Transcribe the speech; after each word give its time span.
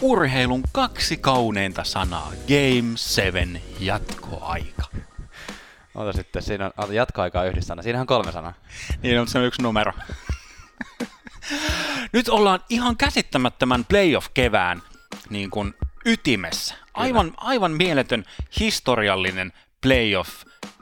urheilun 0.00 0.62
kaksi 0.72 1.16
kauneinta 1.16 1.84
sanaa. 1.84 2.32
Game 2.48 2.92
7 2.96 3.60
jatkoaika. 3.80 4.82
Ota 5.94 6.12
sitten, 6.12 6.42
siinä 6.42 6.66
on 6.66 6.72
ota 6.76 6.92
jatkoaikaa 6.92 7.44
yhdistänä. 7.44 7.82
Siinähän 7.82 8.02
on 8.02 8.06
kolme 8.06 8.32
sanaa. 8.32 8.54
Niin 9.02 9.20
on 9.20 9.28
se 9.28 9.38
on 9.38 9.44
yksi 9.44 9.62
numero. 9.62 9.92
Nyt 12.12 12.28
ollaan 12.28 12.60
ihan 12.68 12.96
käsittämättömän 12.96 13.84
playoff-kevään 13.84 14.82
niin 15.30 15.50
kuin 15.50 15.74
ytimessä. 16.04 16.74
Aivan, 16.94 17.32
aivan 17.36 17.72
mieletön 17.72 18.24
historiallinen 18.60 19.52
playoff 19.80 20.30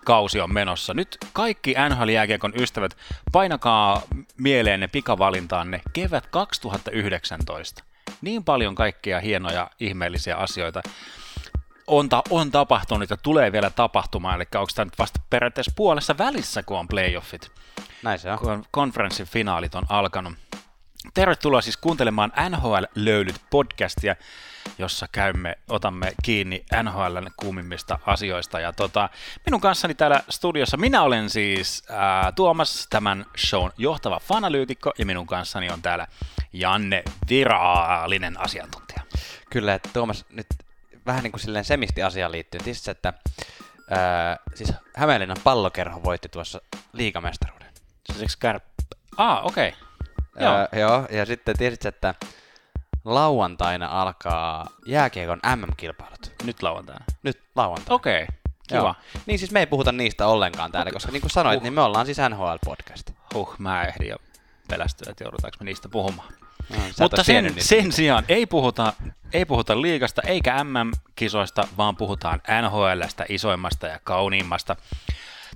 kausi 0.05 0.41
on 0.41 0.55
menossa. 0.55 0.95
Nyt 0.95 1.19
kaikki 1.33 1.75
NHL-jääkiekon 1.89 2.53
ystävät, 2.61 2.97
painakaa 3.33 4.03
mieleenne 4.37 4.89
pikavalintaanne 4.89 5.81
kevät 5.93 6.27
2019. 6.27 7.85
Niin 8.21 8.45
paljon 8.45 8.75
kaikkia 8.75 9.21
hienoja, 9.21 9.71
ihmeellisiä 9.81 10.37
asioita 10.37 10.83
on, 11.87 12.09
ta- 12.09 12.23
on 12.31 12.51
tapahtunut 12.51 13.11
ja 13.11 13.17
tulee 13.17 13.53
vielä 13.53 13.71
tapahtumaan, 13.71 14.37
eli 14.37 14.45
onko 14.55 14.71
tämä 14.75 14.85
nyt 14.85 14.99
vasta 14.99 15.21
periaatteessa 15.31 15.73
puolessa 15.77 16.19
välissä, 16.19 16.63
kun 16.63 16.79
on 16.79 16.89
playoffit, 16.89 17.51
Näin 18.03 18.19
se 18.19 18.33
on. 18.33 18.39
kun 18.39 18.65
konferenssin 18.71 19.27
finaalit 19.27 19.75
on 19.75 19.85
alkanut. 19.89 20.33
Tervetuloa 21.15 21.61
siis 21.61 21.77
kuuntelemaan 21.77 22.33
NHL-löylyt 22.49 23.41
podcastia, 23.51 24.17
jossa 24.79 25.07
käymme, 25.13 25.59
otamme 25.69 26.13
kiinni 26.23 26.65
NHLn 26.83 27.31
kuumimmista 27.37 27.99
asioista. 28.07 28.61
Ja 28.61 28.73
tota, 28.73 29.09
minun 29.47 29.61
kanssani 29.61 29.95
täällä 29.95 30.23
studiossa, 30.29 30.77
minä 30.77 31.03
olen 31.03 31.31
siis 31.31 31.83
ää, 31.91 32.33
Tuomas, 32.33 32.87
tämän 32.91 33.27
shown 33.39 33.71
johtava 33.79 34.21
fanalyytikko, 34.21 34.93
ja 34.99 35.07
minun 35.07 35.27
kanssani 35.27 35.71
on 35.71 35.83
täällä 35.83 36.07
Janne 36.53 37.03
Viraalinen 37.29 38.41
asiantuntija. 38.41 39.03
Kyllä, 39.51 39.75
että 39.75 39.91
Tuomas 39.93 40.25
nyt 40.31 40.47
vähän 41.07 41.23
niin 41.23 41.33
kuin 41.33 41.41
silleen 41.41 41.65
semisti 41.65 42.03
asiaan 42.03 42.33
liittyen. 42.33 42.65
Tiesitkö, 42.65 42.91
että 42.91 43.13
ää, 43.91 44.37
siis 44.55 44.73
Hämeenlinnan 44.97 45.37
pallokerho 45.45 46.03
voitti 46.05 46.29
tuossa 46.29 46.61
liigamestaruuden. 46.93 47.69
Siis 48.13 48.37
kär... 48.37 48.61
Ah, 49.17 49.47
okei. 49.47 49.69
Okay. 49.69 49.81
Joo. 50.41 50.69
Joo, 50.81 51.07
ja 51.11 51.27
sitten 51.27 51.59
tiesitkö, 51.59 51.89
että 51.89 52.15
lauantaina 53.05 53.87
alkaa 53.87 54.67
jääkiekon 54.87 55.41
MM-kilpailut. 55.57 56.33
Nyt 56.45 56.63
lauantaina. 56.63 57.05
Nyt 57.23 57.41
lauantaina. 57.57 57.95
Okei, 57.95 58.23
okay. 58.23 58.37
kiva. 58.69 58.79
Joo. 58.81 58.95
Niin 59.27 59.39
siis 59.39 59.51
me 59.51 59.61
ei 59.61 59.67
puhuta 59.67 59.93
niistä 59.93 60.27
ollenkaan 60.27 60.73
täällä, 60.73 60.93
koska 60.93 61.13
niin 61.13 61.21
kuin 61.21 61.31
sanoit, 61.31 61.57
Huh. 61.57 61.63
niin 61.63 61.73
me 61.73 61.81
ollaan 61.81 62.07
siis 62.07 62.19
NHL-podcast. 62.19 63.13
Huh, 63.35 63.55
mä 63.59 63.85
ehdin 63.85 64.09
jo 64.09 64.17
pelästyä, 64.69 65.11
että 65.11 65.25
joudutaanko 65.25 65.57
me 65.61 65.65
niistä 65.65 65.89
puhumaan. 65.89 66.33
No, 66.71 66.77
Mutta 67.01 67.25
sen, 67.25 67.55
sen 67.59 67.93
sijaan 67.93 68.25
ei 68.29 68.47
puhuta, 68.47 68.93
ei 69.33 69.45
puhuta 69.45 69.83
liigasta 69.83 70.23
eikä 70.23 70.65
MM-kisoista, 70.65 71.69
vaan 71.77 71.97
puhutaan 71.97 72.41
NHLstä 72.63 73.25
isoimmasta 73.29 73.87
ja 73.87 74.01
kauniimmasta. 74.05 74.77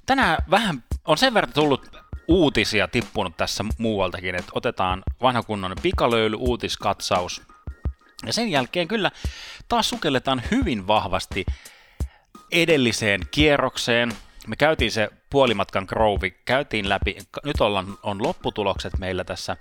Tänään 0.07 0.39
vähän 0.51 0.85
on 1.05 1.19
sen 1.19 1.35
verran 1.35 1.53
tullut 1.53 1.97
uutisia 2.29 2.89
tippunut 2.89 3.37
tässä 3.37 3.65
muualtakin, 3.79 4.35
että 4.35 4.53
otetaan 4.55 5.03
vanha 5.23 5.43
kunnon 5.43 5.77
pikalöyly 5.83 6.37
uutiskatsaus. 6.41 7.43
Ja 8.27 8.33
sen 8.33 8.49
jälkeen 8.49 8.89
kyllä 8.89 9.11
taas 9.69 9.89
sukelletaan 9.89 10.43
hyvin 10.51 10.87
vahvasti 10.87 11.47
edelliseen 12.53 13.21
kierrokseen. 13.31 14.13
Me 14.47 14.57
käytiin 14.57 14.93
se 14.93 15.09
puolimatkan 15.31 15.87
krouvi, 15.87 16.31
käytiin 16.45 16.89
läpi, 16.89 17.17
nyt 17.45 17.61
ollaan, 17.61 17.99
on 18.03 18.23
lopputulokset 18.23 18.99
meillä 18.99 19.25
tässä 19.25 19.57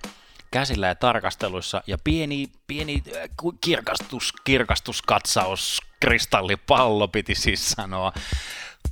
käsillä 0.51 0.87
ja 0.87 0.95
tarkasteluissa, 0.95 1.83
ja 1.87 1.97
pieni, 2.03 2.47
pieni 2.67 3.03
äh, 3.15 3.29
kirkastus, 3.61 4.33
kirkastuskatsaus, 4.43 5.81
kristallipallo 5.99 7.07
piti 7.07 7.35
siis 7.35 7.69
sanoa, 7.69 8.13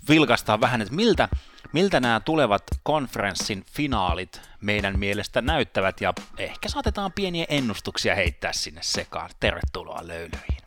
vilkastaa 0.09 0.61
vähän, 0.61 0.81
että 0.81 0.94
miltä, 0.94 1.29
miltä 1.73 2.00
nämä 2.00 2.19
tulevat 2.19 2.63
konferenssin 2.84 3.66
finaalit 3.72 4.41
meidän 4.61 5.00
mielestä 5.00 5.41
näyttävät, 5.41 6.01
ja 6.01 6.13
ehkä 6.38 6.69
saatetaan 6.69 7.11
pieniä 7.11 7.45
ennustuksia 7.50 8.16
heittää 8.16 8.53
sinne 8.53 8.81
sekaan. 8.84 9.29
Tervetuloa 9.39 10.07
löylyihin. 10.07 10.59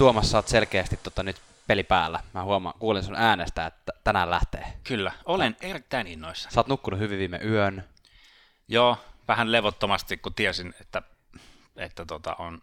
Tuomas, 0.00 0.30
sä 0.30 0.38
oot 0.38 0.48
selkeästi 0.48 0.96
tota 1.02 1.22
nyt 1.22 1.36
peli 1.66 1.82
päällä. 1.82 2.20
Mä 2.34 2.44
huomaan, 2.44 2.74
kuulin 2.78 3.02
sun 3.02 3.14
äänestä, 3.14 3.66
että 3.66 3.92
tänään 4.04 4.30
lähtee. 4.30 4.64
Kyllä, 4.84 5.12
olen 5.24 5.56
erittäin 5.60 6.06
innoissa. 6.06 6.50
Sä 6.50 6.60
oot 6.60 6.68
nukkunut 6.68 7.00
hyvin 7.00 7.18
viime 7.18 7.40
yön. 7.44 7.84
Joo, 8.68 8.96
vähän 9.28 9.52
levottomasti, 9.52 10.16
kun 10.16 10.34
tiesin, 10.34 10.74
että, 10.80 11.02
että 11.76 12.06
tota 12.06 12.36
on 12.38 12.62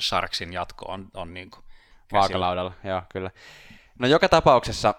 Sharksin 0.00 0.52
jatko 0.52 0.84
on, 0.92 1.08
on 1.14 1.34
niin 1.34 1.50
kuin. 1.50 1.64
Vaakalaudalla, 2.12 2.72
joo, 2.84 3.02
kyllä. 3.08 3.30
No 3.98 4.08
joka 4.08 4.28
tapauksessa 4.28 4.94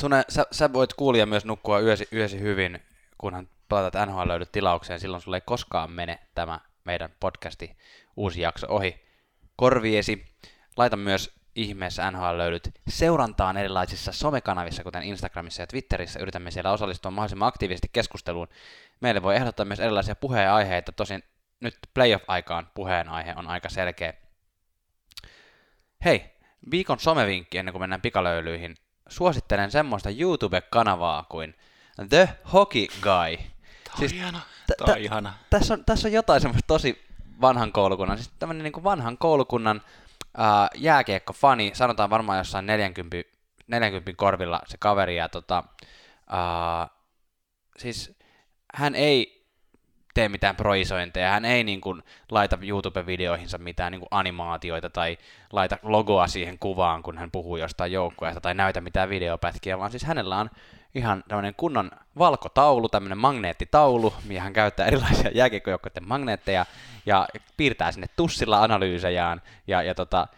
sun, 0.00 0.12
sä, 0.28 0.46
sä 0.50 0.72
voit 0.72 0.94
kuulia 0.94 1.26
myös 1.26 1.44
nukkua 1.44 1.80
yösi, 1.80 2.08
yösi 2.12 2.40
hyvin, 2.40 2.82
kunhan 3.18 3.48
palatat 3.68 4.08
NHL 4.08 4.28
löydät 4.28 4.52
tilaukseen. 4.52 5.00
Silloin 5.00 5.22
sulle 5.22 5.36
ei 5.36 5.42
koskaan 5.46 5.90
mene 5.90 6.18
tämä 6.34 6.60
meidän 6.84 7.10
podcasti 7.20 7.76
uusi 8.16 8.40
jakso 8.40 8.66
ohi 8.70 9.10
korviesi. 9.56 10.26
Laita 10.80 10.96
myös 10.96 11.30
ihmeessä 11.54 12.10
NHL 12.10 12.38
löydyt 12.38 12.70
seurantaan 12.88 13.56
erilaisissa 13.56 14.12
somekanavissa, 14.12 14.82
kuten 14.82 15.02
Instagramissa 15.02 15.62
ja 15.62 15.66
Twitterissä. 15.66 16.20
Yritämme 16.20 16.50
siellä 16.50 16.72
osallistua 16.72 17.10
mahdollisimman 17.10 17.48
aktiivisesti 17.48 17.88
keskusteluun. 17.92 18.48
Meille 19.00 19.22
voi 19.22 19.36
ehdottaa 19.36 19.66
myös 19.66 19.80
erilaisia 19.80 20.14
puheenaiheita. 20.14 20.92
Tosin 20.92 21.22
nyt 21.60 21.78
playoff-aikaan 21.94 22.70
puheenaihe 22.74 23.34
on 23.36 23.46
aika 23.46 23.68
selkeä. 23.68 24.14
Hei, 26.04 26.24
viikon 26.70 27.00
somevinkki 27.00 27.58
ennen 27.58 27.72
kuin 27.72 27.82
mennään 27.82 28.02
pikalöylyihin. 28.02 28.76
Suosittelen 29.08 29.70
semmoista 29.70 30.10
YouTube-kanavaa 30.10 31.24
kuin 31.28 31.54
The 32.08 32.28
Hockey 32.52 32.86
Guy. 33.00 33.46
Siis 33.98 34.12
ihana. 34.12 34.40
Tässä 35.50 35.74
on, 35.74 35.84
tässä 35.84 36.08
on 36.08 36.12
jotain 36.12 36.40
semmoista 36.40 36.66
tosi 36.66 37.04
vanhan 37.40 37.72
koulukunnan, 37.72 38.18
siis 38.18 38.30
tämmöinen 38.38 38.64
niin 38.64 38.84
vanhan 38.84 39.18
koulukunnan 39.18 39.82
ää, 40.36 40.68
jääkiekko-fani, 40.74 41.70
sanotaan 41.74 42.10
varmaan 42.10 42.38
jossain 42.38 42.66
40, 42.66 43.16
40 43.66 44.12
korvilla 44.16 44.60
se 44.66 44.76
kaveri, 44.78 45.16
ja 45.16 45.28
tota, 45.28 45.64
ää, 46.30 46.88
siis 47.78 48.18
hän 48.74 48.94
ei 48.94 49.40
tee 50.14 50.28
mitään 50.28 50.56
proisointeja, 50.56 51.30
hän 51.30 51.44
ei 51.44 51.64
niin 51.64 51.80
kuin 51.80 52.02
laita 52.30 52.58
YouTube-videoihinsa 52.62 53.58
mitään 53.58 53.92
niin 53.92 54.00
kuin 54.00 54.08
animaatioita 54.10 54.90
tai 54.90 55.18
laita 55.52 55.78
logoa 55.82 56.26
siihen 56.26 56.58
kuvaan, 56.58 57.02
kun 57.02 57.18
hän 57.18 57.30
puhuu 57.30 57.56
jostain 57.56 57.92
joukkueesta 57.92 58.40
tai 58.40 58.54
näytä 58.54 58.80
mitään 58.80 59.08
videopätkiä, 59.08 59.78
vaan 59.78 59.90
siis 59.90 60.04
hänellä 60.04 60.38
on 60.38 60.50
ihan 60.94 61.24
tämmöinen 61.28 61.54
kunnon 61.56 61.90
valkotaulu, 62.18 62.88
tämmöinen 62.88 63.18
magneettitaulu, 63.18 64.14
mihin 64.24 64.42
hän 64.42 64.52
käyttää 64.52 64.86
erilaisia 64.86 65.30
jääkiekkojoukkoiden 65.34 66.08
magneetteja 66.08 66.66
ja 67.06 67.28
piirtää 67.56 67.92
sinne 67.92 68.06
tussilla 68.16 68.62
analyysejään 68.62 69.42
ja, 69.66 69.82
ja 69.82 69.94
tota, 69.94 70.28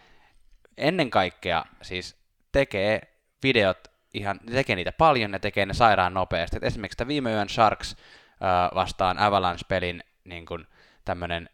ennen 0.77 1.09
kaikkea 1.09 1.65
siis 1.81 2.17
tekee 2.51 3.01
videot 3.43 3.87
ihan, 4.13 4.39
tekee 4.51 4.75
niitä 4.75 4.91
paljon 4.91 5.33
ja 5.33 5.39
tekee 5.39 5.65
ne 5.65 5.73
sairaan 5.73 6.13
nopeasti. 6.13 6.57
Et 6.57 6.63
esimerkiksi 6.63 6.97
tämä 6.97 7.07
viime 7.07 7.31
yön 7.31 7.49
Sharks 7.49 7.91
äh, 7.91 8.75
vastaan 8.75 9.19
Avalanche-pelin 9.19 10.03
niin 10.23 10.45
kun 10.45 10.67
tämmöinen 11.05 11.49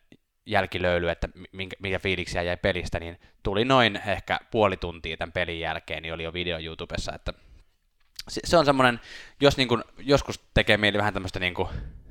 jälkilöyly, 0.46 1.10
että 1.10 1.30
minkä, 1.52 1.76
mikä 1.80 2.00
fiiliksiä 2.00 2.42
jäi 2.42 2.58
pelistä, 2.58 3.00
niin 3.00 3.20
tuli 3.44 3.66
noin 3.66 4.00
ehkä 4.08 4.40
puoli 4.52 4.78
tuntia 4.78 5.18
tämän 5.18 5.32
pelin 5.32 5.60
jälkeen, 5.60 6.04
niin 6.04 6.14
oli 6.14 6.24
jo 6.24 6.34
video 6.34 6.60
YouTubessa, 6.60 7.14
että 7.16 7.34
se, 8.30 8.58
on 8.58 8.66
semmoinen, 8.66 9.00
jos 9.42 9.58
niin 9.58 9.68
kun, 9.68 9.84
joskus 9.98 10.40
tekee 10.54 10.78
mieli 10.78 10.98
vähän 10.98 11.14
tämmöistä 11.14 11.40
niin 11.40 11.54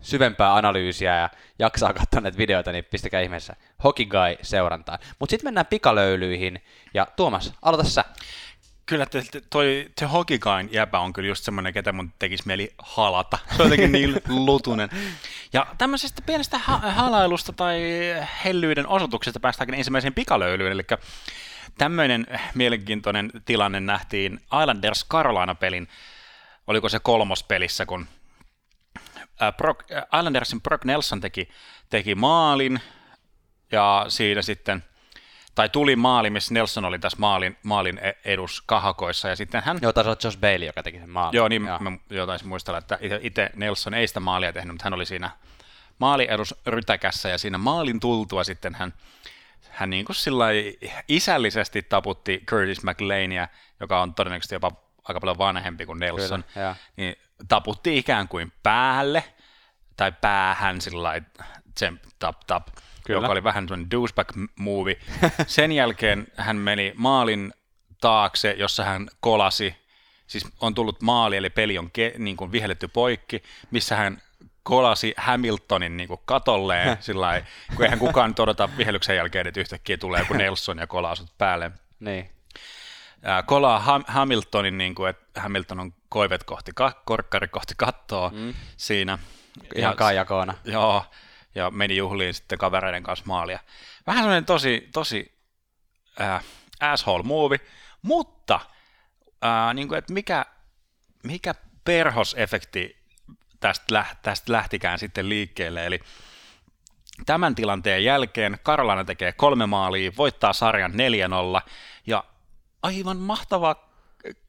syvempää 0.00 0.54
analyysiä 0.54 1.16
ja 1.16 1.30
jaksaa 1.58 1.92
katsoa 1.92 2.20
näitä 2.20 2.38
videoita, 2.38 2.72
niin 2.72 2.84
pistäkää 2.84 3.20
ihmeessä 3.20 3.56
Hockey 3.84 4.06
Guy 4.06 4.36
seurantaan. 4.42 4.98
Mutta 5.18 5.30
sitten 5.30 5.46
mennään 5.46 5.66
pikalöylyihin, 5.66 6.62
ja 6.94 7.06
Tuomas, 7.16 7.52
aloita 7.62 7.84
sä. 7.84 8.04
Kyllä 8.86 9.06
te, 9.06 9.24
te, 9.30 9.42
toi 9.50 9.90
The 9.98 10.06
Hockeyguyn 10.06 10.68
jäpä 10.72 10.98
on 10.98 11.12
kyllä 11.12 11.28
just 11.28 11.44
semmoinen, 11.44 11.72
ketä 11.72 11.92
mun 11.92 12.12
tekisi 12.18 12.42
mieli 12.46 12.74
halata. 12.78 13.38
Se 13.56 13.62
on 13.62 13.66
jotenkin 13.66 13.92
niin 13.92 14.22
lutunen. 14.28 14.88
Ja 15.52 15.66
tämmöisestä 15.78 16.22
pienestä 16.22 16.58
ha- 16.58 16.90
halailusta 16.90 17.52
tai 17.52 17.80
hellyyden 18.44 18.86
osoituksesta 18.86 19.40
päästäänkin 19.40 19.74
ensimmäiseen 19.74 20.14
pikalöylyyn. 20.14 20.72
Eli 20.72 20.82
tämmöinen 21.78 22.26
mielenkiintoinen 22.54 23.30
tilanne 23.44 23.80
nähtiin 23.80 24.40
Islanders 24.62 25.06
Carolina-pelin, 25.10 25.88
oliko 26.66 26.88
se 26.88 26.98
kolmospelissä, 27.00 27.86
kun 27.86 28.06
ää, 29.40 29.52
Brock, 29.52 29.90
Islandersin 30.18 30.60
Brock 30.60 30.84
Nelson 30.84 31.20
teki, 31.20 31.48
teki 31.90 32.14
maalin, 32.14 32.80
ja 33.72 34.06
siinä 34.08 34.42
sitten 34.42 34.84
tai 35.54 35.68
tuli 35.68 35.96
maali, 35.96 36.30
missä 36.30 36.54
Nelson 36.54 36.84
oli 36.84 36.98
tässä 36.98 37.18
maalin, 37.20 37.56
maalin 37.62 37.98
e- 37.98 38.18
edus 38.24 38.62
kahakoissa, 38.66 39.28
ja 39.28 39.36
sitten 39.36 39.62
hän... 39.64 39.78
Joo, 39.82 39.92
taisi 39.92 40.08
olla 40.10 40.18
Josh 40.24 40.38
Bailey, 40.38 40.66
joka 40.66 40.82
teki 40.82 40.98
sen 40.98 41.10
maalin. 41.10 41.36
Joo, 41.36 41.48
niin 41.48 41.66
Joo. 41.66 41.78
mä 41.78 41.92
jotain 42.10 42.40
muistella, 42.44 42.78
että 42.78 42.98
itse 43.20 43.50
Nelson 43.54 43.94
ei 43.94 44.08
sitä 44.08 44.20
maalia 44.20 44.52
tehnyt, 44.52 44.74
mutta 44.74 44.84
hän 44.84 44.94
oli 44.94 45.06
siinä 45.06 45.30
maaliedus 45.98 46.54
rytäkässä, 46.66 47.28
ja 47.28 47.38
siinä 47.38 47.58
maalin 47.58 48.00
tultua 48.00 48.44
sitten 48.44 48.74
hän, 48.74 48.94
hän 49.78 49.90
niin 49.90 50.04
kuin 50.04 50.16
isällisesti 51.08 51.82
taputti 51.82 52.42
Curtis 52.46 52.82
McLeania, 52.82 53.48
joka 53.80 54.00
on 54.00 54.14
todennäköisesti 54.14 54.54
jopa 54.54 54.72
aika 55.04 55.20
paljon 55.20 55.38
vanhempi 55.38 55.86
kuin 55.86 55.98
Nelson, 55.98 56.44
Kyllä, 56.54 56.76
niin 56.96 57.16
taputti 57.48 57.98
ikään 57.98 58.28
kuin 58.28 58.52
päälle, 58.62 59.24
tai 59.96 60.12
päähän 60.12 60.80
sillä 60.80 61.20
tap 62.18 62.40
tap, 62.46 62.66
Kyllä. 63.06 63.20
joka 63.20 63.32
oli 63.32 63.44
vähän 63.44 63.64
sellainen 63.64 63.90
douchebag 63.90 64.28
movie. 64.58 64.96
Sen 65.46 65.72
jälkeen 65.72 66.26
hän 66.36 66.56
meni 66.56 66.92
maalin 66.96 67.52
taakse, 68.00 68.54
jossa 68.58 68.84
hän 68.84 69.08
kolasi, 69.20 69.74
siis 70.26 70.46
on 70.60 70.74
tullut 70.74 71.02
maali, 71.02 71.36
eli 71.36 71.50
peli 71.50 71.78
on 71.78 71.90
ke, 71.90 72.14
niin 72.18 72.36
kuin 72.36 72.52
vihelletty 72.52 72.88
poikki, 72.88 73.42
missä 73.70 73.96
hän 73.96 74.22
kolasi 74.68 75.14
Hamiltonin 75.16 75.96
niin 75.96 76.08
kuin 76.08 76.20
katolleen, 76.24 76.96
sillä 77.00 77.42
kun 77.76 77.84
eihän 77.84 77.98
kukaan 77.98 78.30
nyt 78.30 78.40
odota 78.40 78.68
vihellyksen 78.76 79.16
jälkeen, 79.16 79.46
että 79.46 79.60
yhtäkkiä 79.60 79.96
tulee 79.96 80.20
joku 80.20 80.34
Nelson 80.34 80.78
ja 80.78 80.86
kolaa 80.86 81.14
sut 81.14 81.38
päälle. 81.38 81.70
Niin. 82.00 82.30
kolaa 83.46 83.78
Ham- 83.78 84.04
Hamiltonin, 84.06 84.78
niin 84.78 84.94
kuin, 84.94 85.10
että 85.10 85.40
Hamilton 85.40 85.80
on 85.80 85.92
koivet 86.08 86.44
kohti, 86.44 86.72
korkkari 87.04 87.48
kohti 87.48 87.74
kattoa 87.76 88.30
mm. 88.34 88.54
siinä. 88.76 89.18
Ihan 89.74 89.96
kaijakoona. 89.96 90.54
Joo, 90.64 91.04
ja 91.54 91.70
meni 91.70 91.96
juhliin 91.96 92.34
sitten 92.34 92.58
kavereiden 92.58 93.02
kanssa 93.02 93.24
maalia. 93.28 93.58
Vähän 94.06 94.22
sellainen 94.22 94.44
tosi, 94.44 94.88
tosi 94.92 95.38
äh, 96.20 96.44
asshole 96.80 97.22
movie, 97.22 97.60
mutta 98.02 98.60
äh, 99.44 99.74
niin 99.74 99.88
kuin, 99.88 99.98
että 99.98 100.12
mikä, 100.12 100.46
mikä 101.22 101.54
perhosefekti 101.84 102.97
tästä, 103.60 103.94
läht, 103.94 104.18
tästä 104.22 104.52
lähtikään 104.52 104.98
sitten 104.98 105.28
liikkeelle, 105.28 105.86
eli 105.86 106.00
tämän 107.26 107.54
tilanteen 107.54 108.04
jälkeen 108.04 108.58
Karolana 108.62 109.04
tekee 109.04 109.32
kolme 109.32 109.66
maalia, 109.66 110.12
voittaa 110.16 110.52
sarjan 110.52 110.92
4-0, 110.92 111.60
ja 112.06 112.24
aivan 112.82 113.16
mahtava 113.16 113.88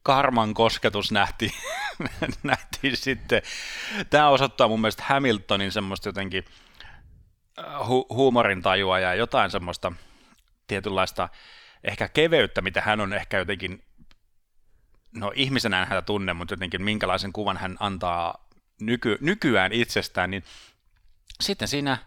karman 0.02 0.54
kosketus 0.54 1.12
nähtiin, 1.12 1.52
nähtiin 2.42 2.96
sitten. 2.96 3.42
Tämä 4.10 4.28
osoittaa 4.28 4.68
mun 4.68 4.80
mielestä 4.80 5.04
Hamiltonin 5.06 5.72
semmoista 5.72 6.08
jotenkin 6.08 6.44
hu- 7.60 8.14
huumorintajua 8.14 8.98
ja 8.98 9.14
jotain 9.14 9.50
semmoista 9.50 9.92
tietynlaista 10.66 11.28
ehkä 11.84 12.08
keveyttä, 12.08 12.62
mitä 12.62 12.80
hän 12.80 13.00
on 13.00 13.12
ehkä 13.12 13.38
jotenkin, 13.38 13.84
no 15.14 15.32
ihmisenä 15.34 15.82
en 15.82 15.88
häntä 15.88 16.02
tunne, 16.02 16.32
mutta 16.32 16.52
jotenkin 16.52 16.82
minkälaisen 16.82 17.32
kuvan 17.32 17.56
hän 17.56 17.76
antaa 17.80 18.49
nyky- 18.80 19.18
nykyään 19.20 19.72
itsestään, 19.72 20.30
niin 20.30 20.44
sitten 21.40 21.68
siinä 21.68 21.98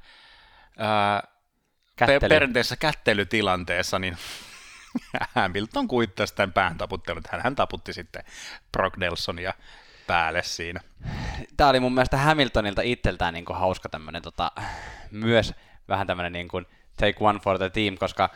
ää, 0.78 1.24
Kättely. 1.96 2.30
perinteisessä 2.30 2.76
kättelytilanteessa, 2.76 4.00
niin 4.00 4.18
Hamilton 5.36 5.88
kuittasi 5.88 6.36
tämän 6.36 6.54
pään 6.54 6.78
taputtelun, 6.78 7.24
hän, 7.30 7.42
hän 7.44 7.56
taputti 7.56 7.94
sitten 7.94 8.24
Brock 8.72 8.98
Nelsonia 8.98 9.54
päälle 10.08 10.44
siinä. 10.44 10.82
Tämä 11.58 11.70
oli 11.70 11.80
mun 11.80 11.94
mielestä 11.94 12.18
Hamiltonilta 12.18 12.82
itseltään 12.82 13.34
niin 13.34 13.46
kuin 13.46 13.60
hauska 13.60 13.90
tämmöinen 13.90 14.22
tota, 14.22 14.52
myös 15.12 15.54
vähän 15.88 16.08
tämmöinen 16.08 16.34
niin 16.34 16.48
kuin 16.48 16.66
take 16.98 17.16
one 17.20 17.40
for 17.40 17.58
the 17.58 17.70
team, 17.70 17.98
koska 17.98 18.30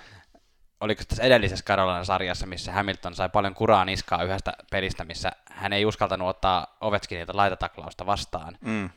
oliko 0.81 1.03
tässä 1.07 1.23
edellisessä 1.23 1.65
Karolainen 1.65 2.05
sarjassa, 2.05 2.47
missä 2.47 2.71
Hamilton 2.71 3.15
sai 3.15 3.29
paljon 3.29 3.55
kuraa 3.55 3.85
niskaa 3.85 4.23
yhdestä 4.23 4.53
pelistä, 4.71 5.03
missä 5.03 5.31
hän 5.51 5.73
ei 5.73 5.85
uskaltanut 5.85 6.29
ottaa 6.29 6.77
Ovechkinilta 6.81 7.37
laitataklausta 7.37 8.05
vastaan, 8.05 8.57
mm. 8.61 8.85
äh, 8.85 8.89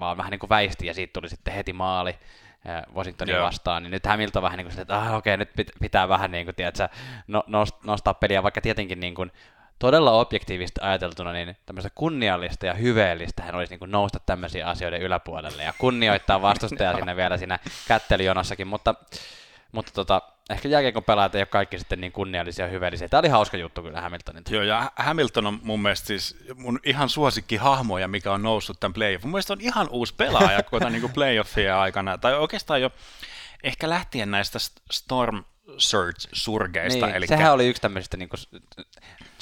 vaan 0.00 0.16
vähän 0.16 0.30
niin 0.30 0.38
kuin 0.38 0.50
väisti 0.50 0.86
ja 0.86 0.94
siitä 0.94 1.12
tuli 1.12 1.28
sitten 1.28 1.54
heti 1.54 1.72
maali. 1.72 2.18
Washingtonin 2.94 3.34
Joo. 3.34 3.44
vastaan, 3.44 3.82
niin 3.82 3.90
nyt 3.90 4.06
Hamilton 4.06 4.42
vähän 4.42 4.56
niin 4.56 4.66
kuin 4.66 4.80
että 4.80 4.98
ah, 4.98 5.14
okei, 5.14 5.36
nyt 5.36 5.50
pitää 5.80 6.08
vähän 6.08 6.30
niin 6.30 6.46
kuin, 6.46 6.54
tiedätkö, 6.54 6.88
no, 7.26 7.44
nostaa 7.84 8.14
peliä, 8.14 8.42
vaikka 8.42 8.60
tietenkin 8.60 9.00
niin 9.00 9.14
kuin, 9.14 9.32
todella 9.78 10.12
objektiivisesti 10.12 10.80
ajateltuna, 10.80 11.32
niin 11.32 11.56
tämmöistä 11.66 11.90
kunniallista 11.94 12.66
ja 12.66 12.74
hyveellistä 12.74 13.42
hän 13.42 13.54
olisi 13.54 13.72
niin 13.72 13.78
kuin 13.78 13.90
nousta 13.90 14.20
tämmöisiä 14.26 14.66
asioiden 14.66 15.02
yläpuolelle 15.02 15.62
ja 15.62 15.72
kunnioittaa 15.78 16.42
vastustajaa 16.42 16.96
sinne 16.98 17.16
vielä 17.16 17.36
siinä 17.36 17.58
kättelyjonossakin, 17.88 18.66
mutta, 18.66 18.94
mutta 19.72 19.92
tota, 19.92 20.22
ehkä 20.48 20.68
jääkiekon 20.68 21.04
pelaajat 21.04 21.34
ei 21.34 21.40
ole 21.40 21.46
kaikki 21.46 21.78
sitten 21.78 22.00
niin 22.00 22.12
kunniallisia 22.12 22.64
ja 22.64 22.70
hyveellisiä. 22.70 23.08
Tämä 23.08 23.18
oli 23.18 23.28
hauska 23.28 23.56
juttu 23.56 23.82
kyllä 23.82 24.00
Hamiltonilta. 24.00 24.54
Joo, 24.54 24.62
ja 24.62 24.92
Hamilton 24.96 25.46
on 25.46 25.60
mun 25.62 25.82
mielestä 25.82 26.06
siis 26.06 26.36
mun 26.54 26.80
ihan 26.84 27.08
suosikki 27.08 27.56
hahmoja, 27.56 28.08
mikä 28.08 28.32
on 28.32 28.42
noussut 28.42 28.80
tämän 28.80 28.92
playoff. 28.92 29.24
Mun 29.24 29.30
mielestä 29.30 29.52
on 29.52 29.60
ihan 29.60 29.88
uusi 29.90 30.14
pelaaja, 30.14 30.62
kun 30.62 30.78
tämän 30.78 30.92
niin 30.92 31.12
playoffien 31.12 31.74
aikana, 31.74 32.18
tai 32.18 32.34
oikeastaan 32.34 32.82
jo 32.82 32.90
ehkä 33.62 33.88
lähtien 33.88 34.30
näistä 34.30 34.58
Storm 34.92 35.44
Search-surgeista. 35.78 37.06
Niin, 37.06 37.16
elikkä... 37.16 37.36
sehän 37.36 37.52
oli 37.52 37.68
yksi 37.68 37.82
tämmöisistä 37.82 38.16
niin 38.16 38.28
kuin 38.28 38.40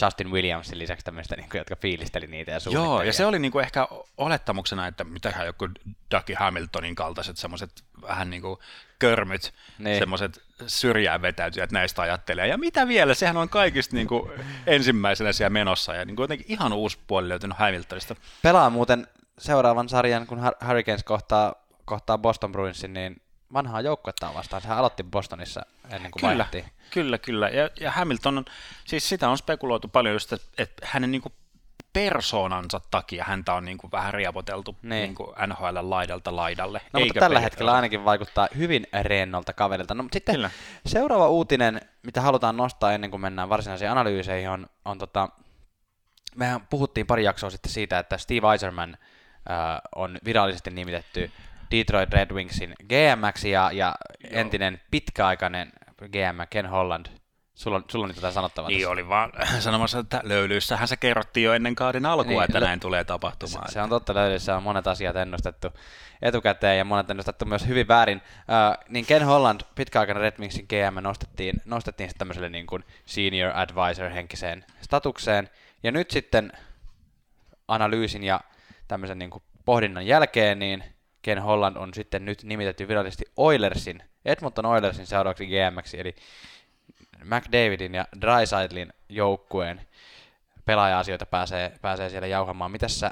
Justin 0.02 0.30
Williamsin 0.30 0.78
lisäksi 0.78 1.04
tämmöistä, 1.04 1.36
niin 1.36 1.50
kuin, 1.50 1.58
jotka 1.58 1.76
fiilisteli 1.76 2.26
niitä 2.26 2.50
ja 2.50 2.58
Joo, 2.70 3.02
ja 3.02 3.12
se 3.12 3.26
oli 3.26 3.38
niin 3.38 3.52
kuin 3.52 3.64
ehkä 3.64 3.88
olettamuksena, 4.18 4.86
että 4.86 5.04
mitähän 5.04 5.46
joku 5.46 5.68
Ducky 6.14 6.34
Hamiltonin 6.38 6.94
kaltaiset 6.94 7.36
semmoiset 7.36 7.70
vähän 8.02 8.30
niin 8.30 8.42
kuin 8.42 8.58
körmyt, 8.98 9.54
niin. 9.78 9.98
semmoiset 9.98 10.42
syrjään 10.66 11.22
vetäytyjät 11.22 11.72
näistä 11.72 12.02
ajattelee. 12.02 12.46
Ja 12.46 12.58
mitä 12.58 12.88
vielä, 12.88 13.14
sehän 13.14 13.36
on 13.36 13.48
kaikista 13.48 13.96
niin 13.96 14.08
kuin 14.08 14.30
ensimmäisenä 14.66 15.32
siellä 15.32 15.50
menossa 15.50 15.94
ja 15.94 16.04
niin 16.04 16.16
kuin 16.16 16.24
jotenkin 16.24 16.46
ihan 16.48 16.72
uusi 16.72 16.98
puoli 17.06 17.28
löytynyt 17.28 17.58
Hamiltonista. 17.58 18.16
Pelaa 18.42 18.70
muuten 18.70 19.06
seuraavan 19.38 19.88
sarjan, 19.88 20.26
kun 20.26 20.40
Hurricanes 20.66 21.04
kohtaa, 21.04 21.54
kohtaa 21.84 22.18
Boston 22.18 22.52
Bruinsin, 22.52 22.94
niin 22.94 23.22
vanhaa 23.52 23.80
joukkuetta 23.80 24.34
vastaan. 24.34 24.62
Sehän 24.62 24.78
aloitti 24.78 25.02
Bostonissa 25.02 25.66
ennen 25.90 26.10
kuin 26.10 26.20
kyllä, 26.20 26.30
vaihdettiin. 26.30 26.64
Kyllä, 26.90 27.18
kyllä. 27.18 27.48
Ja, 27.48 27.70
ja 27.80 27.90
Hamilton 27.90 28.38
on, 28.38 28.44
siis 28.84 29.08
sitä 29.08 29.28
on 29.28 29.38
spekuloitu 29.38 29.88
paljon 29.88 30.14
just, 30.14 30.32
että, 30.32 30.46
että 30.58 30.86
hänen 30.86 31.10
niin 31.10 31.22
kuin 31.22 31.32
persoonansa 31.92 32.80
takia 32.90 33.24
häntä 33.24 33.54
on 33.54 33.64
niin 33.64 33.78
kuin 33.78 33.90
vähän 33.90 34.14
riapoteltu 34.14 34.76
niin. 34.82 34.90
Niin 34.90 35.14
kuin 35.14 35.28
NHL 35.46 35.76
laidalta 35.80 36.36
laidalle. 36.36 36.80
No, 36.92 37.00
mutta 37.00 37.20
tällä 37.20 37.40
hetkellä 37.40 37.72
ainakin 37.72 38.04
vaikuttaa 38.04 38.48
hyvin 38.56 38.86
rennolta 39.02 39.52
kaverilta. 39.52 39.94
No, 39.94 40.02
mutta 40.02 40.16
sitten 40.16 40.34
Kyllä. 40.34 40.50
seuraava 40.86 41.28
uutinen, 41.28 41.80
mitä 42.02 42.20
halutaan 42.20 42.56
nostaa 42.56 42.92
ennen 42.92 43.10
kuin 43.10 43.20
mennään 43.20 43.48
varsinaisiin 43.48 43.90
analyyseihin, 43.90 44.50
on, 44.50 44.66
on 44.84 44.98
tota, 44.98 45.28
mehän 46.36 46.60
puhuttiin 46.70 47.06
pari 47.06 47.24
jaksoa 47.24 47.50
sitten 47.50 47.72
siitä, 47.72 47.98
että 47.98 48.18
Steve 48.18 48.52
Eiserman 48.52 48.96
äh, 49.50 49.80
on 49.94 50.18
virallisesti 50.24 50.70
nimitetty 50.70 51.30
Detroit 51.70 52.12
Red 52.12 52.30
Wingsin 52.30 52.74
GMX 52.88 53.44
ja, 53.44 53.70
ja 53.72 53.94
entinen 54.30 54.80
pitkäaikainen 54.90 55.72
GM 56.12 56.40
Ken 56.50 56.66
Holland 56.66 57.06
Sulla 57.56 57.76
on, 57.76 57.84
sulla 57.90 58.04
on 58.04 58.12
jotain 58.16 58.32
sanottavaa 58.32 58.68
Niin 58.70 58.88
oli 58.88 59.08
vaan 59.08 59.32
sanomassa, 59.58 59.98
että 59.98 60.20
löylyyssähän 60.24 60.88
se 60.88 60.96
kerrottiin 60.96 61.44
jo 61.44 61.52
ennen 61.52 61.74
kauden 61.74 62.06
alkua, 62.06 62.32
niin, 62.32 62.42
että 62.42 62.60
näin 62.60 62.80
tulee 62.80 63.04
tapahtumaan. 63.04 63.68
Se, 63.68 63.72
se 63.72 63.82
on 63.82 63.88
totta, 63.88 64.14
löylyissä 64.14 64.56
on 64.56 64.62
monet 64.62 64.86
asiat 64.86 65.16
ennustettu 65.16 65.68
etukäteen 66.22 66.78
ja 66.78 66.84
monet 66.84 67.10
ennustettu 67.10 67.44
myös 67.44 67.66
hyvin 67.66 67.88
väärin. 67.88 68.16
Uh, 68.18 68.84
niin 68.88 69.06
Ken 69.06 69.24
Holland, 69.24 69.60
pitkäaikainen 69.74 70.22
Red 70.22 70.40
Wingsin 70.40 70.66
GM, 70.68 71.02
nostettiin, 71.02 71.62
nostettiin 71.64 72.08
sitten 72.08 72.18
tämmöiselle 72.18 72.48
niin 72.48 72.66
kuin 72.66 72.84
senior 73.06 73.52
advisor 73.54 74.08
henkiseen 74.08 74.64
statukseen. 74.80 75.50
Ja 75.82 75.92
nyt 75.92 76.10
sitten 76.10 76.52
analyysin 77.68 78.24
ja 78.24 78.40
tämmöisen 78.88 79.18
niin 79.18 79.30
kuin 79.30 79.42
pohdinnan 79.64 80.06
jälkeen, 80.06 80.58
niin 80.58 80.84
Ken 81.26 81.42
Holland 81.42 81.76
on 81.76 81.94
sitten 81.94 82.24
nyt 82.24 82.42
nimitetty 82.42 82.88
virallisesti 82.88 83.24
Oilersin, 83.36 84.02
Edmonton 84.24 84.66
Oilersin 84.66 85.06
seuraavaksi 85.06 85.46
GMX, 85.46 85.94
eli 85.94 86.16
McDavidin 87.24 87.94
ja 87.94 88.06
Drysaitlin 88.20 88.92
joukkueen 89.08 89.80
pelaaja-asioita 90.64 91.26
pääsee, 91.26 91.72
pääsee 91.82 92.10
siellä 92.10 92.26
jauhamaan. 92.26 92.70
Mitäs 92.70 93.00
sä, 93.00 93.10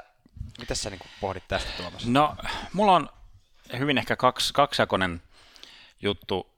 mitäs 0.59 0.81
sä 0.81 0.89
niin 0.89 0.99
pohdit 1.21 1.43
tästä 1.47 1.69
Tuomas? 1.77 2.05
No, 2.05 2.35
mulla 2.73 2.93
on 2.93 3.09
hyvin 3.79 3.97
ehkä 3.97 4.15
kaksi, 4.15 4.53
kaksijakoinen 4.53 5.21
juttu. 6.01 6.49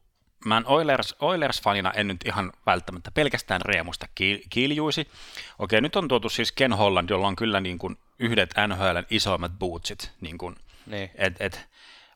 Mä 0.45 0.57
en 0.57 0.67
Oilers, 0.67 1.15
Oilers-fanina 1.19 1.91
en 1.95 2.07
nyt 2.07 2.21
ihan 2.25 2.51
välttämättä 2.65 3.11
pelkästään 3.11 3.61
riemusta 3.61 4.07
kiljuisi. 4.49 5.07
Okei, 5.59 5.81
nyt 5.81 5.95
on 5.95 6.07
tuotu 6.07 6.29
siis 6.29 6.51
Ken 6.51 6.73
Holland, 6.73 7.09
jolla 7.09 7.27
on 7.27 7.35
kyllä 7.35 7.61
niin 7.61 7.77
kuin 7.77 7.97
yhdet 8.19 8.53
NHLn 8.67 9.05
isoimmat 9.09 9.51
bootsit. 9.59 10.11
Niin 10.21 10.37
kuin, 10.37 10.55
niin. 10.87 11.11
Et, 11.15 11.35
et, 11.39 11.69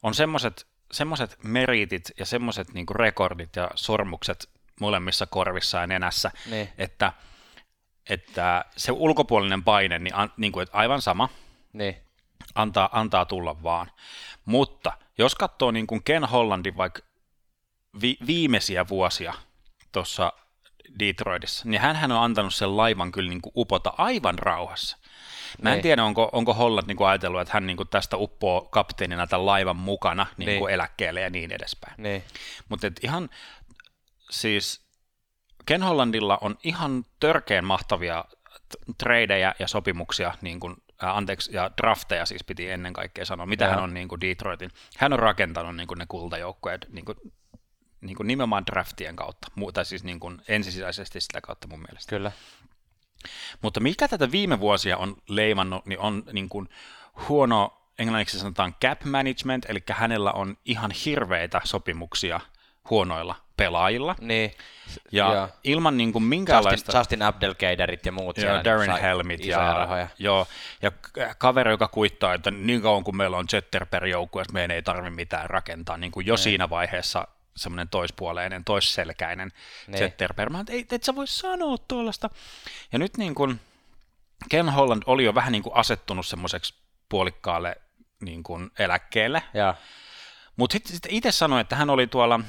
on 0.03 0.13
semmoiset 0.13 0.67
semmoiset 0.91 1.37
meritit 1.43 2.11
ja 2.19 2.25
semmoiset 2.25 2.73
niin 2.73 2.85
rekordit 2.95 3.55
ja 3.55 3.71
sormukset 3.75 4.49
molemmissa 4.79 5.25
korvissa 5.25 5.77
ja 5.77 5.87
nenässä, 5.87 6.31
niin. 6.49 6.69
että, 6.77 7.13
että 8.09 8.65
se 8.77 8.91
ulkopuolinen 8.91 9.63
paine, 9.63 9.99
niin, 9.99 10.15
an, 10.15 10.33
niin 10.37 10.51
kuin, 10.51 10.63
että 10.63 10.77
aivan 10.77 11.01
sama, 11.01 11.29
niin. 11.73 11.95
antaa, 12.55 12.89
antaa 12.91 13.25
tulla 13.25 13.63
vaan. 13.63 13.91
Mutta 14.45 14.93
jos 15.17 15.35
katsoo 15.35 15.71
niin 15.71 15.87
kuin 15.87 16.03
Ken 16.03 16.23
Hollandin 16.23 16.77
vaikka 16.77 17.01
vi, 18.01 18.17
viimeisiä 18.27 18.87
vuosia, 18.87 19.33
tuossa 19.91 20.33
Detroitissa, 20.99 21.69
niin 21.69 21.81
hän 21.81 22.11
on 22.11 22.23
antanut 22.23 22.53
sen 22.53 22.77
laivan 22.77 23.11
kyllä 23.11 23.29
niin 23.29 23.41
kuin 23.41 23.53
upota 23.55 23.93
aivan 23.97 24.39
rauhassa. 24.39 24.97
Mä 25.62 25.70
en 25.70 25.74
Niin. 25.75 25.81
tiedä, 25.84 26.03
onko, 26.03 26.29
onko 26.34 26.53
Holland 26.53 26.88
niin 26.88 26.98
kuin 26.98 27.08
ajatellut, 27.08 27.41
että 27.41 27.53
hän 27.53 27.67
niin 27.67 27.77
kuin 27.77 27.89
tästä 27.89 28.17
uppoo 28.17 28.62
kapteenina 28.62 29.27
tämän 29.27 29.46
laivan 29.46 29.75
mukana 29.75 30.25
niin 30.38 30.48
Niin. 30.48 30.60
kuin 30.60 30.74
eläkkeelle 30.74 31.22
ja 31.22 31.29
niin 31.29 31.51
edespäin. 31.51 31.93
Niin. 31.98 32.24
Mutta 32.70 32.88
ihan 33.03 33.29
siis 34.31 34.81
Ken 35.65 35.84
Hollandilla 35.84 36.38
on 36.41 36.58
ihan 36.63 37.05
törkeen 37.20 37.65
mahtavia 37.65 38.25
tradeja 38.98 39.55
ja 39.60 39.67
sopimuksia, 39.67 40.34
niin 40.41 40.60
kuin, 40.60 40.75
ää, 41.01 41.17
anteeksi, 41.17 41.55
ja 41.55 41.72
drafteja 41.81 42.25
siis 42.25 42.43
piti 42.43 42.70
ennen 42.70 42.93
kaikkea 42.93 43.25
sanoa, 43.25 43.46
mitä 43.46 43.65
Joo. 43.65 43.74
hän 43.74 43.84
on 43.84 43.93
niin 43.93 44.08
kuin 44.08 44.22
Detroitin. 44.22 44.72
Hän 44.98 45.13
on 45.13 45.20
rakentanut 45.20 45.75
niin 45.75 45.88
kuin 45.88 45.98
ne 45.98 46.05
kultajoukkueet 46.08 46.86
niin 46.89 47.05
kuin, 47.05 47.17
niin 48.01 48.15
kuin 48.17 48.27
nimenomaan 48.27 48.65
draftien 48.65 49.15
kautta, 49.15 49.48
tai 49.74 49.86
siis 49.86 50.03
niin 50.03 50.20
kuin 50.20 50.41
ensisijaisesti 50.48 51.22
sitä 51.22 51.41
kautta 51.41 51.67
mun 51.67 51.79
mielestä. 51.79 52.10
Kyllä. 52.10 52.31
Mutta 53.61 53.79
mikä 53.79 54.07
tätä 54.07 54.31
viime 54.31 54.59
vuosia 54.59 54.97
on 54.97 55.15
leimannut, 55.29 55.85
niin 55.85 55.99
on 55.99 56.23
niin 56.33 56.49
kuin 56.49 56.69
huono, 57.29 57.77
englanniksi 57.99 58.39
sanotaan 58.39 58.75
cap 58.83 59.03
management, 59.03 59.65
eli 59.69 59.79
hänellä 59.91 60.31
on 60.31 60.57
ihan 60.65 60.91
hirveitä 61.05 61.61
sopimuksia 61.63 62.39
huonoilla 62.89 63.35
pelaajilla. 63.57 64.15
Niin. 64.21 64.51
Ja 65.11 65.33
Joo. 65.33 65.49
ilman 65.63 65.97
niin 65.97 66.13
kuin 66.13 66.23
Justin, 66.23 66.29
minkäänlaista... 66.29 66.97
Justin 66.97 67.21
Abdelkaderit 67.21 68.05
ja 68.05 68.11
muut 68.11 68.37
Joo, 68.37 68.63
Darren 68.63 69.01
Helmit 69.01 69.45
ja, 69.45 69.73
rahoja. 69.73 70.07
joo, 70.19 70.47
ja 70.81 70.91
kaveri, 71.37 71.71
joka 71.71 71.87
kuittaa, 71.87 72.33
että 72.33 72.51
niin 72.51 72.81
kauan 72.81 73.03
kuin 73.03 73.17
meillä 73.17 73.37
on 73.37 73.45
Jetter 73.53 73.85
per 73.85 74.05
joukkueessa, 74.05 74.53
meidän 74.53 74.71
ei 74.71 74.81
tarvitse 74.81 75.09
mitään 75.09 75.49
rakentaa. 75.49 75.97
Niin 75.97 76.11
kuin 76.11 76.25
jo 76.25 76.37
siinä 76.37 76.69
vaiheessa 76.69 77.27
semmoinen 77.55 77.89
toispuoleinen, 77.89 78.63
toisselkäinen 78.63 79.51
Niin. 79.88 80.01
Jetter 80.01 80.34
per. 80.34 80.50
Mä 80.50 80.60
että 80.60 80.74
ei, 80.74 80.86
et 80.91 81.03
sä 81.03 81.15
voi 81.15 81.27
sanoa 81.27 81.77
tuollaista. 81.88 82.29
Ja 82.91 83.00
nyt 83.00 83.17
niin 83.17 83.36
kuin 83.36 83.60
Ken 84.50 84.70
Holland 84.70 85.03
oli 85.05 85.24
jo 85.24 85.36
vähän 85.36 85.51
niin 85.51 85.63
kuin 85.63 85.75
asettunut 85.75 86.25
semmoiseksi 86.25 86.74
puolikkaalle 87.10 87.75
niin 88.22 88.43
kuin 88.43 88.72
eläkkeelle, 88.79 89.43
mutta 90.55 90.74
sitten 90.74 90.93
sit 90.93 91.08
itse 91.10 91.31
sanoi, 91.31 91.62
että 91.62 91.75
hän 91.75 91.89
oli 91.89 92.08
tuolla 92.08 92.39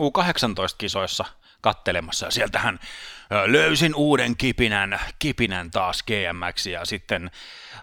U18-kisoissa 0.00 1.24
kattelemassa 1.60 2.26
ja 2.26 2.30
sieltä 2.30 2.58
hän 2.58 2.80
löysin 3.46 3.94
uuden 3.94 4.36
kipinän, 4.36 5.00
kipinän 5.18 5.70
taas 5.70 6.02
GMX 6.02 6.66
ja 6.66 6.84
sitten 6.84 7.30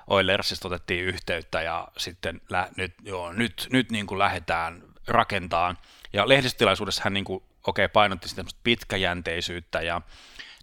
Oilersista 0.08 0.68
otettiin 0.68 1.06
yhteyttä 1.06 1.62
ja 1.62 1.88
sitten 1.98 2.42
lä- 2.50 2.70
nyt, 2.78 2.94
joo, 3.04 3.34
nyt, 3.34 3.68
nyt 3.72 3.92
niin 3.92 4.08
kuin 4.08 4.20
lähdetään 4.20 4.84
rakentamaan. 5.08 5.78
Ja 6.14 6.30
lehdistötilaisuudessa 6.30 7.02
hän 7.04 7.14
niin 7.14 7.26
kuin, 7.26 7.44
okei, 7.68 7.88
painotti 7.88 8.30
sitä 8.30 8.44
pitkäjänteisyyttä 8.64 9.82
ja 9.82 10.02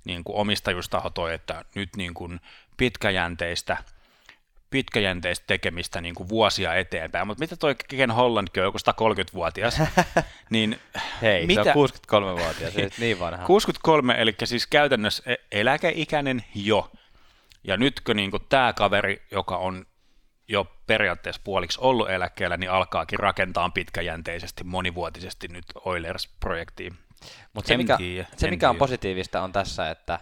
niin 0.04 0.24
kuin 0.24 0.36
omistajuustaho 0.36 1.10
toi, 1.10 1.34
että 1.34 1.64
nyt 1.74 1.96
niin 1.96 2.14
kuin 2.14 2.40
pitkäjänteistä 2.76 3.76
pitkäjänteistä 4.70 5.44
tekemistä 5.46 6.00
niin 6.00 6.14
kuin 6.14 6.28
vuosia 6.28 6.74
eteenpäin, 6.74 7.26
mutta 7.26 7.40
mitä 7.40 7.56
toi 7.56 7.74
Ken 7.74 8.10
Hollandkin 8.10 8.62
on, 8.62 8.66
joku 8.66 8.78
130-vuotias, 8.78 9.80
niin 10.50 10.80
Hei, 11.22 11.46
mitä? 11.46 11.64
se 11.64 11.72
on 11.76 11.88
63-vuotias, 11.88 12.74
se 12.74 12.88
niin 12.98 13.18
vanha. 13.18 13.46
63, 13.46 14.14
eli 14.18 14.34
siis 14.44 14.66
käytännössä 14.66 15.22
e- 15.26 15.34
eläkeikäinen 15.52 16.44
jo. 16.54 16.90
Ja 17.64 17.76
nytkö 17.76 18.14
niin 18.14 18.30
tämä 18.48 18.72
kaveri, 18.72 19.22
joka 19.30 19.56
on 19.56 19.86
jo 20.48 20.66
periaatteessa 20.86 21.42
puoliksi 21.44 21.78
ollut 21.80 22.10
eläkkeellä, 22.10 22.56
niin 22.56 22.70
alkaakin 22.70 23.18
rakentaa 23.18 23.70
pitkäjänteisesti, 23.70 24.64
monivuotisesti 24.64 25.48
nyt 25.48 25.64
Oilers-projektiin. 25.84 26.94
Mutta 27.52 27.68
se, 27.68 27.76
mikä, 27.76 27.96
tiedä, 27.96 28.28
se, 28.36 28.50
mikä 28.50 28.70
on 28.70 28.76
positiivista 28.76 29.42
on 29.42 29.52
tässä, 29.52 29.90
että, 29.90 30.20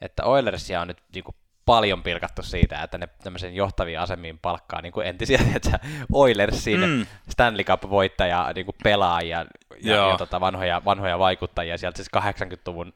että 0.00 0.24
Oilersia 0.24 0.80
on 0.80 0.88
nyt 0.88 1.02
niinku 1.14 1.34
paljon 1.66 2.02
pilkattu 2.02 2.42
siitä, 2.42 2.82
että 2.82 2.98
ne 2.98 3.08
tämmöisen 3.22 3.54
johtaviin 3.54 4.00
asemiin 4.00 4.38
palkkaa 4.38 4.82
niin 4.82 4.92
kuin 4.92 5.06
entisiä 5.06 5.40
että 5.56 5.78
Oilersin 6.12 6.80
Mm. 6.80 7.06
Stanley 7.28 7.64
Cup-voittajia 7.64 8.52
niin 8.54 8.66
kuin 8.66 8.76
pelaajia 8.82 9.46
ja, 9.82 9.94
Joo. 9.94 10.10
ja 10.10 10.18
tota 10.18 10.40
vanhoja, 10.40 10.82
vanhoja 10.84 11.18
vaikuttajia 11.18 11.78
sieltä 11.78 11.96
siis 11.96 12.08
80-luvun 12.16 12.92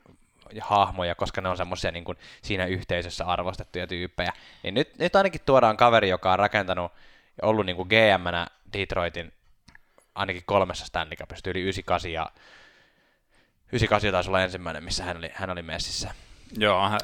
hahmoja, 0.61 1.15
koska 1.15 1.41
ne 1.41 1.49
on 1.49 1.57
semmoisia 1.57 1.91
niin 1.91 2.05
kuin 2.05 2.19
siinä 2.43 2.67
yhteisössä 2.67 3.25
arvostettuja 3.25 3.87
tyyppejä. 3.87 4.33
Niin 4.63 4.75
nyt, 4.75 4.99
nyt 4.99 5.17
ainakin 5.17 5.41
tuodaan 5.47 5.77
kaveri, 5.77 6.09
joka 6.09 6.33
on 6.33 6.39
rakentanut 6.39 6.93
ja 7.43 7.49
ollut 7.49 7.67
niin 7.67 7.77
kuin 7.77 7.89
GM-nä 7.89 8.47
Detroitin 8.73 9.33
ainakin 10.15 10.43
kolmessa 10.47 10.87
Stanley 10.87 11.17
Cupissa, 11.17 11.51
yli 11.51 11.61
98 11.61 12.13
ja 12.13 12.31
98 13.73 14.13
taisi 14.13 14.31
olla 14.31 14.43
ensimmäinen, 14.43 14.85
missä 14.85 15.05
hän 15.05 15.17
oli, 15.17 15.31
hän 15.35 15.51
oli 15.51 15.63
messissä. 15.63 16.15
Joo, 16.59 16.89
hän- 16.89 17.01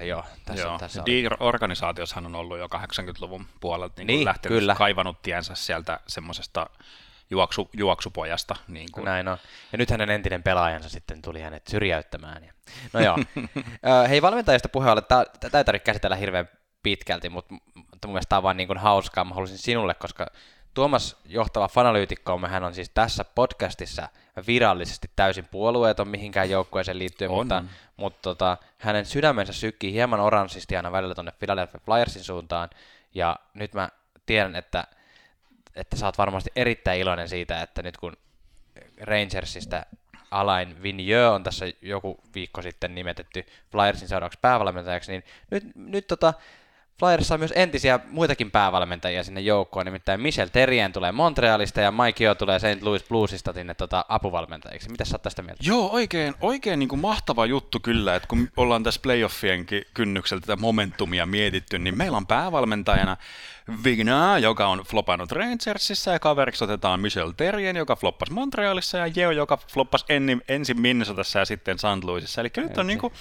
2002-2008, 0.00 0.04
joo. 0.04 0.24
Tässä, 0.44 0.66
Joo, 0.66 0.78
tässä 0.78 1.02
organisaatiossahan 1.40 2.26
on 2.26 2.34
ollut 2.34 2.58
jo 2.58 2.66
80-luvun 2.66 3.46
puolelta 3.60 3.94
niin 3.96 4.06
Niin, 4.06 4.24
lähtenyt, 4.24 4.58
kyllä. 4.58 4.74
kaivannut 4.74 5.22
tiensä 5.22 5.54
sieltä 5.54 6.00
semmoisesta 6.06 6.66
juoksu, 7.30 7.70
juoksupojasta. 7.72 8.56
Niin 8.68 8.88
kuin. 8.92 9.04
Näin 9.04 9.28
on. 9.28 9.38
Ja 9.72 9.78
nyt 9.78 9.90
hänen 9.90 10.10
entinen 10.10 10.42
pelaajansa 10.42 10.88
sitten 10.88 11.22
tuli 11.22 11.40
hänet 11.40 11.66
syrjäyttämään. 11.66 12.44
Ja... 12.44 12.52
No 12.92 13.00
joo. 13.00 13.16
Hei, 14.08 14.22
valmentajista 14.22 14.68
puheen 14.68 14.92
ollen, 14.92 15.04
tämä 15.04 15.24
ei 15.58 15.64
tarvitse 15.64 15.78
käsitellä 15.84 16.16
hirveän 16.16 16.48
pitkälti, 16.82 17.28
mutta, 17.28 17.54
mutta 17.74 18.08
mun 18.08 18.12
mielestä 18.12 18.28
tämä 18.28 18.38
on 18.38 18.42
vaan 18.42 18.56
niin 18.56 18.66
kuin 18.66 18.78
hauskaa. 18.78 19.24
Mä 19.24 19.34
haluaisin 19.34 19.58
sinulle, 19.58 19.94
koska 19.94 20.26
Tuomas, 20.74 21.16
johtava 21.26 21.68
fanalyytikkomme, 21.68 22.48
hän 22.48 22.64
on 22.64 22.74
siis 22.74 22.90
tässä 22.90 23.24
podcastissa 23.24 24.08
virallisesti 24.46 25.10
täysin 25.16 25.44
puolueeton 25.44 26.08
mihinkään 26.08 26.50
joukkueeseen 26.50 26.98
liittyen, 26.98 27.30
On, 27.30 27.36
mutta, 27.36 27.64
mutta 27.96 28.22
tota, 28.22 28.56
hänen 28.78 29.06
sydämensä 29.06 29.52
sykkii 29.52 29.92
hieman 29.92 30.20
oranssisti 30.20 30.76
aina 30.76 30.92
välillä 30.92 31.14
tuonne 31.14 31.32
Philadelphia 31.38 31.80
Flyersin 31.84 32.24
suuntaan, 32.24 32.70
ja 33.14 33.36
nyt 33.54 33.74
mä 33.74 33.88
tiedän, 34.26 34.56
että, 34.56 34.84
että 35.76 35.96
sä 35.96 36.06
oot 36.06 36.18
varmasti 36.18 36.50
erittäin 36.56 37.00
iloinen 37.00 37.28
siitä, 37.28 37.62
että 37.62 37.82
nyt 37.82 37.96
kun 37.96 38.16
Rangersista 39.00 39.86
Alain 40.30 40.82
Vigneault 40.82 41.34
on 41.34 41.42
tässä 41.42 41.66
joku 41.82 42.20
viikko 42.34 42.62
sitten 42.62 42.94
nimetetty 42.94 43.46
Flyersin 43.72 44.08
seuraavaksi 44.08 44.38
päävalmentajaksi, 44.42 45.12
niin 45.12 45.24
nyt, 45.50 45.64
nyt 45.74 46.06
tota, 46.06 46.34
Flyers 46.98 47.28
saa 47.28 47.38
myös 47.38 47.52
entisiä 47.56 48.00
muitakin 48.08 48.50
päävalmentajia 48.50 49.24
sinne 49.24 49.40
joukkoon, 49.40 49.86
nimittäin 49.86 50.20
Michel 50.20 50.48
Terrien 50.48 50.92
tulee 50.92 51.12
Montrealista 51.12 51.80
ja 51.80 51.92
Mike 51.92 52.24
Yeo 52.24 52.34
tulee 52.34 52.58
St. 52.58 52.82
Louis 52.82 53.04
Bluesista 53.04 53.52
sinne 53.52 53.74
tota, 53.74 54.04
apuvalmentajiksi. 54.08 54.90
Mitä 54.90 55.04
sä 55.04 55.14
oot 55.14 55.22
tästä 55.22 55.42
mieltä? 55.42 55.62
Joo, 55.66 55.90
oikein, 55.90 56.34
oikein 56.40 56.78
niin 56.78 56.88
kuin 56.88 57.00
mahtava 57.00 57.46
juttu 57.46 57.80
kyllä, 57.80 58.16
että 58.16 58.28
kun 58.28 58.48
ollaan 58.56 58.82
tässä 58.82 59.00
playoffienkin 59.02 59.84
kynnyksellä 59.94 60.40
tätä 60.40 60.56
momentumia 60.56 61.26
mietitty, 61.26 61.78
niin 61.78 61.98
meillä 61.98 62.16
on 62.16 62.26
päävalmentajana 62.26 63.16
Vigna, 63.84 64.38
joka 64.38 64.66
on 64.66 64.78
flopannut 64.78 65.32
Rangersissa, 65.32 66.12
ja 66.12 66.18
kaveriksi 66.18 66.64
otetaan 66.64 67.00
Michel 67.00 67.32
Terrien, 67.36 67.76
joka 67.76 67.96
floppasi 67.96 68.32
Montrealissa, 68.32 68.98
ja 68.98 69.06
Jeo, 69.16 69.30
joka 69.30 69.58
floppasi 69.72 70.04
enni, 70.08 70.38
ensin 70.48 70.80
Minnesotassa 70.80 71.38
ja 71.38 71.44
sitten 71.44 71.78
St. 71.78 72.04
Louisissa. 72.04 72.40
Eli 72.40 72.50
nyt 72.56 72.78
on 72.78 72.86
niin 72.86 72.98
kuin, 72.98 73.12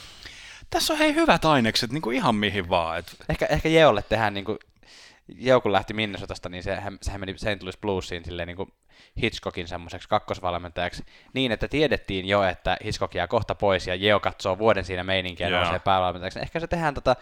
tässä 0.73 0.93
on 0.93 0.99
hei 0.99 1.15
hyvät 1.15 1.45
ainekset 1.45 1.91
niin 1.91 2.01
kuin 2.01 2.15
ihan 2.15 2.35
mihin 2.35 2.69
vaan. 2.69 2.99
Et, 2.99 3.15
Ehkä, 3.29 3.45
ehkä 3.45 3.69
Jeolle 3.69 4.03
tehdään 4.09 4.33
niin 4.33 4.45
kuin, 4.45 4.57
Jeo 5.35 5.61
kun 5.61 5.71
lähti 5.71 5.93
Minnesotasta, 5.93 6.49
niin 6.49 6.63
se, 6.63 6.75
hän, 6.75 6.97
sehän 7.01 7.19
meni 7.19 7.37
St. 7.37 7.61
Louis 7.61 7.77
Bluesiin 7.77 8.25
silleen 8.25 8.47
niin 8.47 8.57
kuin 8.57 8.73
Hitchcockin 9.21 9.67
semmoiseksi 9.67 10.09
kakkosvalmentajaksi, 10.09 11.05
niin 11.33 11.51
että 11.51 11.67
tiedettiin 11.67 12.27
jo, 12.27 12.43
että 12.43 12.77
Hitchcock 12.85 13.15
jää 13.15 13.27
kohta 13.27 13.55
pois 13.55 13.87
ja 13.87 13.95
Jeo 13.95 14.19
katsoo 14.19 14.57
vuoden 14.57 14.85
siinä 14.85 15.03
meininkiä 15.03 15.47
ja 15.47 15.57
nousee 15.59 15.79
päävalmentajaksi. 15.79 16.39
Ehkä 16.39 16.59
se 16.59 16.67
tehdään 16.67 16.93
tota 16.93 17.15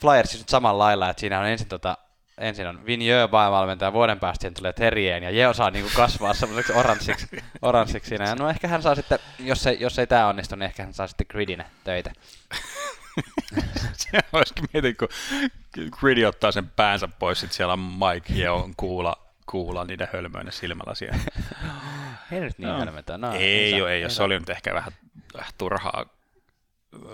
Flyers 0.00 0.38
nyt 0.38 0.48
samalla 0.48 0.84
lailla, 0.84 1.10
että 1.10 1.20
siinä 1.20 1.40
on 1.40 1.46
ensin 1.46 1.68
tota, 1.68 1.98
ensin 2.40 2.66
on 2.66 2.86
Vigneault 2.86 3.30
päävalmentaja, 3.30 3.92
vuoden 3.92 4.20
päästä 4.20 4.42
siihen 4.42 4.54
tulee 4.54 4.72
Terrien, 4.72 5.22
ja 5.22 5.30
Jeo 5.30 5.54
saa 5.54 5.70
niinku 5.70 5.90
kasvaa 5.96 6.34
semmoiseksi 6.34 6.72
oranssiksi, 6.72 7.26
oranssiksi 7.62 8.08
siinä. 8.08 8.24
Ja 8.24 8.34
no 8.34 8.48
ehkä 8.48 8.68
hän 8.68 8.82
saa 8.82 8.94
sitten, 8.94 9.18
jos, 9.38 9.62
se, 9.62 9.72
jos 9.72 9.98
ei 9.98 10.06
tämä 10.06 10.26
onnistu, 10.28 10.56
niin 10.56 10.62
ehkä 10.66 10.82
hän 10.82 10.94
saa 10.94 11.06
sitten 11.06 11.26
Gridinä 11.30 11.64
töitä. 11.84 12.12
se 13.92 14.18
olisikin 14.32 14.64
mietin, 14.72 14.96
kun 14.96 15.08
Gritty 16.00 16.24
ottaa 16.24 16.52
sen 16.52 16.68
päänsä 16.68 17.08
pois, 17.18 17.40
sitten 17.40 17.56
siellä 17.56 17.72
on 17.72 17.78
Mike 17.78 18.32
Jeon 18.32 18.72
kuula, 18.76 19.16
kuula 19.46 19.84
niiden 19.84 20.08
hölmöinen 20.12 20.52
silmällä 20.52 20.94
siellä. 20.94 21.18
Ei 22.32 22.40
nyt 22.40 22.58
niin 22.58 22.68
Joo. 22.68 22.78
hölmötä. 22.78 23.18
No, 23.18 23.32
ei 23.34 23.70
saa- 23.70 23.82
ole, 23.82 23.92
ei 23.92 24.04
ole. 24.04 24.10
Se 24.10 24.22
oli 24.22 24.38
nyt 24.38 24.50
ehkä 24.50 24.74
vähän, 24.74 24.92
vähän 25.34 25.52
turhaa 25.58 26.04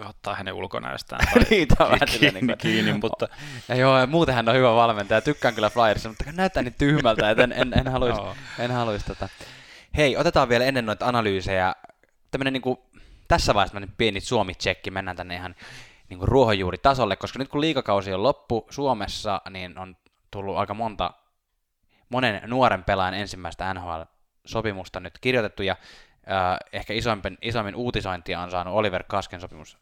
ottaa 0.08 0.34
hänen 0.34 0.54
ulkonäöstään 0.54 1.26
tai 1.34 1.42
Niin, 1.50 1.68
on 1.78 1.86
vähän 1.86 2.08
kiinni, 2.10 2.30
niin 2.40 2.46
kuin- 2.46 2.58
kiinni, 2.58 2.92
mutta 2.92 3.28
Ja 3.68 3.74
joo, 3.74 3.98
ja 3.98 4.06
muuten 4.06 4.34
hän 4.34 4.48
on 4.48 4.54
hyvä 4.54 4.74
valmentaja. 4.74 5.20
Tykkään 5.20 5.54
kyllä 5.54 5.70
Flyersista, 5.70 6.08
mutta 6.08 6.24
näyttää 6.32 6.62
niin 6.62 6.74
tyhmältä, 6.78 7.30
että 7.30 7.44
en, 7.44 7.52
en, 7.52 7.72
en 7.78 7.88
haluaisi, 7.92 8.20
Joo. 8.20 8.36
en 8.58 8.70
haluaisi 8.70 9.06
tota. 9.06 9.28
Hei, 9.96 10.16
otetaan 10.16 10.48
vielä 10.48 10.64
ennen 10.64 10.86
noita 10.86 11.06
analyysejä 11.06 11.74
tämmönen 12.30 12.52
niinku, 12.52 12.90
tässä 13.28 13.54
vaiheessa 13.54 13.88
pieni 13.98 14.20
Suomi-tsekki, 14.20 14.90
mennään 14.90 15.16
tänne 15.16 15.34
ihan 15.34 15.54
niinku 16.08 16.26
ruohonjuuritasolle, 16.26 17.16
koska 17.16 17.38
nyt 17.38 17.48
kun 17.48 17.60
liikakausi 17.60 18.14
on 18.14 18.22
loppu 18.22 18.66
Suomessa, 18.70 19.40
niin 19.50 19.78
on 19.78 19.96
tullut 20.30 20.56
aika 20.56 20.74
monta 20.74 21.10
monen 22.08 22.42
nuoren 22.46 22.84
pelaajan 22.84 23.14
ensimmäistä 23.14 23.74
NHL-sopimusta 23.74 25.00
nyt 25.00 25.18
kirjoitettu, 25.20 25.62
ja 25.62 25.76
ehkä 26.72 26.92
isoimmin, 26.92 27.38
isoimmin 27.42 27.74
uutisointia 27.74 28.40
on 28.40 28.50
saanut 28.50 28.74
Oliver 28.74 29.02
Kasken 29.02 29.40
sopimus 29.40 29.78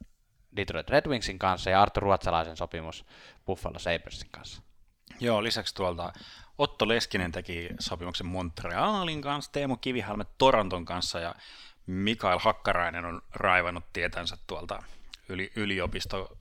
Detroit 0.57 0.91
Red 0.91 1.07
Wingsin 1.07 1.39
kanssa 1.39 1.71
ja 1.71 1.83
Arttu 1.83 2.01
Ruotsalaisen 2.01 2.57
sopimus 2.57 3.05
Buffalo 3.47 3.79
Sabersin 3.79 4.31
kanssa. 4.31 4.63
Joo, 5.21 5.43
lisäksi 5.43 5.75
tuolta 5.75 6.13
Otto 6.59 6.89
Leskinen 6.89 7.33
teki 7.33 7.69
sopimuksen 7.81 8.27
Montrealin 8.27 9.23
kanssa, 9.23 9.53
Teemu 9.53 9.77
Kivihalme 9.77 10.25
Toronton 10.39 10.85
kanssa 10.85 11.21
ja 11.21 11.35
Mikael 11.87 12.39
Hakkarainen 12.39 13.05
on 13.05 13.23
raivannut 13.31 13.85
tietänsä 13.93 14.37
tuolta 14.47 14.83
yli, 15.29 15.53
yliopisto 15.57 16.39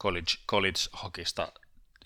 college, 0.00 0.32
college 0.48 0.80
hokista 1.02 1.52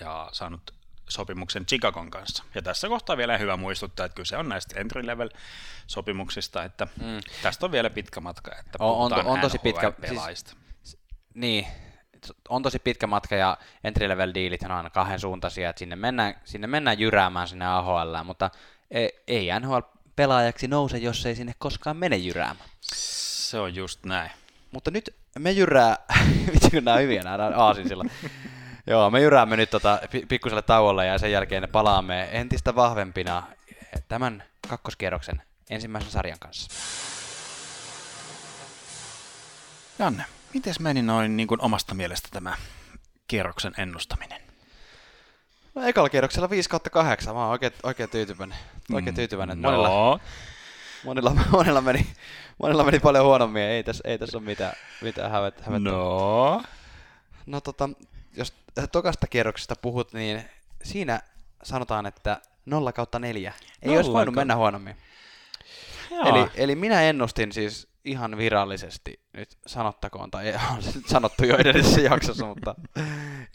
ja 0.01 0.29
saanut 0.33 0.76
sopimuksen 1.09 1.67
Chicagon 1.67 2.11
kanssa. 2.11 2.45
Ja 2.55 2.63
tässä 2.63 2.89
kohtaa 2.89 3.17
vielä 3.17 3.39
hyvä 3.39 3.57
muistuttaa, 3.57 4.07
että 4.07 4.17
kyse 4.17 4.37
on 4.37 4.49
näistä 4.49 4.81
entry-level 4.81 5.31
sopimuksista, 5.87 6.65
että 6.65 6.87
mm. 7.01 7.21
tästä 7.43 7.67
on 7.67 7.73
vielä 7.73 7.91
pitkä 7.91 8.21
matka, 8.21 8.51
että 8.59 8.79
on, 8.81 9.13
on, 9.13 9.27
on 9.27 9.41
tosi 9.41 9.59
pitkä, 9.59 9.93
siis, 10.09 10.57
niin, 11.35 11.67
on 12.49 12.63
tosi 12.63 12.79
pitkä 12.79 13.07
matka 13.07 13.35
ja 13.35 13.59
entry 13.85 14.09
level 14.09 14.33
dealit 14.35 14.63
on 14.63 14.71
aina 14.71 14.91
kahden 14.91 15.21
suuntaisia, 15.21 15.71
että 15.71 15.79
sinne 15.79 15.97
mennään, 15.97 16.35
sinne 16.45 16.67
mennään 16.67 16.99
jyräämään 16.99 17.49
sinne 17.49 17.67
AHL, 17.67 18.23
mutta 18.25 18.51
ei, 18.91 19.11
ei 19.27 19.49
NHL 19.61 19.79
pelaajaksi 20.17 20.69
nouse, 20.69 20.99
jos 20.99 21.27
ei 21.27 21.35
sinne 21.35 21.53
koskaan 21.59 21.97
mene 21.97 22.17
jyräämään. 22.17 22.71
Se 22.83 23.59
on 23.59 23.75
just 23.75 24.05
näin. 24.05 24.31
Mutta 24.71 24.91
nyt 24.91 25.15
me 25.39 25.51
jyrää, 25.51 25.97
vitsi 26.53 26.71
kun 26.71 26.85
nämä 26.85 26.97
hyviä 26.97 27.23
nämä 27.23 27.51
aasin 27.57 27.89
sillä. 27.89 28.05
Joo, 28.87 29.11
me 29.11 29.21
jyräämme 29.21 29.57
nyt 29.57 29.71
tota 29.71 29.99
pikkuselle 30.29 30.63
tauolle 30.63 31.07
ja 31.07 31.19
sen 31.19 31.33
jälkeen 31.33 31.69
palaamme 31.73 32.29
entistä 32.33 32.75
vahvempina 32.75 33.43
tämän 34.09 34.45
kakkoskierroksen 34.69 35.43
ensimmäisen 35.71 36.11
sarjan 36.11 36.39
kanssa. 36.39 36.71
Janne, 39.99 40.25
miten 40.55 40.75
meni 40.81 41.03
noin 41.03 41.37
niin 41.37 41.47
kuin 41.47 41.61
omasta 41.61 41.95
mielestä 41.95 42.29
tämä 42.33 42.57
kierroksen 43.29 43.75
ennustaminen? 43.79 44.41
No 45.75 45.83
ekalla 45.83 46.09
kierroksella 46.09 46.51
5 46.51 46.69
kautta 46.69 46.91
8, 46.91 47.35
mä 47.35 47.43
oon 47.43 47.51
oikein, 47.51 47.73
oikein 47.83 48.11
tyytyväinen. 48.11 48.59
Oikein 48.93 49.15
mm, 49.15 49.17
tyytyväinen. 49.17 49.63
No. 49.63 49.71
Monilla, 49.71 50.21
monilla, 51.05 51.35
monilla, 51.51 51.81
meni, 51.81 52.07
monilla 52.59 52.85
meni 52.85 53.01
paljon 53.01 53.25
huonommin, 53.25 53.63
ei 53.63 53.85
tässä, 53.85 54.03
ei 54.07 54.19
tässä 54.19 54.39
ole 54.39 54.45
mitään, 54.45 54.73
mitään 55.01 55.31
hävettä. 55.31 55.63
hävettä. 55.65 55.91
No. 55.91 56.63
No 57.47 57.61
tota, 57.61 57.89
jos 58.37 58.55
tokasta 58.93 59.27
kierroksesta 59.27 59.75
puhut, 59.83 60.13
niin 60.13 60.45
siinä 60.85 61.21
sanotaan, 61.63 62.07
että 62.07 62.41
0 62.67 62.93
kautta 62.93 63.19
4. 63.19 63.53
Ei 63.83 63.97
olisi 63.97 64.13
voinut 64.13 64.35
mennä 64.35 64.57
huonommin. 64.57 64.97
Eli, 66.11 66.51
eli 66.55 66.75
minä 66.75 67.03
ennustin 67.03 67.53
siis 67.53 67.89
ihan 68.05 68.37
virallisesti, 68.37 69.21
nyt 69.33 69.59
sanottakoon, 69.67 70.31
tai 70.31 70.55
on 70.77 70.83
se 70.83 70.99
nyt 70.99 71.09
sanottu 71.09 71.45
jo 71.45 71.57
edellisessä 71.57 72.01
jaksossa, 72.11 72.47
mutta 72.47 72.75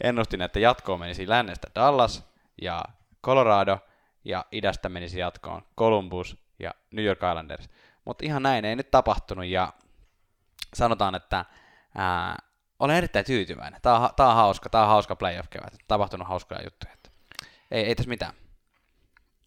ennustin, 0.04 0.42
että 0.42 0.58
jatkoon 0.60 1.00
menisi 1.00 1.28
lännestä 1.28 1.68
Dallas 1.74 2.24
ja 2.62 2.84
Colorado, 3.24 3.78
ja 4.24 4.44
idästä 4.52 4.88
menisi 4.88 5.18
jatkoon 5.18 5.62
Columbus 5.78 6.36
ja 6.58 6.74
New 6.90 7.04
York 7.04 7.18
Islanders. 7.30 7.68
Mutta 8.04 8.26
ihan 8.26 8.42
näin 8.42 8.64
ei 8.64 8.76
nyt 8.76 8.90
tapahtunut, 8.90 9.46
ja 9.46 9.72
sanotaan, 10.74 11.14
että 11.14 11.44
ää, 11.94 12.36
olen 12.82 12.96
erittäin 12.96 13.24
tyytyväinen. 13.24 13.80
Tämä 13.82 13.98
on, 13.98 14.10
tämä 14.16 14.28
on 14.28 14.34
hauska, 14.34 14.68
tämä 14.68 14.84
on 14.84 14.90
hauska 14.90 15.16
playoff-kevät. 15.16 15.74
Tapahtunut 15.88 16.28
hauskoja 16.28 16.62
juttuja. 16.64 16.92
Ei, 17.70 17.84
ei 17.84 17.94
tässä 17.94 18.08
mitään. 18.08 18.32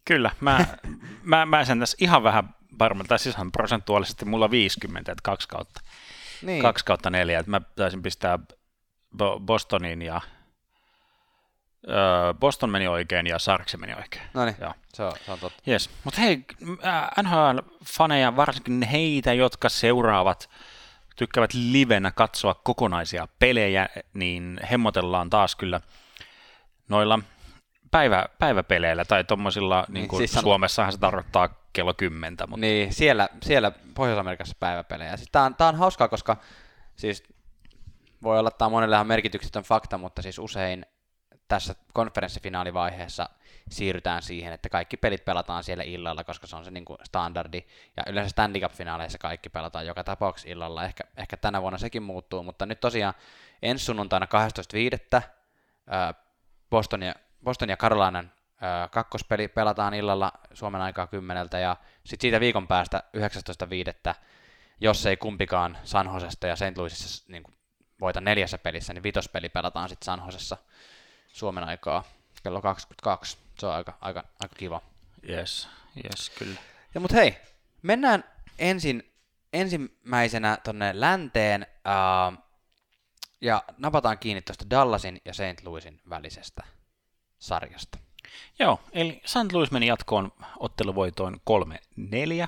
Kyllä, 0.05 0.31
mä, 0.41 0.65
mä, 1.23 1.45
mä 1.45 1.65
sen 1.65 1.79
tässä 1.79 1.97
ihan 1.99 2.23
vähän 2.23 2.55
varmaan, 2.79 3.07
tai 3.07 3.19
siis 3.19 3.35
prosentuaalisesti 3.51 4.25
mulla 4.25 4.51
50, 4.51 5.11
että 5.11 5.21
kaksi 5.23 5.47
kautta, 5.47 5.81
niin. 6.41 6.61
kaksi 6.61 6.85
kautta 6.85 7.09
neljä, 7.09 7.39
että 7.39 7.49
mä 7.49 7.61
taisin 7.75 8.01
pistää 8.01 8.39
Bostonin 9.45 10.01
ja 10.01 10.21
Boston 12.39 12.69
meni 12.69 12.87
oikein 12.87 13.27
ja 13.27 13.39
Sarkse 13.39 13.77
meni 13.77 13.93
oikein. 13.93 14.23
No 14.33 14.45
niin, 14.45 14.55
se 14.93 15.03
on, 15.03 15.13
se 15.25 15.31
on 15.31 15.39
totta. 15.39 15.63
Yes. 15.67 15.89
Mutta 16.03 16.21
hei, 16.21 16.45
NHL-faneja, 17.21 18.35
varsinkin 18.35 18.81
heitä, 18.81 19.33
jotka 19.33 19.69
seuraavat, 19.69 20.49
tykkäävät 21.15 21.53
livenä 21.53 22.11
katsoa 22.11 22.53
kokonaisia 22.53 23.27
pelejä, 23.39 23.89
niin 24.13 24.59
hemmotellaan 24.71 25.29
taas 25.29 25.55
kyllä 25.55 25.81
noilla 26.89 27.19
päivä, 27.91 28.25
päiväpeleillä 28.39 29.05
tai 29.05 29.23
tuommoisilla, 29.23 29.85
niin 29.89 30.07
kuin 30.07 30.19
niin, 30.19 30.27
siis 30.27 30.41
Suomessahan 30.41 30.91
se 30.91 30.97
tarkoittaa 30.97 31.49
kello 31.73 31.93
kymmentä. 31.93 32.47
Mutta... 32.47 32.61
Niin, 32.61 32.93
siellä, 32.93 33.29
siellä 33.43 33.71
Pohjois-Amerikassa 33.93 34.55
päiväpelejä. 34.59 35.17
Siis 35.17 35.29
tämä 35.31 35.45
on, 35.45 35.55
tää 35.55 35.67
on 35.67 35.75
hauskaa, 35.75 36.07
koska 36.07 36.37
siis 36.95 37.23
voi 38.23 38.39
olla, 38.39 38.47
että 38.47 38.57
tämä 38.57 38.65
on 38.65 38.71
monelle 38.71 38.95
ihan 38.95 39.07
merkityksetön 39.07 39.63
fakta, 39.63 39.97
mutta 39.97 40.21
siis 40.21 40.39
usein 40.39 40.85
tässä 41.47 41.75
konferenssifinaalivaiheessa 41.93 43.29
siirrytään 43.69 44.21
siihen, 44.21 44.53
että 44.53 44.69
kaikki 44.69 44.97
pelit 44.97 45.25
pelataan 45.25 45.63
siellä 45.63 45.83
illalla, 45.83 46.23
koska 46.23 46.47
se 46.47 46.55
on 46.55 46.65
se 46.65 46.71
niin 46.71 46.85
kuin 46.85 46.97
standardi. 47.03 47.65
Ja 47.97 48.03
yleensä 48.07 48.29
Stanley 48.29 48.61
Cup-finaaleissa 48.61 49.17
kaikki 49.17 49.49
pelataan 49.49 49.87
joka 49.87 50.03
tapauksessa 50.03 50.49
illalla. 50.49 50.85
Ehkä, 50.85 51.03
ehkä 51.17 51.37
tänä 51.37 51.61
vuonna 51.61 51.77
sekin 51.77 52.03
muuttuu, 52.03 52.43
mutta 52.43 52.65
nyt 52.65 52.79
tosiaan 52.79 53.13
ensi 53.61 53.85
sunnuntaina 53.85 54.27
12.5. 55.19 55.21
Boston 56.69 57.03
ja, 57.03 57.15
Boston 57.43 57.69
ja 57.69 57.77
Carolinan 57.77 58.31
kakkospeli 58.91 59.47
pelataan 59.47 59.93
illalla 59.93 60.31
Suomen 60.53 60.81
aikaa 60.81 61.07
kymmeneltä 61.07 61.59
ja 61.59 61.75
sitten 62.03 62.21
siitä 62.21 62.39
viikon 62.39 62.67
päästä 62.67 63.03
19.5. 64.07 64.15
jos 64.81 65.05
ei 65.05 65.17
kumpikaan 65.17 65.77
Sanhosesta 65.83 66.47
ja 66.47 66.55
St. 66.55 66.77
Louisissa 66.77 67.25
niin 67.27 67.43
voita 68.01 68.21
neljässä 68.21 68.57
pelissä, 68.57 68.93
niin 68.93 69.03
vitospeli 69.03 69.49
pelataan 69.49 69.89
sitten 69.89 70.05
Sanhosessa 70.05 70.57
Suomen 71.35 71.63
aikaa 71.63 72.03
kello 72.43 72.61
22. 72.61 73.37
Se 73.59 73.65
on 73.67 73.73
aika, 73.73 73.97
aika, 74.01 74.23
aika 74.39 74.55
kiva. 74.55 74.81
Yes, 75.29 75.69
yes, 76.03 76.29
kyllä. 76.29 76.59
Ja 76.93 76.99
mut 76.99 77.13
hei, 77.13 77.37
mennään 77.81 78.23
ensin 78.59 79.11
ensimmäisenä 79.53 80.57
tonne 80.63 80.91
länteen 80.99 81.67
uh, 81.69 82.37
ja 83.41 83.63
napataan 83.77 84.17
kiinni 84.17 84.41
tuosta 84.41 84.69
Dallasin 84.69 85.21
ja 85.25 85.33
St. 85.33 85.63
Louisin 85.63 86.01
välisestä 86.09 86.63
sarjasta. 87.39 87.97
Joo, 88.59 88.79
eli 88.91 89.21
St. 89.25 89.53
Louis 89.53 89.71
meni 89.71 89.87
jatkoon 89.87 90.31
otteluvoitoin 90.59 91.35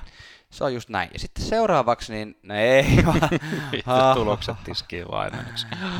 Se 0.50 0.64
on 0.64 0.74
just 0.74 0.88
näin. 0.88 1.10
Ja 1.12 1.18
sitten 1.18 1.44
seuraavaksi, 1.44 2.12
niin 2.12 2.38
no 2.42 2.54
ei 2.54 2.86
vaan. 3.06 4.14
Tulokset 4.14 4.56
tiskiin 4.64 5.08
vain. 5.10 5.32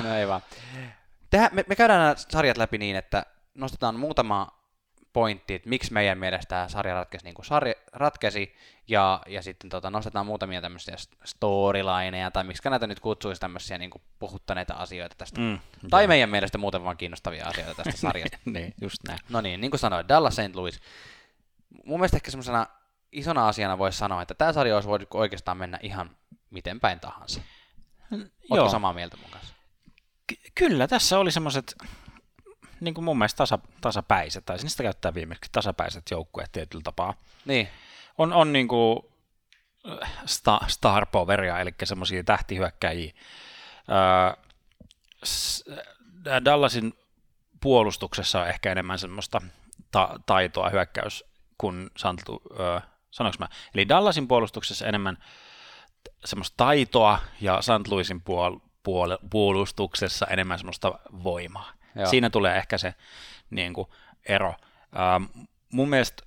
no 0.03 0.15
ei 0.15 0.29
vaan. 0.29 0.43
Tehdään, 1.31 1.51
me, 1.55 1.65
me 1.69 1.77
käydään 1.77 2.01
nämä 2.01 2.15
sarjat 2.17 2.57
läpi 2.57 2.79
niin, 2.79 2.97
että 2.97 3.27
nostetaan 3.55 3.99
muutama 3.99 4.59
pointti, 5.13 5.55
että 5.55 5.69
miksi 5.69 5.93
meidän 5.93 6.19
mielestä 6.19 6.49
tämä 6.49 6.69
sarja 6.69 6.95
ratkesi 6.95 7.25
niin 7.25 7.35
kuin 7.35 7.47
sarja 7.47 7.75
ratkesi, 7.93 8.55
ja, 8.89 9.21
ja 9.27 9.43
sitten 9.43 9.71
tota, 9.71 9.91
nostetaan 9.91 10.27
muutamia 10.27 10.61
tämmöisiä 10.61 10.97
storylineja, 11.25 12.31
tai 12.31 12.45
miksi 12.45 12.71
näitä 12.71 12.87
nyt 12.87 13.01
kutsuisi 13.01 13.41
tämmöisiä 13.41 13.79
niin 13.79 13.91
kuin 13.91 14.03
puhuttaneita 14.19 14.75
asioita 14.75 15.15
tästä, 15.19 15.41
mm, 15.41 15.59
tai 15.91 16.03
joo. 16.03 16.09
meidän 16.09 16.31
mielestä 16.31 16.59
muuten 16.59 16.85
vaan 16.85 16.97
kiinnostavia 16.97 17.47
asioita 17.47 17.75
tästä 17.75 18.01
sarjasta. 18.07 18.39
niin, 18.45 18.75
just 18.81 18.99
näin. 19.09 19.19
No 19.29 19.41
niin, 19.41 19.61
niin 19.61 19.71
kuin 19.71 19.81
sanoin, 19.81 20.09
Dallas 20.09 20.37
St. 20.37 20.55
Louis. 20.55 20.81
Mun 21.85 22.01
mielestä 22.01 22.17
ehkä 22.17 22.31
semmoisena 22.31 22.67
isona 23.13 23.49
asiana 23.49 23.79
voisi 23.79 23.99
sanoa, 23.99 24.23
että 24.23 24.35
tämä 24.35 24.53
sarja 24.53 24.75
olisi 24.75 24.89
voinut 24.89 25.09
oikeastaan 25.15 25.57
mennä 25.57 25.79
ihan 25.83 26.11
miten 26.51 26.81
päin 26.81 27.01
tahansa. 27.01 27.41
Oletko 28.13 28.57
Joo. 28.57 28.69
samaa 28.69 28.93
mieltä 28.93 29.17
mun 29.17 29.31
kanssa? 29.31 29.55
Ky- 30.29 30.51
kyllä, 30.55 30.89
tässä 30.89 31.19
oli 31.19 31.33
semmoiset 31.33 31.75
niin 32.81 32.95
kuin 32.95 33.05
mun 33.05 33.19
mielestä 33.19 33.37
tasa, 33.37 33.59
tasapäiset, 33.81 34.45
tai 34.45 34.57
niistä 34.57 34.83
käyttää 34.83 35.15
viimeksi 35.15 35.51
tasapäiset 35.53 36.11
joukkueet 36.11 36.53
tietyllä 36.53 36.83
tapaa. 36.83 37.15
Niin. 37.45 37.69
On, 38.19 38.33
on 38.33 38.53
niin 38.53 38.69
kuin 38.69 38.99
äh, 40.03 40.11
sta, 40.27 40.61
star 40.67 41.07
poweria, 41.07 41.59
eli 41.59 41.71
semmoisia 41.85 42.25
tähtihyökkäjiä. 42.25 43.13
Äh, 43.91 44.37
Dallasin 46.45 46.95
puolustuksessa 47.61 48.41
on 48.41 48.49
ehkä 48.49 48.73
enemmän 48.73 48.99
semmoista 48.99 49.41
ta- 49.91 50.21
taitoa 50.27 50.71
hyökkäys 50.71 51.25
kuin 51.59 51.91
Santu, 51.97 52.43
äh, 52.61 52.83
sanoinko 53.11 53.37
mä? 53.39 53.49
Eli 53.75 53.89
Dallasin 53.89 54.29
puolustuksessa 54.29 54.87
enemmän 54.87 55.19
semmoista 56.25 56.55
taitoa 56.57 57.19
ja 57.41 57.63
St. 57.63 57.89
Louisin 57.89 58.21
puol- 58.21 58.68
puolustuksessa 59.31 60.27
enemmän 60.27 60.59
semmoista 60.59 60.99
voimaa. 61.25 61.73
Joo. 61.95 62.07
Siinä 62.07 62.31
tulee 62.31 62.57
ehkä 62.57 62.79
se 62.79 62.95
niin 63.51 63.75
kuin, 63.75 63.89
ero. 64.27 64.55
Ähm, 64.99 65.25
mun 65.73 65.89
mielestä 65.91 66.23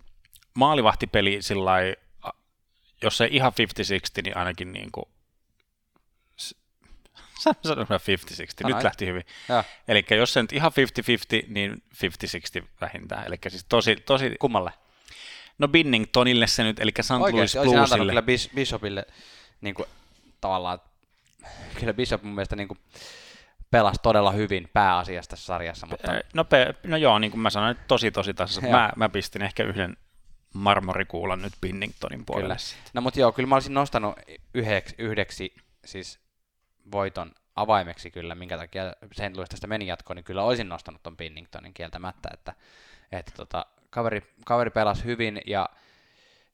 maalivahtipeli 0.53 1.41
sillä 1.41 1.71
jos 3.01 3.21
ei 3.21 3.29
ihan 3.31 3.51
50-60, 4.19 4.21
niin 4.23 4.37
ainakin 4.37 4.71
niin 4.71 4.91
kuin, 4.91 5.05
sanoin 7.65 7.87
50-60, 7.87 8.67
nyt 8.67 8.83
lähti 8.83 9.05
hyvin. 9.05 9.25
Eli 9.87 10.05
jos 10.09 10.33
se 10.33 10.41
nyt 10.41 10.53
ihan 10.53 10.71
50-50, 11.41 11.45
niin 11.47 11.83
50-60 12.61 12.65
vähintään. 12.81 13.27
Eli 13.27 13.37
siis 13.49 13.65
tosi, 13.69 13.95
tosi... 13.95 14.35
Kummalle? 14.39 14.71
No 15.57 15.67
Binningtonille 15.67 16.47
se 16.47 16.63
nyt, 16.63 16.79
eli 16.79 16.91
St. 17.01 17.11
Louis 17.11 17.23
Oikeasti 17.23 17.57
olisin 17.57 17.79
antanut 17.79 18.07
Bluesille. 18.07 18.21
kyllä 18.21 18.37
Bis- 18.37 18.55
Bishopille 18.55 19.05
niin 19.61 19.75
kuin, 19.75 19.85
tavallaan, 20.41 20.79
kyllä 21.79 21.93
Bishop 21.93 22.23
mun 22.23 22.35
mielestä 22.35 22.55
niin 22.55 22.67
kuin, 22.67 22.79
pelasi 23.71 23.99
todella 24.03 24.31
hyvin 24.31 24.69
pääasiassa 24.73 25.29
tässä 25.29 25.45
sarjassa, 25.45 25.87
mutta 25.87 26.11
No, 26.33 26.45
pe- 26.45 26.75
no 26.83 26.97
joo, 26.97 27.19
niin 27.19 27.31
kuin 27.31 27.41
mä 27.41 27.49
sanoin, 27.49 27.75
tosi 27.87 28.11
tosi. 28.11 28.33
Joo. 28.61 28.71
Mä, 28.71 28.91
mä 28.95 29.09
pistin 29.09 29.41
ehkä 29.41 29.63
yhden 29.63 29.97
marmorikuulan 30.53 31.41
nyt 31.41 31.53
Binningtonin 31.61 32.25
puolelle. 32.25 32.55
Kyllä. 32.55 32.91
No 32.93 33.01
mutta 33.01 33.19
joo, 33.19 33.31
kyllä 33.31 33.47
mä 33.47 33.55
olisin 33.55 33.73
nostanut 33.73 34.15
yhdeksi, 34.53 34.95
yhdeksi 34.97 35.55
siis 35.85 36.19
voiton 36.91 37.31
avaimeksi 37.55 38.11
kyllä, 38.11 38.35
minkä 38.35 38.57
takia 38.57 38.83
St. 39.13 39.35
Louis 39.35 39.49
tästä 39.49 39.67
meni 39.67 39.87
jatkoon, 39.87 40.15
niin 40.15 40.23
kyllä 40.23 40.43
olisin 40.43 40.69
nostanut 40.69 41.03
ton 41.03 41.17
Pinningtonin 41.17 41.73
kieltämättä, 41.73 42.29
että, 42.33 42.53
että 43.11 43.31
tota, 43.35 43.65
kaveri, 43.89 44.33
kaveri 44.45 44.69
pelasi 44.69 45.03
hyvin 45.05 45.41
ja 45.47 45.69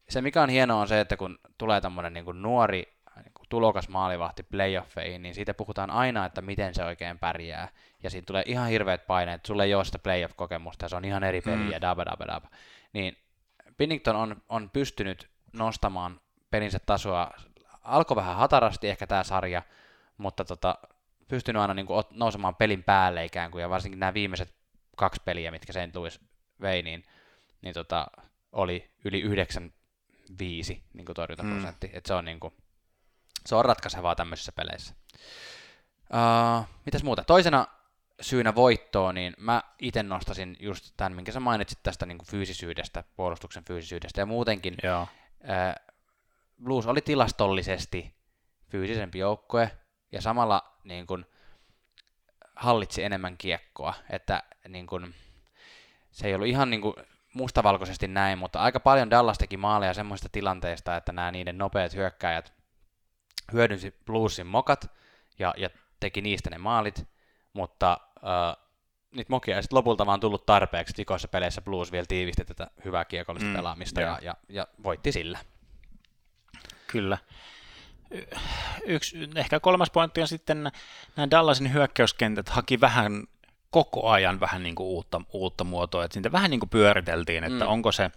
se 0.09 0.21
mikä 0.21 0.41
on 0.41 0.49
hienoa 0.49 0.81
on 0.81 0.87
se, 0.87 0.99
että 0.99 1.17
kun 1.17 1.39
tulee 1.57 1.81
tämmöinen 1.81 2.13
niin 2.13 2.41
nuori 2.41 2.96
tulokas 3.49 3.89
maalivahti 3.89 4.43
playoffeihin, 4.43 5.21
niin 5.21 5.35
siitä 5.35 5.53
puhutaan 5.53 5.89
aina, 5.89 6.25
että 6.25 6.41
miten 6.41 6.75
se 6.75 6.83
oikein 6.83 7.19
pärjää. 7.19 7.69
Ja 8.03 8.09
siitä 8.09 8.25
tulee 8.25 8.43
ihan 8.45 8.69
hirveät 8.69 9.07
paineet, 9.07 9.45
sulle 9.45 9.63
ei 9.63 9.75
ole 9.75 9.85
sitä 9.85 9.99
playoff-kokemusta 9.99 10.85
ja 10.85 10.89
se 10.89 10.95
on 10.95 11.05
ihan 11.05 11.23
eri 11.23 11.41
peli 11.41 11.55
Mm. 11.55 11.71
ja 11.71 11.81
daba 11.81 12.05
daba 12.05 12.27
daba. 12.27 12.47
Niin 12.93 13.17
Pinnington 13.77 14.15
on, 14.15 14.41
on 14.49 14.69
pystynyt 14.69 15.29
nostamaan 15.53 16.21
pelinsä 16.51 16.79
tasoa. 16.79 17.31
Alkoi 17.83 18.15
vähän 18.15 18.35
hatarasti 18.35 18.89
ehkä 18.89 19.07
tämä 19.07 19.23
sarja, 19.23 19.61
mutta 20.17 20.45
tota, 20.45 20.77
pystynyt 21.27 21.61
aina 21.61 21.73
niin 21.73 21.85
kuin, 21.85 22.03
nousemaan 22.11 22.55
pelin 22.55 22.83
päälle 22.83 23.25
ikään 23.25 23.51
kuin, 23.51 23.61
ja 23.61 23.69
varsinkin 23.69 23.99
nämä 23.99 24.13
viimeiset 24.13 24.53
kaksi 24.95 25.21
peliä, 25.25 25.51
mitkä 25.51 25.73
St. 25.73 25.95
Louis 25.95 26.19
vei, 26.61 26.81
niin, 26.81 27.03
niin 27.61 27.73
tota, 27.73 28.07
oli 28.51 28.91
yli 29.05 29.23
9-5 29.23 29.27
niin 30.93 31.05
kuin 31.05 31.15
torjuntaprosentti. 31.15 31.87
Mm. 31.87 31.97
Et 31.97 32.05
se, 32.05 32.13
on, 32.13 32.25
niin 32.25 32.39
kuin, 32.39 32.53
se 33.47 33.55
on 33.55 33.65
ratkaisevaa 33.65 34.15
tämmöisissä 34.15 34.51
peleissä. 34.51 34.93
Uh, 36.13 36.67
mitäs 36.85 37.03
muuta? 37.03 37.23
Toisena 37.23 37.67
syynä 38.21 38.55
voittoon, 38.55 39.15
niin 39.15 39.33
mä 39.37 39.63
itse 39.79 40.03
nostasin 40.03 40.57
just 40.59 40.93
tämän, 40.97 41.13
minkä 41.13 41.31
sä 41.31 41.39
mainitsit 41.39 41.79
tästä 41.83 42.05
niin 42.05 42.17
kuin 42.17 42.27
fyysisyydestä, 42.27 43.03
puolustuksen 43.15 43.65
fyysisyydestä 43.65 44.21
ja 44.21 44.25
muutenkin. 44.25 44.75
Joo. 44.83 45.07
Ää, 45.43 45.75
Blues 46.63 46.87
oli 46.87 47.01
tilastollisesti 47.01 48.15
fyysisempi 48.69 49.19
joukkue 49.19 49.71
ja 50.11 50.21
samalla 50.21 50.77
niin 50.83 51.07
kuin, 51.07 51.25
hallitsi 52.55 53.03
enemmän 53.03 53.37
kiekkoa, 53.37 53.93
että 54.09 54.43
niin 54.67 54.87
kuin, 54.87 55.15
se 56.11 56.27
ei 56.27 56.35
ollut 56.35 56.47
ihan 56.47 56.69
niin 56.69 56.81
kuin, 56.81 56.93
mustavalkoisesti 57.33 58.07
näin, 58.07 58.37
mutta 58.37 58.59
aika 58.59 58.79
paljon 58.79 59.09
Dallas 59.09 59.37
teki 59.37 59.57
maaleja 59.57 59.93
semmoista 59.93 60.29
tilanteista, 60.31 60.95
että 60.95 61.11
nämä 61.11 61.31
niiden 61.31 61.57
nopeat 61.57 61.93
hyökkäjät 61.93 62.56
hyödynsi 63.53 63.95
Bluesin 64.05 64.47
mokat 64.47 64.91
ja, 65.39 65.53
ja 65.57 65.69
teki 65.99 66.21
niistä 66.21 66.49
ne 66.49 66.57
maalit, 66.57 67.07
mutta 67.53 67.97
äh, 68.17 68.63
niitä 69.15 69.29
mokia 69.33 69.55
ei 69.55 69.63
sitten 69.63 69.77
lopulta 69.77 70.05
vaan 70.05 70.19
tullut 70.19 70.45
tarpeeksi. 70.45 70.93
Tikoissa 70.93 71.27
peleissä 71.27 71.61
Blues 71.61 71.91
vielä 71.91 72.05
tiivisti 72.07 72.45
tätä 72.45 72.67
hyvää 72.85 73.05
kiekollista 73.05 73.49
Mm, 73.49 73.55
pelaamista 73.55 74.01
joo. 74.01 74.11
ja, 74.11 74.19
ja, 74.21 74.35
ja 74.49 74.67
voitti 74.83 75.11
sillä. 75.11 75.39
Kyllä. 76.87 77.17
Y- 78.11 78.25
Yksi, 78.85 79.29
ehkä 79.35 79.59
kolmas 79.59 79.89
pointti 79.89 80.21
on 80.21 80.27
sitten 80.27 80.71
nämä 81.15 81.31
Dallasin 81.31 81.73
hyökkäyskentät 81.73 82.49
haki 82.49 82.81
vähän 82.81 83.23
koko 83.69 84.09
ajan 84.09 84.39
vähän 84.39 84.63
niin 84.63 84.75
kuin 84.75 84.87
uutta, 84.87 85.21
uutta 85.33 85.63
muotoa, 85.63 86.05
että 86.05 86.13
siitä 86.13 86.31
vähän 86.31 86.51
niin 86.51 86.59
kuin 86.59 86.69
pyöriteltiin, 86.69 87.43
että 87.43 87.65
Mm. 87.65 87.71
onko 87.71 87.91
se, 87.91 88.11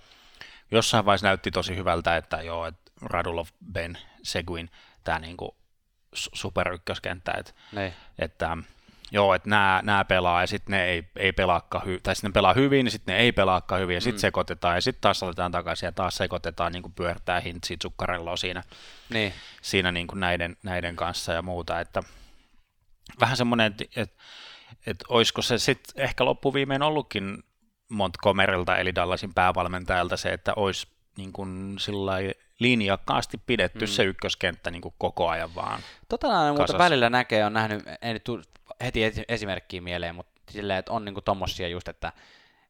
jossain 0.71 1.05
vaiheessa 1.05 1.27
näytti 1.27 1.51
tosi 1.51 1.77
hyvältä, 1.77 2.17
että 2.17 2.43
joo, 2.43 2.67
että 2.67 2.91
Radulov, 3.03 3.47
Ben, 3.73 3.99
Seguin, 4.23 4.71
tämä 5.05 5.19
niin 5.19 5.37
kuin 5.37 5.51
su- 6.17 6.31
superykköskenttä, 6.33 7.33
että, 7.39 7.53
Niin. 7.73 7.93
että 8.19 8.57
joo, 9.13 9.35
että 9.35 9.51
nämä, 9.51 9.81
nämä 9.85 10.05
pelaa 10.05 10.41
ja 10.41 10.47
sitten 10.47 10.71
ne 10.73 10.85
ei, 10.85 11.11
ei 11.17 11.33
pelaakaan 11.33 11.87
hy- 11.87 12.01
tai 12.03 12.15
sitten 12.17 12.29
ne 12.29 12.33
pelaa 12.33 12.53
hyvin, 12.53 12.85
niin 12.85 12.93
sitten 12.93 13.13
ne 13.15 13.21
ei 13.21 13.33
pelaakaan 13.33 13.81
hyvin 13.81 13.95
ja 13.95 14.01
sitten 14.01 14.19
Mm. 14.19 14.21
sekoitetaan 14.21 14.75
ja 14.75 14.81
sitten 14.81 15.01
taas 15.01 15.23
otetaan 15.23 15.53
takaisin 15.53 15.87
ja 15.87 15.93
taas 15.93 16.15
sekoitetaan, 16.17 16.73
niin 16.73 16.83
kuin 16.83 16.93
pyörtää 16.93 17.41
hintsi 17.41 17.77
tsukkarelloa 17.77 18.37
siinä 18.37 18.63
Niin. 19.11 19.33
siinä 19.63 19.93
niin 19.93 20.07
kuin 20.07 20.21
näiden, 20.21 20.57
näiden 20.63 20.97
kanssa 20.97 21.33
ja 21.33 21.43
muuta, 21.43 21.81
että 21.81 22.03
vähän 23.21 23.37
semmoinen, 23.37 23.67
että, 23.67 23.85
että, 23.97 24.23
että 24.87 25.05
olisiko 25.09 25.43
se 25.43 25.59
sitten 25.59 26.05
ehkä 26.05 26.25
loppuviimein 26.25 26.83
ollutkin 26.83 27.43
Montgomerylta 27.89 28.77
eli 28.77 28.95
Dallasin 28.95 29.35
päävalmentajalta 29.35 30.17
se, 30.17 30.33
että 30.33 30.53
olisi 30.57 30.89
niin 31.17 31.33
kuin 31.33 31.77
sillai 31.79 32.35
linjakkaasti 32.61 33.39
pidetty 33.47 33.85
Mm. 33.85 33.89
se 33.89 34.05
ykköskenttä 34.05 34.71
niin 34.71 34.83
kuin 34.83 34.95
koko 34.99 35.29
ajan 35.29 35.55
vaan. 35.55 35.81
Tota 36.09 36.29
kasassa. 36.57 36.79
välillä 36.79 37.11
näkee, 37.11 37.45
on 37.45 37.53
nähnyt, 37.53 37.83
ei 38.03 38.13
nyt 38.13 38.25
heti 38.85 39.05
esi- 39.05 39.25
esimerkkiä 39.29 39.81
mieleen, 39.81 40.15
mutta 40.15 40.33
silleen, 40.53 40.79
että 40.79 40.93
on 40.93 41.05
niinku 41.05 41.21
tommosia 41.21 41.69
just, 41.69 41.89
että, 41.89 42.13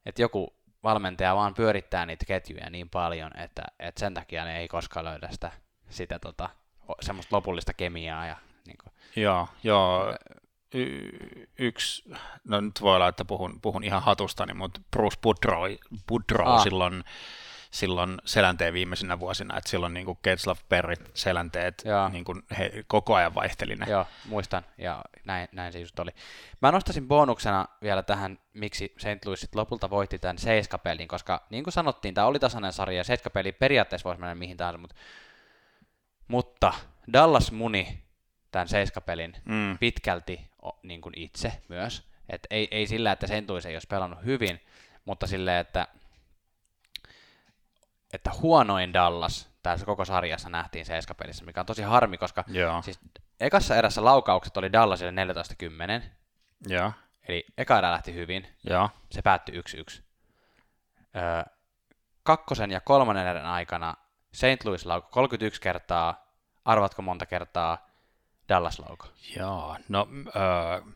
että 0.07 0.23
joku 0.23 0.55
valmentaja 0.83 1.37
vaan 1.37 1.55
pyörittää 1.55 2.07
niitä 2.07 2.25
ketjuja 2.27 2.71
niin 2.71 2.89
paljon, 2.91 3.31
että, 3.39 3.63
että 3.79 4.01
sen 4.01 4.15
takia 4.15 4.45
ne 4.45 4.59
ei 4.59 4.69
koskaan 4.69 5.05
löydä 5.05 5.29
sitä, 5.31 5.53
sitä 5.91 6.19
tota, 6.19 6.49
semmoista 7.01 7.37
lopullista 7.37 7.75
kemiaa. 7.75 8.27
Ja, 8.27 8.37
niinku, 8.67 8.87
Joo, 9.17 9.49
joo. 9.65 10.17
Y- 10.75 11.47
yksi, 11.59 12.03
no 12.45 12.61
nyt 12.61 12.81
voi 12.81 12.97
olla, 12.97 13.09
että 13.09 13.25
puhun, 13.25 13.61
puhun 13.63 13.85
ihan 13.85 14.03
hatustani, 14.03 14.55
mutta 14.55 14.81
Bruce 14.91 15.17
Boudreau, 15.23 15.63
Boudreau 16.09 16.49
Ah. 16.53 16.63
silloin, 16.63 17.05
silloin 17.71 18.19
selänteen 18.25 18.75
viimeisinä 18.75 19.21
vuosina, 19.21 19.59
että 19.59 19.71
silloin 19.71 19.95
niin 19.95 20.19
Ketslav 20.23 20.57
Perrit 20.69 21.11
selänteet 21.15 21.83
Joo. 21.85 22.09
niin 22.09 22.25
kuin 22.25 22.43
he, 22.59 22.85
koko 22.87 23.15
ajan 23.15 23.35
vaihteli 23.35 23.77
ne. 23.77 23.87
Joo, 23.89 24.07
muistan, 24.25 24.65
ja 24.79 25.05
näin, 25.25 25.49
näin 25.53 25.73
se 25.73 25.81
just 25.81 25.99
oli. 25.99 26.11
Mä 26.63 26.73
nostaisin 26.73 27.09
bonuksena 27.09 27.67
vielä 27.83 28.03
tähän, 28.03 28.39
miksi 28.55 28.95
St. 28.99 29.25
Louis 29.27 29.41
sit 29.41 29.55
lopulta 29.55 29.91
voitti 29.91 30.19
tämän 30.19 30.39
seiskapelin, 30.39 31.09
koska 31.09 31.47
niin 31.51 31.65
kuin 31.65 31.73
sanottiin, 31.73 32.15
tämä 32.15 32.27
oli 32.27 32.39
tasainen 32.39 32.73
sarja, 32.73 32.97
ja 32.97 33.05
seiskapeli 33.05 33.53
periaatteessa 33.53 34.09
voisi 34.09 34.21
mennä 34.21 34.35
mihin 34.35 34.57
tahansa, 34.57 34.79
mutta, 34.79 34.97
mutta 36.29 36.73
Dallas 37.13 37.53
muni 37.53 38.03
tämän 38.51 38.69
seiskapelin 38.69 39.37
Mm. 39.45 39.79
pitkälti 39.79 40.51
niin 40.83 41.01
kuin 41.01 41.19
itse 41.19 41.53
myös. 41.69 42.11
Et 42.29 42.47
ei, 42.51 42.69
ei 42.71 42.87
sillä, 42.87 43.13
että 43.13 43.27
St. 43.27 43.49
Louis 43.49 43.67
ei 43.67 43.75
olisi 43.75 43.87
pelannut 43.87 44.25
hyvin, 44.25 44.61
mutta 45.05 45.27
sillä, 45.27 45.59
että, 45.59 45.89
että 48.13 48.31
huonoin 48.43 48.93
Dallas 48.93 49.51
tässä 49.63 49.87
koko 49.87 50.05
sarjassa 50.05 50.49
nähtiin 50.49 50.87
seiskapelissä, 50.87 51.45
mikä 51.45 51.61
on 51.61 51.67
tosi 51.67 51.83
harmi, 51.83 52.19
koska 52.19 52.45
Joo, 52.49 52.83
Siis 52.83 53.01
ekassa 53.41 53.77
erässä 53.77 54.05
laukaukset 54.05 54.57
oli 54.57 54.73
Dallasille 54.73 55.25
14-10, 56.01 56.03
joo, 56.69 56.93
eli 57.29 57.47
eka 57.59 57.79
erä 57.79 57.93
lähti 57.93 58.15
hyvin, 58.15 58.47
joo. 58.65 58.91
se 59.11 59.23
päättyi 59.23 59.61
1-1. 59.61 60.03
Öö, 61.17 61.55
kakkosen 62.23 62.71
ja 62.71 62.81
kolmannen 62.81 63.27
erän 63.27 63.47
aikana 63.47 63.95
St. 64.33 64.65
Louis 64.65 64.87
laukoi 64.87 65.11
31 65.11 65.61
kertaa, 65.61 66.27
arvatko 66.65 67.03
monta 67.03 67.27
kertaa 67.27 67.89
Dallas 68.49 68.79
lauko? 68.79 69.07
Joo, 69.37 69.77
no 69.89 70.09
öö, 70.37 70.93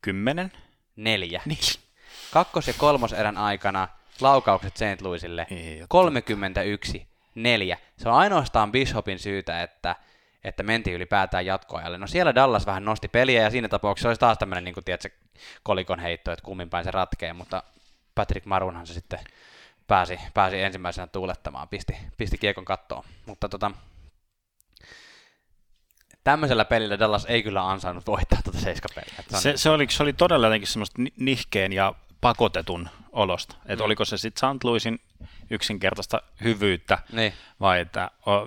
kymmenen? 0.00 0.52
Neljä. 0.96 1.42
Niin. 1.44 1.58
Kakkos- 2.30 2.68
ja 2.68 2.74
kolmoserän 2.78 3.36
aikana 3.36 3.88
laukaukset 4.22 4.76
St. 4.76 5.02
Louisille 5.02 5.46
Ei 5.50 5.80
oo 5.80 5.86
31, 5.88 7.06
4. 7.34 7.78
Se 7.96 8.08
on 8.08 8.14
ainoastaan 8.14 8.72
Bishopin 8.72 9.18
syytä, 9.18 9.62
että, 9.62 9.96
että 10.44 10.62
mentiin 10.62 10.96
ylipäätään 10.96 11.46
jatkoajalle. 11.46 11.98
No 11.98 12.06
siellä 12.06 12.34
Dallas 12.34 12.66
vähän 12.66 12.84
nosti 12.84 13.08
peliä 13.08 13.42
ja 13.42 13.50
siinä 13.50 13.68
tapauksessa 13.68 14.08
olisi 14.08 14.20
taas 14.20 14.38
tämmöinen 14.38 14.64
niin 14.64 14.74
kuin, 14.74 14.84
tiedätkö, 14.84 15.08
kolikon 15.62 15.98
heitto, 16.00 16.32
että 16.32 16.44
kummin 16.44 16.70
päin 16.70 16.84
se 16.84 16.90
ratkee, 16.90 17.32
mutta 17.32 17.62
Patrick 18.14 18.46
Marunhan 18.46 18.86
se 18.86 18.94
sitten 18.94 19.18
pääsi, 19.86 20.20
pääsi 20.34 20.60
ensimmäisenä 20.62 21.06
tuulettamaan, 21.06 21.68
pisti, 21.68 21.96
pisti 22.16 22.38
kiekon 22.38 22.64
kattoon. 22.64 23.04
Mutta 23.26 23.48
tota, 23.48 23.70
tämmöisellä 26.24 26.64
pelillä 26.64 26.98
Dallas 26.98 27.24
ei 27.24 27.42
kyllä 27.42 27.70
ansainnut 27.70 28.06
voittaa 28.06 28.38
tuota 28.44 28.58
seiskapeliä. 28.60 29.14
Että 29.18 29.30
se 29.30 29.36
on- 29.36 29.42
Se, 29.42 29.56
se, 29.56 29.70
oli, 29.70 29.86
se 29.90 30.02
oli 30.02 30.12
todella 30.12 30.46
jotenkin 30.46 30.68
semmoista 30.68 31.02
ni- 31.02 31.12
nihkeen 31.16 31.72
ja 31.72 31.94
pakotetun 32.26 32.88
olosta. 33.12 33.56
Että 33.66 33.82
Mm. 33.82 33.86
oliko 33.86 34.04
se 34.04 34.16
sitten 34.16 34.54
St. 34.56 34.64
Louisin 34.64 35.00
yksinkertaista 35.50 36.22
hyvyyttä 36.44 36.98
Niin, 37.12 37.32
vai 37.60 37.80
että 37.80 38.10
o, 38.26 38.46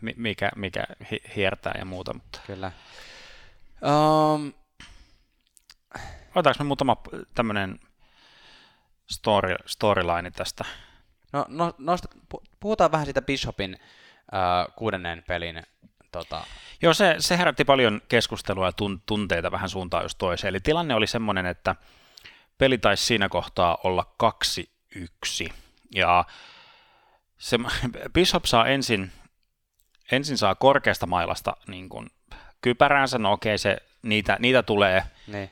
mi- 0.00 0.14
mikä, 0.16 0.50
mikä 0.56 0.84
hi- 1.10 1.22
hiertää 1.36 1.74
ja 1.78 1.84
muuta. 1.84 2.12
Mutta 2.14 2.40
kyllä. 2.46 2.72
Um, 3.82 4.52
otetaanko 6.34 6.64
me 6.64 6.68
muutama 6.68 6.96
tämmöinen 7.34 7.80
story, 9.10 9.54
storyline 9.66 10.30
tästä? 10.30 10.64
No, 11.32 11.44
no 11.48 11.74
nosta, 11.78 12.08
pu- 12.34 12.44
puhutaan 12.60 12.92
vähän 12.92 13.06
siitä 13.06 13.22
Bishopin 13.22 13.76
äh, 14.34 14.74
kuudennen 14.76 15.24
pelin. 15.28 15.62
Tota, 16.12 16.44
Joo, 16.82 16.94
se, 16.94 17.14
se 17.18 17.38
herätti 17.38 17.64
paljon 17.64 18.00
keskustelua 18.08 18.66
ja 18.66 18.72
tun, 18.72 19.02
tunteita 19.06 19.50
vähän 19.50 19.68
suuntaan 19.68 20.02
jos 20.02 20.14
toiseen. 20.16 20.48
Eli 20.48 20.60
tilanne 20.60 20.94
oli 20.94 21.06
semmoinen, 21.06 21.46
että 21.46 21.76
peli 22.58 22.78
taisi 22.78 23.04
siinä 23.04 23.28
kohtaa 23.28 23.78
olla 23.84 24.14
2-1. 25.48 25.52
Ja 25.94 26.24
se, 27.38 27.58
Bishop 28.14 28.44
saa 28.44 28.66
ensin, 28.66 29.12
ensin 30.12 30.38
saa 30.38 30.54
korkeasta 30.54 31.06
mailasta 31.06 31.56
niin 31.68 31.88
kuin 31.88 32.10
kypäräänsä, 32.60 33.18
no 33.18 33.32
okei, 33.32 33.58
se, 33.58 33.76
niitä, 34.02 34.36
niitä 34.40 34.62
tulee 34.62 35.02
Niin. 35.26 35.50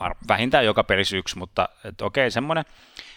var- 0.00 0.16
vähintään 0.28 0.64
joka 0.64 0.84
pelissä 0.84 1.16
yksi, 1.16 1.38
mutta 1.38 1.68
et 1.84 2.00
okei, 2.00 2.30
semmoinen. 2.30 2.64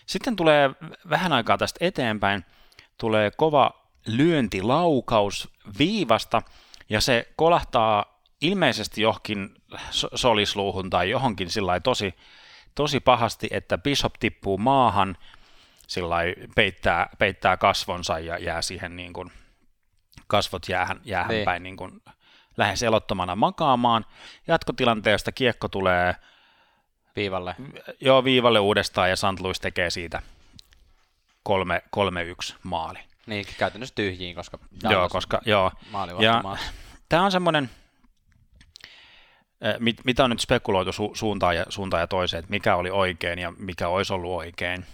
Sitten 0.05 0.35
tulee 0.35 0.69
vähän 1.09 1.33
aikaa 1.33 1.57
tästä 1.57 1.85
eteenpäin, 1.85 2.45
tulee 2.97 3.31
kova 3.31 3.83
lyöntilaukaus 4.07 5.49
viivasta, 5.79 6.41
ja 6.89 7.01
se 7.01 7.27
kolahtaa 7.35 8.21
ilmeisesti 8.41 9.01
johonkin 9.01 9.49
so- 9.89 10.09
solisluuhun 10.15 10.89
tai 10.89 11.09
johonkin 11.09 11.49
sillä 11.49 11.79
tosi, 11.79 12.13
tosi 12.75 12.99
pahasti, 12.99 13.47
että 13.51 13.77
Bishop 13.77 14.13
tippuu 14.19 14.57
maahan, 14.57 15.17
sillä 15.87 16.15
peittää, 16.55 17.09
peittää 17.17 17.57
kasvonsa 17.57 18.19
ja 18.19 18.37
jää 18.37 18.61
siihen 18.61 18.95
niin 18.95 19.13
kuin, 19.13 19.31
kasvot 20.27 20.69
jäähän, 20.69 21.01
jäähän 21.03 21.29
Niin. 21.29 21.45
päin 21.45 21.63
niin 21.63 21.77
kuin, 21.77 22.01
lähes 22.57 22.83
elottomana 22.83 23.35
makaamaan. 23.35 24.05
Jatkotilanteesta 24.47 25.31
kiekko 25.31 25.67
tulee 25.67 26.15
Viivalle. 27.15 27.55
jo 28.01 28.23
viivalle 28.23 28.59
uudestaan 28.59 29.09
ja 29.09 29.15
St. 29.15 29.39
Louis 29.39 29.59
tekee 29.59 29.89
siitä 29.89 30.21
3-1 31.49 32.55
maali. 32.63 32.99
Niin, 33.25 33.45
käytännössä 33.57 33.95
tyhjiin, 33.95 34.35
koska 34.35 34.59
Joo, 34.89 35.09
koska 35.09 35.41
joo. 35.45 35.71
maalivahti 35.91 36.25
Ja 36.25 36.43
tämä 37.09 37.23
on 37.23 37.31
semmoinen, 37.31 37.69
mit, 39.79 39.97
mitä 40.05 40.23
on 40.23 40.29
nyt 40.29 40.39
spekuloitu 40.39 40.91
su, 40.91 41.11
suuntaan, 41.13 41.55
ja, 41.55 41.65
suuntaan 41.69 42.01
ja 42.01 42.07
toiseen, 42.07 42.39
että 42.39 42.49
mikä 42.49 42.75
oli 42.75 42.89
oikein 42.89 43.39
ja 43.39 43.53
mikä 43.57 43.87
olisi 43.87 44.13
ollut 44.13 44.31
oikein. 44.31 44.85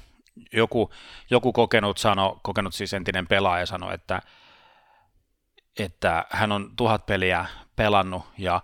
Joku, 0.54 0.92
joku 1.30 1.54
kokenut, 1.54 1.98
sano, 1.98 2.40
kokenut 2.44 2.74
siis 2.74 2.94
entinen 2.94 3.28
pelaaja 3.28 3.66
sanoi, 3.66 3.94
että, 3.94 4.22
että 5.80 6.26
hän 6.30 6.52
on 6.52 6.72
tuhat 6.76 7.06
peliä 7.06 7.46
pelannut 7.76 8.24
ja 8.38 8.62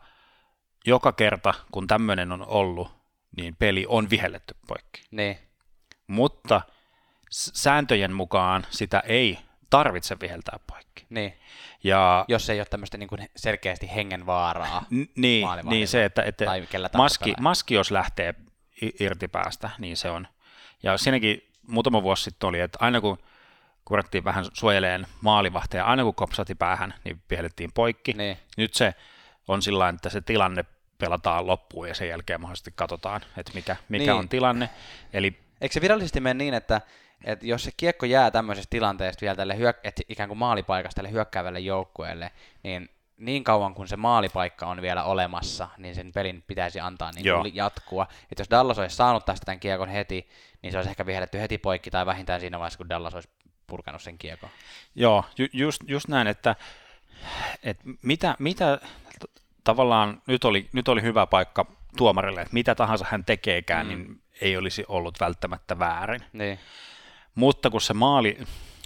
joka 0.86 1.12
kerta, 1.12 1.54
kun 1.72 1.88
tämmöinen 1.88 2.32
on 2.32 2.48
ollut, 2.48 2.92
niin 3.38 3.56
peli 3.56 3.86
on 3.90 4.10
vihelletty 4.10 4.56
poikki. 4.68 5.02
Niin, 5.12 5.38
Mutta 6.08 6.62
sääntöjen 7.32 8.14
mukaan 8.14 8.66
sitä 8.70 9.00
ei 9.00 9.40
tarvitse 9.70 10.20
viheltää 10.20 10.60
poikki. 10.68 11.06
niin. 11.10 11.34
Ja 11.86 12.26
Jos 12.28 12.50
ei 12.50 12.60
ole 12.60 12.66
tämmöistä 12.66 12.98
niin 12.98 13.10
kuin 13.10 13.30
selkeästi 13.36 13.96
hengenvaaraa. 13.96 14.86
N- 14.92 15.06
niin, 15.16 15.46
maalivahdilla 15.46 15.76
niin 15.76 15.88
se, 15.88 16.06
että, 16.06 16.24
että 16.24 16.46
maski, 16.98 17.34
maski, 17.40 17.74
jos 17.74 17.92
lähtee 17.92 18.36
irti 19.00 19.28
päästä, 19.28 19.70
niin 19.78 19.98
se 19.98 20.10
on. 20.10 20.28
Ja 20.84 20.98
siinäkin 20.98 21.50
muutama 21.68 22.04
vuosi 22.04 22.24
sitten 22.24 22.50
oli, 22.50 22.60
että 22.60 22.78
aina 22.82 23.02
kun 23.02 23.18
kurattiin 23.86 24.24
vähän 24.24 24.46
suojeleen 24.54 25.08
maalivahteja, 25.22 25.86
aina 25.86 26.04
kun 26.04 26.16
kopsati 26.16 26.56
päähän, 26.56 26.94
niin 27.04 27.22
vihellettiin 27.30 27.72
poikki. 27.74 28.14
Niin. 28.14 28.38
Nyt 28.58 28.74
se 28.74 28.94
on 29.48 29.62
sillä 29.62 29.90
että 29.90 30.10
se 30.10 30.22
tilanne 30.22 30.66
pelataan 30.98 31.48
loppuun 31.48 31.88
ja 31.88 31.96
sen 31.96 32.10
jälkeen 32.10 32.42
mahdollisesti 32.42 32.74
katsotaan, 32.76 33.22
että 33.38 33.52
mikä, 33.56 33.76
mikä 33.90 34.04
Niin. 34.04 34.14
on 34.14 34.30
tilanne. 34.30 34.70
Eli 35.14 35.40
Eikö 35.62 35.74
se 35.74 35.82
virallisesti 35.82 36.20
mene 36.20 36.34
niin, 36.34 36.54
että, 36.54 36.82
että 37.24 37.46
jos 37.46 37.64
se 37.64 37.72
kiekko 37.78 38.06
jää 38.06 38.32
tämmöisestä 38.32 38.70
tilanteesta 38.70 39.22
vielä 39.22 39.36
tälle 39.36 39.54
hyök- 39.54 39.80
että 39.84 40.02
ikään 40.10 40.30
kuin 40.30 40.38
maalipaikasta 40.38 40.96
tälle 40.96 41.12
hyökkäävälle 41.12 41.60
joukkueelle, 41.60 42.32
niin 42.64 42.90
niin 43.18 43.44
kauan 43.44 43.74
kun 43.74 43.88
se 43.88 43.98
maalipaikka 43.98 44.66
on 44.66 44.82
vielä 44.82 45.04
olemassa, 45.04 45.68
niin 45.78 45.96
sen 45.96 46.12
pelin 46.14 46.44
pitäisi 46.48 46.80
antaa 46.80 47.12
niin 47.12 47.26
Joo. 47.26 47.42
kuin 47.42 47.56
jatkua. 47.56 48.08
Että 48.32 48.42
jos 48.42 48.50
Dallas 48.50 48.80
olisi 48.80 48.96
saanut 48.96 49.26
tästä 49.26 49.46
tämän 49.46 49.60
kiekon 49.60 49.90
heti, 49.90 50.30
niin 50.62 50.72
se 50.72 50.78
olisi 50.78 50.90
ehkä 50.90 51.06
vihelletty 51.06 51.40
heti 51.40 51.58
poikki 51.58 51.92
tai 51.92 52.06
vähintään 52.06 52.40
siinä 52.40 52.60
vaiheessa, 52.60 52.78
kun 52.78 52.90
Dallas 52.90 53.14
olisi 53.14 53.30
purkanut 53.68 54.02
sen 54.02 54.18
kiekon. 54.18 54.50
Joo, 54.96 55.26
ju, 55.38 55.48
just, 55.54 55.82
just 55.88 56.08
näin, 56.08 56.28
että, 56.28 56.56
että 57.64 57.84
mitä, 58.02 58.36
mitä 58.40 58.80
t- 59.20 59.42
tavallaan 59.64 60.22
nyt 60.28 60.44
oli, 60.44 60.70
nyt 60.74 60.88
oli 60.88 61.02
hyvä 61.02 61.28
paikka 61.28 61.66
tuomarille, 61.98 62.42
että 62.42 62.54
mitä 62.54 62.76
tahansa 62.76 63.06
hän 63.10 63.26
tekeekään, 63.26 63.88
mm. 63.88 63.90
niin 63.90 64.22
ei 64.42 64.58
olisi 64.58 64.86
ollut 64.88 65.20
välttämättä 65.20 65.80
väärin. 65.80 66.24
Niin. 66.34 66.60
Mutta 67.36 67.70
kun 67.70 67.82
se 67.82 67.94
maali, 67.94 68.38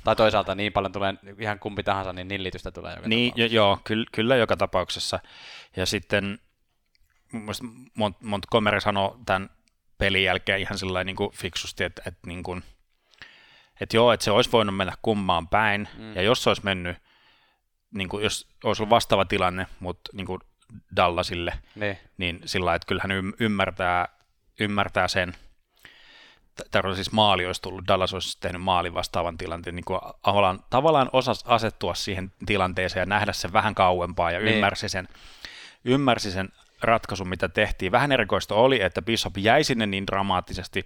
Tai 0.03 0.15
toisaalta 0.15 0.55
niin 0.55 0.73
paljon 0.73 0.91
tulee 0.91 1.13
ihan 1.39 1.59
kumpi 1.59 1.83
tahansa, 1.83 2.13
niin 2.13 2.27
nillitystä 2.27 2.71
tulee 2.71 2.95
joka 2.95 3.07
niin 3.07 3.33
jo, 3.35 3.45
joo, 3.45 3.79
kyllä, 3.83 4.05
kyllä 4.11 4.35
joka 4.35 4.57
tapauksessa. 4.57 5.19
Ja 5.75 5.85
sitten 5.85 6.39
Mont, 7.95 8.21
Montgomery 8.21 8.81
sanoi 8.81 9.15
tämän 9.25 9.49
pelin 9.97 10.23
jälkeen 10.23 10.59
ihan 10.59 10.77
sillä 10.77 11.03
niin 11.03 11.15
kuin 11.15 11.31
fiksusti, 11.31 11.83
että, 11.83 12.01
että, 12.05 12.19
niin 12.27 12.43
kuin, 12.43 12.63
että 13.81 13.97
joo, 13.97 14.11
että 14.11 14.23
se 14.23 14.31
olisi 14.31 14.51
voinut 14.51 14.75
mennä 14.77 14.93
kummaan 15.01 15.47
päin, 15.47 15.87
mm. 15.97 16.15
ja 16.15 16.21
jos 16.21 16.43
se 16.43 16.49
olisi 16.49 16.63
mennyt, 16.63 16.97
niin 17.93 18.09
kuin, 18.09 18.23
jos 18.23 18.47
olisi 18.63 18.81
ollut 18.81 18.89
vastaava 18.89 19.25
tilanne, 19.25 19.67
mutta 19.79 20.11
niin 20.13 20.25
kuin 20.27 20.41
Dallasille, 20.95 21.53
Niin. 21.75 21.97
niin 22.17 22.41
sillä 22.45 22.75
että 22.75 22.85
kyllähän 22.85 23.11
ym- 23.11 23.35
ymmärtää, 23.39 24.07
ymmärtää 24.59 25.07
sen, 25.07 25.33
tämä 26.71 26.95
siis 26.95 27.11
maali 27.11 27.45
olisi 27.45 27.61
tullut, 27.61 27.87
Dallas 27.87 28.13
olisi 28.13 28.37
tehnyt 28.39 28.61
maalin 28.61 28.93
vastaavan 28.93 29.37
tilanteen, 29.37 29.75
niin 29.75 29.85
kuin 29.85 29.99
tavallaan, 30.23 30.59
tavallaan 30.69 31.09
osasi 31.13 31.45
asettua 31.47 31.93
siihen 31.93 32.31
tilanteeseen 32.45 33.01
ja 33.01 33.05
nähdä 33.05 33.33
sen 33.33 33.53
vähän 33.53 33.75
kauempaa 33.75 34.31
ja 34.31 34.39
Niin. 34.39 34.55
ymmärsi 34.55 34.89
sen, 34.89 35.07
ymmärsi 35.85 36.31
sen 36.31 36.49
ratkaisun, 36.81 37.27
mitä 37.29 37.49
tehtiin. 37.49 37.91
Vähän 37.91 38.11
erikoista 38.11 38.55
oli, 38.55 38.81
että 38.81 39.01
Bishop 39.01 39.37
jäi 39.37 39.63
sinne 39.63 39.85
niin 39.85 40.07
dramaattisesti 40.07 40.85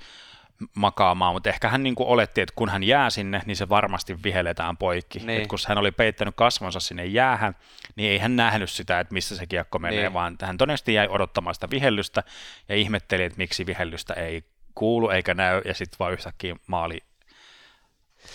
makaamaan, 0.75 1.33
mutta 1.35 1.49
ehkä 1.49 1.69
hän 1.69 1.83
niin 1.83 1.95
kuin 1.95 2.07
oletti, 2.07 2.41
että 2.41 2.53
kun 2.55 2.69
hän 2.69 2.83
jää 2.83 3.09
sinne, 3.09 3.41
niin 3.45 3.55
se 3.55 3.69
varmasti 3.69 4.23
vihelletään 4.23 4.77
poikki. 4.77 5.19
Niin. 5.19 5.41
Et 5.41 5.47
kun 5.47 5.59
hän 5.67 5.77
oli 5.77 5.91
peittänyt 5.91 6.35
kasvonsa 6.35 6.79
sinne 6.79 7.05
jäähän, 7.05 7.55
niin 7.95 8.11
ei 8.11 8.17
hän 8.17 8.35
nähnyt 8.35 8.69
sitä, 8.69 8.99
että 8.99 9.13
missä 9.13 9.35
se 9.35 9.47
kiekko 9.47 9.79
menee, 9.79 10.01
Niin. 10.01 10.13
vaan 10.13 10.35
hän 10.41 10.57
todennäköisesti 10.57 10.93
jäi 10.93 11.07
odottamaan 11.09 11.53
sitä 11.53 11.69
vihellystä 11.69 12.23
ja 12.69 12.75
ihmetteli, 12.75 13.23
että 13.23 13.37
miksi 13.37 13.65
vihellystä 13.65 14.13
ei 14.13 14.43
kuulu 14.75 15.09
eikä 15.09 15.33
näy, 15.33 15.61
ja 15.65 15.73
sitten 15.73 15.99
vaan 15.99 16.13
yhtäkkiä 16.13 16.55
maali 16.67 16.99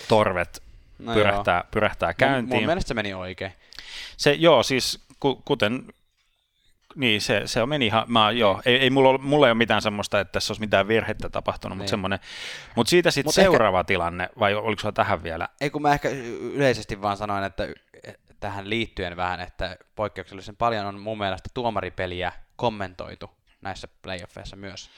torvet 0.09 0.63
No 0.99 1.15
pyrähtää, 1.15 1.65
pyrähtää 1.71 2.09
Mun, 2.09 2.15
käyntiin. 2.17 2.57
mun 2.57 2.67
mielestä 2.67 2.89
se 2.89 2.95
meni 2.95 3.15
oikein. 3.15 3.53
Se, 4.17 4.33
joo, 4.33 4.63
siis 4.63 5.05
ku, 5.21 5.43
kuten, 5.45 5.85
niin 6.95 7.21
se, 7.21 7.43
se 7.47 7.67
meni 7.67 7.87
ihan, 7.87 8.05
mä, 8.07 8.31
joo, 8.31 8.63
ei, 8.67 8.77
ei 8.77 8.91
mulla, 8.91 9.09
ole, 9.09 9.19
mulla 9.19 9.47
ei 9.47 9.51
ole 9.51 9.59
mitään 9.59 9.83
semmoista, 9.83 10.21
että 10.21 10.33
tässä 10.33 10.53
olisi 10.53 10.61
mitään 10.61 10.89
virhettä 10.89 11.29
tapahtunut, 11.29 11.79
mutta 11.79 11.83
Niin. 11.85 11.91
semmoinen, 11.91 12.19
mutta 12.75 12.91
siitä 12.91 13.11
sitten 13.11 13.29
Mut 13.29 13.35
seuraava 13.35 13.85
tilanne, 13.85 14.29
vai 14.39 14.55
oliko 14.55 14.81
sulla 14.81 14.93
tähän 14.93 15.23
vielä? 15.23 15.49
Ei 15.61 15.71
kun 15.71 15.83
mä 15.83 15.93
ehkä 15.95 16.09
yleisesti 16.41 17.03
vaan 17.03 17.17
sanoin, 17.17 17.45
että 17.45 17.65
y- 17.65 17.75
tähän 18.41 18.71
liittyen 18.71 19.17
vähän, 19.17 19.41
että 19.41 19.77
poikkeuksellisen 19.97 20.57
paljon 20.57 20.87
on 20.87 21.01
mun 21.01 21.19
mielestä 21.19 21.51
tuomaripeliä 21.55 22.33
kommentoitu 22.57 23.31
näissä 23.61 23.89
playoffeissa 24.03 24.57
myös. 24.57 24.91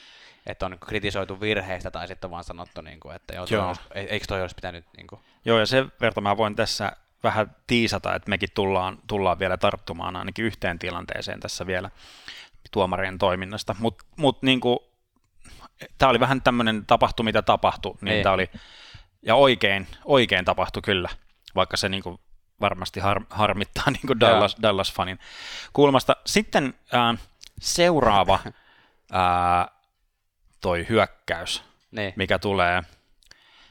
Että 0.47 0.67
on 0.67 0.79
kritisoitu 0.87 1.41
virheistä 1.41 1.91
tai 1.91 2.09
sitten 2.09 2.29
on 2.29 2.31
vaan 2.31 2.45
sanottu, 2.45 2.81
niin 2.81 3.01
kuin, 3.01 3.17
että 3.17 3.35
joo, 3.35 3.47
Joo. 3.51 3.69
Olisi, 3.69 3.81
e- 3.95 4.01
eikö 4.01 4.27
toi 4.29 4.43
olisi 4.43 4.55
pitänyt... 4.55 4.85
Niin 4.97 5.07
kuin, 5.07 5.21
Joo, 5.45 5.59
ja 5.59 5.67
sen 5.67 5.93
verran 6.01 6.23
mä 6.23 6.37
voin 6.37 6.57
tässä 6.57 6.93
vähän 7.23 7.57
tiisata, 7.67 8.15
että 8.15 8.29
mekin 8.29 8.49
tullaan, 8.55 8.99
tullaan 9.07 9.39
vielä 9.39 9.57
tarttumaan 9.57 10.17
ainakin 10.17 10.45
yhteen 10.45 10.79
tilanteeseen 10.79 11.41
tässä 11.41 11.67
vielä 11.67 11.91
tuomarien 12.71 13.19
toiminnasta, 13.19 13.77
mutta 13.79 14.05
mut, 14.17 14.43
niin 14.43 14.61
tämä 15.99 16.11
oli 16.11 16.21
vähän 16.21 16.43
tämmöinen 16.43 16.87
tapahtu, 16.87 17.23
mitä 17.23 17.43
tapahtui, 17.43 17.95
niin 18.01 18.17
Ei. 18.17 18.23
tämä 18.23 18.33
oli, 18.33 18.51
ja 19.23 19.35
oikein, 19.35 19.87
oikein 20.05 20.45
tapahtui 20.45 20.83
kyllä, 20.83 21.09
vaikka 21.55 21.77
se 21.77 21.89
niin 21.89 22.03
kuin 22.03 22.19
varmasti 22.61 23.01
har, 23.01 23.21
harmittaa 23.31 23.91
niin 23.91 24.07
kuin 24.07 24.21
Dallas, 24.21 24.57
Dallas-fanin 24.63 25.19
kulmasta. 25.73 26.17
Sitten 26.27 26.75
ää, 26.93 27.15
seuraava 27.61 28.39
ää, 29.13 29.69
toi 30.61 30.87
hyökkäys, 30.89 31.63
niin, 31.91 32.13
mikä 32.17 32.39
tulee, 32.39 32.83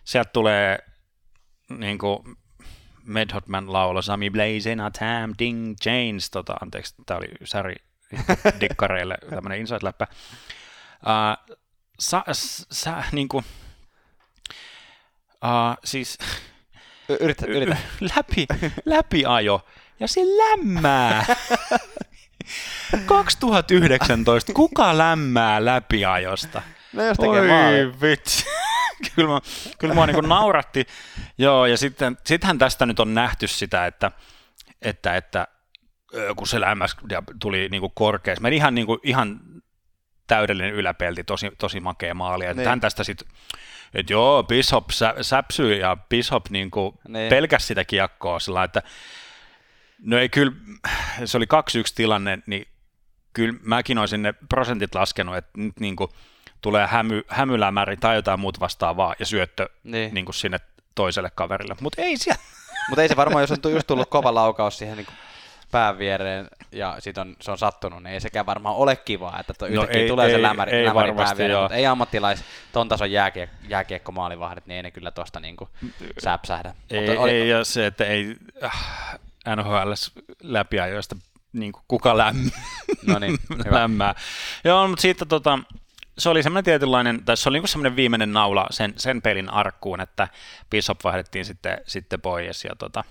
sieltä 0.03 0.29
tulee 0.33 0.79
niin 1.69 1.97
kuin 1.97 2.37
Mad 3.03 3.33
Hot 3.33 3.47
Man 3.47 3.73
laulo 3.73 4.01
Sami 4.01 4.31
a 4.85 4.91
Tam 4.99 5.33
Ding 5.39 5.75
Chains, 5.83 6.29
tota, 6.29 6.53
anteeksi, 6.61 6.95
tämä 7.05 7.17
oli 7.17 7.27
Sari 7.43 7.75
dikkareille 8.61 9.17
tämmöinen 9.29 9.59
inside-läppä. 9.59 10.07
Uh, 10.09 11.57
sa, 11.99 12.23
sä, 12.71 13.03
niin 13.11 13.29
kuin, 13.29 13.45
uh, 15.43 15.77
siis 15.83 16.17
yritä, 17.19 17.45
yritä. 17.45 17.77
läpi, 18.15 18.45
läpiajo 18.85 19.65
ja 19.99 20.07
se 20.07 20.21
lämmää. 20.21 21.25
2019, 23.05 24.53
kuka 24.53 24.97
lämmää 24.97 25.65
läpiajosta? 25.65 26.61
No 26.93 27.03
jos 27.03 27.17
tekee 27.17 27.47
maali. 27.47 28.01
vitsi. 28.01 28.45
kyllä, 29.15 29.29
mä, 29.29 29.41
kyllä 29.79 29.93
mua 29.93 30.05
niin 30.05 30.29
nauratti. 30.29 30.85
Joo, 31.37 31.65
ja 31.65 31.77
sitten 31.77 32.17
sittenhän 32.25 32.57
tästä 32.57 32.85
nyt 32.85 32.99
on 32.99 33.13
nähty 33.13 33.47
sitä, 33.47 33.85
että, 33.85 34.11
että, 34.81 35.15
että 35.15 35.47
kun 36.35 36.47
se 36.47 36.57
ja 37.09 37.23
tuli 37.41 37.67
niin 37.71 37.91
korkeas, 37.93 38.39
meni 38.39 38.55
ihan, 38.55 38.75
niin 38.75 38.87
kuin, 38.87 38.99
ihan 39.03 39.39
täydellinen 40.27 40.73
yläpelti, 40.73 41.23
tosi, 41.23 41.51
tosi 41.57 41.79
makea 41.79 42.13
maali. 42.13 42.53
Niin. 42.53 42.67
hän 42.67 42.79
tästä 42.79 43.03
sitten 43.03 43.27
että 43.93 44.13
joo, 44.13 44.43
Bishop 44.43 44.89
sä, 44.91 45.15
säpsyy 45.21 45.75
ja 45.75 45.97
Bishop 46.09 46.49
niin 46.49 46.71
kuin 46.71 46.93
Niin. 47.07 47.29
pelkäs 47.29 47.67
sitä 47.67 47.85
kiekkoa 47.85 48.39
sillä 48.39 48.63
että 48.63 48.83
no 50.03 50.17
ei 50.17 50.29
kyllä, 50.29 50.51
se 51.25 51.37
oli 51.37 51.45
2-1 51.45 51.93
tilanne, 51.95 52.39
niin 52.45 52.67
kyllä 53.33 53.59
mäkin 53.63 53.97
olisin 53.97 54.21
ne 54.21 54.33
prosentit 54.49 54.95
laskenut, 54.95 55.37
että 55.37 55.51
nyt 55.57 55.79
niin 55.79 55.95
kuin 55.95 56.11
tulee 56.61 56.87
hämy, 56.87 57.23
hämylämäri 57.27 57.97
tai 57.97 58.15
jotain 58.15 58.39
muuta 58.39 58.59
vastaavaa 58.59 59.15
ja 59.19 59.25
syöttö 59.25 59.69
Niin. 59.83 60.13
niin 60.13 60.25
kuin 60.25 60.35
sinne 60.35 60.57
toiselle 60.95 61.31
kaverille, 61.35 61.75
mutta 61.81 62.01
ei 62.01 62.17
siellä. 62.17 62.41
Mutta 62.89 63.01
ei 63.01 63.07
se 63.07 63.15
varmaan, 63.15 63.43
jos 63.43 63.51
on 63.65 63.71
just 63.71 63.87
tullut 63.87 64.09
kova 64.09 64.33
laukaus 64.33 64.77
siihen 64.77 64.97
niin 64.97 65.07
pään 65.71 65.97
viereen 65.97 66.47
ja 66.71 66.95
sit 66.99 67.17
on, 67.17 67.35
se 67.41 67.51
on 67.51 67.57
sattunut, 67.57 68.03
niin 68.03 68.13
ei 68.13 68.21
sekään 68.21 68.45
varmaan 68.45 68.75
ole 68.75 68.95
kivaa, 68.95 69.39
että 69.39 69.53
to, 69.53 69.67
No 69.67 69.87
ei- 69.89 70.07
tulee 70.07 70.29
se 70.29 70.35
ei- 70.35 70.41
lämäri, 70.41 70.71
ei 70.71 70.85
lämäri 70.85 71.13
pään 71.13 71.37
viereen, 71.37 71.59
mutta 71.61 71.75
ei 71.75 71.85
ammattilais, 71.85 72.43
ton 72.71 72.87
tason 72.89 73.11
jääkiek, 73.11 73.49
jääkiekko 73.67 74.11
maalivahdit, 74.11 74.65
niin 74.65 74.75
ei 74.75 74.83
ne 74.83 74.91
kyllä 74.91 75.11
tosta 75.11 75.39
niinku 75.39 75.69
säpsähdä. 76.23 76.73
Ei, 76.89 77.07
Mutta 77.07 77.21
oli- 77.21 77.31
ei 77.31 77.49
ja 77.49 77.63
se, 77.63 77.85
että 77.85 78.05
ei 78.05 78.35
äh, 78.63 79.19
NHL 79.55 79.91
läpiajoista 80.43 81.15
niin 81.53 81.71
kuin 81.71 81.83
kuka 81.87 82.17
lämm, 82.17 82.49
No 83.07 83.19
niin, 83.19 83.37
lämmää. 83.71 84.15
Joo, 84.63 84.87
mutta 84.87 85.01
siitä 85.01 85.25
tota, 85.25 85.59
se 86.19 86.29
oli 86.29 86.43
semmoinen 86.43 86.63
tietynlainen, 86.63 87.25
tai 87.25 87.37
se 87.37 87.49
oli 87.49 87.59
niin 87.59 87.67
semmoinen 87.67 87.95
viimeinen 87.95 88.33
naula 88.33 88.67
sen, 88.71 88.93
sen 88.97 89.21
pelin 89.21 89.49
arkkuun, 89.49 90.01
että 90.01 90.27
Bishop 90.69 90.99
vaihdettiin 91.03 91.45
sitten, 91.45 91.81
sitten 91.87 92.21
pois 92.21 92.63
ja 92.63 92.75
tota, 92.75 93.03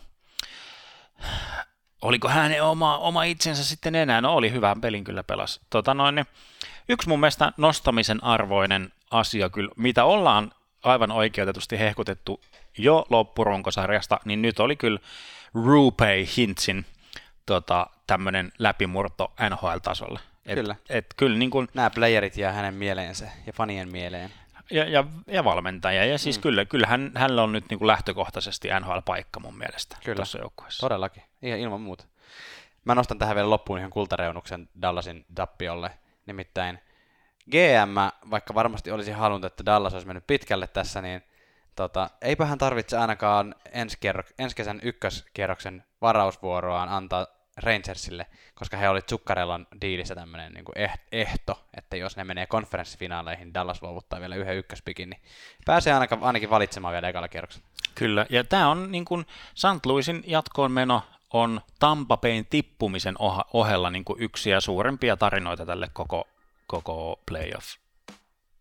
oliko 2.02 2.28
hänen 2.28 2.62
oma, 2.62 2.98
oma 2.98 3.22
itsensä 3.22 3.64
sitten 3.64 3.94
enää? 3.94 4.20
No 4.20 4.34
oli 4.34 4.52
hyvän 4.52 4.80
pelin 4.80 5.04
kyllä 5.04 5.22
pelas. 5.22 5.60
Tota 5.70 5.94
noin, 5.94 6.14
niin, 6.14 6.26
yksi 6.88 7.08
mun 7.08 7.20
mielestä 7.20 7.52
nostamisen 7.56 8.24
arvoinen 8.24 8.92
asia 9.10 9.50
kyllä, 9.50 9.70
mitä 9.76 10.04
ollaan 10.04 10.52
aivan 10.82 11.10
oikeutetusti 11.10 11.78
hehkutettu 11.78 12.40
jo 12.78 13.06
loppurunkosarjasta, 13.10 14.20
niin 14.24 14.42
nyt 14.42 14.60
oli 14.60 14.76
kyllä 14.76 15.00
Rupei 15.54 16.28
Hintsin 16.36 16.86
tota, 17.46 17.86
tämmöinen 18.06 18.52
läpimurto 18.58 19.32
NHL-tasolle. 19.50 20.20
Et, 20.48 20.54
Kyllä. 20.54 20.76
Et, 20.88 21.06
kyllä 21.16 21.38
niin 21.38 21.50
kuin, 21.50 21.68
Nämä 21.74 21.90
playerit 21.90 22.37
jää 22.37 22.52
hänen 22.52 22.74
mieleensä 22.74 23.30
ja 23.46 23.52
fanien 23.52 23.88
mieleen. 23.88 24.30
ja, 24.70 24.84
ja, 24.84 25.04
ja 25.26 25.44
valmentaja, 25.44 26.04
ja 26.04 26.18
siis 26.18 26.38
mm. 26.38 26.42
kyllä, 26.42 26.64
kyllä 26.64 26.87
hän, 26.87 27.12
hänellä 27.14 27.42
on 27.42 27.52
nyt 27.52 27.64
niin 27.70 27.78
kuin 27.78 27.87
lähtökohtaisesti 27.87 28.68
NHL-paikka 28.68 29.40
mun 29.40 29.58
mielestä 29.58 29.96
Kyllä. 30.04 30.16
tuossa 30.16 30.38
joukkueessa. 30.38 30.80
Todellakin, 30.80 31.22
ihan 31.42 31.61
ilman 31.61 31.80
muuta. 31.80 32.04
Mä 32.84 32.94
nostan 32.94 33.18
tähän 33.18 33.37
vielä 33.37 33.50
loppuun 33.50 33.78
ihan 33.78 33.90
kultareunuksen 33.90 34.68
Dallasin 34.82 35.26
tappiolle. 35.34 35.90
Nimittäin 36.26 36.78
GM, 37.50 38.28
vaikka 38.30 38.54
varmasti 38.54 38.90
olisi 38.90 39.11
halunnut, 39.11 39.52
että 39.52 39.66
Dallas 39.66 39.94
olisi 39.94 40.06
mennyt 40.06 40.26
pitkälle 40.26 40.66
tässä, 40.66 41.02
niin 41.02 41.22
tota, 41.76 42.11
eipä 42.22 42.46
hän 42.46 42.58
tarvitse 42.58 42.98
ainakaan 42.98 43.54
ensi, 43.72 43.98
kierro- 44.00 44.32
ensi 44.38 44.56
kesän 44.56 44.80
ykköskierroksen 44.82 45.84
varausvuoroaan 46.00 46.88
antaa 46.88 47.26
Rangersille, 47.62 48.26
koska 48.54 48.76
he 48.76 48.88
oli 48.88 49.02
Zuccarellon 49.02 49.66
diilissä 49.80 50.14
tämmöinen 50.14 50.52
niin 50.52 50.64
ehto, 51.12 51.64
että 51.76 51.96
jos 51.96 52.16
ne 52.16 52.24
menee 52.24 52.46
konferenssifinaaleihin, 52.46 53.54
Dallas 53.54 53.82
luovuttaa 53.82 54.20
vielä 54.20 54.36
yhden 54.36 54.56
ykköspikin, 54.56 55.10
niin 55.10 55.22
pääsee 55.64 55.92
ainakin, 55.92 56.18
ainakin 56.22 56.50
valitsemaan 56.50 56.92
vielä 56.92 57.08
ekalla 57.08 57.28
kierroksella. 57.28 57.66
Kyllä, 57.94 58.26
ja 58.30 58.44
tämä 58.44 58.68
on 58.68 58.92
niin 58.92 59.04
kuin 59.04 59.26
St. 59.54 59.86
Louisin 59.86 60.24
jatkoon 60.26 60.72
meno 60.72 61.02
on 61.32 61.60
Tampa 61.78 62.16
Bayn 62.16 62.46
tippumisen 62.46 63.14
ohella 63.52 63.90
niin 63.90 64.04
kuin 64.04 64.22
yksi 64.22 64.50
ja 64.50 64.60
suurimpia 64.60 65.16
tarinoita 65.16 65.66
tälle 65.66 65.90
koko, 65.92 66.28
koko 66.66 67.20
playoff 67.26 67.76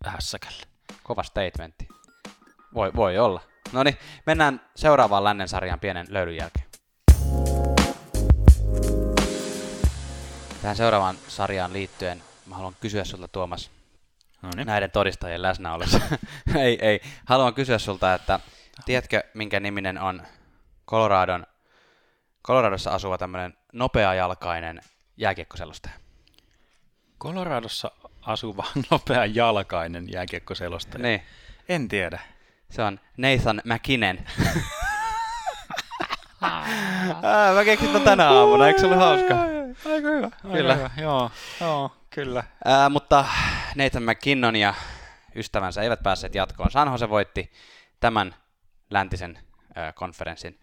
hässäkälle. 0.06 0.64
Kova 1.04 1.24
statementti. 1.24 1.88
Voi, 2.74 2.92
voi 2.96 3.18
olla. 3.18 3.42
No 3.72 3.84
niin, 3.84 3.98
mennään 4.26 4.62
seuraavaan 4.76 5.24
lännen 5.24 5.48
sarjaan 5.48 5.80
pienen 5.80 6.08
löydyn 6.10 6.36
jälkeen. 6.36 6.67
Tähän 10.68 10.78
seuraavaan 10.78 11.18
sarjaan 11.28 11.74
liittyen 11.74 12.24
mä 12.46 12.56
haluan 12.56 12.76
kysyä 12.82 13.04
sulta 13.04 13.28
Tuomas 13.28 13.72
No 14.42 14.50
niin. 14.56 14.68
näiden 14.68 14.92
todistajien 14.92 15.42
läsnä 15.42 15.74
ollessa. 15.74 16.00
ei, 16.60 16.78
ei. 16.82 17.02
Haluan 17.26 17.54
kysyä 17.54 17.78
sulta, 17.78 18.14
että 18.14 18.40
tiedätkö 18.86 19.24
minkä 19.34 19.60
niminen 19.60 20.02
on 20.02 20.22
Coloradon, 20.88 21.46
Coloradossa 22.44 22.92
asuva 22.92 23.18
tämmöinen 23.18 23.54
nopeajalkainen 23.74 24.82
jääkiekkoselostaja? 25.18 25.96
Coloradossa 27.20 27.92
asuva 28.22 28.66
nopea 28.92 29.26
jalkainen 29.26 30.12
jääkiekkoselostaja. 30.12 31.02
Niin, 31.02 31.24
En 31.70 31.88
tiedä. 31.88 32.20
se 32.70 32.84
on 32.84 33.00
Nathan 33.18 33.62
McKinnon. 33.66 34.18
Ää, 37.24 37.54
mä 37.54 37.66
keksin 37.66 38.02
tänä 38.02 38.30
aamuna, 38.30 38.68
eikö 38.68 38.80
se 38.80 38.86
ollut 38.86 39.00
hauska? 39.00 39.57
Aika 39.86 40.08
hyvä. 40.08 40.26
Aika 40.26 40.58
Kyllä. 40.58 40.76
Hyvä. 40.76 40.90
Joo, 40.98 41.32
joo, 41.62 41.92
kyllä. 42.10 42.44
Ää, 42.66 42.90
mutta 42.90 43.26
Nathan 43.76 44.04
McKinnon 44.04 44.56
ja 44.56 44.74
ystävänsä 45.36 45.82
eivät 45.82 46.04
päässeet 46.04 46.36
jatkoon. 46.36 46.72
San 46.72 46.92
Jose 46.92 47.10
voitti 47.10 47.52
tämän 48.00 48.36
läntisen 48.90 49.40
ää, 49.76 49.94
konferenssin 49.94 50.60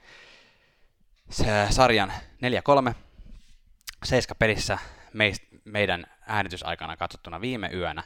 se, 1.31 1.67
sarjan 1.71 2.13
4-3. 2.91 2.95
Seiska 4.05 4.35
pelissä 4.35 4.79
meist, 5.13 5.43
meidän 5.65 6.07
äänitysaikana 6.27 6.97
katsottuna 6.97 7.41
viime 7.41 7.71
yönä. 7.75 8.03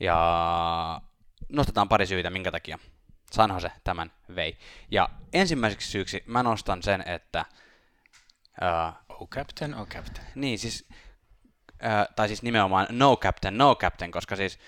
Ja 0.00 1.00
nostetaan 1.48 1.88
pari 1.88 2.06
syytä, 2.06 2.30
minkä 2.30 2.50
takia 2.50 2.78
San 3.32 3.50
Jose 3.50 3.72
tämän 3.84 4.12
vei. 4.34 4.58
Ja 4.90 5.08
ensimmäiseksi 5.32 5.90
syyksi 5.90 6.22
mä 6.26 6.42
nostan 6.42 6.82
sen, 6.82 7.04
että 7.06 7.44
ää, 8.60 8.92
Oh 9.20 9.28
captain, 9.28 9.74
oh 9.74 9.88
captain. 9.88 10.26
niin, 10.34 10.58
siis, 10.58 10.88
äh, 11.84 12.08
tai 12.16 12.28
siis 12.28 12.42
nimenomaan 12.42 12.86
no 12.90 13.16
captain, 13.16 13.58
no 13.58 13.74
captain, 13.76 14.12
koska 14.12 14.36
siis 14.36 14.58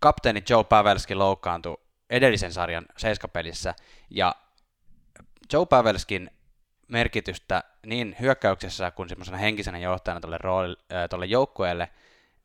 kapteeni 0.00 0.42
Joe 0.50 0.64
Pavelski 0.64 1.14
loukkaantui 1.14 1.76
edellisen 2.10 2.52
sarjan 2.52 2.86
seiskapelissä, 2.96 3.74
ja 4.10 4.34
Joe 5.52 5.66
Pavelskin 5.66 6.30
merkitystä 6.88 7.64
niin 7.86 8.16
hyökkäyksessä 8.20 8.90
kuin 8.90 9.08
semmoisena 9.08 9.38
henkisenä 9.38 9.78
johtajana 9.78 10.20
tuolle, 10.20 10.38
rooli, 10.38 10.76
äh, 10.92 11.08
tuolle 11.10 11.26
joukkueelle 11.26 11.88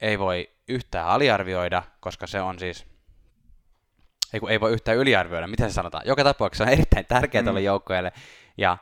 ei 0.01 0.19
voi 0.19 0.49
yhtään 0.67 1.07
aliarvioida, 1.07 1.83
koska 1.99 2.27
se 2.27 2.41
on 2.41 2.59
siis 2.59 2.85
ei, 4.33 4.39
kun 4.39 4.51
ei 4.51 4.59
voi 4.59 4.71
yhtään 4.71 4.97
yliarvioida, 4.97 5.47
mitä 5.47 5.69
se 5.69 5.73
sanotaan. 5.73 6.03
Joka 6.05 6.23
tapauksessa 6.23 6.63
se 6.65 6.69
on 6.69 6.73
erittäin 6.73 7.05
tärkeää 7.05 7.43
tuolle 7.43 7.59
Mm. 7.59 7.65
joukkueelle. 7.65 8.11
Ja 8.57 8.77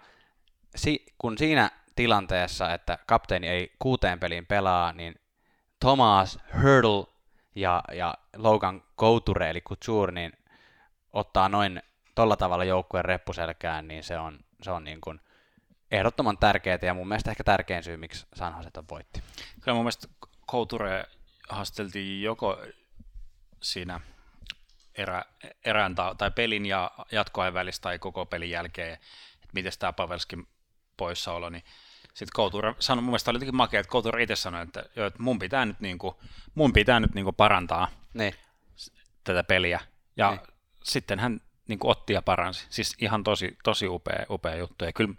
si- 0.76 1.06
kun 1.18 1.38
siinä 1.38 1.72
tilanteessa, 2.00 2.74
että 2.74 2.98
kapteeni 3.06 3.48
ei 3.48 3.76
kuuteen 3.80 4.20
peliin 4.20 4.46
pelaa, 4.46 4.94
niin 4.94 5.16
Thomas 5.80 6.40
Hurdle 6.62 7.06
ja, 7.56 7.84
ja 7.92 8.16
Logan 8.36 8.84
Couture, 8.98 9.50
eli 9.50 9.62
Couture, 9.62 10.12
niin 10.12 10.34
ottaa 11.14 11.50
noin 11.50 11.82
tolla 12.16 12.38
tavalla 12.38 12.64
joukkueen 12.64 13.06
reppuselkään, 13.06 13.88
niin 13.88 14.04
se 14.04 14.18
on, 14.20 14.40
se 14.62 14.72
on 14.72 14.84
niin 14.84 15.02
kuin 15.02 15.20
ehdottoman 15.92 16.38
tärkeää 16.38 16.80
ja 16.82 16.94
mun 16.94 17.08
mielestä 17.08 17.32
ehkä 17.32 17.44
tärkein 17.44 17.84
syy, 17.84 17.98
miksi 17.98 18.28
San 18.36 18.54
Jose 18.58 18.70
voitti. 18.92 19.24
Kyllä 19.62 19.76
mun 19.76 19.84
mielestä 19.84 20.08
Couture 20.52 21.06
haasteltiin 21.50 22.24
joko 22.24 22.58
siinä 23.62 24.00
erä, 24.96 25.26
erään 25.66 25.96
ta, 25.96 26.16
tai 26.18 26.32
pelin 26.32 26.66
ja 26.66 26.92
jatkoajan 27.12 27.54
välissä 27.54 27.82
tai 27.82 28.00
koko 28.00 28.26
pelin 28.26 28.50
jälkeen, 28.50 28.94
että 28.94 29.54
miten 29.54 29.72
tämä 29.80 29.94
Pavelskin 29.94 30.48
poissaolo, 30.98 31.50
niin 31.50 31.64
sitten 32.20 32.36
Couture 32.36 32.76
sanoi, 32.80 33.02
mun 33.02 33.10
mielestä 33.12 33.32
oli 33.32 33.36
jotenkin 33.36 33.56
makea, 33.56 33.80
että 33.80 33.92
Couture 33.92 34.24
itse 34.24 34.36
sanoi, 34.36 34.64
että, 34.64 34.84
joo, 34.96 35.08
että 35.08 35.24
mun 35.24 35.40
pitää 35.40 35.66
nyt, 35.66 35.80
niinku, 35.80 36.22
mun 36.56 36.74
pitää 36.74 37.00
nyt 37.00 37.14
niinku 37.16 37.32
parantaa 37.32 37.88
Niin, 38.14 38.34
tätä 39.24 39.44
peliä. 39.44 39.80
Ja 40.18 40.30
Niin. 40.30 40.40
sitten 40.84 41.20
hän 41.20 41.42
niin 41.68 41.80
kuin 41.80 41.92
otti 41.92 42.14
ja 42.14 42.22
paransi. 42.22 42.68
Siis 42.70 42.96
ihan 43.02 43.24
tosi, 43.24 43.58
tosi 43.64 43.88
upea, 43.88 44.26
upea 44.30 44.56
juttu. 44.56 44.86
Ja 44.86 44.94
kyllä 44.94 45.14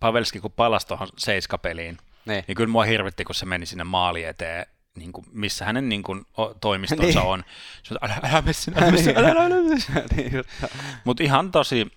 Pavelski, 0.00 0.40
kun 0.40 0.52
palasi 0.52 0.86
tuohon 0.86 1.08
seiskapeliin, 1.18 1.98
niin. 2.26 2.44
niin 2.48 2.56
kyllä 2.56 2.70
mua 2.72 2.84
hirvitti, 2.84 3.24
kun 3.24 3.34
se 3.34 3.46
meni 3.46 3.66
sinne 3.66 3.84
maali 3.84 4.24
eteen, 4.24 4.66
niin 4.96 5.12
kuin, 5.12 5.26
missä 5.32 5.64
hänen 5.64 5.88
niin 5.88 6.02
kuin, 6.02 6.24
toimistonsa 6.60 7.20
Niin. 7.20 7.28
on. 7.28 7.44
Se, 7.82 7.94
älä, 8.02 8.14
älä 8.22 8.42
mene 8.42 8.52
sinne, 8.52 8.80
älä 8.80 8.90
mene 8.90 9.02
sinne, 9.02 9.20
älä, 9.20 9.30
älä, 9.30 9.44
älä, 9.44 9.54
mene 9.62 9.80
sinne. 9.80 10.04
niin. 10.16 10.32
Mutta 11.04 11.22
ihan 11.22 11.50
tosi, 11.50 11.92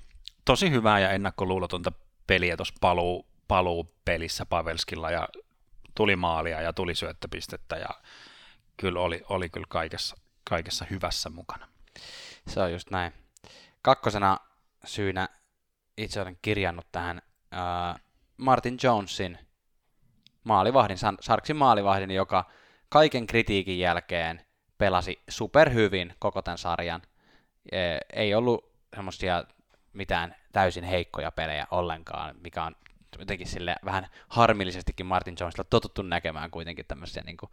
tosi 0.46 0.72
hyvää 0.72 1.00
ja 1.00 1.12
ennakkoluulotonta 1.12 1.92
peliä 2.28 2.58
tuossa 2.58 2.74
paluu, 2.82 3.26
paluu 3.48 3.96
pelissä 4.06 4.46
Pavelskilla 4.46 5.12
ja 5.12 5.28
tuli 5.96 6.16
maalia 6.16 6.62
ja 6.62 6.74
tuli 6.74 6.96
syöttöpistettä 6.96 7.76
ja 7.76 7.90
kyllä 8.78 9.00
oli, 9.00 9.22
oli 9.30 9.50
kyllä 9.50 9.68
kaikessa, 9.70 10.16
kaikessa 10.50 10.86
hyvässä 10.90 11.30
mukana. 11.30 11.68
Se 12.48 12.62
on 12.62 12.72
just 12.72 12.90
näin. 12.90 13.14
Kakkosena 13.82 14.38
syynä 14.86 15.30
itse 15.98 16.22
olen 16.22 16.38
kirjannut 16.42 16.88
tähän 16.92 17.22
ää, 17.52 18.00
Martin 18.38 18.78
Jonesin 18.84 19.40
maalivahdin, 20.44 20.98
Sarksin 21.20 21.56
maalivahdin, 21.56 22.12
joka 22.12 22.46
kaiken 22.90 23.28
kritiikin 23.28 23.80
jälkeen 23.80 24.46
pelasi 24.78 25.24
superhyvin 25.30 26.14
koko 26.20 26.42
tämän 26.42 26.58
sarjan. 26.58 27.02
Ei 28.14 28.36
ollut 28.36 28.72
semmoisia 28.96 29.44
mitään 29.94 30.36
täysin 30.52 30.84
heikkoja 30.84 31.32
pelejä 31.32 31.68
ollenkaan, 31.72 32.36
mikä 32.44 32.64
on 32.64 32.76
jotenkin 33.20 33.48
sille 33.48 33.76
vähän 33.86 34.08
harmillisestikin 34.28 35.06
Martin 35.06 35.36
Jonesilla 35.40 35.64
totuttu 35.70 36.02
näkemään 36.02 36.52
kuitenkin 36.52 36.86
tämmöisiä 36.88 37.24
niin 37.26 37.38
kuin 37.38 37.52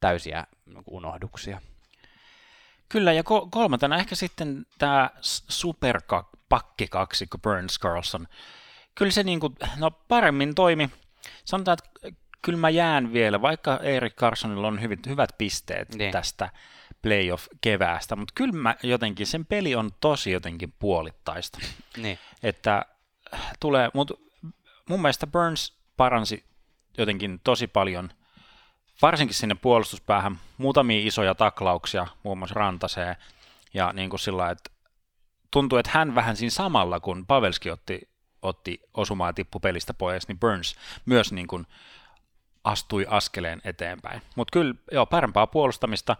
täysiä 0.00 0.46
niin 0.66 0.84
kuin 0.84 0.94
unohduksia. 0.96 1.60
Kyllä, 2.88 3.12
ja 3.12 3.22
kolmantena 3.50 3.96
ehkä 3.96 4.14
sitten 4.14 4.66
tämä 4.78 5.10
superpakkikaksikko 5.48 7.38
Burns 7.38 7.80
Carlson. 7.80 8.28
Kyllä 8.94 9.12
se 9.12 9.22
niin 9.22 9.40
kuin, 9.40 9.56
no 9.76 9.90
paremmin 9.90 10.54
toimi. 10.54 10.90
Sanotaan, 11.44 11.78
että 11.78 12.20
kyllä 12.42 12.58
mä 12.58 12.70
jään 12.70 13.12
vielä, 13.12 13.42
vaikka 13.42 13.76
Erik 13.76 14.14
Carsonilla 14.14 14.68
on 14.68 14.82
hyvät, 14.82 15.06
hyvät 15.06 15.30
pisteet 15.38 15.94
niin. 15.94 16.12
tästä 16.12 16.50
playoff-keväästä, 17.02 18.16
mutta 18.16 18.32
kyllä 18.34 18.52
mä 18.52 18.74
jotenkin, 18.82 19.26
sen 19.26 19.46
peli 19.46 19.74
on 19.74 19.90
tosi 20.00 20.30
jotenkin 20.30 20.74
puolittaista. 20.78 21.58
Niin. 21.96 22.18
Että 22.42 22.86
tulee, 23.60 23.90
mutta 23.94 24.14
mun 24.88 25.02
mielestä 25.02 25.26
Burns 25.26 25.78
paransi 25.96 26.44
jotenkin 26.98 27.40
tosi 27.44 27.66
paljon, 27.66 28.10
varsinkin 29.02 29.34
sinne 29.34 29.54
puolustuspäähän, 29.54 30.38
muutamia 30.58 31.06
isoja 31.06 31.34
taklauksia, 31.34 32.06
muun 32.22 32.38
muassa 32.38 32.54
Rantaseen, 32.54 33.16
ja 33.74 33.92
niin 33.92 34.10
kuin 34.10 34.20
sillä 34.20 34.50
että 34.50 34.70
tuntuu, 35.50 35.78
että 35.78 35.90
hän 35.94 36.14
vähän 36.14 36.36
siinä 36.36 36.50
samalla, 36.50 37.00
kun 37.00 37.26
Pavelski 37.26 37.70
otti, 37.70 38.00
otti 38.42 38.80
osumaa 38.94 39.32
tippu 39.32 39.60
pelistä 39.60 39.94
pois, 39.94 40.28
niin 40.28 40.38
Burns 40.38 40.76
myös 41.06 41.32
niin 41.32 41.46
kuin 41.46 41.66
astui 42.64 43.06
askeleen 43.08 43.60
eteenpäin. 43.64 44.22
Mutta 44.36 44.52
kyllä, 44.52 44.74
joo, 44.92 45.06
parempaa 45.06 45.46
puolustamista 45.46 46.16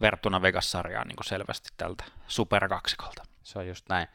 verrattuna 0.00 0.42
Vegas-sarjaan 0.42 1.08
niin 1.08 1.16
kuin 1.16 1.26
selvästi 1.26 1.68
tältä 1.76 2.04
superkaksikolta. 2.28 3.24
Se 3.42 3.58
on 3.58 3.68
just 3.68 3.88
näin. 3.88 4.08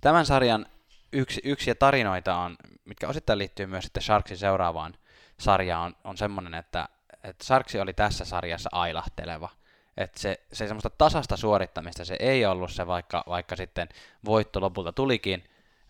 Tämän 0.00 0.26
sarjan 0.26 0.66
yksi, 1.12 1.40
yksi 1.44 1.70
ja 1.70 1.74
tarinoita 1.74 2.36
on, 2.36 2.56
mitkä 2.84 3.08
osittain 3.08 3.38
liittyy 3.38 3.66
myös 3.66 3.84
sitten 3.84 4.02
Sharksin 4.02 4.36
seuraavaan 4.36 4.94
sarjaan, 5.40 5.86
on, 5.86 5.96
on 6.04 6.16
semmoinen, 6.16 6.54
että, 6.54 6.88
että 7.24 7.44
Sharksi 7.44 7.80
oli 7.80 7.92
tässä 7.92 8.24
sarjassa 8.24 8.68
ailahteleva. 8.72 9.48
Että 9.96 10.20
se, 10.20 10.40
se 10.52 10.66
semmoista 10.66 10.90
tasasta 10.90 11.36
suorittamista 11.36 12.04
se 12.04 12.16
ei 12.20 12.46
ollut 12.46 12.72
se, 12.72 12.86
vaikka, 12.86 13.24
vaikka 13.28 13.56
sitten 13.56 13.88
voitto 14.24 14.60
lopulta 14.60 14.92
tulikin. 14.92 15.44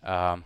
Öö, 0.09 0.43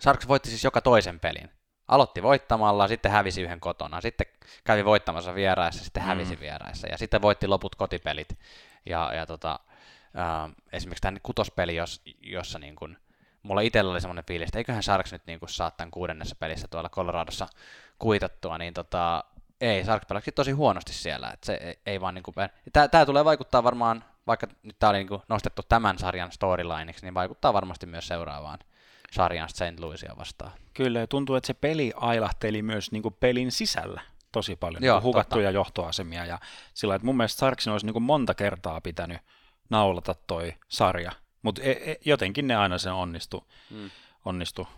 Sharks 0.00 0.28
voitti 0.28 0.48
siis 0.48 0.64
joka 0.64 0.80
toisen 0.80 1.20
pelin. 1.20 1.50
Aloitti 1.88 2.22
voittamalla, 2.22 2.88
sitten 2.88 3.12
hävisi 3.12 3.42
yhden 3.42 3.60
kotona, 3.60 4.00
sitten 4.00 4.26
kävi 4.64 4.84
voittamassa 4.84 5.34
vieraissa, 5.34 5.84
sitten 5.84 6.02
hävisi 6.02 6.34
mm. 6.34 6.40
vieraissa, 6.40 6.86
ja 6.88 6.98
sitten 6.98 7.22
voitti 7.22 7.46
loput 7.46 7.74
kotipelit. 7.74 8.38
Ja, 8.86 9.14
ja 9.14 9.26
tota, 9.26 9.60
öö, 10.16 10.54
esimerkiksi 10.72 11.02
tämä 11.02 11.18
kutospeli, 11.22 11.76
jos, 11.76 12.02
jossa 12.20 12.58
niin 12.58 12.76
kun, 12.76 12.96
mulla 13.42 13.60
itsellä 13.60 13.92
oli 13.92 14.00
semmoinen 14.00 14.24
fiilis, 14.24 14.48
että 14.48 14.58
eiköhän 14.58 14.82
Sharks 14.82 15.12
nyt 15.12 15.26
niin 15.26 15.38
kuin 15.38 15.50
saa 15.50 15.70
tämän 15.70 15.90
kuudennessa 15.90 16.36
pelissä 16.36 16.68
tuolla 16.68 16.88
Coloradossa 16.88 17.46
kuitattua, 17.98 18.58
niin 18.58 18.74
tota, 18.74 19.24
ei, 19.60 19.84
Sharks 19.84 20.06
pelasi 20.06 20.32
tosi 20.32 20.50
huonosti 20.52 20.92
siellä, 20.92 21.30
että 21.30 21.46
se 21.46 21.54
ei, 21.54 21.78
ei 21.86 22.00
vaan 22.00 22.14
niin 22.14 22.22
kuin, 22.22 22.34
tämä, 22.72 22.88
tämä 22.88 23.06
tulee 23.06 23.24
vaikuttaa 23.24 23.64
varmaan, 23.64 24.04
vaikka 24.26 24.46
nyt 24.62 24.76
tämä 24.78 24.90
oli 24.90 24.98
niin 24.98 25.08
kuin 25.08 25.22
nostettu 25.28 25.62
tämän 25.68 25.98
sarjan 25.98 26.32
storylineiksi, 26.32 27.06
niin 27.06 27.14
vaikuttaa 27.14 27.52
varmasti 27.52 27.86
myös 27.86 28.06
seuraavaan 28.06 28.58
sarjan 29.10 29.48
St. 29.48 29.80
Louisia 29.80 30.14
vastaan. 30.18 30.52
Kyllä, 30.74 31.00
ja 31.00 31.06
tuntuu, 31.06 31.36
että 31.36 31.46
se 31.46 31.54
peli 31.54 31.92
ailahteli 31.96 32.62
myös 32.62 32.92
niin 32.92 33.02
kuin 33.02 33.16
pelin 33.20 33.52
sisällä 33.52 34.00
tosi 34.32 34.56
paljon, 34.56 34.84
Joo, 34.84 34.96
niin 34.98 35.04
hukattuja 35.04 35.46
totta. 35.46 35.54
johtoasemia, 35.54 36.26
ja 36.26 36.38
sillä 36.74 36.94
että 36.94 37.06
mun 37.06 37.16
mielestä 37.16 37.38
Sarksin 37.38 37.72
olisi 37.72 37.86
niin 37.86 37.92
kuin 37.92 38.02
monta 38.02 38.34
kertaa 38.34 38.80
pitänyt 38.80 39.18
naulata 39.70 40.14
toi 40.26 40.54
sarja, 40.68 41.12
mutta 41.42 41.62
e, 41.62 41.70
e, 41.70 41.96
jotenkin 42.04 42.46
ne 42.46 42.56
aina 42.56 42.78
sen 42.78 42.92
onnistu, 42.92 43.46
mm. 43.70 43.90
onnistu 44.24 44.68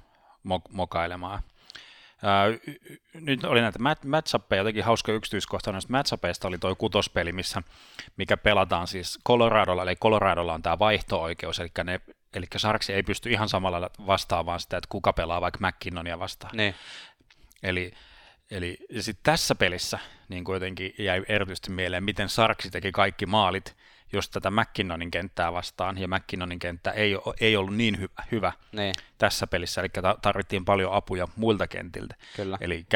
mok- 0.48 0.70
mokailemaan. 0.72 1.42
Ää, 2.22 2.46
nyt 3.14 3.44
oli 3.44 3.60
näitä 3.60 3.78
mat- 3.78 4.08
matchappeja, 4.08 4.60
jotenkin 4.60 4.84
hauska 4.84 5.12
yksityiskohta 5.12 5.72
näistä 5.72 5.92
matchapeista 5.92 6.48
oli 6.48 6.58
tuo 6.58 6.74
kutospeli, 6.74 7.32
missä, 7.32 7.62
mikä 8.16 8.36
pelataan 8.36 8.86
siis 8.86 9.18
Coloradolla, 9.26 9.82
eli 9.82 9.96
Coloradolla 9.96 10.54
on 10.54 10.62
tämä 10.62 10.78
vaihto-oikeus, 10.78 11.60
eli, 11.60 11.70
ne, 11.84 12.00
eli 12.34 12.46
Sarksi 12.56 12.92
ei 12.92 13.02
pysty 13.02 13.30
ihan 13.30 13.48
samalla 13.48 13.90
vastaamaan 14.06 14.60
sitä, 14.60 14.76
että 14.76 14.88
kuka 14.88 15.12
pelaa 15.12 15.40
vaikka 15.40 15.66
McKinnonia 15.66 16.18
vastaan. 16.18 16.56
Ne. 16.56 16.74
Eli, 17.62 17.92
eli 18.50 18.78
sitten 19.00 19.22
tässä 19.22 19.54
pelissä 19.54 19.98
niin 20.28 20.44
jotenkin 20.52 20.94
jäi 20.98 21.22
erityisesti 21.28 21.70
mieleen, 21.70 22.04
miten 22.04 22.28
Sarksi 22.28 22.70
teki 22.70 22.92
kaikki 22.92 23.26
maalit, 23.26 23.76
just 24.12 24.32
tätä 24.32 24.50
McKinnonin 24.50 25.10
kenttää 25.10 25.52
vastaan, 25.52 25.98
ja 25.98 26.08
McKinnonin 26.08 26.58
kenttä 26.58 26.90
ei, 26.90 27.12
ei 27.40 27.56
ollut 27.56 27.76
niin 27.76 27.94
hy- 27.94 28.24
hyvä 28.32 28.52
niin. 28.72 28.94
tässä 29.18 29.46
pelissä, 29.46 29.80
eli 29.80 29.88
tarvittiin 30.22 30.64
paljon 30.64 30.92
apuja 30.92 31.28
muilta 31.36 31.66
kentiltä. 31.66 32.14
Kyllä. 32.36 32.58
Eli 32.60 32.86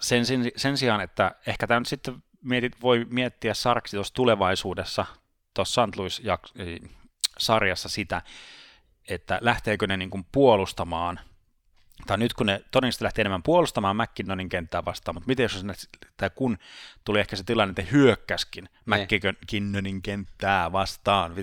sen, 0.00 0.26
sen, 0.26 0.50
sen 0.56 0.76
sijaan, 0.76 1.00
että 1.00 1.34
ehkä 1.46 1.66
tämä 1.66 1.80
nyt 1.80 1.88
sitten 1.88 2.22
mietit, 2.44 2.82
voi 2.82 3.06
miettiä 3.10 3.54
Sarksi 3.54 3.96
tuossa 3.96 4.14
tulevaisuudessa, 4.14 5.06
tuossa 5.54 5.86
St. 5.86 5.96
Louis-sarjassa 5.96 7.88
sitä, 7.88 8.22
että 9.08 9.38
lähteekö 9.40 9.86
ne 9.86 9.96
niin 9.96 10.10
kuin 10.10 10.26
puolustamaan 10.32 11.20
tai 12.06 12.18
nyt 12.18 12.34
kun 12.34 12.46
ne 12.46 12.64
todennäköisesti 12.70 13.04
lähti 13.04 13.20
enemmän 13.20 13.42
puolustamaan 13.42 13.96
McKinnonin 13.96 14.48
kenttää 14.48 14.84
vastaan, 14.84 15.14
mutta 15.14 15.26
miten 15.26 15.44
jos 15.44 15.64
ne, 15.64 15.74
tai 16.16 16.30
kun 16.34 16.58
tuli 17.04 17.20
ehkä 17.20 17.36
se 17.36 17.44
tilanne, 17.44 17.70
että 17.70 17.92
hyökkäskin 17.92 18.68
niin. 18.86 19.08
McKinnonin 19.32 20.02
kenttää 20.02 20.72
vastaan, 20.72 21.34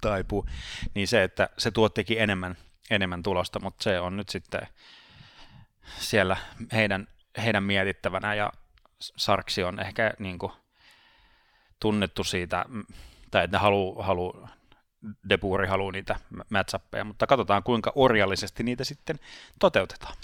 taipuu, 0.00 0.46
niin 0.94 1.08
se, 1.08 1.22
että 1.22 1.48
se 1.58 1.70
tuottikin 1.70 2.20
enemmän, 2.20 2.56
enemmän 2.90 3.22
tulosta, 3.22 3.60
mutta 3.60 3.82
se 3.82 4.00
on 4.00 4.16
nyt 4.16 4.28
sitten 4.28 4.66
siellä 5.98 6.36
heidän, 6.72 7.08
heidän 7.44 7.62
mietittävänä, 7.62 8.34
ja 8.34 8.52
Sarksi 9.00 9.62
on 9.62 9.80
ehkä 9.80 10.14
niin 10.18 10.38
kuin, 10.38 10.52
tunnettu 11.80 12.24
siitä, 12.24 12.64
tai 13.30 13.44
että 13.44 13.56
ne 13.56 13.60
haluaa 13.60 14.06
halu 14.06 14.48
Depuuri 15.28 15.66
haluaa 15.66 15.92
niitä 15.92 16.16
matchappeja, 16.50 17.04
mutta 17.04 17.26
katsotaan 17.26 17.62
kuinka 17.62 17.92
orjallisesti 17.94 18.62
niitä 18.62 18.84
sitten 18.84 19.18
toteutetaan. 19.58 20.14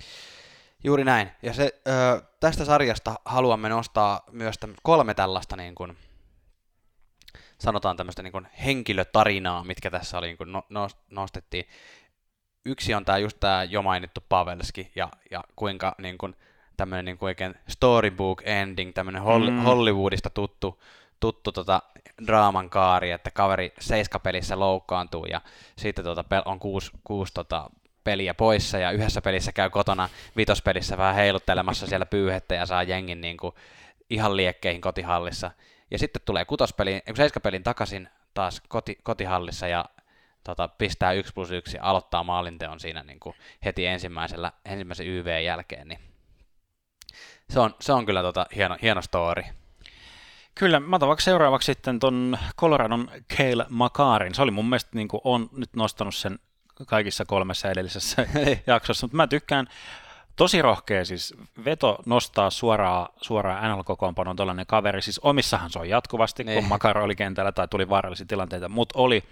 Juuri 0.84 1.04
näin. 1.04 1.30
Ja 1.42 1.52
se, 1.52 1.80
ö, 1.88 2.22
tästä 2.40 2.64
sarjasta 2.64 3.14
haluamme 3.24 3.68
nostaa 3.68 4.20
myös 4.32 4.58
kolme 4.82 5.14
tällaista 5.14 5.56
niin 5.56 5.74
kuin, 5.74 5.96
sanotaan 7.58 7.96
tämmöistä 7.96 8.22
niin 8.22 8.32
kuin 8.32 8.46
henkilötarinaa, 8.64 9.64
mitkä 9.64 9.90
tässä 9.90 10.18
oli, 10.18 10.26
niin 10.26 10.36
kuin 10.36 10.52
no, 10.52 10.62
no, 10.68 10.88
nostettiin. 11.10 11.64
Yksi 12.64 12.94
on 12.94 13.04
tämä 13.04 13.18
just 13.18 13.40
tämä 13.40 13.64
jo 13.64 13.82
mainittu 13.82 14.20
Pavelski 14.28 14.92
ja, 14.96 15.08
ja 15.30 15.44
kuinka 15.56 15.94
niin 15.98 16.18
kuin, 16.18 16.36
tämmöinen 16.76 17.04
niin 17.04 17.18
kuin 17.18 17.26
oikein 17.26 17.54
storybook 17.68 18.42
ending, 18.44 18.92
tämmöinen 18.94 19.22
mm. 19.22 19.62
Hollywoodista 19.62 20.30
tuttu 20.30 20.82
tuttu 21.20 21.52
tota 21.52 21.82
draaman 22.26 22.70
kaari, 22.70 23.10
että 23.10 23.30
kaveri 23.30 23.72
seiskapelissä 23.80 24.58
loukkaantuu 24.58 25.24
ja 25.24 25.40
sitten 25.78 26.04
tota 26.04 26.24
on 26.44 26.58
kuusi, 26.58 26.90
kuusi 27.04 27.34
tota 27.34 27.70
peliä 28.04 28.34
poissa 28.34 28.78
ja 28.78 28.90
yhdessä 28.90 29.20
pelissä 29.22 29.52
käy 29.52 29.70
kotona 29.70 30.08
vitospelissä 30.36 30.96
vähän 30.96 31.14
heiluttelemassa 31.14 31.86
siellä 31.86 32.06
pyyhettä 32.06 32.54
ja 32.54 32.66
saa 32.66 32.82
jengin 32.82 33.20
niin 33.20 33.36
kuin 33.36 33.54
ihan 34.10 34.36
liekkeihin 34.36 34.80
kotihallissa. 34.80 35.50
Ja 35.90 35.98
sitten 35.98 36.22
tulee 36.24 36.44
kutospeli, 36.44 37.02
seiskapelin 37.16 37.62
takaisin 37.62 38.08
taas 38.34 38.62
koti, 38.68 38.98
kotihallissa 39.02 39.68
ja 39.68 39.84
tota, 40.44 40.68
pistää 40.68 41.12
1 41.12 41.32
plus 41.32 41.50
1 41.50 41.76
ja 41.76 41.82
aloittaa 41.82 42.24
maalinteon 42.24 42.80
siinä 42.80 43.02
niin 43.02 43.20
kuin 43.20 43.36
heti 43.64 43.86
ensimmäisellä, 43.86 44.52
ensimmäisen 44.64 45.06
YV 45.06 45.42
jälkeen. 45.44 45.88
Niin 45.88 46.00
se, 47.50 47.60
on, 47.60 47.74
se 47.80 47.92
on 47.92 48.06
kyllä 48.06 48.22
tota, 48.22 48.46
hieno, 48.56 48.76
hieno 48.82 49.02
story. 49.02 49.42
Kyllä, 50.55 50.80
mä 50.80 50.96
otan 50.96 51.16
seuraavaksi 51.18 51.66
sitten 51.66 51.98
ton 51.98 52.38
Coloradon 52.57 53.11
Kale 53.36 53.66
Makarin. 53.68 54.34
Se 54.34 54.42
oli 54.42 54.51
mun 54.51 54.68
mielestä, 54.68 54.90
niin 54.94 55.09
kuin 55.09 55.20
on 55.24 55.48
nyt 55.57 55.70
nostanut 55.76 56.14
sen 56.14 56.38
kaikissa 56.86 57.24
kolmessa 57.24 57.70
edellisessä 57.70 58.26
jaksossa, 58.66 59.07
mutta 59.07 59.16
mä 59.16 59.26
tykkään 59.26 59.66
tosi 60.36 60.62
rohkea 60.62 61.05
siis 61.05 61.34
veto 61.64 61.98
nostaa 62.07 62.51
suoraan, 62.51 63.09
suoraan 63.20 63.70
NHL-kokoonpanon 63.70 64.36
tuollainen 64.36 64.66
kaveri, 64.66 65.03
siis 65.03 65.18
omissahan 65.18 65.70
se 65.70 65.78
on 65.78 65.88
jatkuvasti, 65.88 66.44
niin. 66.44 66.61
kun 66.61 66.68
Makar 66.68 66.98
oli 66.98 67.16
kentällä 67.16 67.53
tai 67.53 67.68
tuli 67.68 67.88
vaarallisia 67.88 68.26
tilanteita, 68.26 68.68
mutta 68.68 68.98
oli 68.98 69.24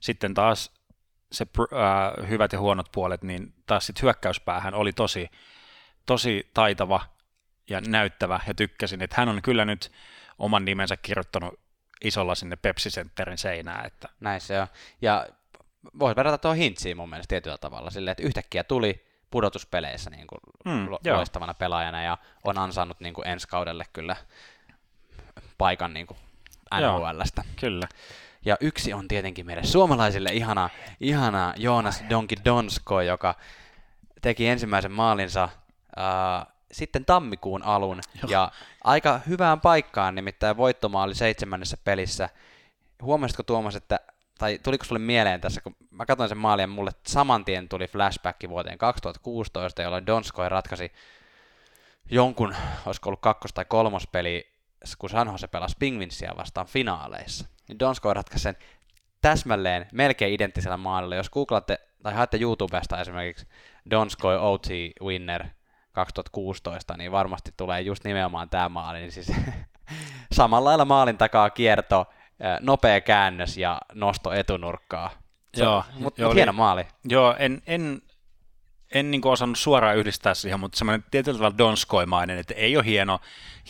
sitten 0.00 0.34
taas 0.34 0.72
se 1.32 1.46
äh, 1.58 2.28
hyvät 2.28 2.52
ja 2.52 2.60
huonot 2.60 2.92
puolet, 2.92 3.22
niin 3.22 3.52
taas 3.66 3.86
sitten 3.86 4.02
hyökkäyspäähän 4.02 4.74
oli 4.74 4.92
tosi, 4.92 5.30
tosi 6.06 6.50
taitava 6.54 7.00
ja 7.70 7.80
näyttävä 7.80 8.40
ja 8.46 8.54
tykkäsin, 8.54 9.02
että 9.02 9.16
hän 9.18 9.28
on 9.28 9.42
kyllä 9.42 9.64
nyt 9.64 9.92
oman 10.40 10.64
nimensä 10.64 10.96
kirjoittanut 10.96 11.60
isolla 12.04 12.34
sinne 12.34 12.56
Pepsi 12.56 12.90
Centerin 12.90 13.38
seinään. 13.38 13.86
Että... 13.86 14.08
Näin 14.20 14.40
se 14.40 14.60
on. 14.60 14.66
Ja 15.02 15.26
voisi 15.98 16.16
verrata 16.16 16.38
tuohon 16.38 16.56
Hintsiin 16.56 16.96
mun 16.96 17.10
mielestä 17.10 17.28
tietyllä 17.28 17.58
tavalla, 17.58 17.90
silleen, 17.90 18.12
että 18.12 18.26
yhtäkkiä 18.26 18.64
tuli 18.64 19.06
pudotuspeleissä 19.30 20.10
niin 20.10 20.26
kuin 20.26 20.40
mm, 20.64 20.90
loistavana 21.16 21.50
joo. 21.50 21.58
pelaajana 21.58 22.02
ja 22.02 22.18
on 22.44 22.58
ansainnut 22.58 23.00
niin 23.00 23.14
kuin 23.14 23.28
ensi 23.28 23.48
kaudelle 23.48 23.84
kyllä 23.92 24.16
paikan 25.58 25.94
niin 25.94 26.06
kuin 26.06 26.18
NHLstä. 26.74 27.44
Kyllä. 27.60 27.88
Ja 28.44 28.56
yksi 28.60 28.92
on 28.92 29.08
tietenkin 29.08 29.46
meille 29.46 29.64
suomalaisille 29.64 30.30
ihana, 30.32 30.70
ihana 31.00 31.54
Joonas 31.56 32.04
Donki 32.10 32.36
Donsko, 32.44 33.00
joka 33.00 33.34
teki 34.22 34.48
ensimmäisen 34.48 34.92
maalinsa 34.92 35.44
äh, 35.98 36.46
sitten 36.72 37.04
tammikuun 37.04 37.62
alun. 37.62 38.00
Joo. 38.22 38.30
Ja 38.30 38.52
aika 38.84 39.20
hyvään 39.28 39.60
paikkaan, 39.60 40.14
nimittäin 40.14 40.56
voittomaali 40.56 41.14
seitsemännessä 41.14 41.76
pelissä. 41.84 42.28
Huomasitko 43.02 43.42
Tuomas, 43.42 43.76
että, 43.76 44.00
tai 44.38 44.58
tuliko 44.62 44.84
sulle 44.84 44.98
mieleen 44.98 45.40
tässä, 45.40 45.60
kun 45.60 45.76
mä 45.90 46.06
katsoin 46.06 46.28
sen 46.28 46.38
maalin 46.38 46.62
ja 46.62 46.66
mulle 46.66 46.90
saman 47.06 47.44
tien 47.44 47.68
tuli 47.68 47.86
flashback 47.88 48.48
vuoteen 48.48 48.78
2016, 48.78 49.82
jolloin 49.82 50.06
Donskoi 50.06 50.48
ratkaisi 50.48 50.92
jonkun, 52.10 52.54
olisiko 52.86 53.08
ollut 53.08 53.20
kakkos- 53.20 53.52
tai 53.52 53.64
kolmos 53.64 54.06
peli, 54.06 54.52
kun 54.98 55.10
San 55.10 55.28
Jose 55.28 55.48
pelasi 55.48 55.76
Pingvinsia 55.78 56.32
vastaan 56.36 56.66
finaaleissa. 56.66 57.48
Niin 57.68 57.78
Donskoi 57.78 58.14
ratkaisi 58.14 58.42
sen 58.42 58.56
täsmälleen 59.20 59.86
melkein 59.92 60.34
identtisellä 60.34 60.76
maalilla. 60.76 61.16
Jos 61.16 61.30
googlaatte 61.30 61.78
tai 62.02 62.14
haette 62.14 62.38
YouTubesta 62.40 63.00
esimerkiksi 63.00 63.46
Donskoi 63.90 64.38
OT 64.38 64.66
Winner 65.02 65.46
2016, 65.92 66.96
niin 66.96 67.12
varmasti 67.12 67.52
tulee 67.56 67.80
just 67.80 68.04
nimenomaan 68.04 68.50
tämä 68.50 68.68
maali. 68.68 68.98
Niin 68.98 69.12
siis 69.12 69.32
samalla 70.32 70.68
lailla 70.68 70.84
maalin 70.84 71.18
takaa 71.18 71.50
kierto, 71.50 72.06
nopea 72.60 73.00
käännös 73.00 73.56
ja 73.56 73.80
nosto 73.94 74.32
etunurkkaa. 74.32 75.10
Se, 75.54 75.62
joo, 75.62 75.84
mutta 75.98 76.22
mut 76.22 76.34
hieno 76.34 76.52
maali. 76.52 76.86
Joo, 77.04 77.36
en, 77.38 77.62
en, 77.66 78.02
en 78.94 79.10
niin 79.10 79.26
osannut 79.26 79.58
suoraan 79.58 79.96
yhdistää 79.96 80.34
siihen, 80.34 80.60
mutta 80.60 80.78
semmoinen 80.78 81.04
tietyllä 81.10 81.38
tavalla 81.38 81.58
donskoimainen, 81.58 82.38
että 82.38 82.54
ei 82.54 82.76
ole 82.76 82.84
hieno, 82.84 83.20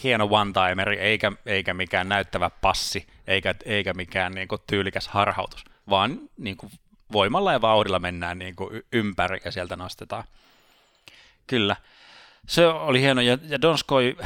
hieno 0.02 0.28
one-timeri, 0.30 0.98
eikä, 0.98 1.32
eikä 1.46 1.74
mikään 1.74 2.08
näyttävä 2.08 2.50
passi, 2.50 3.06
eikä, 3.26 3.54
eikä 3.64 3.94
mikään 3.94 4.32
niin 4.32 4.48
kuin 4.48 4.60
tyylikäs 4.66 5.08
harhautus, 5.08 5.64
vaan 5.90 6.20
niin 6.38 6.56
kuin 6.56 6.72
voimalla 7.12 7.52
ja 7.52 7.60
vauhdilla 7.60 7.98
mennään 7.98 8.38
niin 8.38 8.56
kuin 8.56 8.82
ympäri 8.92 9.40
ja 9.44 9.50
sieltä 9.50 9.76
nostetaan. 9.76 10.24
Kyllä. 11.46 11.76
Se 12.48 12.66
oli 12.66 13.00
hieno, 13.00 13.20
ja, 13.20 13.38
ja 13.48 13.62
Donskoi, 13.62 14.16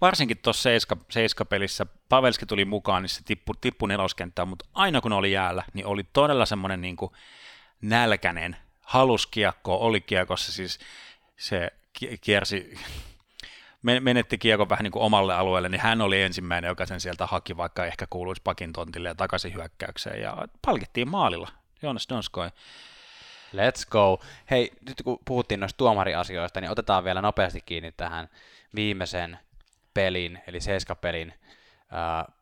varsinkin 0.00 0.38
tuossa 0.38 0.62
seiska, 0.62 0.96
seiskapelissä, 1.10 1.86
Pavelski 2.08 2.46
tuli 2.46 2.64
mukaan, 2.64 3.02
niin 3.02 3.10
se 3.10 3.20
tippui, 3.24 3.54
tippui 3.60 3.88
neloskenttään, 3.88 4.48
mutta 4.48 4.64
aina 4.72 5.00
kun 5.00 5.12
oli 5.12 5.32
jäällä, 5.32 5.64
niin 5.74 5.86
oli 5.86 6.04
todella 6.12 6.46
semmoinen 6.46 6.80
niin 6.80 6.96
kuin 6.96 7.12
nälkäinen, 7.82 8.56
halus 8.80 9.26
kiekko, 9.26 9.76
oli 9.76 10.00
kiekossa, 10.00 10.52
siis 10.52 10.78
se 11.36 11.70
kiersi, 12.20 12.74
menetti 13.82 14.38
kiekon 14.38 14.68
vähän 14.68 14.84
niin 14.84 14.92
kuin 14.92 15.02
omalle 15.02 15.34
alueelle, 15.34 15.68
niin 15.68 15.80
hän 15.80 16.00
oli 16.00 16.22
ensimmäinen, 16.22 16.68
joka 16.68 16.86
sen 16.86 17.00
sieltä 17.00 17.26
haki, 17.26 17.56
vaikka 17.56 17.86
ehkä 17.86 18.06
kuuluisi 18.10 18.42
pakin 18.44 18.72
tontille 18.72 19.08
ja 19.08 19.14
takaisin 19.14 19.54
hyökkäykseen, 19.54 20.22
ja 20.22 20.48
palkittiin 20.66 21.08
maalilla, 21.08 21.48
Jonas 21.82 22.06
Donskoi. 22.08 22.50
Let's 23.52 23.90
go. 23.90 24.20
Hei, 24.50 24.72
nyt 24.88 25.02
kun 25.04 25.18
puhuttiin 25.24 25.60
noista 25.60 25.76
tuomariasioista, 25.78 26.60
niin 26.60 26.70
otetaan 26.70 27.04
vielä 27.04 27.22
nopeasti 27.22 27.60
kiinni 27.60 27.92
tähän 27.92 28.28
viimeisen 28.74 29.38
pelin, 29.94 30.42
eli 30.46 30.60
seiskapelin 30.60 31.34
äh, 31.92 32.34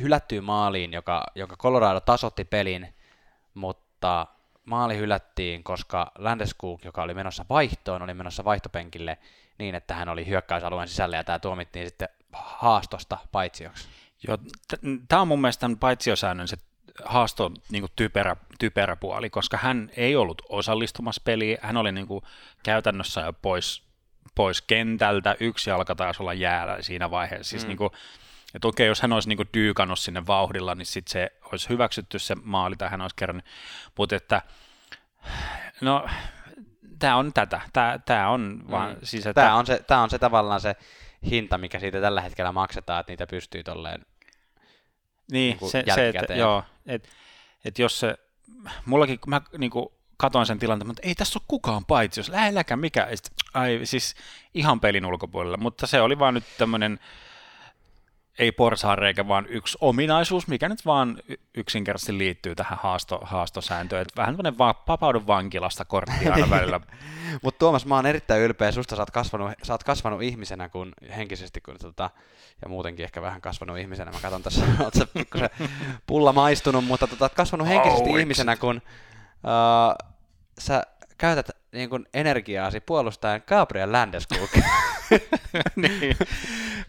hylättyyn 0.00 0.44
maaliin, 0.44 0.92
joka, 0.92 1.24
joka 1.34 1.56
Colorado 1.56 2.00
tasotti 2.00 2.44
pelin, 2.44 2.94
mutta 3.54 4.26
maali 4.64 4.96
hylättiin, 4.96 5.64
koska 5.64 6.12
Landeskog, 6.18 6.84
joka 6.84 7.02
oli 7.02 7.14
menossa 7.14 7.44
vaihtoon, 7.48 8.02
oli 8.02 8.14
menossa 8.14 8.44
vaihtopenkille 8.44 9.18
niin, 9.58 9.74
että 9.74 9.94
hän 9.94 10.08
oli 10.08 10.26
hyökkäysalueen 10.26 10.88
sisällä 10.88 11.16
ja 11.16 11.24
tämä 11.24 11.38
tuomittiin 11.38 11.86
sitten 11.86 12.08
haastosta 12.32 13.18
paitsioksi. 13.32 13.88
Joo, 14.28 14.38
tämä 15.08 15.22
on 15.22 15.28
mun 15.28 15.40
mielestä 15.40 15.60
tämän 15.60 15.78
paitsiosäännön 15.78 16.48
se 16.48 16.56
haasto 17.04 17.52
niin 17.70 17.82
kuin 17.82 17.92
typerä, 17.96 18.36
typerä 18.58 18.96
puoli, 18.96 19.30
koska 19.30 19.56
hän 19.56 19.90
ei 19.96 20.16
ollut 20.16 20.42
osallistumassa 20.48 21.22
peliin, 21.24 21.58
hän 21.62 21.76
oli 21.76 21.92
niin 21.92 22.06
kuin 22.06 22.24
käytännössä 22.62 23.20
jo 23.20 23.32
pois, 23.32 23.82
pois 24.34 24.62
kentältä, 24.62 25.36
yksi 25.40 25.70
jalka 25.70 25.94
taisi 25.94 26.22
olla 26.22 26.34
jäällä 26.34 26.82
siinä 26.82 27.10
vaiheessa. 27.10 27.50
Siis 27.50 27.62
mm. 27.62 27.68
niin 27.68 27.78
kuin, 27.78 27.90
että 28.54 28.68
okei, 28.68 28.86
jos 28.86 29.02
hän 29.02 29.12
olisi 29.12 29.28
niin 29.28 29.36
kuin 29.36 29.48
dyykannut 29.54 29.98
sinne 29.98 30.26
vauhdilla, 30.26 30.74
niin 30.74 30.86
sitten 30.86 31.12
se 31.12 31.32
olisi 31.52 31.68
hyväksytty 31.68 32.18
se 32.18 32.34
maali, 32.42 32.76
tai 32.76 32.88
hän 32.88 33.00
olisi 33.00 33.16
kerran, 33.16 33.42
mutta 33.98 34.16
että 34.16 34.42
no, 35.80 36.08
tämä 36.98 37.16
on 37.16 37.32
tätä, 37.32 37.60
tämä, 37.72 37.98
tämä 38.04 38.28
on 38.28 38.62
vaan, 38.70 38.90
mm. 38.90 38.96
siis 39.02 39.26
että... 39.26 39.40
Tämä 39.40 39.54
on, 39.54 39.66
se, 39.66 39.84
tämä 39.86 40.02
on 40.02 40.10
se 40.10 40.18
tavallaan 40.18 40.60
se 40.60 40.76
hinta, 41.30 41.58
mikä 41.58 41.78
siitä 41.78 42.00
tällä 42.00 42.20
hetkellä 42.20 42.52
maksetaan, 42.52 43.00
että 43.00 43.12
niitä 43.12 43.26
pystyy 43.26 43.62
tolleen 43.62 44.06
niin, 45.32 45.58
niin 45.60 45.70
se, 45.70 45.84
se 45.94 46.08
että, 46.08 46.34
joo, 46.34 46.64
että 46.86 47.08
et 47.64 47.78
jos 47.78 48.00
se, 48.00 48.14
mullakin, 48.86 49.18
mä 49.26 49.40
niin 49.58 49.70
kuin, 49.70 49.86
katoin 50.16 50.46
sen 50.46 50.58
tilanteen, 50.58 50.86
mutta 50.86 51.02
ei 51.04 51.14
tässä 51.14 51.38
ole 51.38 51.44
kukaan 51.48 51.84
paitsi, 51.84 52.20
jos 52.20 52.28
lähelläkään 52.28 52.80
mikä, 52.80 53.08
ai, 53.54 53.80
siis 53.84 54.14
ihan 54.54 54.80
pelin 54.80 55.06
ulkopuolella, 55.06 55.56
mutta 55.56 55.86
se 55.86 56.00
oli 56.00 56.18
vaan 56.18 56.34
nyt 56.34 56.44
tämmöinen, 56.58 56.98
ei 58.38 58.52
porsaanreikä, 58.52 59.28
vaan 59.28 59.46
yksi 59.48 59.78
ominaisuus, 59.80 60.48
mikä 60.48 60.68
nyt 60.68 60.86
vaan 60.86 61.18
yksinkertaisesti 61.54 62.18
liittyy 62.18 62.54
tähän 62.54 62.78
haasto, 62.82 63.20
haastosääntöön. 63.22 64.02
Että 64.02 64.16
vähän 64.16 64.34
tämmöinen 64.34 64.58
vaan 64.58 64.74
papaudun 64.86 65.26
vankilasta 65.26 65.84
kortti 65.84 66.28
aina 66.28 66.50
välillä. 66.50 66.80
Mutta 67.42 67.58
Tuomas, 67.58 67.86
mä 67.86 67.94
oon 67.94 68.06
erittäin 68.06 68.42
ylpeä 68.42 68.72
susta, 68.72 68.96
sä 68.96 69.02
oot 69.02 69.10
kasvanut, 69.10 69.52
sä 69.62 69.74
oot 69.74 69.84
kasvanut 69.84 70.22
ihmisenä 70.22 70.68
kun 70.68 70.92
henkisesti 71.16 71.60
kun, 71.60 71.76
tota, 71.80 72.10
ja 72.62 72.68
muutenkin 72.68 73.04
ehkä 73.04 73.22
vähän 73.22 73.40
kasvanut 73.40 73.78
ihmisenä. 73.78 74.10
Mä 74.10 74.20
katson 74.22 74.42
tässä, 74.42 74.66
oot 74.84 74.94
sä 74.94 75.06
se 75.38 75.50
pulla 76.06 76.32
maistunut, 76.32 76.84
mutta 76.84 77.06
tota, 77.06 77.28
kasvanut 77.28 77.68
henkisesti 77.68 78.10
oh, 78.10 78.18
ihmisenä, 78.18 78.56
kun 78.56 78.76
uh, 78.76 80.08
sä 80.58 80.82
käytät 81.18 81.61
niin 81.72 81.90
kuin 81.90 82.06
energiaasi 82.14 82.80
puolustajan 82.80 83.42
Gabriel 83.46 83.92
Landeskog. 83.92 84.50
niin. 85.76 86.16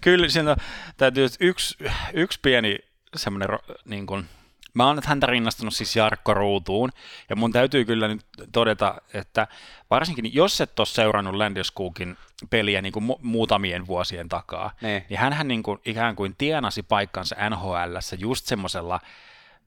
Kyllä 0.02 0.30
siinä 0.30 0.56
täytyy 0.98 1.28
yksi, 1.40 1.78
yksi 2.14 2.40
pieni 2.42 2.80
semmoinen 3.16 3.50
niin 3.86 4.08
kuin, 4.08 4.26
Mä 4.74 4.88
oon 4.88 5.00
häntä 5.06 5.28
rinnastanut 5.28 5.74
siis 5.74 5.96
Jarkko 5.96 6.34
Ruutuun, 6.34 6.90
ja 7.30 7.36
mun 7.36 7.52
täytyy 7.52 7.86
kyllä 7.86 8.08
nyt 8.08 8.26
todeta, 8.52 9.02
että 9.14 9.48
varsinkin 9.90 10.34
jos 10.34 10.62
et 10.62 10.80
ole 10.80 10.86
seurannut 10.86 11.36
Landeskogin 11.36 12.18
peliä 12.50 12.82
niin 12.82 12.94
kuin 12.94 13.06
mu- 13.06 13.20
muutamien 13.22 13.88
vuosien 13.88 14.30
takaa, 14.30 14.72
niin, 14.82 15.06
niin 15.10 15.20
hän 15.20 15.48
niin 15.48 15.64
kuin, 15.64 15.80
ikään 15.86 16.16
kuin 16.16 16.36
tienasi 16.38 16.84
paikkansa 16.84 17.36
nhl 17.50 17.98
just 18.18 18.46
semmoisella, 18.46 19.00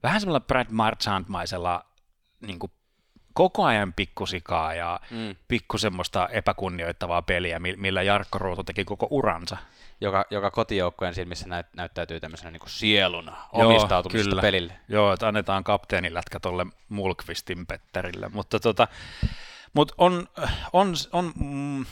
vähän 0.03 0.21
semmoisella 0.21 0.47
Brad 0.47 0.67
Marchand-maisella 0.71 1.85
niin 2.41 2.59
kuin 2.59 2.71
koko 3.37 3.63
ajan 3.63 3.93
pikkusikaa 3.93 4.73
ja 4.73 4.99
mm. 5.11 5.35
pikku 5.47 5.77
semmoista 5.77 6.27
epäkunnioittavaa 6.31 7.21
peliä, 7.21 7.59
millä 7.59 8.01
Jarkko 8.01 8.37
Ruutu 8.37 8.63
teki 8.63 8.85
koko 8.85 9.07
uransa. 9.09 9.57
Joka, 10.01 10.25
joka 10.29 10.51
kotijoukkojen 10.51 11.13
silmissä 11.13 11.47
näyt, 11.47 11.65
näyttäytyy 11.75 12.19
tämmöisenä 12.19 12.51
niin 12.51 12.61
sieluna 12.65 13.37
omistautumisesta 13.51 14.29
kyllä. 14.29 14.41
pelille. 14.41 14.73
Joo, 14.89 15.13
että 15.13 15.27
annetaan 15.27 15.63
kapteenilätkä 15.63 16.39
tuolle 16.39 16.65
Mulkvistin 16.89 17.67
Petterille, 17.67 18.29
mutta 18.29 18.59
tota, 18.59 18.87
mut 19.73 19.91
on, 19.97 20.27
on, 20.73 20.93
on 21.11 21.31
mm, 21.35 21.85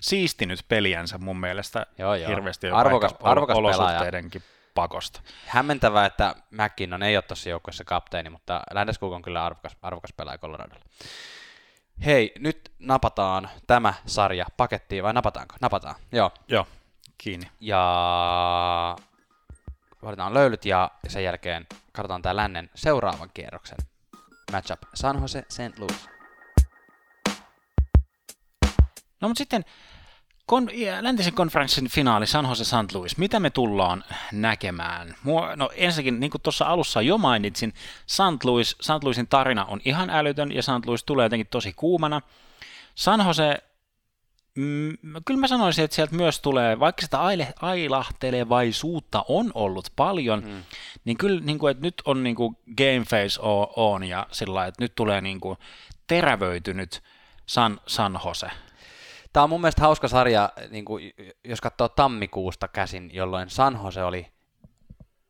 siistinyt 0.00 0.64
peliänsä 0.68 1.18
mun 1.18 1.40
mielestä 1.40 1.86
joo, 1.98 2.14
joo. 2.14 2.28
hirveästi 2.28 2.70
arvokas, 2.70 3.14
arvokas 3.22 3.56
olosuhteidenkin 3.56 4.42
pelaaja 4.42 4.59
pakosta. 4.74 5.20
Hämmentävää, 5.46 6.06
että 6.06 6.34
McKinnon 6.50 7.02
ei 7.02 7.16
ole 7.16 7.22
tuossa 7.22 7.50
joukkueessa 7.50 7.84
kapteeni, 7.84 8.30
mutta 8.30 8.62
Landeskog 8.74 9.12
on 9.12 9.22
kyllä 9.22 9.44
arvokas, 9.44 9.76
arvokas 9.82 10.12
pelaaja 10.12 10.38
Coloradolla. 10.38 10.84
Hei, 12.04 12.32
nyt 12.38 12.72
napataan 12.78 13.50
tämä 13.66 13.94
sarja 14.06 14.46
pakettiin, 14.56 15.02
vai 15.02 15.12
napataanko? 15.12 15.56
Napataan, 15.60 15.94
joo. 16.12 16.30
Joo, 16.48 16.66
kiinni. 17.18 17.50
Ja 17.60 18.96
valitaan 20.02 20.34
löylyt 20.34 20.64
ja 20.64 20.90
sen 21.08 21.24
jälkeen 21.24 21.66
katsotaan 21.92 22.22
tämä 22.22 22.36
lännen 22.36 22.70
seuraavan 22.74 23.30
kierroksen 23.34 23.78
matchup 24.52 24.82
San 24.94 25.20
Jose 25.20 25.44
St. 25.48 25.78
Louis. 25.78 26.08
No 29.20 29.28
mutta 29.28 29.38
sitten 29.38 29.64
Kon- 30.50 30.70
läntisen 31.00 31.34
konferenssin 31.34 31.88
finaali 31.88 32.26
San 32.26 32.44
Jose 32.44 32.64
St. 32.64 32.94
Louis, 32.94 33.18
mitä 33.18 33.40
me 33.40 33.50
tullaan 33.50 34.04
näkemään? 34.32 35.14
Mua, 35.22 35.56
no 35.56 35.70
ensinnäkin, 35.74 36.20
niin 36.20 36.30
kuin 36.30 36.42
tuossa 36.42 36.64
alussa 36.64 37.02
jo 37.02 37.18
mainitsin, 37.18 37.74
St. 38.06 38.44
Louis, 38.44 38.76
St. 38.80 39.02
Louisin 39.02 39.28
tarina 39.28 39.64
on 39.64 39.80
ihan 39.84 40.10
älytön 40.10 40.52
ja 40.52 40.62
St. 40.62 40.86
Louis 40.86 41.04
tulee 41.04 41.24
jotenkin 41.24 41.46
tosi 41.50 41.72
kuumana. 41.72 42.20
San 42.94 43.26
Jose, 43.26 43.58
mm, 44.54 44.96
kyllä 45.24 45.40
mä 45.40 45.46
sanoisin, 45.46 45.84
että 45.84 45.94
sieltä 45.94 46.14
myös 46.14 46.40
tulee, 46.40 46.80
vaikka 46.80 47.02
sitä 47.02 47.20
aile, 47.20 47.54
ailahtelevaisuutta 47.60 49.24
on 49.28 49.50
ollut 49.54 49.88
paljon, 49.96 50.44
mm. 50.44 50.62
niin 51.04 51.16
kyllä 51.16 51.40
niin 51.40 51.58
kuin, 51.58 51.70
että 51.70 51.82
nyt 51.82 52.02
on 52.04 52.22
niin 52.22 52.36
kuin 52.36 52.56
game 52.76 53.04
face 53.10 53.40
on 53.76 54.04
ja 54.04 54.26
sillä 54.32 54.66
että 54.66 54.82
nyt 54.82 54.94
tulee 54.94 55.20
niin 55.20 55.40
kuin 55.40 55.58
terävöitynyt 56.06 57.02
San, 57.46 57.80
San 57.86 58.20
Jose. 58.24 58.50
Tämä 59.32 59.44
on 59.44 59.50
mun 59.50 59.60
mielestä 59.60 59.82
hauska 59.82 60.08
sarja, 60.08 60.52
niin 60.70 60.84
kuin, 60.84 61.12
jos 61.44 61.60
katsoo 61.60 61.88
tammikuusta 61.88 62.68
käsin, 62.68 63.10
jolloin 63.12 63.50
San 63.50 63.80
Jose 63.84 64.02
oli 64.02 64.26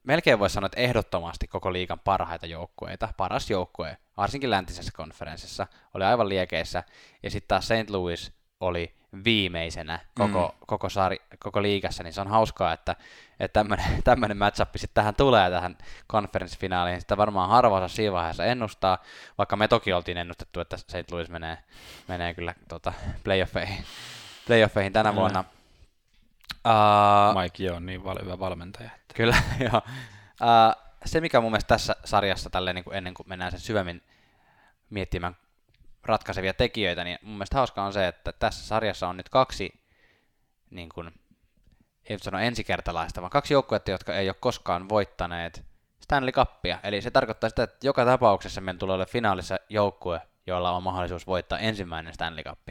melkein 0.04 0.38
voisi 0.38 0.54
sanoa, 0.54 0.66
että 0.66 0.80
ehdottomasti 0.80 1.46
koko 1.46 1.72
liigan 1.72 2.00
parhaita 2.00 2.46
joukkueita, 2.46 3.08
paras 3.16 3.50
joukkue, 3.50 3.96
varsinkin 4.16 4.50
läntisessä 4.50 4.92
konferenssissa, 4.96 5.66
oli 5.94 6.04
aivan 6.04 6.28
liekeissä, 6.28 6.82
ja 7.22 7.30
sitten 7.30 7.48
taas 7.48 7.68
St. 7.68 7.90
Louis 7.90 8.32
oli 8.60 8.94
viimeisenä 9.24 9.98
koko, 10.14 10.54
mm. 10.54 10.66
koko, 10.66 10.88
saari, 10.88 11.22
koko 11.38 11.62
liigassa, 11.62 12.02
niin 12.02 12.12
se 12.12 12.20
on 12.20 12.28
hauskaa, 12.28 12.72
että, 12.72 12.96
että 13.40 13.64
tämmöinen 14.04 14.36
matchup 14.44 14.68
sitten 14.76 14.94
tähän 14.94 15.14
tulee 15.14 15.50
tähän 15.50 15.78
konferenssifinaaliin. 16.06 17.00
Sitä 17.00 17.16
varmaan 17.16 17.48
harva 17.48 17.88
siinä 17.88 18.12
vaiheessa 18.12 18.44
ennustaa, 18.44 18.98
vaikka 19.38 19.56
me 19.56 19.68
toki 19.68 19.92
oltiin 19.92 20.18
ennustettu, 20.18 20.60
että 20.60 20.76
St. 20.76 21.10
Louis 21.10 21.28
menee, 21.28 21.58
menee 22.08 22.34
kyllä 22.34 22.54
tota, 22.68 22.92
playoffeihin, 23.24 23.84
playoffeihin 24.46 24.92
tänä 24.92 25.12
mm. 25.12 25.16
vuonna. 25.16 25.44
Uh, 26.66 27.42
Mike 27.42 27.72
on 27.72 27.86
niin 27.86 28.04
val- 28.04 28.22
hyvä 28.22 28.38
valmentaja. 28.38 28.90
Että. 28.94 29.14
Kyllä, 29.14 29.36
joo. 29.72 29.82
Uh, 30.40 30.90
se, 31.04 31.20
mikä 31.20 31.40
mun 31.40 31.50
mielestä 31.50 31.68
tässä 31.68 31.96
sarjassa 32.04 32.50
tälleen, 32.50 32.74
niin 32.74 32.84
kuin 32.84 32.96
ennen 32.96 33.14
kuin 33.14 33.28
mennään 33.28 33.50
sen 33.50 33.60
syvemmin 33.60 34.02
miettimään 34.90 35.36
ratkaisevia 36.04 36.54
tekijöitä, 36.54 37.04
niin 37.04 37.18
mun 37.22 37.34
mielestä 37.34 37.56
hauskaa 37.56 37.86
on 37.86 37.92
se, 37.92 38.08
että 38.08 38.32
tässä 38.32 38.66
sarjassa 38.66 39.08
on 39.08 39.16
nyt 39.16 39.28
kaksi, 39.28 39.84
niin 40.70 40.88
kuin, 40.88 41.10
ei 42.04 42.18
sano 42.18 42.38
ensikertalaista, 42.38 43.20
vaan 43.20 43.30
kaksi 43.30 43.54
joukkuetta, 43.54 43.90
jotka 43.90 44.14
ei 44.14 44.28
ole 44.28 44.36
koskaan 44.40 44.88
voittaneet 44.88 45.64
Stanley 46.00 46.32
Cupia. 46.32 46.78
Eli 46.82 47.02
se 47.02 47.10
tarkoittaa 47.10 47.50
sitä, 47.50 47.62
että 47.62 47.86
joka 47.86 48.04
tapauksessa 48.04 48.60
meillä 48.60 48.78
tulee 48.78 48.94
olla 48.94 49.06
finaalissa 49.06 49.58
joukkue, 49.68 50.20
jolla 50.46 50.70
on 50.70 50.82
mahdollisuus 50.82 51.26
voittaa 51.26 51.58
ensimmäinen 51.58 52.14
Stanley 52.14 52.44
Cup, 52.44 52.68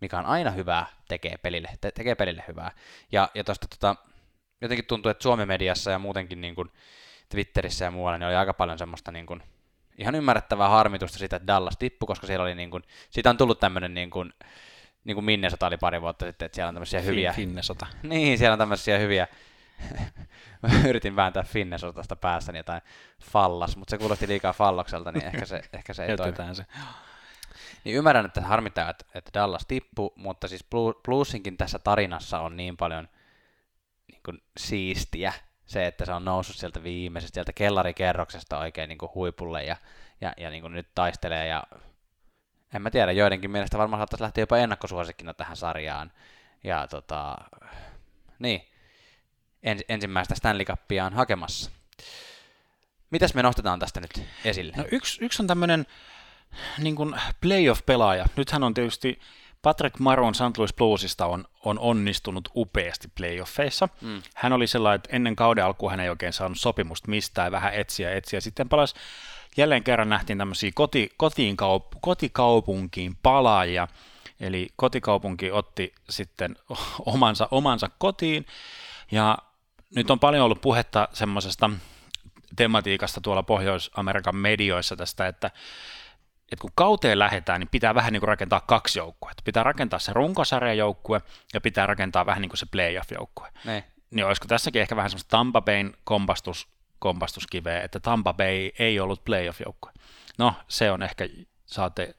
mikä 0.00 0.18
on 0.18 0.26
aina 0.26 0.50
hyvää, 0.50 0.86
tekee 1.08 1.36
pelille, 1.38 1.68
te- 1.80 1.90
tekee 1.90 2.14
pelille 2.14 2.44
hyvää. 2.48 2.72
Ja, 3.12 3.28
ja 3.34 3.44
tosta, 3.44 3.66
tota, 3.68 3.96
jotenkin 4.60 4.84
tuntuu, 4.84 5.10
että 5.10 5.22
Suomen 5.22 5.48
mediassa 5.48 5.90
ja 5.90 5.98
muutenkin 5.98 6.40
niin 6.40 6.54
kuin 6.54 6.72
Twitterissä 7.28 7.84
ja 7.84 7.90
muualla 7.90 8.18
niin 8.18 8.26
oli 8.26 8.36
aika 8.36 8.54
paljon 8.54 8.78
semmoista 8.78 9.12
niin 9.12 9.26
kuin, 9.26 9.42
ihan 9.98 10.14
ymmärrettävää 10.14 10.68
harmitusta 10.68 11.18
siitä, 11.18 11.36
että 11.36 11.46
Dallas 11.46 11.76
tippui, 11.76 12.06
koska 12.06 12.26
siellä 12.26 12.42
oli 12.42 12.54
niin 12.54 12.70
kuin, 12.70 12.82
siitä 13.10 13.30
on 13.30 13.36
tullut 13.36 13.60
tämmöinen 13.60 13.94
niin 13.94 14.10
kuin, 14.10 14.32
niin 15.04 15.14
kuin 15.14 15.24
Minnesota 15.24 15.66
oli 15.66 15.76
pari 15.76 16.00
vuotta 16.00 16.26
sitten, 16.26 16.46
että 16.46 16.56
siellä 16.56 16.68
on 16.68 16.74
tämmöisiä 16.74 17.00
hyviä... 17.00 17.32
Finnesota. 17.32 17.86
Niin, 18.02 18.38
siellä 18.38 18.52
on 18.52 18.58
tämmöisiä 18.58 18.98
hyviä... 18.98 19.26
Mä 20.62 20.88
yritin 20.88 21.16
vääntää 21.16 21.42
Finnesotasta 21.42 22.16
päässäni 22.16 22.58
jotain 22.58 22.82
fallas, 23.22 23.76
mutta 23.76 23.90
se 23.90 23.98
kuulosti 23.98 24.28
liikaa 24.28 24.52
fallokselta, 24.52 25.12
niin 25.12 25.24
ehkä 25.24 25.46
se, 25.46 25.62
ehkä 25.72 25.94
se 25.94 26.04
ei 26.04 26.16
toimi. 26.16 26.54
se. 26.54 26.66
Niin 27.84 27.96
ymmärrän, 27.96 28.26
että 28.26 28.40
harmittaa, 28.40 28.90
että, 28.90 29.04
että 29.14 29.30
Dallas 29.34 29.66
tippui, 29.68 30.10
mutta 30.16 30.48
siis 30.48 30.64
Bluesinkin 31.04 31.56
tässä 31.56 31.78
tarinassa 31.78 32.40
on 32.40 32.56
niin 32.56 32.76
paljon 32.76 33.08
niin 34.08 34.20
kuin 34.24 34.42
siistiä, 34.56 35.32
se, 35.68 35.86
että 35.86 36.04
se 36.04 36.12
on 36.12 36.24
noussut 36.24 36.56
sieltä 36.56 36.82
viimeisestä, 36.82 37.34
sieltä 37.34 37.52
kellarikerroksesta 37.52 38.58
oikein 38.58 38.88
niin 38.88 38.98
kuin 38.98 39.14
huipulle 39.14 39.64
ja, 39.64 39.76
ja, 40.20 40.32
ja 40.36 40.50
niin 40.50 40.62
kuin 40.62 40.72
nyt 40.72 40.88
taistelee 40.94 41.46
ja 41.46 41.64
en 42.74 42.82
mä 42.82 42.90
tiedä, 42.90 43.12
joidenkin 43.12 43.50
mielestä 43.50 43.78
varmaan 43.78 44.00
saattaisi 44.00 44.22
lähteä 44.22 44.42
jopa 44.42 44.56
ennakkosuosikkina 44.56 45.34
tähän 45.34 45.56
sarjaan. 45.56 46.12
Ja 46.64 46.86
tota, 46.88 47.36
niin, 48.38 48.68
ens, 49.62 49.82
ensimmäistä 49.88 50.34
Stanley 50.34 50.64
Cupia 50.64 51.04
on 51.04 51.12
hakemassa. 51.12 51.70
Mitäs 53.10 53.34
me 53.34 53.42
nostetaan 53.42 53.78
tästä 53.78 54.00
nyt 54.00 54.22
esille? 54.44 54.72
No 54.76 54.84
yksi, 54.92 55.24
yksi 55.24 55.42
on 55.42 55.46
tämmöinen 55.46 55.86
niin 56.78 56.96
playoff-pelaaja. 57.40 58.26
Nythän 58.36 58.62
on 58.62 58.74
tietysti 58.74 59.20
Patrick 59.62 59.98
Maron 59.98 60.34
St. 60.34 60.58
Louis 60.58 60.74
Bluesista 60.74 61.26
on, 61.26 61.44
on 61.64 61.78
onnistunut 61.78 62.48
upeasti 62.54 63.08
playoffeissa. 63.14 63.88
Mm. 64.00 64.22
Hän 64.34 64.52
oli 64.52 64.66
sellainen, 64.66 64.96
että 64.96 65.16
ennen 65.16 65.36
kauden 65.36 65.64
alkua 65.64 65.90
hän 65.90 66.00
ei 66.00 66.08
oikein 66.08 66.32
saanut 66.32 66.58
sopimusta 66.58 67.10
mistään, 67.10 67.52
vähän 67.52 67.74
etsiä 67.74 68.14
etsiä. 68.14 68.40
Sitten 68.40 68.68
palasi 68.68 68.94
jälleen 69.56 69.84
kerran 69.84 70.08
nähtiin 70.08 70.38
tämmöisiä 70.38 70.70
koti, 70.74 71.12
kotiin 71.16 71.56
kaup, 71.56 71.86
kotikaupunkiin 72.00 73.16
palaajia, 73.22 73.88
eli 74.40 74.68
kotikaupunki 74.76 75.50
otti 75.50 75.94
sitten 76.10 76.56
omansa, 77.14 77.48
omansa 77.50 77.90
kotiin, 77.98 78.46
ja 79.10 79.38
nyt 79.94 80.10
on 80.10 80.20
paljon 80.20 80.44
ollut 80.44 80.60
puhetta 80.60 81.08
semmoisesta 81.12 81.70
tematiikasta 82.56 83.20
tuolla 83.20 83.42
Pohjois-Amerikan 83.42 84.36
medioissa 84.36 84.96
tästä, 84.96 85.26
että 85.26 85.50
että 86.52 86.60
kun 86.60 86.70
kauteen 86.74 87.18
lähdetään, 87.18 87.60
niin 87.60 87.68
pitää 87.68 87.94
vähän 87.94 88.12
niin 88.12 88.20
kuin 88.20 88.28
rakentaa 88.28 88.60
kaksi 88.60 88.98
joukkuetta. 88.98 89.42
Pitää 89.44 89.62
rakentaa 89.62 89.98
se 89.98 90.12
runkosarjajoukkue 90.12 91.22
ja 91.54 91.60
pitää 91.60 91.86
rakentaa 91.86 92.26
vähän 92.26 92.42
niin 92.42 92.50
kuin 92.50 92.58
se 92.58 92.66
playoff-joukkue. 92.66 93.48
Ne. 93.64 93.84
Niin 94.10 94.26
olisiko 94.26 94.46
tässäkin 94.48 94.82
ehkä 94.82 94.96
vähän 94.96 95.10
semmoista 95.10 95.30
Tampa 95.30 95.60
Bayn 95.60 95.94
kompastus, 96.04 96.68
kompastuskiveä, 96.98 97.82
että 97.82 98.00
Tampa 98.00 98.34
Bay 98.34 98.70
ei 98.78 99.00
ollut 99.00 99.24
playoff-joukkue. 99.24 99.92
No, 100.38 100.54
se 100.68 100.90
on 100.90 101.02
ehkä, 101.02 101.28
saatte 101.66 102.14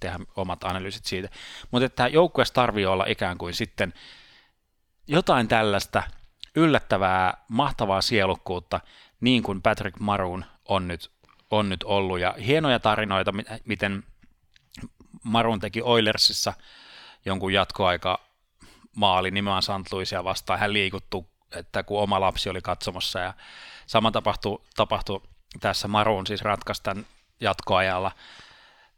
tehdä 0.00 0.18
omat 0.36 0.64
analyysit 0.64 1.04
siitä. 1.04 1.28
Mutta 1.70 1.86
että 1.86 2.08
joukkueessa 2.08 2.54
tarvii 2.54 2.86
olla 2.86 3.04
ikään 3.08 3.38
kuin 3.38 3.54
sitten 3.54 3.94
jotain 5.06 5.48
tällaista 5.48 6.02
yllättävää, 6.54 7.44
mahtavaa 7.48 8.00
sielukkuutta, 8.00 8.80
niin 9.20 9.42
kuin 9.42 9.62
Patrick 9.62 10.00
Maroon 10.00 10.44
on 10.68 10.88
nyt 10.88 11.11
on 11.52 11.68
nyt 11.68 11.82
ollut. 11.84 12.20
Ja 12.20 12.34
hienoja 12.46 12.80
tarinoita, 12.80 13.32
miten 13.64 14.04
Marun 15.24 15.60
teki 15.60 15.82
Oilersissa 15.82 16.52
jonkun 17.24 17.52
jatkoaika 17.52 18.20
maali 18.96 19.30
nimenomaan 19.30 19.62
St. 19.62 19.92
Louisia 19.92 20.24
vastaan. 20.24 20.58
Hän 20.58 20.72
liikuttu, 20.72 21.30
että 21.56 21.82
kun 21.82 22.00
oma 22.00 22.20
lapsi 22.20 22.50
oli 22.50 22.60
katsomassa 22.60 23.18
ja 23.18 23.34
sama 23.86 24.10
tapahtui, 24.10 24.62
tapahtui 24.76 25.20
tässä 25.60 25.88
Marun 25.88 26.26
siis 26.26 26.42
ratkaisi 26.42 26.82
tämän 26.82 27.06
jatkoajalla 27.40 28.12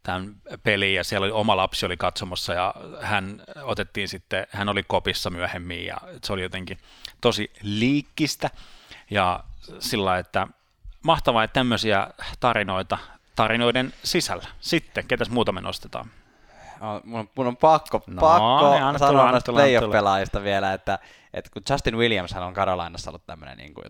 tämän 0.03 0.35
pelin 0.63 0.93
ja 0.93 1.03
siellä 1.03 1.25
oli 1.25 1.31
oma 1.31 1.57
lapsi 1.57 1.85
oli 1.85 1.97
katsomassa 1.97 2.53
ja 2.53 2.73
hän 3.01 3.43
otettiin 3.63 4.07
sitten, 4.07 4.47
hän 4.49 4.69
oli 4.69 4.83
kopissa 4.83 5.29
myöhemmin 5.29 5.85
ja 5.85 5.97
se 6.23 6.33
oli 6.33 6.41
jotenkin 6.41 6.77
tosi 7.21 7.51
liikkistä 7.61 8.49
ja 9.09 9.43
sillä 9.79 10.17
että 10.17 10.47
mahtavaa, 11.05 11.43
että 11.43 11.53
tämmöisiä 11.53 12.07
tarinoita 12.39 12.97
tarinoiden 13.35 13.93
sisällä. 14.03 14.47
Sitten, 14.59 15.07
ketäs 15.07 15.29
muuta 15.29 15.51
me 15.51 15.61
nostetaan? 15.61 16.09
No, 16.81 17.01
mun, 17.03 17.29
mun 17.35 17.47
on 17.47 17.57
pakko, 17.57 18.03
no, 18.07 18.19
pakko 18.19 18.71
niin, 18.71 18.99
sanoa 18.99 19.31
näistä 19.31 19.51
playoff-pelaajista 19.51 20.43
vielä, 20.43 20.73
että, 20.73 20.99
että 21.33 21.49
kun 21.53 21.61
Justin 21.69 21.97
Williams 21.97 22.33
on 22.33 22.53
Carolinassa 22.53 23.11
ollut 23.11 23.25
tämmöinen 23.25 23.57
niin 23.57 23.73
kuin, 23.73 23.85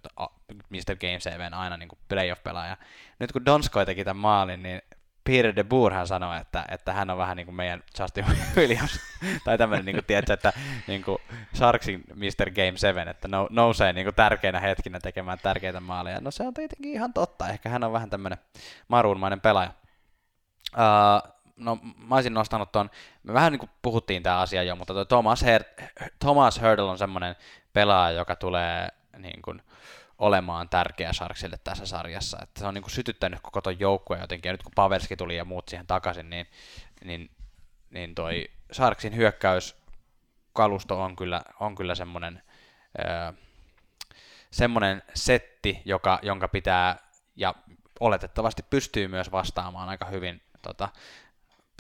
Mr. 0.70 0.95
Game 1.01 1.20
7 1.20 1.53
aina 1.53 1.78
niin 1.78 1.89
kuin 1.89 1.99
playoff-pelaaja. 2.07 2.78
Nyt 3.20 3.32
kun 3.32 3.45
Donskoi 3.45 3.86
teki 3.86 4.03
tämän 4.03 4.22
maalin, 4.22 4.63
niin 4.63 4.82
Peter 5.26 5.55
de 5.55 5.63
Boer 5.63 5.93
hän 5.93 6.07
sanoi, 6.07 6.41
että, 6.41 6.65
että 6.69 6.93
hän 6.93 7.09
on 7.09 7.17
vähän 7.17 7.38
niin 7.38 7.45
kuin 7.45 7.55
meidän 7.55 7.84
Justin 7.99 8.26
Williams, 8.55 8.99
tai 9.43 9.57
tämmöinen, 9.57 9.86
niin 9.86 9.95
kuin, 9.95 10.05
tiedätkö, 10.05 10.34
että 10.34 10.53
niin 10.88 11.03
kuin 11.03 11.17
Sharksin 11.55 12.03
Mr. 12.13 12.51
Game 12.51 12.78
7, 12.78 13.07
että 13.07 13.28
nou, 13.28 13.47
nousee 13.49 13.93
niin 13.93 14.05
kuin 14.05 14.15
tärkeinä 14.15 14.59
hetkinä 14.59 14.99
tekemään 14.99 15.39
tärkeitä 15.43 15.80
maaleja. 15.80 16.21
No 16.21 16.32
se 16.32 16.43
on 16.43 16.53
tietenkin 16.53 16.91
ihan 16.91 17.13
totta, 17.13 17.49
ehkä 17.49 17.69
hän 17.69 17.84
on 17.84 17.93
vähän 17.93 18.09
tämmöinen 18.09 18.38
maruunmainen 18.88 19.41
pelaaja. 19.41 19.71
Uh, 20.73 21.36
no 21.57 21.80
mä 21.97 22.15
olisin 22.15 22.34
nostanut 22.34 22.71
tuon, 22.71 22.89
me 23.23 23.34
vähän 23.34 23.51
niin 23.51 23.59
kuin 23.59 23.69
puhuttiin 23.82 24.23
tämä 24.23 24.39
asia 24.39 24.63
jo, 24.63 24.76
mutta 24.76 24.93
toi 24.93 25.05
Thomas, 25.05 25.43
Her- 25.43 26.09
Thomas 26.19 26.61
Hurdle 26.61 26.89
on 26.89 26.97
semmoinen 26.97 27.36
pelaaja, 27.73 28.17
joka 28.17 28.36
tulee 28.36 28.88
niin 29.17 29.41
kuin, 29.41 29.61
olemaan 30.20 30.70
tärkeä 30.70 31.13
Sharksille 31.13 31.57
tässä 31.63 31.86
sarjassa. 31.86 32.38
Että 32.43 32.59
se 32.59 32.66
on 32.66 32.74
niin 32.74 32.82
kuin 32.82 32.91
sytyttänyt 32.91 33.39
koko 33.41 33.61
ton 33.61 33.80
joukkueen 33.80 34.22
jotenkin, 34.22 34.49
ja 34.49 34.53
nyt 34.53 34.63
kun 34.63 34.72
Pavelski 34.76 35.16
tuli 35.16 35.38
ja 35.38 35.45
muut 35.45 35.70
siihen 35.70 35.88
takaisin, 35.88 36.30
niin, 36.30 36.47
niin, 37.03 37.32
niin 37.89 38.16
toi 38.16 38.51
Sharksin 38.74 39.16
hyökkäyskalusto 39.16 41.01
on 41.01 41.16
kyllä, 41.16 41.41
on 41.59 41.76
kyllä 41.76 41.95
semmoinen, 41.95 42.43
öö, 42.99 43.32
semmoinen 44.51 45.03
setti, 45.13 45.82
joka, 45.86 46.20
jonka 46.22 46.47
pitää, 46.47 46.97
ja 47.36 47.55
oletettavasti 47.99 48.63
pystyy 48.70 49.07
myös 49.07 49.32
vastaamaan 49.32 49.89
aika 49.89 50.05
hyvin 50.05 50.41
tota, 50.61 50.89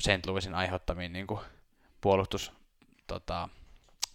St. 0.01 0.25
Louisin 0.25 0.55
aiheuttamiin 0.55 1.13
niin 1.13 1.27
kuin 1.27 1.39
puolustus, 2.01 2.51
tota, 3.07 3.49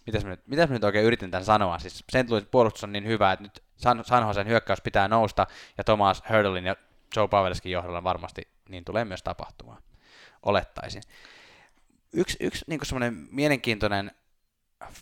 mitäs 0.05 0.23
mä, 0.23 0.29
nyt, 0.29 0.47
mitäs 0.47 0.69
mä 0.69 0.73
nyt 0.73 0.83
oikein 0.83 1.05
yritin 1.05 1.31
tämän 1.31 1.45
sanoa, 1.45 1.79
siis 1.79 1.97
St. 1.97 2.29
Louisin 2.29 2.49
puolustus 2.51 2.83
on 2.83 2.91
niin 2.91 3.07
hyvä, 3.07 3.31
että 3.31 3.43
nyt 3.43 3.63
San, 3.77 4.03
San 4.05 4.47
hyökkäys 4.47 4.81
pitää 4.81 5.07
nousta, 5.07 5.47
ja 5.77 5.83
Thomas 5.83 6.23
Hurdlein 6.29 6.65
ja 6.65 6.75
Joe 7.15 7.27
Pavelskin 7.27 7.71
johdolla 7.71 8.03
varmasti 8.03 8.47
niin 8.69 8.85
tulee 8.85 9.05
myös 9.05 9.23
tapahtumaan, 9.23 9.81
olettaisin. 10.43 11.01
Yksi, 12.13 12.37
yksi 12.39 12.65
niin 12.67 12.79
semmoinen 12.83 13.27
mielenkiintoinen 13.31 14.11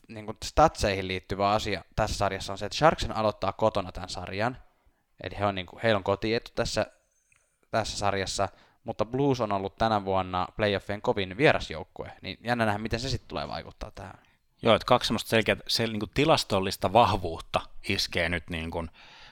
niin 0.08 0.26
kuin 0.26 0.38
statseihin 0.46 1.08
liittyvä 1.08 1.52
asia 1.52 1.84
tässä 1.96 2.18
sarjassa 2.18 2.54
on 2.54 2.58
se, 2.58 2.66
että 2.66 2.78
Sharksen 2.78 3.16
aloittaa 3.16 3.54
kotona 3.54 3.92
tämän 3.92 4.10
sarjan, 4.10 4.58
eli 5.24 5.40
he 5.40 5.46
on, 5.46 5.56
niin 5.56 5.66
kuin, 5.66 5.82
heillä 5.82 5.98
on 5.98 6.04
kotietu 6.04 6.52
tässä, 6.56 6.86
tässä 7.72 7.98
sarjassa, 7.98 8.50
mutta 8.84 9.06
Blues 9.06 9.42
on 9.42 9.52
ollut 9.52 9.76
tänä 9.76 10.06
vuonna 10.06 10.48
playoffien 10.56 11.02
kovin 11.02 11.38
vierasjoukkue, 11.38 12.12
niin 12.22 12.38
jännä 12.44 12.66
nähdä, 12.66 12.80
miten 12.80 13.00
se 13.00 13.10
sitten 13.10 13.28
tulee 13.28 13.48
vaikuttaa 13.48 13.92
tähän. 13.92 14.29
Joo, 14.62 14.76
että 14.76 14.86
kaksi 14.86 15.08
semmoista 15.08 15.30
selkeää 15.30 15.58
se, 15.68 15.88
niin 15.88 16.00
kuin 16.00 16.12
tilastollista 16.14 16.94
vahvuutta 16.94 17.62
iskee 17.90 18.30
nyt 18.30 18.50
niin 18.50 18.72
kuin 18.72 18.90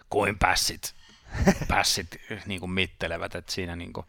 kuin 0.10 0.40
pässit, 0.40 0.96
pässit 1.68 2.08
niin 2.46 2.60
kuin 2.60 2.72
mittelevät, 2.72 3.36
että 3.36 3.52
siinä 3.52 3.76
niin 3.76 3.94
kuin, 3.94 4.06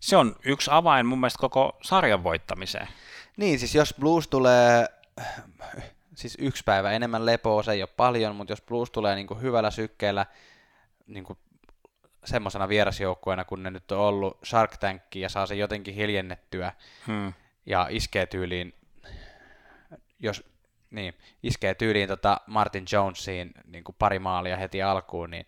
se 0.00 0.16
on 0.16 0.36
yksi 0.44 0.70
avain 0.72 1.06
mun 1.06 1.20
mielestä 1.20 1.40
koko 1.40 1.78
sarjan 1.82 2.24
voittamiseen. 2.24 2.88
Niin, 3.36 3.58
siis 3.58 3.74
jos 3.74 3.94
Blues 4.00 4.28
tulee, 4.28 4.88
siis 6.14 6.36
yksi 6.40 6.62
päivä 6.64 6.92
enemmän 6.92 7.26
lepoa, 7.26 7.62
se 7.62 7.72
ei 7.72 7.82
ole 7.82 7.90
paljon, 7.96 8.36
mutta 8.36 8.52
jos 8.52 8.62
Blues 8.62 8.90
tulee 8.90 9.14
niin 9.14 9.26
kuin 9.26 9.42
hyvällä 9.42 9.70
sykkeellä 9.70 10.26
niin 11.06 11.24
kuin 11.24 11.38
semmoisena 12.24 12.68
vierasjoukkueena, 12.68 13.44
kun 13.44 13.62
ne 13.62 13.70
nyt 13.70 13.92
on 13.92 13.98
ollut 13.98 14.38
Shark 14.44 14.76
Tank 14.76 15.02
ja 15.14 15.28
saa 15.28 15.46
se 15.46 15.54
jotenkin 15.54 15.94
hiljennettyä 15.94 16.72
hmm. 17.06 17.32
ja 17.66 17.86
iskee 17.90 18.26
tyyliin, 18.26 18.74
jos 20.18 20.53
niin, 20.94 21.14
iskee 21.42 21.74
tyyliin 21.74 22.08
tota 22.08 22.40
Martin 22.46 22.84
Jonesiin 22.92 23.52
niin 23.66 23.84
kuin 23.84 23.96
pari 23.98 24.18
maalia 24.18 24.56
heti 24.56 24.82
alkuun, 24.82 25.30
niin 25.30 25.46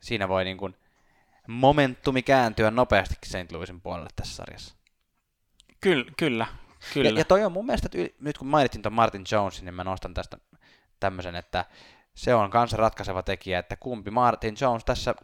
siinä 0.00 0.28
voi 0.28 0.44
niin 0.44 0.56
kuin 0.56 0.76
momentumi 1.48 2.22
kääntyä 2.22 2.70
nopeasti 2.70 3.14
St. 3.26 3.52
Louisin 3.52 3.80
puolelle 3.80 4.08
tässä 4.16 4.36
sarjassa. 4.36 4.74
Kyllä, 5.80 6.10
kyllä. 6.18 6.46
kyllä. 6.94 7.08
Ja, 7.08 7.18
ja 7.18 7.24
toi 7.24 7.44
on 7.44 7.52
mun 7.52 7.66
mielestä, 7.66 7.88
että 7.92 8.16
nyt 8.20 8.38
kun 8.38 8.48
mainitsin 8.48 8.82
tuon 8.82 8.92
Martin 8.92 9.24
Jonesin, 9.32 9.64
niin 9.64 9.74
mä 9.74 9.84
nostan 9.84 10.14
tästä 10.14 10.38
tämmöisen, 11.00 11.34
että 11.34 11.64
se 12.14 12.34
on 12.34 12.50
kanssa 12.50 12.76
ratkaiseva 12.76 13.22
tekijä, 13.22 13.58
että 13.58 13.76
kumpi 13.76 14.10
Martin 14.10 14.56
Jones 14.60 14.84
tässä 14.84 15.14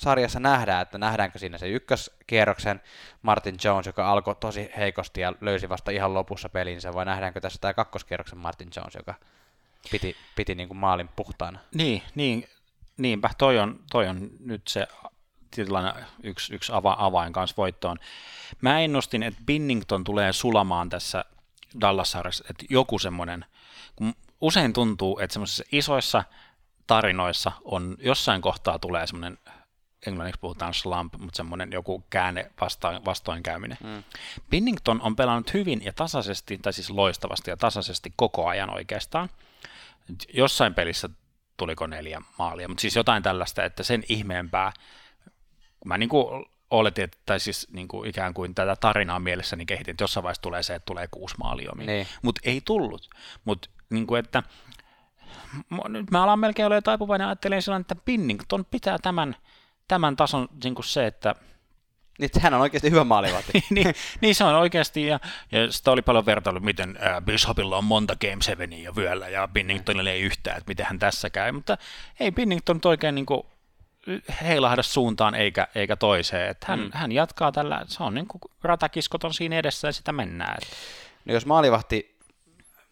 sarjassa 0.00 0.40
nähdään, 0.40 0.82
että 0.82 0.98
nähdäänkö 0.98 1.38
siinä 1.38 1.58
se 1.58 1.68
ykköskierroksen 1.68 2.80
Martin 3.22 3.56
Jones, 3.64 3.86
joka 3.86 4.12
alkoi 4.12 4.34
tosi 4.34 4.70
heikosti 4.76 5.20
ja 5.20 5.32
löysi 5.40 5.68
vasta 5.68 5.90
ihan 5.90 6.14
lopussa 6.14 6.48
pelinsä, 6.48 6.94
vai 6.94 7.04
nähdäänkö 7.04 7.40
tässä 7.40 7.58
tämä 7.60 7.74
kakkoskierroksen 7.74 8.38
Martin 8.38 8.70
Jones, 8.76 8.94
joka 8.94 9.14
piti, 9.90 10.16
piti 10.36 10.54
niin 10.54 10.68
kuin 10.68 10.78
maalin 10.78 11.08
puhtaana? 11.08 11.58
Niin, 11.74 12.02
niin, 12.14 12.48
niinpä, 12.96 13.30
toi 13.38 13.58
on, 13.58 13.80
toi 13.90 14.08
on 14.08 14.30
nyt 14.40 14.68
se 14.68 14.86
yksi, 16.22 16.54
yksi 16.54 16.72
ava, 16.72 16.96
avain 16.98 17.32
kanssa 17.32 17.56
voittoon. 17.56 17.98
Mä 18.60 18.80
ennustin, 18.80 19.22
että 19.22 19.40
Binnington 19.46 20.04
tulee 20.04 20.32
sulamaan 20.32 20.88
tässä 20.88 21.24
dallas 21.80 22.16
että 22.50 22.64
joku 22.70 22.98
semmoinen, 22.98 23.44
kun 23.96 24.14
usein 24.40 24.72
tuntuu, 24.72 25.18
että 25.18 25.32
semmoisissa 25.32 25.64
isoissa 25.72 26.24
tarinoissa 26.86 27.52
on 27.64 27.96
jossain 27.98 28.42
kohtaa 28.42 28.78
tulee 28.78 29.06
semmoinen 29.06 29.38
englanniksi 30.06 30.40
puhutaan 30.40 30.74
slump, 30.74 31.14
mutta 31.18 31.36
semmoinen 31.36 31.72
joku 31.72 32.04
käänne 32.10 32.50
vastaan, 32.60 33.04
vastoinkäyminen. 33.04 33.78
Mm. 33.84 34.02
Binnington 34.50 35.00
on 35.02 35.16
pelannut 35.16 35.54
hyvin 35.54 35.84
ja 35.84 35.92
tasaisesti, 35.92 36.58
tai 36.58 36.72
siis 36.72 36.90
loistavasti 36.90 37.50
ja 37.50 37.56
tasaisesti 37.56 38.12
koko 38.16 38.48
ajan 38.48 38.74
oikeastaan. 38.74 39.28
Jossain 40.34 40.74
pelissä 40.74 41.08
tuliko 41.56 41.86
neljä 41.86 42.22
maalia, 42.38 42.68
mutta 42.68 42.80
siis 42.80 42.96
jotain 42.96 43.22
tällaista, 43.22 43.64
että 43.64 43.82
sen 43.82 44.04
ihmeempää, 44.08 44.72
mä 45.84 45.98
niin 45.98 46.08
kuin 46.08 46.46
oletin, 46.70 47.04
että, 47.04 47.18
tai 47.26 47.40
siis 47.40 47.68
niin 47.72 47.88
kuin 47.88 48.10
ikään 48.10 48.34
kuin 48.34 48.54
tätä 48.54 48.76
tarinaa 48.76 49.20
mielessäni 49.20 49.66
kehitin, 49.66 49.90
että 49.90 50.04
jossain 50.04 50.24
vaiheessa 50.24 50.42
tulee 50.42 50.62
se, 50.62 50.74
että 50.74 50.86
tulee 50.86 51.08
kuusi 51.10 51.34
maalia, 51.38 51.72
niin. 51.76 52.06
mutta 52.22 52.40
ei 52.44 52.62
tullut. 52.64 53.10
Mutta 53.44 53.68
niin 53.90 54.06
kuin, 54.06 54.18
että 54.18 54.42
nyt 55.88 56.10
mä 56.10 56.22
alan 56.22 56.38
melkein 56.38 56.66
olla 56.66 56.82
taipuvainen 56.82 57.26
ajattelemaan 57.26 57.62
sillä 57.62 57.76
että 57.76 57.94
Binnington 57.94 58.64
pitää 58.64 58.98
tämän– 58.98 59.36
tämän 59.90 60.16
tason 60.16 60.48
niin 60.64 60.74
kuin 60.74 60.84
se, 60.84 61.06
että 61.06 61.34
niin, 62.18 62.30
hän 62.40 62.54
on 62.54 62.60
oikeasti 62.60 62.90
hyvä 62.90 63.04
maalivahti. 63.04 63.52
niin, 63.70 63.94
niin, 64.20 64.34
se 64.34 64.44
on 64.44 64.54
oikeasti, 64.54 65.06
ja, 65.06 65.20
ja 65.52 65.72
sitä 65.72 65.90
oli 65.90 66.02
paljon 66.02 66.26
vertailu, 66.26 66.60
miten 66.60 66.98
äh, 67.06 67.22
Bishopilla 67.22 67.76
on 67.76 67.84
monta 67.84 68.16
Game 68.16 68.42
7 68.42 68.82
jo 68.82 68.96
vyöllä, 68.96 69.28
ja 69.28 69.48
Binningtonilla 69.48 70.10
ei 70.10 70.20
yhtään, 70.20 70.58
että 70.58 70.68
miten 70.68 70.86
hän 70.86 70.98
tässä 70.98 71.30
käy, 71.30 71.52
mutta 71.52 71.78
ei 72.20 72.32
Binnington 72.32 72.76
nyt 72.76 72.84
oikein 72.84 73.14
niin 73.14 73.26
kuin, 73.26 73.42
heilahda 74.42 74.82
suuntaan 74.82 75.34
eikä, 75.34 75.68
eikä 75.74 75.96
toiseen, 75.96 76.50
että 76.50 76.66
hän, 76.68 76.80
mm. 76.80 76.90
hän 76.92 77.12
jatkaa 77.12 77.52
tällä, 77.52 77.82
se 77.86 78.02
on 78.02 78.14
niin 78.14 78.26
kuin 78.26 78.40
ratakiskot 78.62 79.24
on 79.24 79.34
siinä 79.34 79.56
edessä 79.56 79.88
ja 79.88 79.92
sitä 79.92 80.12
mennään. 80.12 80.56
Että. 80.62 80.76
No 81.24 81.34
jos 81.34 81.46
maalivahti 81.46 82.18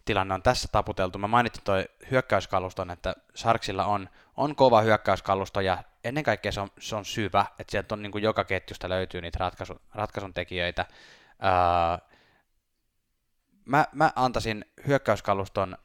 tilanne 0.08 0.34
on 0.34 0.42
tässä 0.42 0.68
taputeltu, 0.72 1.18
mä 1.18 1.28
mainitsin 1.28 1.64
toi 1.64 1.88
hyökkäyskaluston, 2.10 2.90
että 2.90 3.14
Sharksilla 3.36 3.84
on, 3.84 4.08
on 4.36 4.56
kova 4.56 4.80
hyökkäyskalusto 4.80 5.60
ja 5.60 5.82
ennen 6.04 6.24
kaikkea 6.24 6.52
se 6.52 6.60
on, 6.60 6.68
se 6.80 6.96
on 6.96 7.04
syvä, 7.04 7.46
että 7.58 7.70
sieltä 7.70 7.94
on 7.94 8.02
niin 8.02 8.12
kuin 8.12 8.24
joka 8.24 8.44
ketjusta 8.44 8.88
löytyy 8.88 9.20
niitä 9.20 9.38
ratkaisu, 9.40 9.80
ratkaisun 9.94 10.34
tekijöitä. 10.34 10.86
Öö, 11.44 12.06
mä, 13.64 13.84
mä 13.92 14.12
antaisin 14.16 14.64
hyökkäyskaluston 14.86 15.78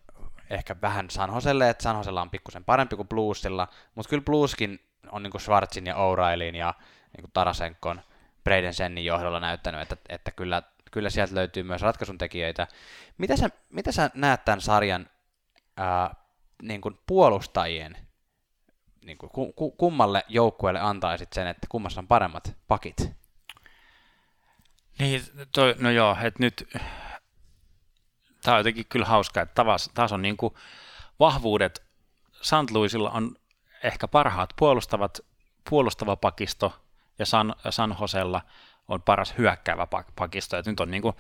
ehkä 0.49 0.75
vähän 0.81 1.09
Sanhoselle, 1.09 1.69
että 1.69 1.83
Sanhosella 1.83 2.21
on 2.21 2.29
pikkusen 2.29 2.63
parempi 2.63 2.95
kuin 2.95 3.07
Bluesilla, 3.07 3.67
mutta 3.95 4.09
kyllä 4.09 4.23
Blueskin 4.23 4.79
on 5.11 5.23
niin 5.23 5.31
kuin 5.31 5.41
Schwarzin 5.41 5.85
ja 5.85 5.95
O'Reillyn 5.95 6.55
ja 6.55 6.73
niin 7.17 7.21
kuin 7.21 7.31
Tarasenkon 7.33 8.01
Braden 8.43 8.73
Sennin 8.73 9.05
johdolla 9.05 9.39
näyttänyt, 9.39 9.81
että, 9.81 9.95
että 10.09 10.31
kyllä, 10.31 10.63
kyllä 10.93 11.09
sieltä 11.09 11.35
löytyy 11.35 11.63
myös 11.63 11.81
ratkaisun 11.81 12.17
tekijöitä. 12.17 12.67
Mitä 13.17 13.37
sä, 13.37 13.49
mitä 13.69 13.91
sä 13.91 14.09
näet 14.13 14.45
tämän 14.45 14.61
sarjan 14.61 15.09
ää, 15.77 16.15
niin 16.61 16.81
kuin 16.81 16.99
puolustajien 17.07 17.97
niin 19.05 19.17
kuin, 19.17 19.53
kummalle 19.77 20.23
joukkueelle 20.27 20.79
antaisit 20.79 21.33
sen, 21.33 21.47
että 21.47 21.67
kummassa 21.69 22.01
on 22.01 22.07
paremmat 22.07 22.57
pakit? 22.67 23.11
Niin, 24.99 25.21
toi, 25.51 25.75
no 25.79 25.91
joo, 25.91 26.17
että 26.21 26.39
nyt 26.39 26.69
tämä 28.43 28.55
on 28.55 28.59
jotenkin 28.59 28.85
kyllä 28.89 29.05
hauska, 29.05 29.41
että 29.41 29.63
taas, 29.63 29.89
taas 29.93 30.11
on 30.11 30.21
niin 30.21 30.37
kuin 30.37 30.53
vahvuudet. 31.19 31.83
St. 32.41 32.71
Louisilla 32.71 33.09
on 33.11 33.35
ehkä 33.83 34.07
parhaat 34.07 34.53
puolustavat, 34.59 35.19
puolustava 35.69 36.15
pakisto 36.15 36.83
ja 37.19 37.25
San, 37.25 37.55
San 37.69 37.95
Josella 38.01 38.41
on 38.87 39.01
paras 39.01 39.33
hyökkäävä 39.37 39.87
pakisto. 40.15 40.57
Että 40.57 40.71
nyt 40.71 40.79
on 40.79 40.91
niin 40.91 41.01
kuin, 41.01 41.15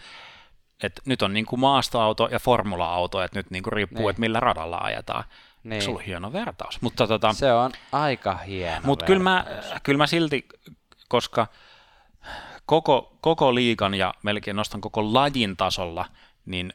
että 0.83 1.01
nyt 1.05 1.21
on 1.21 1.33
niin 1.33 1.45
kuin 1.45 1.59
maastoauto 1.59 2.27
ja 2.31 2.39
formula-auto, 2.39 3.21
että 3.21 3.39
nyt 3.39 3.51
niin 3.51 3.63
kuin 3.63 3.73
riippuu, 3.73 3.99
niin. 3.99 4.09
että 4.09 4.19
millä 4.19 4.39
radalla 4.39 4.77
ajetaan. 4.77 5.23
Niin. 5.63 5.81
Se 5.81 5.89
on 5.89 6.01
hieno 6.01 6.33
vertaus. 6.33 6.81
Mutta 6.81 7.07
tota, 7.07 7.33
se 7.33 7.53
on 7.53 7.71
aika 7.91 8.37
hieno 8.37 8.81
Mutta 8.83 9.05
kyllä 9.05 9.23
mä, 9.23 9.45
kyllä 9.83 9.97
mä 9.97 10.07
silti, 10.07 10.47
koska 11.07 11.47
koko, 12.65 13.17
koko 13.21 13.55
liigan 13.55 13.93
ja 13.93 14.13
melkein 14.23 14.55
nostan 14.55 14.81
koko 14.81 15.13
lajin 15.13 15.57
tasolla, 15.57 16.05
niin 16.45 16.73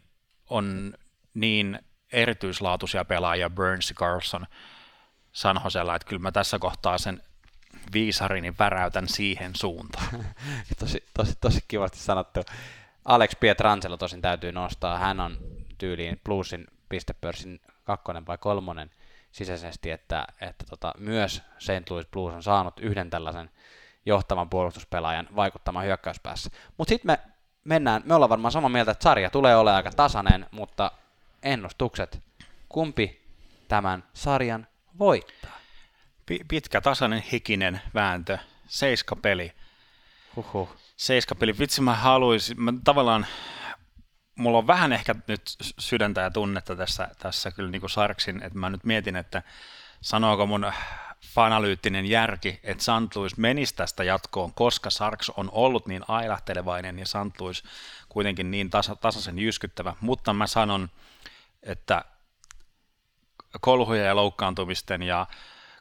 on 0.51 0.95
niin 1.35 1.79
erityislaatuisia 2.13 3.05
pelaajia 3.05 3.51
Burns 3.51 3.91
ja 3.91 3.95
Carlson 3.95 4.47
San 5.33 5.61
Josella, 5.65 5.95
että 5.95 6.09
kyllä 6.09 6.23
mä 6.23 6.33
tässä 6.33 6.59
kohtaa 6.59 6.99
sen 6.99 7.23
viisarini 7.93 8.55
väräytän 8.59 9.09
siihen 9.09 9.57
suuntaan. 9.57 10.25
tosi, 10.81 11.05
tosi, 11.15 11.35
tosi 11.41 11.65
kivasti 11.69 11.99
sanottu. 11.99 12.41
Alex 13.05 13.31
Pietrangelo 13.41 13.97
tosin 13.97 14.23
täytyy 14.23 14.53
nostaa. 14.53 14.99
Hän 14.99 15.21
on 15.21 15.39
tyyliin 15.79 16.21
Bluesin 16.25 16.67
pistepörssin 16.89 17.61
kakkonen 17.85 18.27
vai 18.27 18.39
kolmonen 18.39 18.91
sisäisesti, 19.33 19.91
että, 19.91 20.27
että 20.41 20.65
tota, 20.71 20.93
myös 20.99 21.43
St. 21.59 21.91
Louis 21.91 22.07
Blues 22.07 22.35
on 22.35 22.43
saanut 22.43 22.81
yhden 22.81 23.11
tällaisen 23.11 23.51
johtavan 24.07 24.51
puolustuspelaajan 24.51 25.29
vaikuttamaan 25.37 25.87
hyökkäyspäässä. 25.87 26.51
Mutta 26.79 26.89
sitten 26.89 27.07
me 27.07 27.19
mennään, 27.65 28.03
me 28.05 28.15
ollaan 28.15 28.31
varmaan 28.31 28.53
samaa 28.53 28.69
mieltä, 28.69 28.91
että 28.91 29.03
sarja 29.03 29.31
tulee 29.31 29.57
olemaan 29.57 29.77
aika 29.77 29.91
tasainen, 29.91 30.47
mutta 30.51 30.93
ennustukset, 31.43 32.23
kumpi 32.69 33.23
tämän 33.69 34.05
sarjan 34.13 34.67
voittaa? 34.99 35.58
Pitkä, 36.49 36.81
tasainen, 36.81 37.23
hikinen 37.33 37.81
vääntö, 37.95 38.39
seiska 38.67 39.17
peli. 39.17 39.53
Huhhuh. 40.37 40.77
Seiska 40.97 41.35
peli, 41.35 41.59
vitsi 41.59 41.81
mä 41.81 41.95
haluaisin, 41.95 42.63
mä 42.63 42.73
tavallaan 42.85 43.27
mulla 44.39 44.59
on 44.59 44.67
vähän 44.67 44.93
ehkä 44.93 45.15
nyt 45.27 45.43
sydäntä 45.79 46.21
ja 46.21 46.31
tunnetta 46.31 46.77
tässä, 46.77 47.09
tässä 47.19 47.51
kyllä 47.51 47.71
niin 47.71 47.81
kuin 47.81 47.91
Sarksin, 47.91 48.43
että 48.43 48.59
mä 48.59 48.71
nyt 48.71 48.85
mietin, 48.85 49.17
että 49.17 49.43
sanooko 50.01 50.47
mun 50.47 50.73
fanalyyttinen 51.27 52.07
järki, 52.07 52.61
että 52.63 52.85
Santluis 52.85 53.37
menisi 53.37 53.75
tästä 53.75 54.05
jatkoon, 54.05 54.55
koska 54.55 54.91
Sarks 54.91 55.31
on 55.31 55.49
ollut 55.53 55.87
niin 55.87 56.03
ailahtelevainen 56.09 56.99
ja 56.99 57.07
Santluis 57.07 57.65
kuitenkin 58.09 58.51
niin 58.51 58.71
tasa, 58.71 58.97
tasaisen 58.97 59.39
jyskyttävä, 59.39 59.95
mutta 60.01 60.33
mä 60.33 60.47
sanon, 60.47 60.91
että 61.63 62.05
kolhuja 63.61 64.05
ja 64.05 64.17
loukkaantumisten 64.17 65.03
ja 65.03 65.27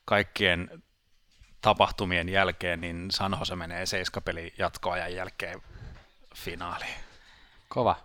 kaikkien 0.08 0.84
tapahtumien 1.62 2.30
jälkeen, 2.30 2.82
niin 2.82 3.12
Sanho 3.12 3.46
se 3.46 3.56
menee 3.56 3.86
seiskapeli 3.86 4.54
jatkoajan 4.58 5.16
jälkeen 5.16 5.62
finaaliin. 6.36 7.00
Kova 7.68 7.96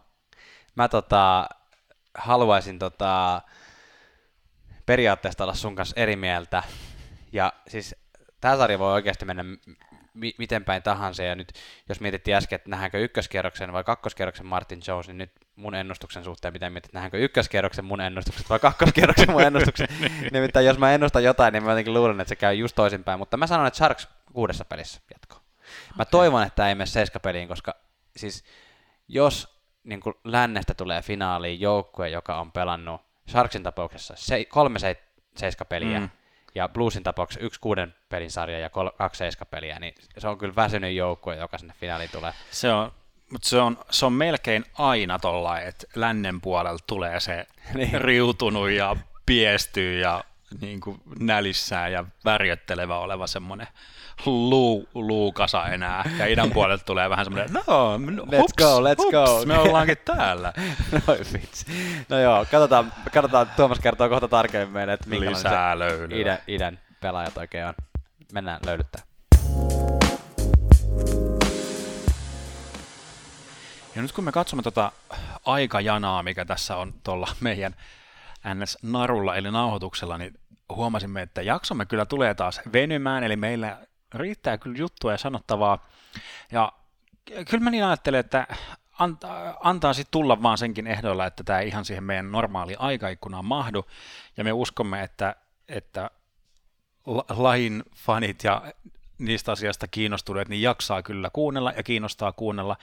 mä 0.74 0.88
tota, 0.88 1.48
haluaisin 2.14 2.78
tota, 2.78 3.42
periaatteessa 4.86 5.44
olla 5.44 5.54
sun 5.54 5.76
kanssa 5.76 6.00
eri 6.00 6.16
mieltä. 6.16 6.62
Ja 7.32 7.52
siis 7.68 7.94
tämä 8.40 8.56
sarja 8.56 8.78
voi 8.78 8.92
oikeasti 8.92 9.24
mennä 9.24 9.44
mi- 10.14 10.34
miten 10.38 10.64
päin 10.64 10.82
tahansa, 10.82 11.22
ja 11.22 11.34
nyt 11.34 11.52
jos 11.88 12.00
mietittiin 12.00 12.36
äsken, 12.36 12.56
että 12.56 12.70
nähdäänkö 12.70 12.98
ykköskierroksen 12.98 13.72
vai 13.72 13.84
kakkoskierroksen 13.84 14.46
Martin 14.46 14.80
Jones, 14.88 15.06
niin 15.06 15.18
nyt 15.18 15.32
mun 15.56 15.74
ennustuksen 15.74 16.24
suhteen 16.24 16.52
pitää 16.52 16.70
miettiä, 16.70 16.88
että 16.88 16.96
nähdäänkö 16.96 17.18
ykköskierroksen 17.18 17.84
mun 17.84 18.00
ennustukset 18.00 18.50
vai 18.50 18.58
kakkoskierroksen 18.58 19.30
mun 19.30 19.42
ennustukset. 19.46 19.90
Nimittäin 20.32 20.66
jos 20.66 20.78
mä 20.78 20.94
ennustan 20.94 21.24
jotain, 21.24 21.52
niin 21.52 21.62
mä 21.64 21.70
jotenkin 21.70 21.94
luulen, 21.94 22.20
että 22.20 22.28
se 22.28 22.36
käy 22.36 22.54
just 22.54 22.74
toisinpäin, 22.74 23.18
mutta 23.18 23.36
mä 23.36 23.46
sanon, 23.46 23.66
että 23.66 23.76
Sharks 23.76 24.08
kuudessa 24.32 24.64
pelissä 24.64 25.00
jatko. 25.10 25.42
Mä 25.98 26.04
toivon, 26.04 26.42
että 26.42 26.68
ei 26.68 26.74
mene 26.74 26.86
seiskapeliin, 26.86 27.48
koska 27.48 27.76
siis 28.16 28.44
jos 29.08 29.62
niin 29.84 30.00
kuin 30.00 30.14
lännestä 30.24 30.74
tulee 30.74 31.02
finaaliin 31.02 31.60
joukkue, 31.60 32.08
joka 32.08 32.40
on 32.40 32.52
pelannut 32.52 33.00
Sharksin 33.28 33.62
tapauksessa 33.62 34.14
se, 34.16 34.44
kolme 34.44 34.78
se, 34.78 35.02
seiskapeliä, 35.36 36.00
mm. 36.00 36.08
Ja 36.54 36.68
Bluesin 36.68 37.02
tapauksessa 37.02 37.46
yksi 37.46 37.60
kuuden 37.60 37.94
pelin 38.08 38.30
sarja 38.30 38.58
ja 38.58 38.70
kol, 38.70 38.88
kaksi 38.88 39.18
seiskapeliä, 39.18 39.78
niin 39.78 39.94
se 40.18 40.28
on 40.28 40.38
kyllä 40.38 40.56
väsynyt 40.56 40.94
joukkue, 40.94 41.36
joka 41.36 41.58
sinne 41.58 41.74
finaaliin 41.80 42.10
tulee. 42.10 42.32
Se 42.50 42.72
on, 42.72 42.92
mutta 43.30 43.48
se 43.48 43.60
on, 43.60 43.78
se 43.90 44.06
on 44.06 44.12
melkein 44.12 44.64
aina 44.78 45.18
tuolla, 45.18 45.60
että 45.60 45.86
lännen 45.94 46.40
puolelta 46.40 46.84
tulee 46.86 47.20
se 47.20 47.46
niin. 47.74 48.00
riutunut 48.00 48.70
ja 48.70 48.96
piestyy 49.26 50.00
ja 50.00 50.24
niin 50.60 50.80
kuin 50.80 51.00
nälissään 51.20 51.92
ja 51.92 52.04
värjöttelevä 52.24 52.98
oleva 52.98 53.26
semmoinen 53.26 53.68
luu, 54.26 54.88
luukasa 54.94 55.66
enää. 55.66 56.10
Ja 56.18 56.26
idän 56.26 56.50
puolelta 56.54 56.84
tulee 56.84 57.10
vähän 57.10 57.24
semmoinen, 57.24 57.52
no, 57.52 57.96
let's 57.96 58.38
hups, 58.38 58.54
go, 58.58 58.80
let's 58.80 59.02
hups, 59.02 59.10
go. 59.12 59.46
me 59.46 59.58
ollaankin 59.58 59.98
täällä. 60.04 60.52
no, 60.92 61.14
vitsi. 61.32 61.66
no 62.08 62.18
joo, 62.18 62.46
katsotaan, 62.50 62.92
katsotaan, 63.12 63.50
Tuomas 63.56 63.80
kertoo 63.80 64.08
kohta 64.08 64.28
tarkemmin 64.28 64.88
että 64.88 65.08
minkälainen 65.08 66.08
se 66.08 66.16
idän, 66.16 66.38
idän 66.46 66.78
pelaajat 67.00 67.36
oikein 67.36 67.66
on. 67.66 67.74
Mennään 68.32 68.60
löydyttää. 68.66 69.02
Ja 73.96 74.02
nyt 74.02 74.12
kun 74.12 74.24
me 74.24 74.32
katsomme 74.32 74.62
tuota 74.62 74.92
aikajanaa, 75.46 76.22
mikä 76.22 76.44
tässä 76.44 76.76
on 76.76 76.94
tuolla 77.04 77.28
meidän 77.40 77.74
NS-narulla 78.54 79.36
eli 79.36 79.50
nauhoituksella, 79.50 80.18
niin 80.18 80.34
huomasimme, 80.68 81.22
että 81.22 81.42
jaksomme 81.42 81.86
kyllä 81.86 82.06
tulee 82.06 82.34
taas 82.34 82.60
venymään, 82.72 83.24
eli 83.24 83.36
meillä 83.36 83.78
riittää 84.14 84.58
kyllä 84.58 84.78
juttua 84.78 85.12
ja 85.12 85.18
sanottavaa. 85.18 85.86
Ja 86.52 86.72
kyllä 87.24 87.64
mä 87.64 87.70
niin 87.70 87.84
ajattelen, 87.84 88.20
että 88.20 88.46
antaa, 88.98 89.58
antaa 89.60 89.92
sitten 89.92 90.12
tulla 90.12 90.42
vaan 90.42 90.58
senkin 90.58 90.86
ehdoilla, 90.86 91.26
että 91.26 91.44
tämä 91.44 91.60
ihan 91.60 91.84
siihen 91.84 92.04
meidän 92.04 92.32
normaali 92.32 92.74
aikaikkunaan 92.78 93.44
mahdu, 93.44 93.86
ja 94.36 94.44
me 94.44 94.52
uskomme, 94.52 95.02
että, 95.02 95.36
että 95.68 96.10
lain 97.28 97.82
fanit 97.96 98.44
ja 98.44 98.62
niistä 99.26 99.52
asiasta 99.52 99.88
kiinnostuneet, 99.88 100.48
niin 100.48 100.62
jaksaa 100.62 101.02
kyllä 101.02 101.30
kuunnella 101.32 101.72
ja 101.76 101.82
kiinnostaa 101.82 102.32
kuunnella. 102.32 102.76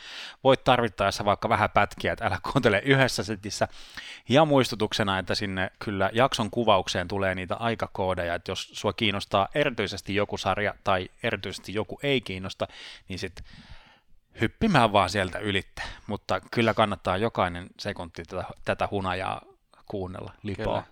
Voit 0.44 0.64
tarvittaessa 0.64 1.26
vaikka 1.26 1.50
vähän 1.50 1.70
pätkiä, 1.70 2.14
että 2.14 2.26
älä 2.26 2.40
kuuntele 2.52 2.82
yhdessä 2.86 3.24
setissä. 3.24 3.68
Ja 4.30 4.46
muistutuksena, 4.46 5.20
että 5.20 5.36
sinne 5.36 5.72
kyllä 5.80 6.10
jakson 6.14 6.52
kuvaukseen 6.52 7.08
tulee 7.08 7.36
niitä 7.36 7.56
aikakoodeja, 7.56 8.36
että 8.36 8.52
jos 8.52 8.70
sua 8.74 8.94
kiinnostaa 8.94 9.48
erityisesti 9.56 10.16
joku 10.16 10.38
sarja 10.38 10.74
tai 10.84 11.10
erityisesti 11.24 11.74
joku 11.74 12.00
ei 12.04 12.22
kiinnosta, 12.22 12.68
niin 13.08 13.20
sitten 13.20 13.46
hyppimään 14.42 14.94
vaan 14.94 15.10
sieltä 15.10 15.40
ylitte. 15.40 15.82
Mutta 16.08 16.42
kyllä 16.52 16.74
kannattaa 16.74 17.18
jokainen 17.18 17.68
sekunti 17.80 18.24
tätä, 18.24 18.46
tätä 18.66 18.88
hunajaa 18.92 19.42
kuunnella, 19.86 20.34
lipoa. 20.44 20.84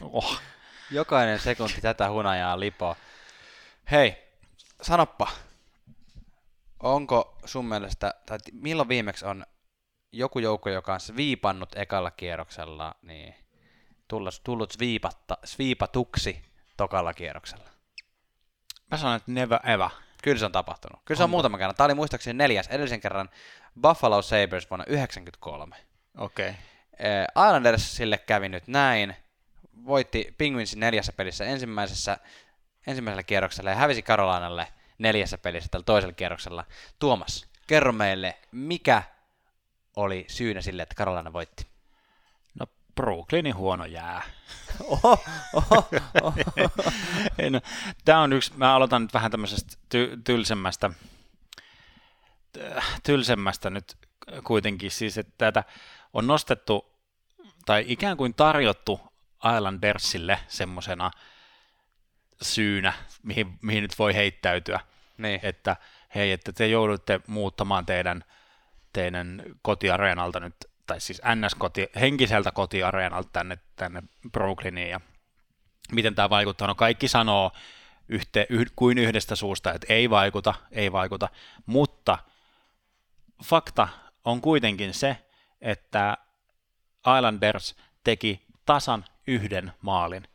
Oh. 0.00 0.40
Jokainen 0.90 1.38
sekunti 1.38 1.80
tätä 1.80 2.10
hunajaa 2.10 2.60
lipoa. 2.60 2.96
Hei, 3.90 4.23
sanoppa, 4.84 5.28
onko 6.80 7.38
sun 7.44 7.64
mielestä, 7.64 8.14
tai 8.26 8.38
milloin 8.52 8.88
viimeksi 8.88 9.24
on 9.24 9.46
joku 10.12 10.38
joukko, 10.38 10.70
joka 10.70 10.94
on 10.94 11.00
sviipannut 11.00 11.76
ekalla 11.76 12.10
kierroksella, 12.10 12.94
niin 13.02 13.34
tullut, 14.08 14.40
tullut 14.44 14.72
sviipatta, 14.72 15.38
sviipatuksi 15.44 16.42
tokalla 16.76 17.14
kierroksella? 17.14 17.68
Mä 18.90 18.98
sanon, 18.98 19.16
että 19.16 19.32
never 19.32 19.58
ever. 19.70 19.88
Kyllä 20.22 20.38
se 20.38 20.44
on 20.44 20.52
tapahtunut. 20.52 21.00
Kyllä 21.04 21.18
se 21.18 21.22
on, 21.22 21.24
on 21.24 21.30
muutaman 21.30 21.58
kerran. 21.58 21.76
Tämä 21.76 21.84
oli 21.84 21.94
muistaakseni 21.94 22.38
neljäs 22.38 22.66
edellisen 22.66 23.00
kerran 23.00 23.30
Buffalo 23.80 24.22
Sabres 24.22 24.70
vuonna 24.70 24.84
1993. 24.84 25.76
Okei. 26.18 26.48
Okay. 26.48 26.60
Eh, 26.98 27.26
Islanders 27.46 27.96
sille 27.96 28.18
kävi 28.18 28.48
nyt 28.48 28.66
näin. 28.66 29.16
Voitti 29.86 30.34
Penguinsin 30.38 30.80
neljässä 30.80 31.12
pelissä 31.12 31.44
ensimmäisessä 31.44 32.18
ensimmäisellä 32.86 33.22
kierroksella 33.22 33.70
ja 33.70 33.76
hävisi 33.76 34.02
Karolainalle 34.02 34.68
neljässä 34.98 35.38
pelissä 35.38 35.68
tällä 35.70 35.84
toisella 35.84 36.12
kierroksella. 36.12 36.64
Tuomas, 36.98 37.48
kerro 37.66 37.92
meille, 37.92 38.38
mikä 38.52 39.02
oli 39.96 40.24
syynä 40.28 40.60
sille, 40.60 40.82
että 40.82 40.94
Karolaina 40.94 41.32
voitti? 41.32 41.66
No 42.60 42.66
Brooklynin 42.94 43.56
huono 43.56 43.84
jää. 43.84 44.22
Oho, 44.88 45.24
oho, 45.52 45.88
oho. 46.22 46.34
no, 47.50 47.60
Tämä 48.04 48.20
on 48.20 48.32
yksi, 48.32 48.52
mä 48.56 48.74
aloitan 48.74 49.02
nyt 49.02 49.14
vähän 49.14 49.30
tämmöisestä 49.30 49.76
ty- 49.94 50.20
tylsemmästä, 50.24 50.90
tylsemmästä 53.02 53.70
nyt 53.70 53.96
kuitenkin, 54.44 54.90
siis 54.90 55.18
että 55.18 55.32
tätä 55.38 55.64
on 56.12 56.26
nostettu 56.26 56.94
tai 57.66 57.84
ikään 57.88 58.16
kuin 58.16 58.34
tarjottu 58.34 59.00
Islandersille 59.56 60.38
semmoisena 60.48 61.10
syynä, 62.42 62.92
mihin, 63.22 63.58
mihin 63.62 63.82
nyt 63.82 63.98
voi 63.98 64.14
heittäytyä. 64.14 64.80
Niin. 65.18 65.40
Että 65.42 65.76
hei, 66.14 66.32
että 66.32 66.52
te 66.52 66.66
joudutte 66.66 67.20
muuttamaan 67.26 67.86
teidän, 67.86 68.24
teidän 68.92 69.42
kotiareenalta 69.62 70.40
nyt, 70.40 70.54
tai 70.86 71.00
siis 71.00 71.22
NS-koti, 71.34 71.88
henkiseltä 72.00 72.52
kotiareenalta 72.52 73.28
tänne, 73.32 73.58
tänne 73.76 74.02
Brooklyniin, 74.32 74.90
ja 74.90 75.00
miten 75.92 76.14
tämä 76.14 76.30
vaikuttaa? 76.30 76.68
No 76.68 76.74
kaikki 76.74 77.08
sanoo 77.08 77.52
yhte, 78.08 78.46
yh, 78.50 78.66
kuin 78.76 78.98
yhdestä 78.98 79.36
suusta, 79.36 79.72
että 79.72 79.86
ei 79.94 80.10
vaikuta, 80.10 80.54
ei 80.70 80.92
vaikuta, 80.92 81.28
mutta 81.66 82.18
fakta 83.44 83.88
on 84.24 84.40
kuitenkin 84.40 84.94
se, 84.94 85.16
että 85.60 86.16
Islanders 87.18 87.76
teki 88.04 88.46
tasan 88.66 89.04
yhden 89.26 89.72
maalin 89.82 90.28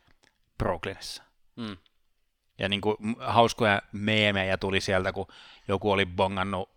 Brooklynissa. 0.58 1.22
Mm. 1.56 1.76
Ja 2.60 2.68
niin 2.68 2.80
kuin 2.80 2.96
hauskoja 3.18 3.82
meemejä 3.92 4.56
tuli 4.56 4.80
sieltä, 4.80 5.12
kun 5.12 5.26
joku 5.68 5.90
oli 5.90 6.06
bongannut 6.06 6.70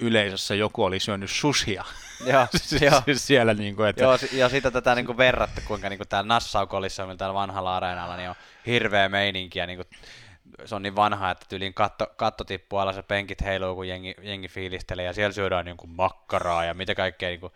yleisössä, 0.00 0.54
joku 0.54 0.84
oli 0.84 1.00
syönyt 1.00 1.30
sushia. 1.30 1.84
Joo, 2.26 2.46
joo. 2.90 3.02
Siis 3.04 3.26
siellä 3.26 3.54
niin 3.54 3.76
kuin, 3.76 3.88
että... 3.88 4.02
Joo, 4.02 4.18
ja 4.32 4.48
sitä 4.48 4.70
tätä 4.70 4.94
niin 4.94 5.06
kuin 5.06 5.18
verrattu, 5.18 5.60
kuinka 5.66 5.88
niin 5.88 5.98
kuin 5.98 6.08
täällä 6.08 6.28
Nassau 6.28 6.66
Coliseumilla 6.66 7.16
täällä 7.16 7.34
vanhalla 7.34 7.76
areenalla 7.76 8.16
niin 8.16 8.28
on 8.30 8.34
hirveä 8.66 9.08
meininki 9.08 9.58
ja 9.58 9.66
niin 9.66 9.76
kuin, 9.76 9.88
se 10.64 10.74
on 10.74 10.82
niin 10.82 10.96
vanha, 10.96 11.30
että 11.30 11.46
tyyliin 11.48 11.74
katto, 11.74 12.06
katto 12.16 12.44
tippuu 12.44 12.78
alas 12.78 12.96
ja 12.96 13.02
penkit 13.02 13.42
heiluu, 13.42 13.74
kun 13.74 13.88
jengi, 13.88 14.14
jengi 14.22 14.48
fiilistelee 14.48 15.04
ja 15.04 15.12
siellä 15.12 15.32
syödään 15.32 15.64
niin 15.64 15.76
kuin 15.76 15.90
makkaraa 15.90 16.64
ja 16.64 16.74
mitä 16.74 16.94
kaikkea 16.94 17.28
niin 17.28 17.40
kuin 17.40 17.52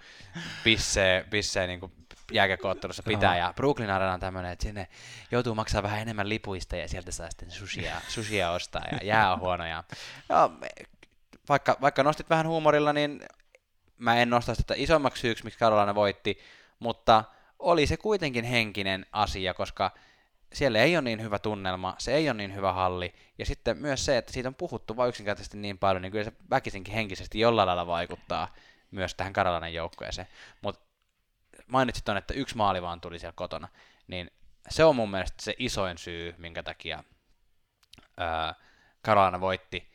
pissee, 0.64 1.26
pissee 1.30 1.66
niin 1.66 1.80
kuin 1.80 1.92
jääkäkoottelussa 2.32 3.02
pitää. 3.02 3.38
Ja 3.38 3.52
Brooklyn 3.56 3.90
Arena 3.90 4.12
on 4.12 4.20
tämmöinen, 4.20 4.52
että 4.52 4.62
sinne 4.62 4.88
joutuu 5.30 5.54
maksaa 5.54 5.82
vähän 5.82 6.00
enemmän 6.00 6.28
lipuista 6.28 6.76
ja 6.76 6.88
sieltä 6.88 7.12
saa 7.12 7.30
sitten 7.30 7.50
sushia, 7.50 8.00
sushia 8.08 8.50
ostaa 8.50 8.82
ja 8.92 8.98
jää 9.02 9.32
on 9.32 9.40
huono. 9.40 9.66
Ja, 9.66 9.84
ja 10.28 10.50
vaikka, 11.48 11.76
vaikka 11.80 12.02
nostit 12.02 12.30
vähän 12.30 12.46
huumorilla, 12.46 12.92
niin 12.92 13.22
mä 13.98 14.16
en 14.16 14.30
nosta 14.30 14.54
sitä 14.54 14.74
isommaksi 14.76 15.20
syyksi, 15.20 15.44
miksi 15.44 15.58
Carolina 15.58 15.94
voitti, 15.94 16.38
mutta 16.78 17.24
oli 17.58 17.86
se 17.86 17.96
kuitenkin 17.96 18.44
henkinen 18.44 19.06
asia, 19.12 19.54
koska 19.54 19.90
siellä 20.52 20.78
ei 20.78 20.96
ole 20.96 21.02
niin 21.02 21.22
hyvä 21.22 21.38
tunnelma, 21.38 21.94
se 21.98 22.14
ei 22.14 22.28
ole 22.28 22.36
niin 22.36 22.54
hyvä 22.54 22.72
halli, 22.72 23.14
ja 23.38 23.46
sitten 23.46 23.78
myös 23.78 24.04
se, 24.04 24.16
että 24.16 24.32
siitä 24.32 24.48
on 24.48 24.54
puhuttu 24.54 24.96
vain 24.96 25.08
yksinkertaisesti 25.08 25.58
niin 25.58 25.78
paljon, 25.78 26.02
niin 26.02 26.12
kyllä 26.12 26.24
se 26.24 26.32
väkisinkin 26.50 26.94
henkisesti 26.94 27.40
jollain 27.40 27.66
lailla 27.66 27.86
vaikuttaa 27.86 28.54
myös 28.90 29.14
tähän 29.14 29.32
Karolainen 29.32 29.74
joukkueeseen. 29.74 30.28
Mutta 30.60 30.83
mainitsit 31.66 32.08
on, 32.08 32.16
että 32.16 32.34
yksi 32.34 32.56
maali 32.56 32.82
vaan 32.82 33.00
tuli 33.00 33.18
siellä 33.18 33.34
kotona, 33.36 33.68
niin 34.06 34.30
se 34.68 34.84
on 34.84 34.96
mun 34.96 35.10
mielestä 35.10 35.42
se 35.42 35.54
isoin 35.58 35.98
syy, 35.98 36.34
minkä 36.38 36.62
takia 36.62 37.04
ää, 38.16 38.54
Carolina 39.04 39.40
voitti. 39.40 39.94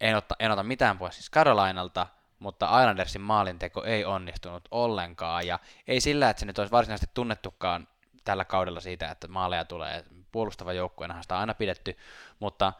En, 0.00 0.16
otta, 0.16 0.36
en 0.38 0.50
ota 0.50 0.62
mitään 0.62 0.98
pois 0.98 1.14
siis 1.14 1.30
Carolinalta, 1.30 2.06
mutta 2.38 2.80
Islandersin 2.80 3.20
maalinteko 3.20 3.84
ei 3.84 4.04
onnistunut 4.04 4.68
ollenkaan, 4.70 5.46
ja 5.46 5.58
ei 5.86 6.00
sillä, 6.00 6.30
että 6.30 6.40
se 6.40 6.46
nyt 6.46 6.58
olisi 6.58 6.72
varsinaisesti 6.72 7.10
tunnettukaan 7.14 7.88
tällä 8.24 8.44
kaudella 8.44 8.80
siitä, 8.80 9.10
että 9.10 9.28
maaleja 9.28 9.64
tulee. 9.64 10.04
Puolustava 10.32 10.72
joukkueenahan 10.72 11.22
sitä 11.22 11.34
on 11.34 11.40
aina 11.40 11.54
pidetty, 11.54 11.96
mutta 12.38 12.72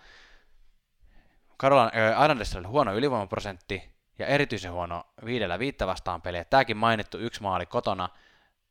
Islandersilla 2.23 2.61
oli 2.61 2.69
huono 2.69 2.95
ylivoimaprosentti 2.95 3.92
ja 4.19 4.27
erityisen 4.27 4.73
huono 4.73 5.05
viidellä 5.25 5.59
viittä 5.59 5.87
vastaan 5.87 6.23
peliä. 6.23 6.45
Tämäkin 6.45 6.77
mainittu 6.77 7.19
yksi 7.19 7.43
maali 7.43 7.67
kotona 7.67 8.09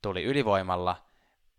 tuli 0.02 0.24
ylivoimalla, 0.24 1.06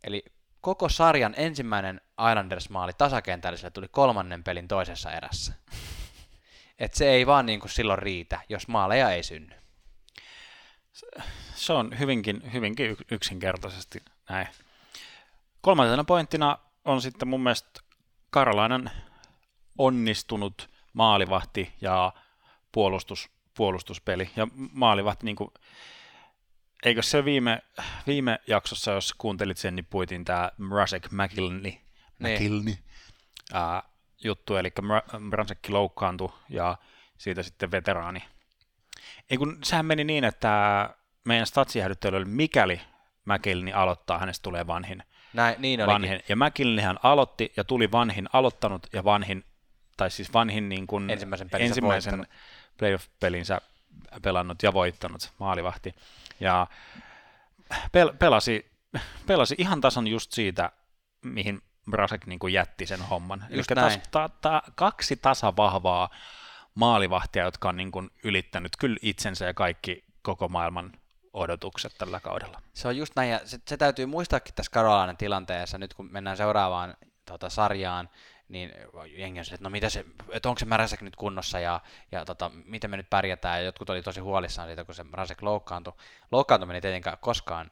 eli 0.04 0.24
koko 0.60 0.88
sarjan 0.88 1.34
ensimmäinen 1.36 2.00
Islanders-maali 2.30 2.92
tasakentälliselle 2.98 3.70
tuli 3.70 3.88
kolmannen 3.88 4.44
pelin 4.44 4.68
toisessa 4.68 5.12
erässä. 5.12 5.52
että 6.78 6.98
se 6.98 7.10
ei 7.10 7.26
vaan 7.26 7.46
niin 7.46 7.60
kuin 7.60 7.70
silloin 7.70 7.98
riitä, 7.98 8.40
jos 8.48 8.68
maaleja 8.68 9.10
ei 9.10 9.22
synny. 9.22 9.54
Se 11.54 11.72
on 11.72 11.98
hyvinkin, 11.98 12.52
hyvinkin 12.52 12.96
yksinkertaisesti 13.10 14.02
näin. 14.28 14.48
Kolmantena 15.60 16.04
pointtina 16.04 16.58
on 16.84 17.02
sitten 17.02 17.28
mun 17.28 17.42
mielestä 17.42 17.80
Karolainen 18.30 18.90
onnistunut 19.78 20.70
maalivahti 20.92 21.72
ja 21.80 22.12
puolustus, 22.72 23.30
puolustuspeli. 23.54 24.30
Ja 24.36 24.48
maalivahti, 24.72 25.26
niin 25.26 25.36
kuin, 25.36 25.50
eikö 26.84 27.02
se 27.02 27.24
viime, 27.24 27.62
viime 28.06 28.38
jaksossa, 28.46 28.92
jos 28.92 29.14
kuuntelit 29.18 29.56
sen, 29.56 29.76
niin 29.76 29.86
puitin 29.90 30.24
tämä 30.24 30.50
Mrazek 30.58 31.10
McIlney, 31.10 31.72
McIlney 32.18 32.74
ää, 33.52 33.82
juttu, 34.24 34.56
eli 34.56 34.72
Mrazekki 35.18 35.72
loukkaantui 35.72 36.32
ja 36.48 36.76
siitä 37.18 37.42
sitten 37.42 37.70
veteraani. 37.70 38.22
Ei 39.30 39.38
kun, 39.38 39.58
sehän 39.64 39.86
meni 39.86 40.04
niin, 40.04 40.24
että 40.24 40.90
meidän 41.24 41.46
statsihälyttely 41.46 42.16
oli, 42.16 42.24
mikäli 42.24 42.80
McIlney 43.24 43.74
aloittaa, 43.74 44.18
hänestä 44.18 44.42
tulee 44.42 44.66
vanhin. 44.66 45.02
Näin, 45.32 45.54
niin 45.58 45.86
vanhin. 45.86 46.20
Ja 46.28 46.36
McIlneyhän 46.36 46.98
aloitti 47.02 47.52
ja 47.56 47.64
tuli 47.64 47.92
vanhin 47.92 48.28
aloittanut 48.32 48.86
ja 48.92 49.04
vanhin, 49.04 49.44
tai 49.96 50.10
siis 50.10 50.32
vanhin 50.32 50.68
niin 50.68 50.86
kuin 50.86 51.10
ensimmäisen, 51.10 51.48
ensimmäisen 51.58 52.26
playoff-pelinsä 52.78 53.60
pelannut 54.22 54.62
ja 54.62 54.72
voittanut 54.72 55.32
maalivahti. 55.38 55.94
Ja 56.40 56.66
pel- 57.72 58.16
pelasi, 58.18 58.70
pelasi 59.26 59.54
ihan 59.58 59.80
tasan 59.80 60.06
just 60.06 60.32
siitä, 60.32 60.72
mihin 61.22 61.62
Brasek 61.90 62.26
niin 62.26 62.38
kuin 62.38 62.52
jätti 62.52 62.86
sen 62.86 63.02
homman. 63.02 63.44
Eli 63.50 63.62
tas, 63.74 63.98
ta, 64.10 64.30
ta, 64.40 64.62
kaksi 64.74 65.16
tasavahvaa 65.16 66.10
maalivahtia, 66.74 67.44
jotka 67.44 67.68
on 67.68 67.76
niin 67.76 67.92
kuin 67.92 68.10
ylittänyt 68.24 68.72
kyllä 68.78 68.96
itsensä 69.02 69.44
ja 69.44 69.54
kaikki 69.54 70.04
koko 70.22 70.48
maailman 70.48 70.92
odotukset 71.32 71.92
tällä 71.98 72.20
kaudella. 72.20 72.62
Se 72.74 72.88
on 72.88 72.96
just 72.96 73.12
näin, 73.16 73.30
ja 73.30 73.40
se, 73.44 73.58
se 73.68 73.76
täytyy 73.76 74.06
muistaakin 74.06 74.54
tässä 74.54 74.72
Karolainen 74.72 75.16
tilanteessa, 75.16 75.78
nyt 75.78 75.94
kun 75.94 76.08
mennään 76.12 76.36
seuraavaan 76.36 76.94
tota, 77.24 77.48
sarjaan, 77.48 78.08
niin 78.52 78.72
jengi 79.06 79.40
on 79.40 79.44
että 79.52 79.64
no 79.64 79.70
mitä 79.70 79.90
se, 79.90 80.04
että 80.30 80.48
onko 80.48 80.58
se 80.58 80.64
Märsäk 80.64 81.00
nyt 81.00 81.16
kunnossa 81.16 81.60
ja, 81.60 81.80
ja 82.12 82.24
tota, 82.24 82.50
miten 82.64 82.90
me 82.90 82.96
nyt 82.96 83.10
pärjätään, 83.10 83.58
ja 83.58 83.64
jotkut 83.64 83.90
oli 83.90 84.02
tosi 84.02 84.20
huolissaan 84.20 84.68
siitä, 84.68 84.84
kun 84.84 84.94
se 84.94 85.04
Märsäk 85.04 85.42
loukkaantui. 85.42 85.92
Loukkaantuminen 86.32 86.74
ei 86.74 86.80
tietenkään 86.80 87.18
koskaan 87.20 87.70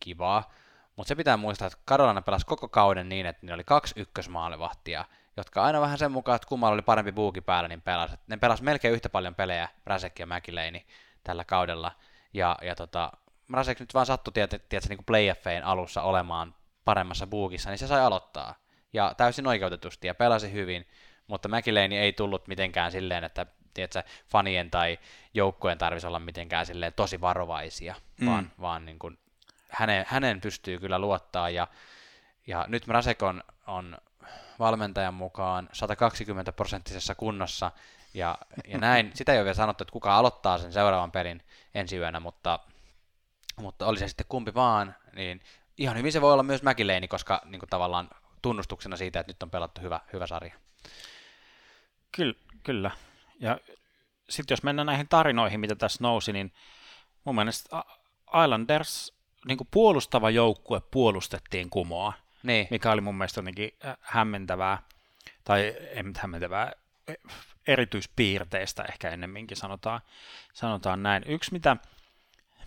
kivaa, 0.00 0.52
mutta 0.96 1.08
se 1.08 1.14
pitää 1.14 1.36
muistaa, 1.36 1.66
että 1.66 1.78
Karolana 1.84 2.22
pelasi 2.22 2.46
koko 2.46 2.68
kauden 2.68 3.08
niin, 3.08 3.26
että 3.26 3.40
niillä 3.42 3.54
oli 3.54 3.64
kaksi 3.64 3.94
ykkösmaalivahtia, 3.96 5.04
jotka 5.36 5.62
aina 5.62 5.80
vähän 5.80 5.98
sen 5.98 6.12
mukaan, 6.12 6.36
että 6.36 6.48
kummalla 6.48 6.74
oli 6.74 6.82
parempi 6.82 7.12
buuki 7.12 7.40
päällä, 7.40 7.68
niin 7.68 7.82
pelasi. 7.82 8.16
Ne 8.26 8.36
pelasi 8.36 8.64
melkein 8.64 8.94
yhtä 8.94 9.08
paljon 9.08 9.34
pelejä, 9.34 9.68
Brasek 9.84 10.18
ja 10.18 10.26
Mäkileini, 10.26 10.86
tällä 11.24 11.44
kaudella. 11.44 11.92
Ja, 12.34 12.58
ja 12.62 12.74
tota, 12.74 13.12
Brasek 13.50 13.80
nyt 13.80 13.94
vaan 13.94 14.06
sattui, 14.06 14.32
tiedätkö, 14.32 14.78
niin 14.88 15.04
playoffein 15.06 15.64
alussa 15.64 16.02
olemaan 16.02 16.54
paremmassa 16.84 17.26
buukissa, 17.26 17.70
niin 17.70 17.78
se 17.78 17.86
sai 17.86 18.00
aloittaa. 18.00 18.54
Ja 18.92 19.14
täysin 19.16 19.46
oikeutetusti 19.46 20.06
ja 20.06 20.14
pelasi 20.14 20.52
hyvin, 20.52 20.86
mutta 21.26 21.48
Mäkileini 21.48 21.98
ei 21.98 22.12
tullut 22.12 22.48
mitenkään 22.48 22.92
silleen, 22.92 23.24
että 23.24 23.46
tiedätkö, 23.74 24.02
fanien 24.28 24.70
tai 24.70 24.98
joukkojen 25.34 25.78
tarvitsisi 25.78 26.06
olla 26.06 26.18
mitenkään 26.18 26.66
silleen 26.66 26.92
tosi 26.92 27.20
varovaisia, 27.20 27.94
mm. 28.20 28.26
vaan, 28.26 28.52
vaan 28.60 28.86
niin 28.86 28.98
kuin 28.98 29.18
hänen, 29.70 30.04
hänen 30.08 30.40
pystyy 30.40 30.78
kyllä 30.78 30.98
luottaa 30.98 31.50
ja, 31.50 31.68
ja 32.46 32.64
nyt 32.68 32.86
Mrasek 32.86 33.22
on, 33.22 33.44
on 33.66 33.98
valmentajan 34.58 35.14
mukaan 35.14 35.68
120 35.72 36.52
prosenttisessa 36.52 37.14
kunnossa 37.14 37.72
ja, 38.14 38.38
ja 38.66 38.78
näin, 38.78 39.10
sitä 39.14 39.32
ei 39.32 39.38
ole 39.38 39.44
vielä 39.44 39.54
sanottu, 39.54 39.84
että 39.84 39.92
kuka 39.92 40.16
aloittaa 40.16 40.58
sen 40.58 40.72
seuraavan 40.72 41.12
pelin 41.12 41.42
ensi 41.74 41.96
yönä, 41.96 42.20
mutta, 42.20 42.58
mutta 43.56 43.86
oli 43.86 43.98
se 43.98 44.08
sitten 44.08 44.26
kumpi 44.28 44.54
vaan, 44.54 44.94
niin 45.12 45.40
ihan 45.78 45.96
hyvin 45.96 46.12
se 46.12 46.20
voi 46.20 46.32
olla 46.32 46.42
myös 46.42 46.62
Mäkileini, 46.62 47.08
koska 47.08 47.42
niin 47.44 47.60
kuin 47.60 47.70
tavallaan 47.70 48.10
tunnustuksena 48.42 48.96
siitä, 48.96 49.20
että 49.20 49.30
nyt 49.30 49.42
on 49.42 49.50
pelattu 49.50 49.80
hyvä, 49.80 50.00
hyvä 50.12 50.26
sarja. 50.26 50.54
Kyllä, 52.12 52.34
kyllä. 52.62 52.90
Ja 53.40 53.58
sitten 54.30 54.52
jos 54.52 54.62
mennään 54.62 54.86
näihin 54.86 55.08
tarinoihin, 55.08 55.60
mitä 55.60 55.74
tässä 55.74 55.98
nousi, 56.02 56.32
niin 56.32 56.52
mun 57.24 57.34
mielestä 57.34 57.84
Islanders 58.44 59.14
niin 59.48 59.58
kuin 59.58 59.68
puolustava 59.70 60.30
joukkue 60.30 60.80
puolustettiin 60.90 61.70
kumoa, 61.70 62.12
niin. 62.42 62.66
mikä 62.70 62.92
oli 62.92 63.00
mun 63.00 63.14
mielestä 63.14 63.38
jotenkin 63.38 63.72
äh, 63.84 63.96
hämmentävää, 64.00 64.82
tai 65.44 65.60
ei 65.60 66.04
hämmentävää, 66.18 66.72
erityispiirteistä 67.66 68.82
ehkä 68.82 69.10
ennemminkin 69.10 69.56
sanotaan, 69.56 70.00
sanotaan 70.52 71.02
näin. 71.02 71.22
Yksi, 71.26 71.52
mitä, 71.52 71.76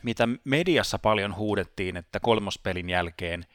mitä 0.03 0.28
mediassa 0.43 0.99
paljon 0.99 1.36
huudettiin, 1.36 1.97
että 1.97 2.19
kolmospelin 2.19 2.89
jälkeen, 2.89 3.45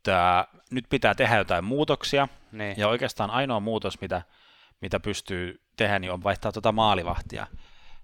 että 0.00 0.46
nyt 0.70 0.84
pitää 0.88 1.14
tehdä 1.14 1.36
jotain 1.36 1.64
muutoksia, 1.64 2.28
niin. 2.52 2.74
ja 2.78 2.88
oikeastaan 2.88 3.30
ainoa 3.30 3.60
muutos, 3.60 4.00
mitä, 4.00 4.22
mitä 4.80 5.00
pystyy 5.00 5.60
tehdä, 5.76 5.98
niin 5.98 6.12
on 6.12 6.22
vaihtaa 6.22 6.52
tuota 6.52 6.72
maalivahtia 6.72 7.46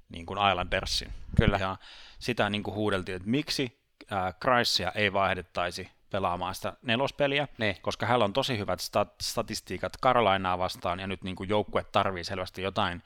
niin 0.08 0.26
kuin 0.26 0.38
Islandersin. 0.50 1.12
Kyllä. 1.36 1.58
Ja 1.58 1.76
sitä 2.18 2.50
niin 2.50 2.62
kuin 2.62 2.74
huudeltiin, 2.74 3.16
että 3.16 3.28
miksi 3.28 3.80
äh, 4.12 4.34
Kreisia 4.40 4.92
ei 4.92 5.12
vaihdettaisi 5.12 5.90
pelaamaan 6.10 6.54
sitä 6.54 6.72
nelospeliä, 6.82 7.48
niin. 7.58 7.76
koska 7.82 8.06
hänellä 8.06 8.24
on 8.24 8.32
tosi 8.32 8.58
hyvät 8.58 8.80
stat- 8.80 9.14
statistiikat 9.22 9.96
Karolainaa 10.00 10.58
vastaan, 10.58 11.00
ja 11.00 11.06
nyt 11.06 11.24
niin 11.24 11.36
kuin 11.36 11.48
joukkue 11.48 11.84
tarvii 11.92 12.24
selvästi 12.24 12.62
jotain, 12.62 13.02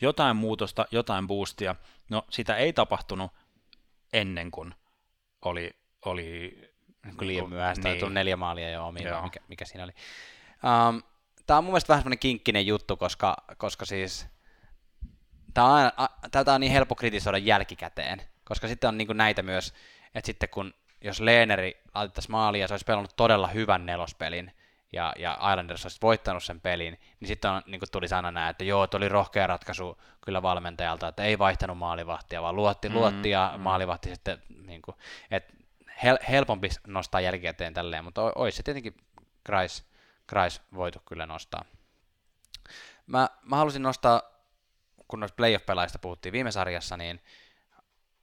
jotain 0.00 0.36
muutosta, 0.36 0.86
jotain 0.90 1.26
boostia. 1.26 1.76
No, 2.10 2.24
sitä 2.30 2.56
ei 2.56 2.72
tapahtunut 2.72 3.30
ennen 4.12 4.50
kuin 4.50 4.74
oli, 5.42 5.70
oli 6.04 6.58
niin 7.04 7.16
kuin 7.16 7.28
liian 7.28 7.48
myöhäistä, 7.48 7.88
niin. 7.88 8.14
neljä 8.14 8.36
maalia 8.36 8.70
jo 8.70 8.86
omiin, 8.86 9.08
mikä, 9.22 9.40
mikä 9.48 9.64
siinä 9.64 9.84
oli. 9.84 9.92
Um, 10.88 11.02
tämä 11.46 11.58
on 11.58 11.64
mun 11.64 11.72
mielestä 11.72 11.88
vähän 11.88 12.02
semmoinen 12.02 12.18
kinkkinen 12.18 12.66
juttu, 12.66 12.96
koska, 12.96 13.36
koska 13.56 13.84
siis 13.84 14.26
tämä 15.54 15.66
on, 15.66 15.90
tätä 16.30 16.54
on 16.54 16.60
niin 16.60 16.72
helppo 16.72 16.94
kritisoida 16.94 17.38
jälkikäteen, 17.38 18.22
koska 18.44 18.68
sitten 18.68 18.88
on 18.88 18.98
niin 18.98 19.06
kuin 19.06 19.16
näitä 19.16 19.42
myös, 19.42 19.74
että 20.14 20.26
sitten 20.26 20.48
kun 20.48 20.74
jos 21.04 21.20
Leeneri 21.20 21.82
laitettaisiin 21.94 22.32
maaliin 22.32 22.62
ja 22.62 22.68
se 22.68 22.74
olisi 22.74 22.84
pelannut 22.84 23.16
todella 23.16 23.48
hyvän 23.48 23.86
nelospelin, 23.86 24.52
ja, 24.94 25.12
ja 25.18 25.38
Islanders 25.50 25.84
olisi 25.84 25.98
voittanut 26.02 26.44
sen 26.44 26.60
pelin, 26.60 26.98
niin 27.20 27.28
sitten 27.28 27.50
on, 27.50 27.62
niin 27.66 27.80
tuli 27.92 28.08
sana 28.08 28.30
näin, 28.30 28.50
että 28.50 28.64
joo, 28.64 28.88
oli 28.94 29.08
rohkea 29.08 29.46
ratkaisu 29.46 29.98
kyllä 30.20 30.42
valmentajalta, 30.42 31.08
että 31.08 31.24
ei 31.24 31.38
vaihtanut 31.38 31.78
maalivahtia, 31.78 32.42
vaan 32.42 32.56
luotti, 32.56 32.88
mm, 32.88 32.94
luotti 32.94 33.30
ja 33.30 33.52
mm. 33.56 33.62
maalivahti 33.62 34.08
sitten, 34.08 34.42
niin 34.66 34.82
kuin, 34.82 34.96
että 35.30 35.52
hel, 36.02 36.18
helpompi 36.30 36.68
nostaa 36.86 37.20
jälkikäteen 37.20 37.74
tälleen, 37.74 38.04
mutta 38.04 38.22
olisi 38.34 38.56
se 38.56 38.62
tietenkin 38.62 38.96
Kreis, 39.44 39.84
Kreis 40.26 40.62
voitu 40.74 40.98
kyllä 41.08 41.26
nostaa. 41.26 41.64
Mä, 43.06 43.28
mä 43.42 43.56
halusin 43.56 43.82
nostaa 43.82 44.34
kun 45.08 45.20
noista 45.20 45.36
playoff-pelaajista 45.36 45.98
puhuttiin 45.98 46.32
viime 46.32 46.52
sarjassa, 46.52 46.96
niin 46.96 47.20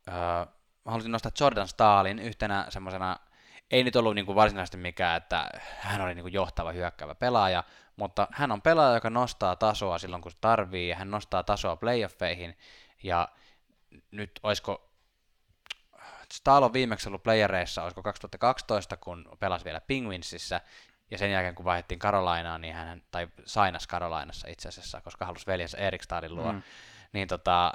öö, 0.07 0.13
mä 0.85 0.91
haluaisin 0.91 1.11
nostaa 1.11 1.31
Jordan 1.39 1.67
Staalin 1.67 2.19
yhtenä 2.19 2.65
semmoisena, 2.69 3.17
ei 3.71 3.83
nyt 3.83 3.95
ollut 3.95 4.15
niinku 4.15 4.35
varsinaisesti 4.35 4.77
mikään, 4.77 5.17
että 5.17 5.49
hän 5.79 6.01
oli 6.01 6.15
niinku 6.15 6.27
johtava 6.27 6.71
hyökkäävä 6.71 7.15
pelaaja, 7.15 7.63
mutta 7.95 8.27
hän 8.31 8.51
on 8.51 8.61
pelaaja, 8.61 8.93
joka 8.93 9.09
nostaa 9.09 9.55
tasoa 9.55 9.97
silloin, 9.97 10.21
kun 10.21 10.31
se 10.31 10.37
tarvii, 10.41 10.89
ja 10.89 10.95
hän 10.95 11.11
nostaa 11.11 11.43
tasoa 11.43 11.75
playoffeihin, 11.75 12.57
ja 13.03 13.27
nyt 14.11 14.39
olisiko 14.43 14.90
Stahl 16.33 16.63
on 16.63 16.73
viimeksi 16.73 17.09
ollut 17.09 17.23
playereissa, 17.23 17.83
olisiko 17.83 18.03
2012, 18.03 18.97
kun 18.97 19.37
pelasi 19.39 19.65
vielä 19.65 19.81
Penguinsissa, 19.81 20.61
ja 21.11 21.17
sen 21.17 21.31
jälkeen, 21.31 21.55
kun 21.55 21.65
vaihdettiin 21.65 21.99
Karolainaan, 21.99 22.61
niin 22.61 22.73
hän, 22.73 23.01
tai 23.11 23.27
sainas 23.45 23.87
Karolainassa 23.87 24.47
itse 24.47 24.69
asiassa, 24.69 25.01
koska 25.01 25.25
halusi 25.25 25.47
veljensä 25.47 25.77
Erik 25.77 26.03
Stadin 26.03 26.35
luo, 26.35 26.51
mm. 26.51 26.61
niin 27.13 27.27
tota, 27.27 27.71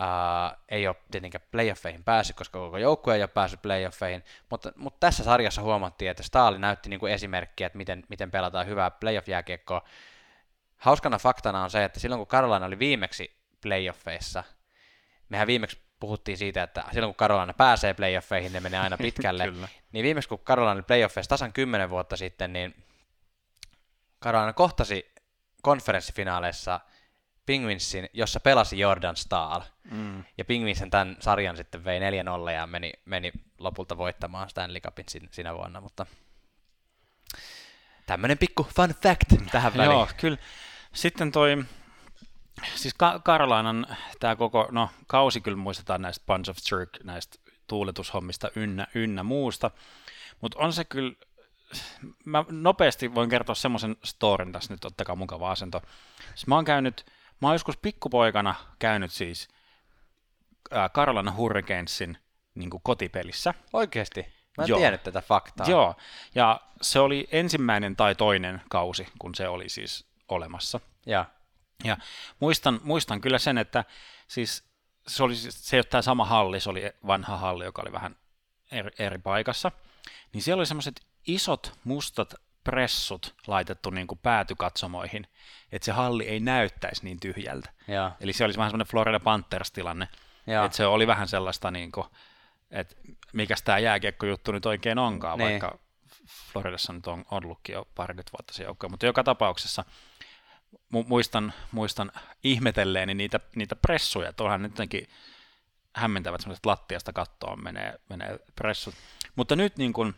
Uh, 0.00 0.58
ei 0.68 0.88
ole 0.88 0.96
tietenkään 1.10 1.44
playoffeihin 1.50 2.04
päässyt, 2.04 2.36
koska 2.36 2.58
koko 2.58 2.78
joukkue 2.78 3.14
ei 3.14 3.22
ole 3.22 3.28
päässyt 3.28 3.62
playoffeihin, 3.62 4.24
mutta, 4.50 4.72
mutta 4.76 4.96
tässä 5.00 5.24
sarjassa 5.24 5.62
huomattiin, 5.62 6.10
että 6.10 6.22
Staali 6.22 6.58
näytti 6.58 6.90
niin 6.90 7.00
kuin 7.00 7.12
esimerkkiä, 7.12 7.66
että 7.66 7.76
miten, 7.76 8.02
miten 8.08 8.30
pelataan 8.30 8.66
hyvää 8.66 8.90
playoff-jääkiekkoa. 8.90 9.82
Hauskana 10.76 11.18
faktana 11.18 11.64
on 11.64 11.70
se, 11.70 11.84
että 11.84 12.00
silloin 12.00 12.18
kun 12.18 12.26
Karolaina 12.26 12.66
oli 12.66 12.78
viimeksi 12.78 13.36
playoffeissa, 13.62 14.44
mehän 15.28 15.46
viimeksi 15.46 15.80
puhuttiin 16.00 16.38
siitä, 16.38 16.62
että 16.62 16.84
silloin 16.92 17.08
kun 17.14 17.18
Karolana 17.18 17.54
pääsee 17.54 17.94
playoffeihin, 17.94 18.52
ne 18.52 18.60
menee 18.60 18.80
aina 18.80 18.96
pitkälle. 19.06 19.52
niin 19.92 20.02
viimeksi 20.02 20.28
kun 20.28 20.38
Karolana 20.38 20.72
oli 20.74 20.82
playoffeissa 20.82 21.28
tasan 21.28 21.52
10 21.52 21.90
vuotta 21.90 22.16
sitten, 22.16 22.52
niin 22.52 22.84
Karolana 24.18 24.52
kohtasi 24.52 25.12
konferenssifinaaleissa 25.62 26.80
Penguinsin, 27.46 28.08
jossa 28.12 28.40
pelasi 28.40 28.78
Jordan 28.78 29.16
Stahl. 29.16 29.60
Mm. 29.90 30.24
Ja 30.38 30.44
Penguinsin 30.44 30.90
tämän 30.90 31.16
sarjan 31.20 31.56
sitten 31.56 31.84
vei 31.84 32.00
4-0 32.00 32.50
ja 32.50 32.66
meni, 32.66 32.92
meni 33.04 33.32
lopulta 33.58 33.96
voittamaan 33.96 34.50
Stanley 34.50 34.80
Cupin 34.80 35.06
sinä 35.30 35.54
vuonna, 35.54 35.80
mutta 35.80 36.06
tämmöinen 38.06 38.38
pikku 38.38 38.68
fun 38.76 38.94
fact 39.02 39.50
tähän 39.52 39.72
väliin. 39.76 39.90
Joo, 39.90 40.08
kyllä. 40.16 40.38
Sitten 40.92 41.32
toi 41.32 41.64
siis 42.74 42.94
Ka- 42.94 43.20
Karolainan 43.24 43.86
tämä 44.20 44.36
koko, 44.36 44.68
no 44.70 44.90
kausi 45.06 45.40
kyllä 45.40 45.56
muistetaan 45.56 46.02
näistä 46.02 46.24
Bunch 46.26 46.50
of 46.50 46.56
Jerk, 46.70 46.90
näistä 47.04 47.38
tuuletushommista 47.66 48.50
ynnä, 48.56 48.86
ynnä 48.94 49.22
muusta, 49.22 49.70
mutta 50.40 50.58
on 50.58 50.72
se 50.72 50.84
kyllä, 50.84 51.12
mä 52.24 52.44
nopeasti 52.50 53.14
voin 53.14 53.30
kertoa 53.30 53.54
semmoisen 53.54 53.96
storin 54.04 54.52
tässä 54.52 54.74
nyt, 54.74 54.84
ottakaa 54.84 55.16
mukava 55.16 55.50
asento. 55.50 55.82
Siis 56.34 56.46
mä 56.46 56.54
oon 56.54 56.64
käynyt, 56.64 57.06
mä 57.40 57.48
oon 57.48 57.54
joskus 57.54 57.76
pikkupoikana 57.76 58.54
käynyt 58.78 59.12
siis 59.12 59.48
äh, 60.76 60.90
Carolina 60.90 61.32
Hurricanesin 61.32 62.18
niin 62.54 62.70
kotipelissä. 62.82 63.54
Oikeesti? 63.72 64.26
Mä 64.58 64.64
en 64.64 64.68
Joo. 64.68 64.78
tiennyt 64.78 65.02
tätä 65.02 65.20
faktaa. 65.20 65.66
Joo, 65.70 65.94
ja 66.34 66.60
se 66.82 67.00
oli 67.00 67.28
ensimmäinen 67.32 67.96
tai 67.96 68.14
toinen 68.14 68.62
kausi, 68.68 69.08
kun 69.18 69.34
se 69.34 69.48
oli 69.48 69.68
siis 69.68 70.06
olemassa. 70.28 70.80
Ja, 71.06 71.24
ja 71.84 71.96
muistan, 72.40 72.80
muistan 72.82 73.20
kyllä 73.20 73.38
sen, 73.38 73.58
että 73.58 73.84
siis 74.28 74.64
se, 75.06 75.22
oli, 75.22 75.36
se 75.36 75.76
ei 75.76 75.78
ole 75.78 75.84
tämä 75.84 76.02
sama 76.02 76.24
halli, 76.24 76.60
se 76.60 76.70
oli 76.70 76.92
vanha 77.06 77.36
halli, 77.36 77.64
joka 77.64 77.82
oli 77.82 77.92
vähän 77.92 78.16
eri, 78.72 78.90
eri 78.98 79.18
paikassa. 79.18 79.72
Niin 80.32 80.42
siellä 80.42 80.60
oli 80.60 80.66
semmoiset 80.66 81.06
isot 81.26 81.78
mustat 81.84 82.34
pressut 82.64 83.34
laitettu 83.46 83.90
niin 83.90 84.06
kuin 84.06 84.18
päätykatsomoihin, 84.18 85.26
että 85.72 85.86
se 85.86 85.92
halli 85.92 86.28
ei 86.28 86.40
näyttäisi 86.40 87.04
niin 87.04 87.20
tyhjältä. 87.20 87.70
Ja. 87.88 88.12
Eli 88.20 88.32
se 88.32 88.44
olisi 88.44 88.58
vähän 88.58 88.70
semmoinen 88.70 88.90
Florida 88.90 89.20
Panthers-tilanne, 89.20 90.08
ja. 90.46 90.64
että 90.64 90.76
se 90.76 90.86
oli 90.86 91.06
vähän 91.06 91.28
sellaista, 91.28 91.70
niin 91.70 91.92
kuin, 91.92 92.06
että 92.70 92.94
mikä 93.32 93.54
tämä 93.64 93.78
jääkiekkojuttu 93.78 94.52
nyt 94.52 94.66
oikein 94.66 94.98
onkaan, 94.98 95.38
niin. 95.38 95.50
vaikka 95.50 95.78
Floridassa 96.52 96.92
nyt 96.92 97.06
on 97.06 97.24
ollutkin 97.30 97.72
jo 97.72 97.88
parikymmentä 97.94 98.32
vuotta 98.32 98.54
se 98.54 98.62
joukko, 98.64 98.88
mutta 98.88 99.06
joka 99.06 99.24
tapauksessa 99.24 99.84
mu- 100.72 101.04
muistan, 101.08 101.52
muistan 101.72 102.12
ihmetelleeni 102.44 103.14
niitä, 103.14 103.40
niitä 103.56 103.76
pressuja, 103.76 104.28
että 104.28 104.44
onhan 104.44 104.62
nyt 104.62 104.72
jotenkin 104.72 105.08
hämmentävät 105.94 106.40
semmoiset 106.40 106.66
lattiasta 106.66 107.12
kattoon 107.12 107.64
menee, 107.64 108.00
menee 108.08 108.38
pressut. 108.56 108.94
Mutta 109.36 109.56
nyt 109.56 109.76
niin 109.76 109.92
kuin, 109.92 110.14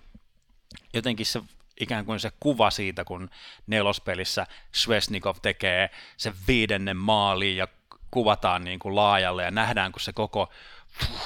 jotenkin 0.95 1.27
se 1.27 1.43
ikään 1.81 2.05
kuin 2.05 2.21
se 2.21 2.33
kuva 2.41 2.71
siitä, 2.71 3.05
kun 3.05 3.31
nelospelissä 3.67 4.47
Svesnikov 4.73 5.37
tekee 5.43 5.91
sen 6.17 6.35
viidennen 6.49 6.97
maali 6.97 7.57
ja 7.57 7.69
kuvataan 8.11 8.65
niin 8.65 8.79
kuin 8.79 8.97
laajalle 8.97 9.43
ja 9.43 9.51
nähdään, 9.51 9.93
kun 9.93 10.01
se 10.01 10.13
koko 10.13 10.51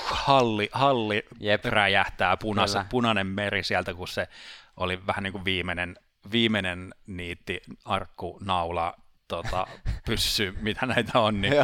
halli, 0.04 0.68
halli 0.72 1.22
Jep. 1.40 1.64
räjähtää, 1.64 2.36
punas, 2.36 2.76
punainen 2.90 3.26
meri 3.26 3.62
sieltä, 3.62 3.94
kun 3.94 4.08
se 4.08 4.28
oli 4.76 5.06
vähän 5.06 5.22
niin 5.22 5.32
kuin 5.32 5.44
viimeinen, 5.44 5.96
viimeinen 6.32 6.94
niitti 7.06 7.62
arkku 7.84 8.38
naula 8.44 8.94
tota, 9.28 9.66
pyssy, 10.06 10.54
mitä 10.60 10.86
näitä 10.86 11.18
on, 11.18 11.40
niin 11.40 11.54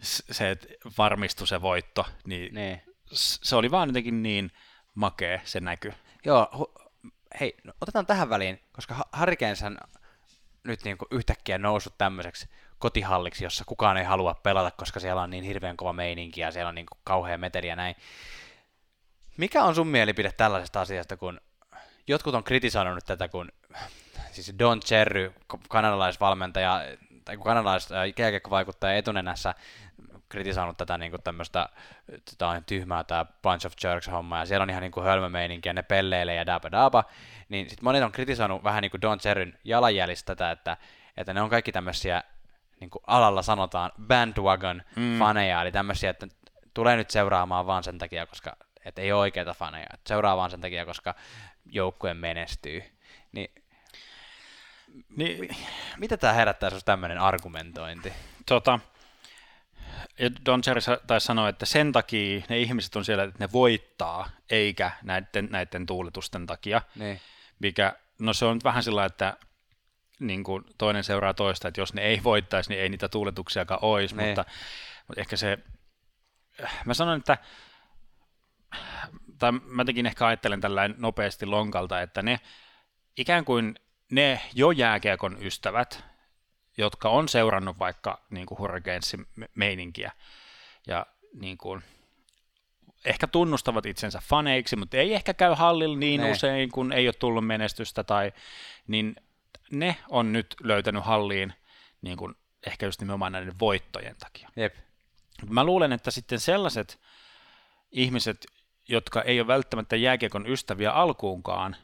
se, 0.00 0.50
että 0.50 0.66
varmistui 0.98 1.46
se 1.46 1.62
voitto, 1.62 2.06
niin, 2.26 2.54
niin 2.54 2.82
se 3.12 3.56
oli 3.56 3.70
vaan 3.70 3.88
jotenkin 3.88 4.22
niin 4.22 4.50
makea 4.94 5.40
se 5.44 5.60
näky. 5.60 5.92
Joo, 6.24 6.50
hu- 6.54 6.88
hei, 7.40 7.56
no, 7.64 7.72
otetaan 7.80 8.06
tähän 8.06 8.30
väliin, 8.30 8.60
koska 8.72 8.94
Harikensän 9.12 9.78
nyt 10.64 10.84
niin 10.84 10.98
kuin 10.98 11.08
yhtäkkiä 11.10 11.58
noussut 11.58 11.98
tämmöiseksi 11.98 12.48
kotihalliksi, 12.78 13.44
jossa 13.44 13.64
kukaan 13.64 13.96
ei 13.96 14.04
halua 14.04 14.34
pelata, 14.34 14.70
koska 14.70 15.00
siellä 15.00 15.22
on 15.22 15.30
niin 15.30 15.44
hirveän 15.44 15.76
kova 15.76 15.92
meininki 15.92 16.40
ja 16.40 16.50
siellä 16.50 16.68
on 16.68 16.74
niin 16.74 16.86
kuin 16.86 16.98
kauhea 17.04 17.38
meteli 17.38 17.68
ja 17.68 17.76
näin. 17.76 17.96
Mikä 19.36 19.64
on 19.64 19.74
sun 19.74 19.86
mielipide 19.86 20.32
tällaisesta 20.32 20.80
asiasta, 20.80 21.16
kun 21.16 21.40
jotkut 22.06 22.34
on 22.34 22.44
kritisoinut 22.44 23.04
tätä, 23.04 23.28
kun 23.28 23.52
siis 24.32 24.54
Don 24.58 24.80
Cherry, 24.80 25.32
kanadalaisvalmentaja, 25.68 26.80
tai 27.24 27.36
kun 27.36 27.44
kanadalais 27.44 27.88
vaikuttaja 28.50 28.96
etunenässä 28.96 29.54
kritisoinut 30.28 30.76
tätä 30.76 30.98
niin 30.98 31.10
kuin 31.10 31.22
tämmöistä, 31.22 31.68
tämä 32.38 32.50
on 32.50 32.64
tyhmää 32.64 33.04
tämä 33.04 33.26
Bunch 33.42 33.66
of 33.66 33.72
Jerks-homma, 33.84 34.38
ja 34.38 34.46
siellä 34.46 34.62
on 34.62 34.70
ihan 34.70 34.82
niin 34.82 34.92
kuin 34.92 35.06
hölmömeininki, 35.06 35.68
ja 35.68 35.72
ne 35.72 35.82
pelleilee 35.82 36.34
ja 36.34 36.46
daba 36.46 36.70
daba, 36.70 37.04
niin 37.48 37.68
sitten 37.68 37.84
monet 37.84 38.02
on 38.02 38.12
kritisoinut 38.12 38.64
vähän 38.64 38.82
niin 38.82 38.90
kuin 38.90 39.00
Don 39.02 39.18
Cherryn 39.18 39.58
jalanjäljistä 39.64 40.36
tätä, 40.36 40.50
että, 40.50 40.76
että 41.16 41.34
ne 41.34 41.42
on 41.42 41.50
kaikki 41.50 41.72
tämmöisiä, 41.72 42.22
niin 42.80 42.90
kuin 42.90 43.02
alalla 43.06 43.42
sanotaan, 43.42 43.92
bandwagon-faneja, 44.00 45.56
mm. 45.56 45.62
eli 45.62 45.72
tämmöisiä, 45.72 46.10
että 46.10 46.26
tulee 46.74 46.96
nyt 46.96 47.10
seuraamaan 47.10 47.66
vaan 47.66 47.84
sen 47.84 47.98
takia, 47.98 48.26
koska 48.26 48.56
että 48.84 49.02
ei 49.02 49.12
ole 49.12 49.20
oikeita 49.20 49.54
faneja, 49.54 49.86
että 49.94 50.08
seuraa 50.08 50.36
vaan 50.36 50.50
sen 50.50 50.60
takia, 50.60 50.86
koska 50.86 51.14
joukkue 51.66 52.14
menestyy. 52.14 52.82
Niin, 55.16 55.56
mitä 55.96 56.16
tämä 56.16 56.32
herättää 56.32 56.70
sinusta 56.70 56.92
tämmöinen 56.92 57.18
argumentointi? 57.18 58.12
Tota, 58.46 58.78
Don 60.46 60.62
Cherry 60.62 60.80
taisi 61.06 61.26
sanoa, 61.26 61.48
että 61.48 61.66
sen 61.66 61.92
takia 61.92 62.42
ne 62.48 62.58
ihmiset 62.58 62.96
on 62.96 63.04
siellä, 63.04 63.24
että 63.24 63.44
ne 63.44 63.52
voittaa, 63.52 64.30
eikä 64.50 64.90
näiden, 65.02 65.48
näiden 65.50 65.86
tuuletusten 65.86 66.46
takia. 66.46 66.82
Niin. 66.94 67.20
Mikä, 67.58 67.92
no 68.18 68.32
se 68.32 68.44
on 68.44 68.60
vähän 68.64 68.82
sillä 68.82 69.04
että 69.04 69.36
niin 70.20 70.44
kuin 70.44 70.64
toinen 70.78 71.04
seuraa 71.04 71.34
toista, 71.34 71.68
että 71.68 71.80
jos 71.80 71.94
ne 71.94 72.02
ei 72.02 72.20
voittaisi, 72.24 72.70
niin 72.70 72.80
ei 72.80 72.88
niitä 72.88 73.08
tuuletuksiakaan 73.08 73.80
olisi, 73.82 74.16
niin. 74.16 74.26
mutta, 74.26 74.44
mutta 75.08 75.20
ehkä 75.20 75.36
se, 75.36 75.58
mä 76.84 76.94
sanon, 76.94 77.18
että 77.18 77.38
tai 79.38 79.52
mä 79.52 79.84
tekin 79.84 80.06
ehkä 80.06 80.26
ajattelen 80.26 80.60
tällainen 80.60 81.00
nopeasti 81.00 81.46
lonkalta, 81.46 82.02
että 82.02 82.22
ne 82.22 82.40
ikään 83.16 83.44
kuin 83.44 83.74
ne 84.10 84.40
jo 84.54 84.70
jääkiekon 84.70 85.36
ystävät, 85.40 86.04
jotka 86.76 87.08
on 87.08 87.28
seurannut 87.28 87.78
vaikka 87.78 88.20
niin 88.30 88.46
kuin 88.46 88.58
Hurricanesin 88.58 89.26
meininkiä 89.54 90.12
ja 90.86 91.06
niin 91.34 91.58
kuin, 91.58 91.82
ehkä 93.04 93.26
tunnustavat 93.26 93.86
itsensä 93.86 94.22
faneiksi, 94.24 94.76
mutta 94.76 94.96
ei 94.96 95.14
ehkä 95.14 95.34
käy 95.34 95.54
hallilla 95.54 95.96
niin 95.96 96.20
ne. 96.20 96.30
usein, 96.30 96.70
kun 96.70 96.92
ei 96.92 97.08
ole 97.08 97.14
tullut 97.14 97.46
menestystä, 97.46 98.04
tai, 98.04 98.32
niin 98.86 99.16
ne 99.70 99.96
on 100.08 100.32
nyt 100.32 100.54
löytänyt 100.62 101.04
halliin 101.04 101.52
niin 102.02 102.16
kuin, 102.16 102.34
ehkä 102.66 102.86
just 102.86 103.00
nimenomaan 103.00 103.32
näiden 103.32 103.58
voittojen 103.60 104.16
takia. 104.16 104.48
Jep. 104.56 104.74
Mä 105.48 105.64
luulen, 105.64 105.92
että 105.92 106.10
sitten 106.10 106.40
sellaiset 106.40 107.00
ihmiset, 107.90 108.46
jotka 108.88 109.22
ei 109.22 109.40
ole 109.40 109.46
välttämättä 109.46 109.96
jääkiekon 109.96 110.46
ystäviä 110.46 110.92
alkuunkaan, 110.92 111.76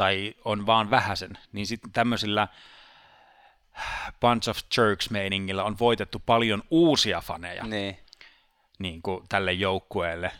tai 0.00 0.34
on 0.44 0.66
vaan 0.66 0.90
vähäsen, 0.90 1.38
niin 1.52 1.66
sitten 1.66 1.92
tämmöisillä 1.92 2.48
Bunch 4.20 4.48
of 4.48 4.58
Jerks-meiningillä 4.76 5.64
on 5.64 5.78
voitettu 5.78 6.22
paljon 6.26 6.62
uusia 6.70 7.20
faneja 7.20 7.64
niin. 7.64 7.98
Niin 8.78 9.02
kuin 9.02 9.24
tälle 9.28 9.52
joukkueelle, 9.52 10.32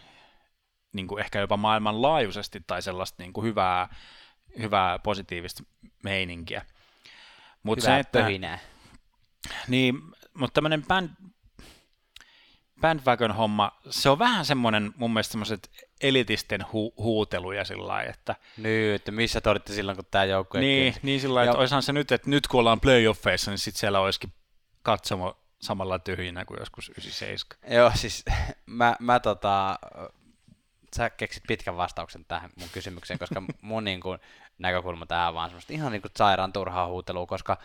niin 0.93 1.07
kuin 1.07 1.21
ehkä 1.21 1.41
jopa 1.41 1.57
maailmanlaajuisesti 1.57 2.63
tai 2.67 2.83
sellaista 2.83 3.23
niin 3.23 3.33
kuin 3.33 3.45
hyvää, 3.45 3.89
hyvää 4.59 4.99
positiivista 4.99 5.63
meininkiä. 6.03 6.65
Mut 7.63 7.79
hyvää 7.79 7.97
se, 7.97 8.01
että, 8.01 8.19
pöhinää. 8.19 8.59
Niin, 9.69 9.95
mutta 10.35 10.55
tämmöinen 10.55 10.87
band, 10.87 11.11
bandwagon 12.81 13.33
homma, 13.33 13.81
se 13.91 14.11
on 14.11 14.19
vähän 14.19 14.45
semmoinen 14.45 14.93
mun 14.97 15.13
mielestä 15.13 15.33
semmoiset 15.33 15.71
elitisten 16.01 16.61
hu- 16.61 16.95
huuteluja 16.97 17.65
sillä 17.65 17.87
lailla, 17.87 18.11
että... 18.11 18.37
Niin, 18.57 18.95
että 18.95 19.13
missä 19.13 19.41
te 19.41 19.51
olitte 19.51 19.73
silloin, 19.73 19.97
kun 19.97 20.05
tämä 20.11 20.25
joukkue... 20.25 20.61
Niin, 20.61 20.95
niin 21.03 21.21
sillä 21.21 21.35
lailla, 21.35 21.51
että 21.51 21.61
olisihan 21.61 21.83
se 21.83 21.93
nyt, 21.93 22.13
että 22.13 22.31
nyt 22.31 22.47
kun 22.47 22.61
ollaan 22.61 22.81
playoffeissa, 22.81 23.51
niin 23.51 23.59
sitten 23.59 23.81
siellä 23.81 24.01
olisikin 24.01 24.33
katsomo 24.83 25.37
samalla 25.61 25.99
tyhjinä 25.99 26.45
kuin 26.45 26.61
joskus 26.61 26.89
97. 26.89 27.77
Joo, 27.77 27.93
siis 27.95 28.25
mä, 28.67 28.97
mä 29.01 29.21
tota, 29.21 29.79
sä 30.97 31.11
keksit 31.11 31.43
pitkän 31.49 31.77
vastauksen 31.77 32.25
tähän 32.25 32.51
mun 32.57 32.69
kysymykseen, 32.73 33.19
koska 33.19 33.43
mun 33.63 33.85
niin 33.85 34.01
kuin, 34.01 34.19
näkökulma 34.59 35.07
tähän 35.07 35.35
vaan 35.35 35.51
semmoista 35.51 35.73
ihan 35.73 35.93
niin 35.93 36.03
kuin 36.03 36.13
sairaan 36.17 36.53
turhaa 36.53 36.87
huutelua, 36.87 37.27
koska 37.27 37.59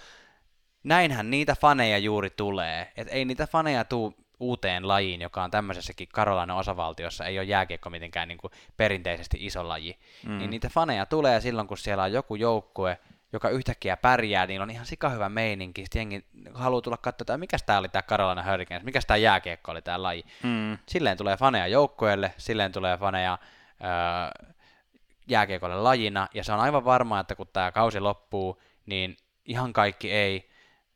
näinhän 0.83 1.29
niitä 1.29 1.55
faneja 1.61 1.97
juuri 1.97 2.29
tulee. 2.29 2.91
Et 2.95 3.07
ei 3.11 3.25
niitä 3.25 3.47
faneja 3.47 3.85
tuu 3.85 4.24
uuteen 4.39 4.87
lajiin, 4.87 5.21
joka 5.21 5.43
on 5.43 5.51
tämmöisessäkin 5.51 6.07
Karolainen 6.13 6.55
osavaltiossa, 6.55 7.25
ei 7.25 7.39
ole 7.39 7.45
jääkiekko 7.45 7.89
mitenkään 7.89 8.27
niin 8.27 8.37
kuin 8.37 8.51
perinteisesti 8.77 9.37
iso 9.41 9.67
laji, 9.67 9.97
mm. 10.25 10.37
niin 10.37 10.49
niitä 10.49 10.69
faneja 10.69 11.05
tulee 11.05 11.41
silloin, 11.41 11.67
kun 11.67 11.77
siellä 11.77 12.03
on 12.03 12.13
joku 12.13 12.35
joukkue, 12.35 12.97
joka 13.33 13.49
yhtäkkiä 13.49 13.97
pärjää, 13.97 14.47
niin 14.47 14.61
on 14.61 14.71
ihan 14.71 14.85
sika 14.85 15.09
hyvä 15.09 15.29
meininki. 15.29 15.81
Sitten 15.81 15.99
jengi 15.99 16.25
haluaa 16.53 16.81
tulla 16.81 16.97
katsoa, 16.97 17.23
että 17.23 17.37
mikä 17.37 17.57
tämä 17.65 17.79
oli 17.79 17.89
tämä 17.89 18.01
Karolainen 18.01 18.45
Hurricanes, 18.45 18.83
mikä 18.83 18.99
tämä 19.07 19.17
jääkiekko 19.17 19.71
oli 19.71 19.81
tämä 19.81 20.03
laji. 20.03 20.23
Mm. 20.43 20.77
Silleen 20.87 21.17
tulee 21.17 21.37
faneja 21.37 21.67
joukkueelle, 21.67 22.33
silleen 22.37 22.71
tulee 22.71 22.97
faneja 22.97 23.37
öö, 23.83 24.47
jääkiekolle 25.27 25.75
lajina, 25.75 26.27
ja 26.33 26.43
se 26.43 26.53
on 26.53 26.59
aivan 26.59 26.85
varmaa, 26.85 27.19
että 27.19 27.35
kun 27.35 27.47
tämä 27.53 27.71
kausi 27.71 27.99
loppuu, 27.99 28.61
niin 28.85 29.17
ihan 29.45 29.73
kaikki 29.73 30.11
ei 30.11 30.49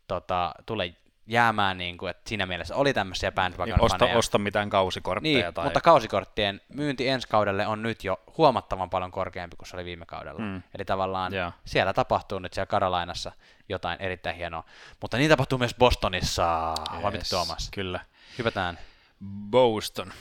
tota, 0.07 0.53
tule 0.65 0.93
jäämään, 1.29 1.77
niin 1.77 1.97
kuin, 1.97 2.09
että 2.09 2.29
siinä 2.29 2.45
mielessä 2.45 2.75
oli 2.75 2.93
tämmöisiä 2.93 3.31
bandwagon 3.31 3.75
Niin, 3.75 3.85
osta, 3.85 4.05
osta 4.05 4.37
mitään 4.37 4.69
kausikortteja. 4.69 5.43
Niin, 5.43 5.53
tai... 5.53 5.63
mutta 5.63 5.81
kausikorttien 5.81 6.61
myynti 6.73 7.07
ensi 7.07 7.27
kaudelle 7.27 7.67
on 7.67 7.81
nyt 7.81 8.03
jo 8.03 8.19
huomattavan 8.37 8.89
paljon 8.89 9.11
korkeampi 9.11 9.55
kuin 9.55 9.67
se 9.67 9.75
oli 9.75 9.85
viime 9.85 10.05
kaudella. 10.05 10.39
Mm. 10.39 10.61
Eli 10.75 10.85
tavallaan 10.85 11.33
Joo. 11.33 11.51
siellä 11.65 11.93
tapahtuu 11.93 12.39
nyt 12.39 12.53
siellä 12.53 12.65
Karolainassa 12.65 13.31
jotain 13.69 14.01
erittäin 14.01 14.35
hienoa. 14.35 14.63
Mutta 15.01 15.17
niin 15.17 15.29
tapahtuu 15.29 15.57
myös 15.57 15.75
Bostonissa. 15.75 16.75
Yes. 16.93 17.03
Vai 17.03 17.11
mitä 17.11 17.25
Tuomas? 17.29 17.69
Kyllä. 17.73 17.99
Hypätään. 18.37 18.79
Boston. 19.25 20.13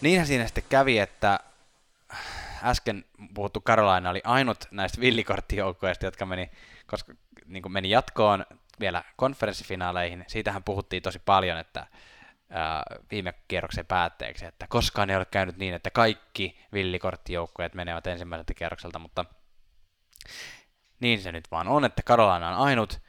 Niinhän 0.00 0.26
siinä 0.26 0.46
sitten 0.46 0.64
kävi, 0.68 0.98
että 0.98 1.40
äsken 2.62 3.04
puhuttu 3.34 3.60
Carolina 3.60 4.10
oli 4.10 4.20
ainut 4.24 4.64
näistä 4.70 5.00
villikorttijoukkoista, 5.00 6.04
jotka 6.04 6.26
meni, 6.26 6.50
koska 6.86 7.14
niin 7.46 7.62
kuin 7.62 7.72
meni 7.72 7.90
jatkoon 7.90 8.46
vielä 8.80 9.04
konferenssifinaaleihin. 9.16 10.24
Siitähän 10.28 10.64
puhuttiin 10.64 11.02
tosi 11.02 11.18
paljon, 11.18 11.58
että 11.58 11.86
ää, 12.50 12.82
viime 13.10 13.34
kierroksen 13.48 13.86
päätteeksi, 13.86 14.46
että 14.46 14.66
koskaan 14.68 15.10
ei 15.10 15.16
ole 15.16 15.24
käynyt 15.24 15.56
niin, 15.56 15.74
että 15.74 15.90
kaikki 15.90 16.60
villikorttijoukkueet 16.72 17.74
menevät 17.74 18.06
ensimmäiseltä 18.06 18.54
kierrokselta, 18.54 18.98
mutta 18.98 19.24
niin 21.00 21.20
se 21.22 21.32
nyt 21.32 21.50
vaan 21.50 21.68
on, 21.68 21.84
että 21.84 22.02
Carolina 22.02 22.48
on 22.48 22.54
ainut. 22.54 23.00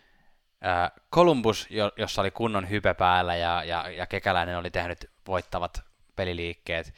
Ää, 0.61 0.91
Columbus, 1.14 1.68
jo, 1.69 1.91
jossa 1.98 2.22
oli 2.22 2.32
kunnon 2.32 2.69
hype 2.69 2.94
päällä 2.94 3.36
ja, 3.36 3.64
ja, 3.64 3.90
ja 3.90 4.06
Kekäläinen 4.06 4.57
oli 4.57 4.72
tehnyt 4.72 5.10
voittavat 5.28 5.84
peliliikkeet, 6.15 6.94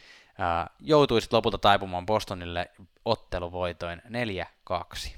joutui 0.79 1.21
sitten 1.21 1.37
lopulta 1.37 1.57
taipumaan 1.57 2.05
Bostonille 2.05 2.71
otteluvoitoin 3.05 4.01
4-2. 4.71 5.17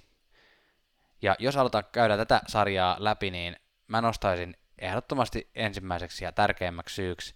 Ja 1.22 1.36
jos 1.40 1.58
aletaan 1.58 1.84
käydä 1.92 2.18
tätä 2.18 2.42
sarjaa 2.48 2.96
läpi, 3.00 3.32
niin 3.32 3.56
mä 3.88 4.02
nostaisin 4.02 4.58
ehdottomasti 4.78 5.50
ensimmäiseksi 5.56 6.26
ja 6.26 6.32
tärkeimmäksi 6.32 6.96
syyksi 6.96 7.36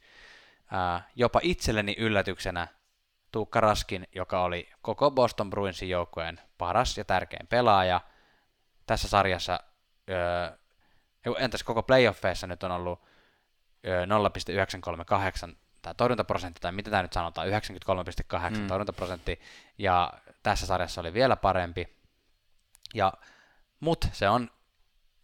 ää, 0.71 1.09
jopa 1.15 1.39
itselleni 1.43 1.95
yllätyksenä 1.97 2.67
Tuukka 3.31 3.59
Raskin, 3.59 4.07
joka 4.15 4.43
oli 4.43 4.69
koko 4.81 5.11
Boston 5.11 5.49
Bruinsin 5.49 5.89
joukkueen 5.89 6.39
paras 6.57 6.97
ja 6.97 7.05
tärkein 7.05 7.47
pelaaja. 7.47 8.01
Tässä 8.85 9.07
sarjassa, 9.07 9.59
öö, 10.09 10.57
entäs 11.37 11.63
koko 11.63 11.83
playoffeissa 11.83 12.47
nyt 12.47 12.63
on 12.63 12.71
ollut 12.71 13.01
öö, 13.87 14.05
0,938 14.05 15.57
tämä 15.81 15.93
torjuntaprosentti, 15.93 16.61
tai 16.61 16.71
mitä 16.71 16.89
tämä 16.91 17.01
nyt 17.01 17.13
sanotaan, 17.13 17.47
93,8 17.47 18.57
mm. 18.57 18.67
torjuntaprosentti, 18.67 19.39
ja 19.77 20.13
tässä 20.43 20.65
sarjassa 20.65 21.01
oli 21.01 21.13
vielä 21.13 21.35
parempi. 21.35 21.97
Ja, 22.93 23.13
mut 23.79 24.05
se 24.11 24.29
on 24.29 24.49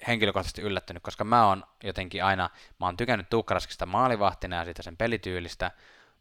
henkilökohtaisesti 0.08 0.62
yllättynyt, 0.62 1.04
koska 1.04 1.24
mä 1.24 1.48
oon 1.48 1.64
jotenkin 1.84 2.24
aina, 2.24 2.50
mä 2.80 2.86
oon 2.86 2.98
tykännyt 2.98 3.30
Tuukkaraskista 3.30 3.86
maalivahtina 3.86 4.56
ja 4.56 4.66
siitä 4.66 4.84
sen 4.84 4.98
pelityylistä, 4.98 5.72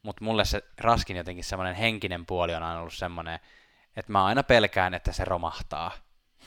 mutta 0.02 0.24
mulle 0.24 0.44
se 0.44 0.64
Raskin 0.78 1.16
jotenkin 1.16 1.44
semmoinen 1.44 1.74
henkinen 1.74 2.26
puoli 2.26 2.54
on 2.54 2.62
aina 2.62 2.80
ollut 2.80 2.94
semmoinen, 2.94 3.40
että 3.96 4.12
mä 4.12 4.24
aina 4.24 4.42
pelkään, 4.42 4.94
että 4.94 5.12
se 5.12 5.24
romahtaa. 5.24 5.92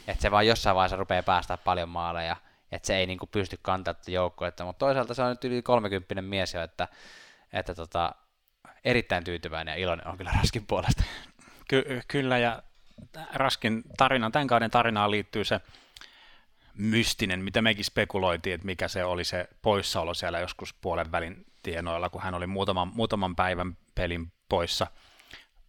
Että 0.08 0.22
se 0.22 0.32
vaan 0.32 0.48
jossain 0.48 0.76
vaiheessa 0.76 0.98
rupeaa 0.98 1.24
päästä 1.24 1.58
paljon 1.58 1.90
maaleja, 1.90 2.36
että 2.72 2.88
se 2.88 2.96
ei 2.96 3.06
niinku 3.06 3.28
pysty 3.28 3.60
kantamaan 3.62 4.04
joukkoa, 4.08 4.52
mutta 4.64 4.86
toisaalta 4.86 5.14
se 5.14 5.22
on 5.22 5.30
nyt 5.30 5.44
yli 5.44 5.62
30 5.62 6.22
mies 6.22 6.54
jo, 6.54 6.62
että, 6.62 6.88
että 7.54 7.76
tota, 7.76 8.16
erittäin 8.84 9.24
tyytyväinen 9.24 9.72
ja 9.72 9.78
iloinen 9.78 10.08
on 10.08 10.18
kyllä 10.18 10.32
Raskin 10.38 10.66
puolesta. 10.68 11.04
Ky- 11.68 12.02
kyllä, 12.08 12.38
ja 12.38 12.64
Raskin 13.34 13.84
tarina, 13.98 14.32
tämän 14.32 14.48
kauden 14.48 14.72
tarinaan 14.72 15.12
liittyy 15.12 15.44
se 15.44 15.62
mystinen, 16.74 17.44
mitä 17.44 17.62
mekin 17.62 17.86
spekuloitiin, 17.86 18.54
että 18.54 18.66
mikä 18.66 18.88
se 18.88 19.04
oli 19.04 19.24
se 19.24 19.50
poissaolo 19.62 20.14
siellä 20.14 20.40
joskus 20.40 20.74
puolen 20.74 21.12
välin 21.12 21.46
tienoilla, 21.64 22.10
kun 22.10 22.22
hän 22.22 22.34
oli 22.34 22.48
muutaman, 22.48 22.92
muutaman 22.94 23.36
päivän 23.36 23.78
pelin 23.96 24.32
poissa 24.50 24.88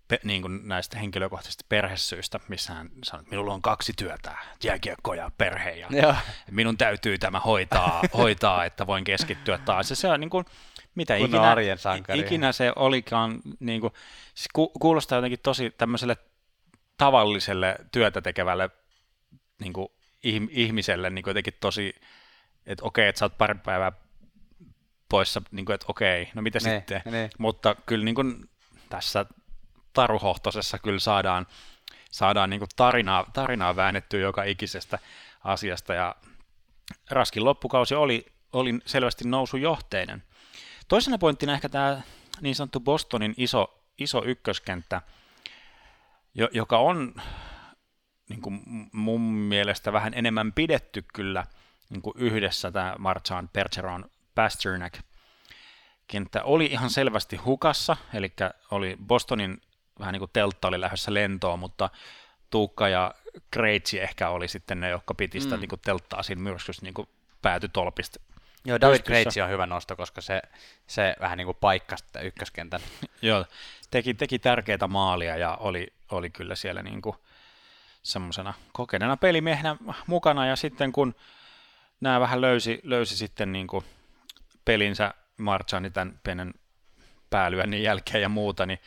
pe, 0.08 0.20
niin 0.24 0.42
kuin 0.42 0.68
näistä 0.68 0.98
henkilökohtaisista 0.98 1.64
perhesyistä, 1.68 2.40
missä 2.48 2.74
hän 2.74 2.90
sanoi, 3.04 3.20
että 3.22 3.30
minulla 3.30 3.54
on 3.54 3.62
kaksi 3.62 3.92
työtä, 3.92 4.36
jääkiekko 4.64 5.14
ja 5.14 5.30
perhe, 5.38 5.70
ja 5.70 5.86
Joo. 5.90 6.14
minun 6.50 6.76
täytyy 6.76 7.18
tämä 7.18 7.40
hoitaa, 7.40 8.02
hoitaa, 8.18 8.64
että 8.64 8.86
voin 8.86 9.04
keskittyä 9.04 9.58
taas. 9.58 9.90
Ja 9.90 9.96
se 9.96 10.08
on 10.08 10.20
niin 10.20 10.30
kuin, 10.30 10.44
mitä 10.94 11.16
ikinä, 11.16 11.50
arjen 11.50 11.78
ikinä 12.14 12.52
se 12.52 12.72
olikaan, 12.76 13.40
niin 13.60 13.80
kuin, 13.80 13.92
siis 14.34 14.48
ku, 14.52 14.68
kuulostaa 14.68 15.18
jotenkin 15.18 15.38
tosi 15.42 15.70
tämmöiselle 15.70 16.16
tavalliselle 16.96 17.76
työtä 17.92 18.20
tekevälle 18.20 18.70
niin 19.60 19.72
kuin, 19.72 19.88
ihmiselle 20.50 21.10
niin 21.10 21.22
kuin 21.22 21.30
jotenkin 21.30 21.54
tosi, 21.60 21.94
että 22.66 22.84
okei, 22.84 23.08
että 23.08 23.18
sä 23.18 23.24
oot 23.24 23.38
pari 23.38 23.54
päivää 23.54 23.92
poissa, 25.08 25.42
niin 25.50 25.66
kuin, 25.66 25.74
että 25.74 25.86
okei, 25.88 26.30
no 26.34 26.42
mitä 26.42 26.58
Ne, 26.64 26.76
sitten, 26.76 27.02
ne. 27.04 27.30
mutta 27.38 27.74
kyllä 27.86 28.04
niin 28.04 28.14
kuin, 28.14 28.50
tässä 28.88 29.26
taruhohtosessa 29.92 30.78
kyllä 30.78 30.98
saadaan, 30.98 31.46
saadaan 32.10 32.50
niin 32.50 32.60
kuin 32.60 32.68
tarinaa, 32.76 33.26
tarinaa 33.32 33.76
väännettyä 33.76 34.20
joka 34.20 34.44
ikisestä 34.44 34.98
asiasta, 35.44 35.94
ja 35.94 36.16
Raskin 37.10 37.44
loppukausi 37.44 37.94
oli, 37.94 38.26
oli 38.52 38.78
selvästi 38.86 39.28
nousujohteinen. 39.28 40.22
Toisena 40.88 41.18
pointtina 41.18 41.52
ehkä 41.52 41.68
tämä 41.68 42.00
niin 42.40 42.54
sanottu 42.54 42.80
Bostonin 42.80 43.34
iso, 43.36 43.80
iso 43.98 44.24
ykköskenttä, 44.24 45.02
jo, 46.34 46.48
joka 46.52 46.78
on 46.78 47.14
niin 48.28 48.40
kuin 48.40 48.62
mun 48.92 49.20
mielestä 49.20 49.92
vähän 49.92 50.14
enemmän 50.14 50.52
pidetty 50.52 51.04
kyllä 51.14 51.46
niin 51.90 52.02
kuin 52.02 52.14
yhdessä 52.18 52.70
tämä 52.70 52.94
Marchand, 52.98 53.48
Bergeron, 53.52 54.10
Pasternak 54.34 54.98
kenttä 56.06 56.44
oli 56.44 56.66
ihan 56.66 56.90
selvästi 56.90 57.36
hukassa, 57.36 57.96
eli 58.14 58.32
oli 58.70 58.96
Bostonin 59.06 59.62
vähän 59.98 60.12
niin 60.12 60.20
kuin 60.20 60.30
teltta 60.32 60.68
oli 60.68 60.80
lähdössä 60.80 61.14
lentoon, 61.14 61.58
mutta 61.58 61.90
Tuukka 62.50 62.88
ja 62.88 63.14
Kreitsi 63.50 64.00
ehkä 64.00 64.28
oli 64.28 64.48
sitten 64.48 64.80
ne, 64.80 64.88
jotka 64.88 65.14
piti 65.14 65.40
sitä 65.40 65.54
mm. 65.56 65.60
niin 65.60 65.68
kuin 65.68 65.80
telttaa 65.84 66.22
siinä 66.22 66.42
myrskyssä 66.42 66.82
niin 66.82 67.08
päätytolpista. 67.42 68.20
Joo, 68.64 68.80
David. 68.80 69.02
Kreitsi 69.02 69.40
on 69.40 69.50
hyvä 69.50 69.66
nosto, 69.66 69.96
koska 69.96 70.20
se, 70.20 70.42
se 70.86 71.16
vähän 71.20 71.38
niin 71.38 71.46
kuin 71.46 71.56
paikkasi 71.60 72.04
sitä 72.06 72.20
ykköskentän. 72.20 72.80
Joo, 73.22 73.44
teki, 73.90 74.14
teki 74.14 74.38
tärkeitä 74.38 74.86
maalia 74.86 75.36
ja 75.36 75.56
oli, 75.60 75.92
oli 76.10 76.30
kyllä 76.30 76.54
siellä 76.54 76.82
niin 76.82 77.02
kuin 77.02 77.16
semmoisena 78.02 78.54
kokeneena 78.72 79.16
pelimiehenä 79.16 79.76
mukana 80.06 80.46
ja 80.46 80.56
sitten 80.56 80.92
kun 80.92 81.14
nämä 82.00 82.20
vähän 82.20 82.40
löysi, 82.40 82.80
löysi 82.82 83.16
sitten 83.16 83.52
niin 83.52 83.66
kuin 83.66 83.84
pelinsä 84.64 85.14
Marchani 85.36 85.90
tämän 85.90 86.20
pienen 86.22 86.54
päälyönnin 87.30 87.82
jälkeen 87.82 88.22
ja 88.22 88.28
muuta, 88.28 88.66
niin 88.66 88.78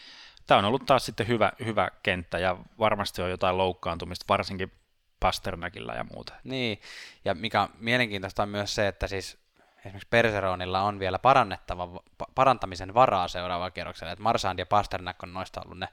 tämä 0.48 0.58
on 0.58 0.66
ollut 0.66 0.86
taas 0.86 1.06
sitten 1.06 1.28
hyvä, 1.28 1.52
hyvä 1.66 1.90
kenttä 2.04 2.40
ja 2.40 2.58
varmasti 2.80 3.22
on 3.22 3.30
jotain 3.30 3.58
loukkaantumista, 3.58 4.26
varsinkin 4.30 4.72
Pasternakilla 5.20 5.94
ja 5.94 6.06
muuta. 6.14 6.34
Niin, 6.44 6.82
ja 7.26 7.36
mikä 7.36 7.62
on 7.62 7.70
mielenkiintoista 7.80 8.44
on 8.44 8.50
myös 8.50 8.76
se, 8.76 8.88
että 8.88 9.08
siis 9.08 9.41
esimerkiksi 9.86 10.08
Perseronilla 10.10 10.82
on 10.82 11.00
vielä 11.00 11.20
parannettava, 11.20 12.02
parantamisen 12.36 12.94
varaa 12.94 13.28
seuraavalla 13.28 13.72
kierroksella, 13.72 14.12
että 14.12 14.24
Marsand 14.24 14.60
ja 14.60 14.66
Pasternak 14.66 15.24
on 15.24 15.34
noista 15.34 15.62
ollut 15.66 15.80
ne, 15.80 15.88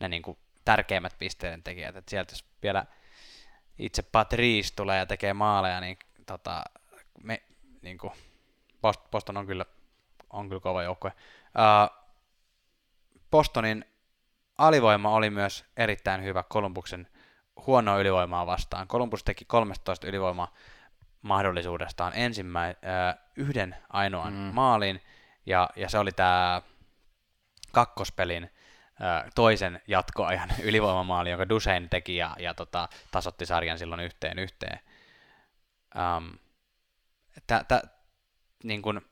ne 0.00 0.08
niin 0.08 0.22
kuin 0.22 0.38
tärkeimmät 0.64 1.16
pisteiden 1.18 1.62
tekijät, 1.62 1.96
että 1.96 2.10
sieltä 2.10 2.32
jos 2.32 2.44
vielä 2.62 2.84
itse 3.78 4.02
Patrice 4.02 4.74
tulee 4.76 4.98
ja 4.98 5.06
tekee 5.06 5.32
maaleja, 5.32 5.80
niin, 5.80 5.98
tota, 6.26 6.64
me, 7.22 7.42
niin 7.82 7.98
kuin 7.98 8.12
Boston 9.10 9.36
on 9.36 9.46
kyllä, 9.46 9.64
on 10.30 10.48
kyllä 10.48 10.60
kova 10.60 10.82
joukkue. 10.82 11.12
Uh, 11.46 12.02
Bostonin 13.30 13.84
alivoima 14.58 15.10
oli 15.10 15.30
myös 15.30 15.64
erittäin 15.76 16.24
hyvä 16.24 16.42
Kolumbuksen 16.48 17.08
huonoa 17.66 17.98
ylivoimaa 17.98 18.46
vastaan. 18.46 18.88
Columbus 18.88 19.24
teki 19.24 19.44
13 19.44 20.06
ylivoimaa 20.06 20.54
mahdollisuudestaan 21.22 22.12
ensimmäi, 22.16 22.70
äh, 22.70 23.18
yhden 23.36 23.76
ainoan 23.90 24.32
mm. 24.32 24.38
maalin, 24.38 25.00
ja, 25.46 25.70
ja 25.76 25.88
se 25.88 25.98
oli 25.98 26.12
tämä 26.12 26.62
kakkospelin 27.72 28.44
äh, 28.44 29.30
toisen 29.34 29.80
jatkoajan 29.88 30.52
ylivoimamaali, 30.68 31.30
jonka 31.30 31.48
Dusein 31.48 31.88
teki 31.88 32.16
ja, 32.16 32.36
ja 32.38 32.54
tota, 32.54 32.88
tasotti 33.10 33.46
sarjan 33.46 33.78
silloin 33.78 34.00
yhteen 34.00 34.38
yhteen. 34.38 34.80
Um, 36.16 36.38
tä, 37.46 37.64
tä, 37.68 37.82
niin 38.64 38.82
kun, 38.82 39.02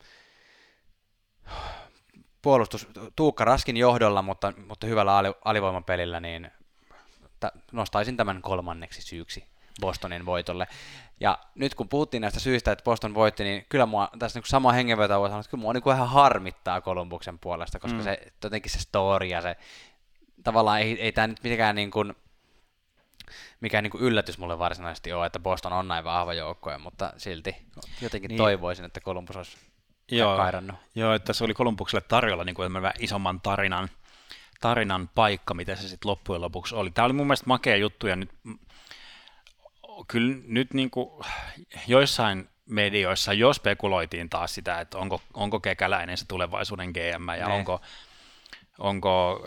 puolustus 2.43 2.89
Tuukka 3.17 3.45
Raskin 3.45 3.77
johdolla, 3.77 4.23
mutta, 4.23 4.53
mutta 4.67 4.87
hyvällä 4.87 5.17
ali, 5.17 5.29
alivoimapelillä, 5.45 6.21
niin 6.21 6.51
t- 7.41 7.73
nostaisin 7.73 8.17
tämän 8.17 8.43
kolmanneksi 8.43 9.03
syyksi 9.03 9.45
Bostonin 9.81 10.27
voitolle. 10.27 10.67
Ja 11.21 11.39
nyt 11.55 11.75
kun 11.75 11.89
puhuttiin 11.89 12.21
näistä 12.21 12.41
syistä, 12.41 12.73
että 12.73 12.85
Boston 12.85 13.15
voitti, 13.15 13.45
niin 13.45 13.67
kyllä 13.69 13.87
mua 13.87 14.09
tässä 14.19 14.39
niin 14.39 14.49
sama 14.49 14.73
hengenveto 14.73 15.21
voi 15.21 15.29
sanoa, 15.29 15.41
että 15.41 15.51
kyllä 15.51 15.63
mua 15.63 15.73
niin 15.73 15.85
vähän 15.85 16.09
harmittaa 16.09 16.81
Kolumbuksen 16.81 17.39
puolesta, 17.39 17.79
koska 17.79 17.99
mm. 17.99 18.05
se 18.05 18.33
jotenkin 18.45 18.73
se 18.73 18.79
story 18.79 19.27
ja 19.27 19.43
se 19.43 19.57
tavallaan 20.45 20.81
ei, 20.81 21.03
ei 21.03 21.13
tämä 21.13 21.27
nyt 21.27 21.43
mitenkään 21.43 21.77
niin 21.77 21.91
kuin, 21.91 22.15
mikä 23.61 23.83
niin 23.83 23.91
kuin 23.91 24.03
yllätys 24.03 24.39
mulle 24.39 24.59
varsinaisesti 24.59 25.13
on, 25.13 25.27
että 25.27 25.39
Boston 25.39 25.73
on 25.73 25.89
näin 25.89 26.05
vahva 26.05 26.35
joukkue, 26.35 26.79
mutta 26.79 27.13
silti 27.17 27.57
jotenkin 28.01 28.29
niin. 28.29 28.39
toivoisin, 28.39 28.85
että 28.85 29.01
Columbus 29.01 29.37
olisi 29.37 29.57
Joo, 30.11 30.37
kairannut. 30.37 30.77
joo, 30.95 31.15
että 31.15 31.33
se 31.33 31.45
oli 31.45 31.55
Kolumbukselle 31.55 32.05
tarjolla 32.09 32.45
niin 32.45 32.55
kuin 32.55 32.73
isomman 32.99 33.41
tarinan, 33.41 33.89
tarinan 34.61 35.11
paikka, 35.15 35.55
mitä 35.55 35.77
se 35.77 35.89
sitten 35.89 36.09
loppujen 36.09 36.43
lopuksi 36.43 36.75
oli. 36.75 36.91
Tämä 36.91 37.07
oli 37.07 37.13
mun 37.13 37.27
mielestä 37.27 37.47
makea 37.47 37.77
juttu, 37.77 38.07
ja 38.07 38.17
nyt, 38.17 38.31
kyllä 40.09 40.37
nyt 40.47 40.75
niin 40.75 40.91
kuin 40.91 41.25
joissain 41.87 42.49
medioissa 42.67 43.33
jo 43.33 43.53
spekuloitiin 43.53 44.31
taas 44.31 44.55
sitä, 44.55 44.81
että 44.81 44.99
onko, 44.99 45.21
onko 45.35 45.61
Kekäläinen 45.61 46.17
se 46.17 46.25
tulevaisuuden 46.29 46.91
GM, 46.91 47.29
ja 47.39 47.49
ne. 47.49 47.55
onko, 47.55 47.81
onko 48.79 49.47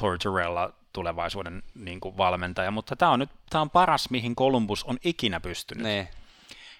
Tortorella 0.00 0.72
tulevaisuuden 0.92 1.62
niin 1.74 2.00
kuin 2.00 2.16
valmentaja, 2.16 2.70
mutta 2.70 2.96
tämä 2.96 3.10
on 3.12 3.18
nyt 3.18 3.30
tämä 3.50 3.62
on 3.62 3.70
paras, 3.70 4.10
mihin 4.10 4.36
Columbus 4.36 4.84
on 4.84 4.98
ikinä 5.04 5.40
pystynyt. 5.40 5.84
Ne. 5.84 6.08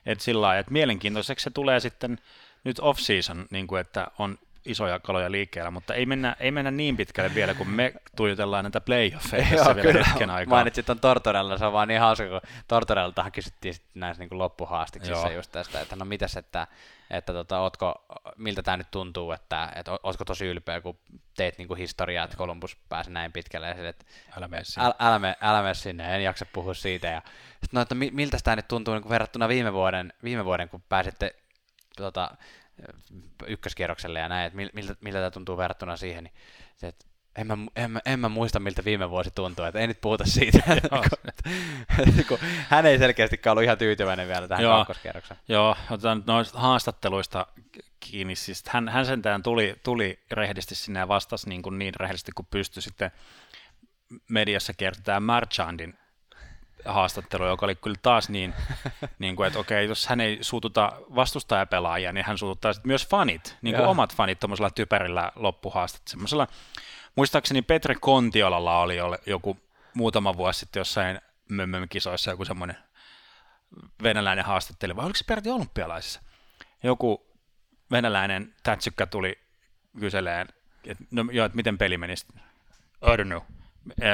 Et 0.07 0.21
sillä 0.21 0.41
lailla, 0.41 0.61
että 0.61 0.73
mielenkiintoiseksi 0.73 1.45
se 1.45 1.51
tulee 1.51 1.81
sitten 1.81 2.19
nyt 2.65 2.79
off-season, 2.79 3.47
niin 3.51 3.67
kuin 3.67 3.81
että 3.81 4.07
on 4.19 4.39
isoja 4.65 4.99
kaloja 4.99 5.31
liikkeellä, 5.31 5.71
mutta 5.71 5.95
ei 5.95 6.07
mennä, 6.07 6.37
ei 6.41 6.51
mennä 6.51 6.71
niin 6.71 6.97
pitkälle 6.97 7.35
vielä, 7.35 7.55
kun 7.55 7.69
me 7.69 7.93
tuijotellaan 8.17 8.65
näitä 8.65 8.81
playoffeja 8.81 9.47
tässä 9.57 9.77
vielä 9.77 9.93
kyllä. 9.93 10.05
hetken 10.05 10.31
aikaa. 10.31 10.57
Mainitsit 10.57 10.87
tuon 10.87 11.01
Tortorella, 11.01 11.59
se 11.59 11.65
on 11.65 11.73
vaan 11.73 11.89
niin 11.89 12.01
hauska, 12.01 12.29
kun 12.29 12.41
Tortorelta 12.69 13.31
kysyttiin 13.31 13.75
sitten 13.75 14.01
näissä 14.01 14.25
niin 14.25 14.39
loppuhaastiksissa 14.39 15.29
Joo. 15.29 15.37
just 15.37 15.53
tästä, 15.53 15.81
että 15.81 15.97
no 15.97 16.05
mitäs, 16.05 16.37
että, 16.37 16.67
että 17.11 17.33
tota, 17.33 17.59
ootko, 17.61 18.05
miltä 18.37 18.63
tämä 18.63 18.77
nyt 18.77 18.91
tuntuu, 18.91 19.33
että, 19.33 19.73
että 19.77 19.99
ootko 20.03 20.25
tosi 20.25 20.47
ylpeä, 20.47 20.81
kun 20.81 20.99
teet 21.37 21.59
niin 21.59 21.69
kuin 21.69 21.79
historiaa, 21.79 22.25
että 22.25 22.37
Columbus 22.37 22.77
pääsi 22.89 23.11
näin 23.11 23.33
pitkälle, 23.33 23.69
ja 23.69 23.89
että 23.89 24.05
älä 24.37 24.49
mene 24.49 24.65
sinne. 24.65 24.87
Äl, 24.87 24.93
älä, 24.99 25.19
mene, 25.19 25.37
älä 25.41 25.63
mene 25.63 25.75
sinne, 25.75 26.17
en 26.17 26.25
jaksa 26.25 26.47
puhua 26.53 26.75
siitä, 26.75 27.09
ja 27.09 27.23
sitten 27.51 27.69
no, 27.73 27.81
että 27.81 27.95
miltä 27.95 28.39
tämä 28.45 28.57
nyt 28.57 28.69
tuntuu 28.69 28.95
niin 28.95 29.03
kuin 29.03 29.11
verrattuna 29.11 29.49
viime 29.49 29.73
vuoden, 29.73 30.13
viime 30.25 30.45
vuoden, 30.45 30.69
kun 30.69 30.83
pääsitte 30.89 31.35
tota, 31.97 32.31
ykköskierrokselle 33.47 34.19
ja 34.19 34.29
näin, 34.29 34.47
että 34.47 34.57
miltä, 34.75 34.97
miltä 35.01 35.19
tämä 35.19 35.31
tuntuu 35.31 35.57
verrattuna 35.57 35.97
siihen, 35.97 36.25
niin 36.25 36.35
se, 36.77 36.89
että 36.89 37.07
en 37.37 37.47
mä, 37.47 37.57
en, 37.77 37.91
mä, 37.91 38.01
en 38.07 38.21
mä 38.21 38.29
muista, 38.29 38.61
miltä 38.61 38.85
viime 38.85 39.11
vuosi 39.11 39.31
tuntuu, 39.31 39.65
että 39.65 39.79
ei 39.79 39.87
nyt 39.87 40.01
puhuta 40.01 40.25
siitä. 40.27 40.63
kun 42.29 42.39
hän 42.69 42.87
ei 42.87 42.99
selkeästi 42.99 43.41
ollut 43.51 43.65
ihan 43.65 43.79
tyytyväinen 43.79 44.29
vielä 44.29 44.49
tähän 44.49 44.65
Joo. 44.65 44.79
kakkoskierrokseen. 44.79 45.41
Joo, 45.49 45.77
otetaan 45.91 46.25
noista 46.27 46.59
haastatteluista 46.59 47.47
kiinni. 48.01 48.37
Siis 48.37 48.65
hän, 48.69 48.89
hän 48.89 49.07
sentään 49.07 49.43
tuli, 49.43 49.77
tuli 49.83 50.19
rehellisesti 50.31 50.75
sinne 50.75 51.01
ja 51.01 51.09
vastasi 51.09 51.49
niin, 51.49 51.63
kuin 51.63 51.79
niin 51.79 51.95
rehellisesti 51.95 52.33
kuin 52.33 52.49
pystyi 52.51 52.83
sitten 52.83 53.11
mediassa 54.29 54.73
kertomaan 54.75 55.23
Marchandin 55.23 55.99
haastattelu, 56.85 57.47
joka 57.47 57.67
oli 57.67 57.75
kyllä 57.75 57.97
taas 58.03 58.29
niin, 58.29 58.55
niin 59.19 59.37
kuin, 59.37 59.47
että 59.47 59.59
okei, 59.59 59.89
jos 59.89 60.07
hän 60.07 60.21
ei 60.21 60.39
suututa 60.41 60.93
vastustajapelaajia, 61.15 62.13
niin 62.13 62.27
hän 62.27 62.39
suututtaa 62.39 62.73
myös 62.85 63.09
fanit, 63.09 63.57
niin 63.63 63.77
kuin 63.77 63.89
omat 63.89 64.17
fanit 64.17 64.41
tuommoisella 64.41 64.71
typerillä 64.71 65.33
loppuhaastat. 65.37 66.03
Semmoisella, 66.09 66.47
muistaakseni 67.17 67.63
Petri 67.63 67.95
Kontiolalla 67.95 68.81
oli 68.81 68.97
joku 69.27 69.57
muutama 69.95 70.37
vuosi 70.37 70.61
sitten 70.61 70.81
jossain 70.81 71.21
mömmökisoissa 71.49 72.31
joku 72.31 72.45
semmoinen 72.45 72.77
venäläinen 74.03 74.45
haastattelu, 74.45 74.97
vai 74.97 75.05
oliko 75.05 75.17
se 75.17 75.25
peräti 75.25 75.51
olympialaisissa? 75.51 76.21
Joku 76.83 77.27
venäläinen 77.91 78.55
tätsykkä 78.63 79.07
tuli 79.07 79.39
kyseleen, 80.01 80.49
että 80.87 81.05
no, 81.11 81.25
joo, 81.33 81.47
että 81.47 81.57
miten 81.57 81.79
peli 81.79 81.99
menisi. 81.99 82.27
I 83.03 83.17
don't 83.17 83.27
know. 83.27 83.41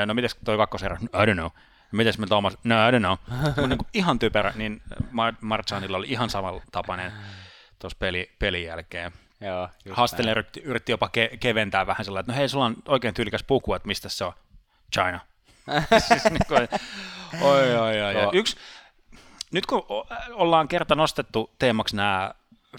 No 0.06 0.14
mites 0.14 0.36
toi 0.44 0.56
kakkoserä? 0.56 0.98
I 1.02 1.26
don't 1.26 1.34
know 1.34 1.50
mites 1.92 2.18
me 2.18 2.26
Thomas, 2.26 2.58
no 2.64 2.88
I 2.88 2.92
don't 2.92 2.98
know. 2.98 3.68
niin 3.68 3.78
ihan 3.94 4.18
typerä, 4.18 4.52
niin 4.54 4.82
Marchanilla 5.40 5.96
oli 5.96 6.06
ihan 6.08 6.30
samantapainen 6.30 7.12
tuossa 7.78 7.96
peli, 7.98 8.30
pelin 8.38 8.64
jälkeen. 8.64 9.12
Joo, 9.40 9.68
yritti, 10.30 10.60
yritti, 10.60 10.92
jopa 10.92 11.06
ke- 11.06 11.36
keventää 11.36 11.86
vähän 11.86 12.04
sellainen, 12.04 12.22
että 12.22 12.32
no 12.32 12.38
hei, 12.38 12.48
sulla 12.48 12.64
on 12.64 12.76
oikein 12.88 13.14
tyylikäs 13.14 13.42
puku, 13.42 13.74
että 13.74 13.88
mistä 13.88 14.08
se 14.08 14.24
on? 14.24 14.32
China. 14.92 15.20
siis 16.08 16.24
niin 16.24 16.46
kuin, 16.48 16.68
oi, 17.40 17.76
oi, 17.76 18.02
oi. 18.02 18.30
Yksi, 18.32 18.56
nyt 19.52 19.66
kun 19.66 19.86
ollaan 20.32 20.68
kerta 20.68 20.94
nostettu 20.94 21.50
teemaksi 21.58 21.96
nämä 21.96 22.30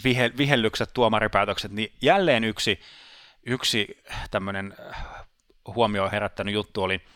vihe, 0.04 0.32
vihellykset, 0.38 0.90
tuomaripäätökset, 0.94 1.72
niin 1.72 1.94
jälleen 2.02 2.44
yksi, 2.44 2.80
yksi 3.46 4.04
tämmöinen 4.32 4.76
huomio 5.68 6.10
herättänyt 6.10 6.54
juttu 6.54 6.84
oli– 6.84 7.02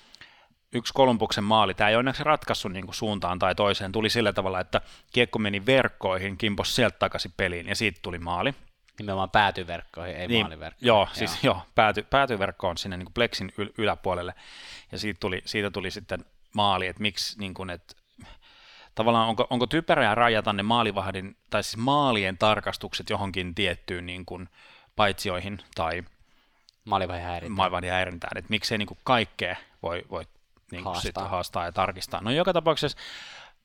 yksi 0.74 0.94
Kolumbuksen 0.94 1.44
maali, 1.44 1.74
tämä 1.74 1.90
ei 1.90 1.96
onneksi 1.96 2.24
ratkaissut 2.24 2.72
niin 2.72 2.86
kuin 2.86 2.96
suuntaan 2.96 3.40
tai 3.40 3.56
toiseen, 3.56 3.92
tuli 3.92 4.10
sillä 4.10 4.34
tavalla, 4.34 4.60
että 4.60 4.82
kiekko 5.14 5.40
meni 5.40 5.66
verkkoihin, 5.66 6.38
kimpos 6.38 6.76
sieltä 6.76 7.00
takaisin 7.00 7.34
peliin 7.38 7.68
ja 7.68 7.76
siitä 7.76 8.00
tuli 8.02 8.20
maali. 8.20 8.54
Nimenomaan 9.00 9.30
päätyverkkoihin, 9.30 10.16
ei 10.16 10.28
niin, 10.28 10.46
maaliverkkoihin. 10.46 10.88
Joo, 10.88 11.08
siis 11.14 11.44
joo, 11.44 11.62
pääty, 11.76 12.04
päätyverkko 12.10 12.70
on 12.70 12.78
sinne 12.78 12.98
niin 12.98 13.06
kuin 13.06 13.14
pleksin 13.14 13.54
yl- 13.62 13.74
yläpuolelle. 13.78 14.34
Ja 14.92 14.98
siitä 14.98 15.20
tuli, 15.20 15.42
siitä 15.46 15.72
tuli 15.72 15.92
sitten 15.92 16.26
maali, 16.54 16.88
että 16.88 17.02
miksi, 17.02 17.40
niin 17.40 17.54
kuin, 17.54 17.70
että 17.70 17.96
tavallaan 18.96 19.28
onko, 19.30 19.48
onko 19.50 19.68
typerää 19.68 20.16
rajata 20.16 20.54
ne 20.54 20.64
maalivahdin, 20.64 21.38
tai 21.50 21.64
siis 21.64 21.78
maalien 21.78 22.38
tarkastukset 22.38 23.10
johonkin 23.10 23.56
tiettyyn 23.56 24.06
niin 24.06 24.26
kuin 24.26 24.50
paitsioihin 24.96 25.60
tai 25.76 26.04
maalivahdin 26.86 27.26
häirintään, 27.26 27.56
maalivahdin 27.56 27.92
häirintään. 27.92 28.38
Että 28.38 28.50
miksei 28.50 28.78
niin 28.78 28.88
kuin 28.88 29.00
kaikkea 29.04 29.56
voi, 29.84 30.04
voi 30.10 30.26
niin 30.72 30.84
haastaa. 30.84 31.02
Sit 31.02 31.16
haastaa 31.16 31.66
ja 31.66 31.72
tarkistaa. 31.72 32.22
No 32.22 32.32
joka 32.32 32.54
tapauksessa 32.54 32.98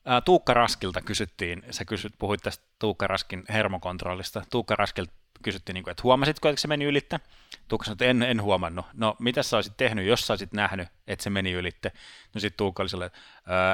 ää, 0.05 0.21
Tuukka 0.21 0.55
Raskilta 0.55 1.01
kysyttiin, 1.01 1.63
sä 1.71 1.85
kysyt, 1.85 2.15
puhuit 2.19 2.41
tästä 2.43 2.65
Tuukka 2.79 3.07
Raskin 3.07 3.45
hermokontrollista, 3.49 4.43
Tuukka 4.51 4.77
Raskilta 4.77 5.13
kysyttiin, 5.43 5.75
niin 5.75 5.85
kuin, 5.85 5.91
että 5.91 6.03
huomasitko, 6.03 6.49
että 6.49 6.61
se 6.61 6.69
meni 6.69 6.85
ylitte? 6.85 7.21
Tuukka 7.69 7.85
sanoi, 7.85 7.95
että 7.95 8.05
en, 8.05 8.23
en 8.23 8.43
huomannut. 8.43 8.87
No, 8.95 9.17
mitä 9.19 9.43
sä 9.43 9.57
olisit 9.57 9.77
tehnyt, 9.77 10.07
jos 10.07 10.27
sä 10.27 10.33
olisit 10.33 10.53
nähnyt, 10.53 10.89
että 11.07 11.23
se 11.23 11.31
meni 11.31 11.53
ylitte? 11.53 11.93
No 12.35 12.41
sitten 12.41 12.57
Tuukka 12.57 12.83
oli 12.83 12.89
sellainen, 12.89 13.19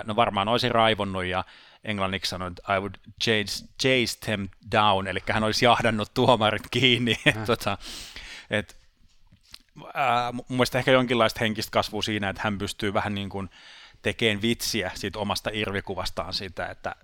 no 0.05 0.17
varmaan 0.17 0.49
olisin 0.49 0.71
raivonnut 0.71 1.25
ja 1.25 1.45
englanniksi 1.85 2.31
sanoi, 2.31 2.49
että 2.49 2.77
I 2.77 2.81
would 2.81 2.95
chase, 3.23 3.67
chase 3.83 4.19
them 4.21 4.49
down, 4.73 5.07
eli 5.07 5.21
hän 5.31 5.45
olisi 5.45 5.65
jahdannut 5.65 6.15
tuomarit 6.15 6.63
kiinni. 6.71 7.17
tota, 7.47 7.79
et, 8.51 8.82
ää, 9.95 10.33
mun 10.33 10.45
mielestä 10.49 10.79
ehkä 10.79 10.91
jonkinlaista 10.91 11.41
henkistä 11.41 11.71
kasvua 11.71 12.03
siinä, 12.03 12.29
että 12.29 12.43
hän 12.45 12.59
pystyy 12.59 12.95
vähän 12.95 13.15
niin 13.15 13.29
kuin 13.29 13.51
tekemään 14.03 14.43
vitsiä 14.43 14.91
siitä 14.95 15.19
omasta 15.19 15.51
irvikuvastaan 15.53 16.35
siitä, 16.35 16.67
että, 16.67 16.97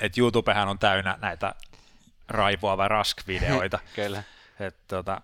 että 0.00 0.20
YouTubehän 0.20 0.68
on 0.68 0.78
täynnä 0.78 1.18
näitä 1.22 1.54
raivoa 2.28 2.76
vai 2.76 2.88
rask-videoita. 2.88 3.78
Kyllä. 3.94 4.22
Et, 4.60 4.76
tota... 4.88 5.20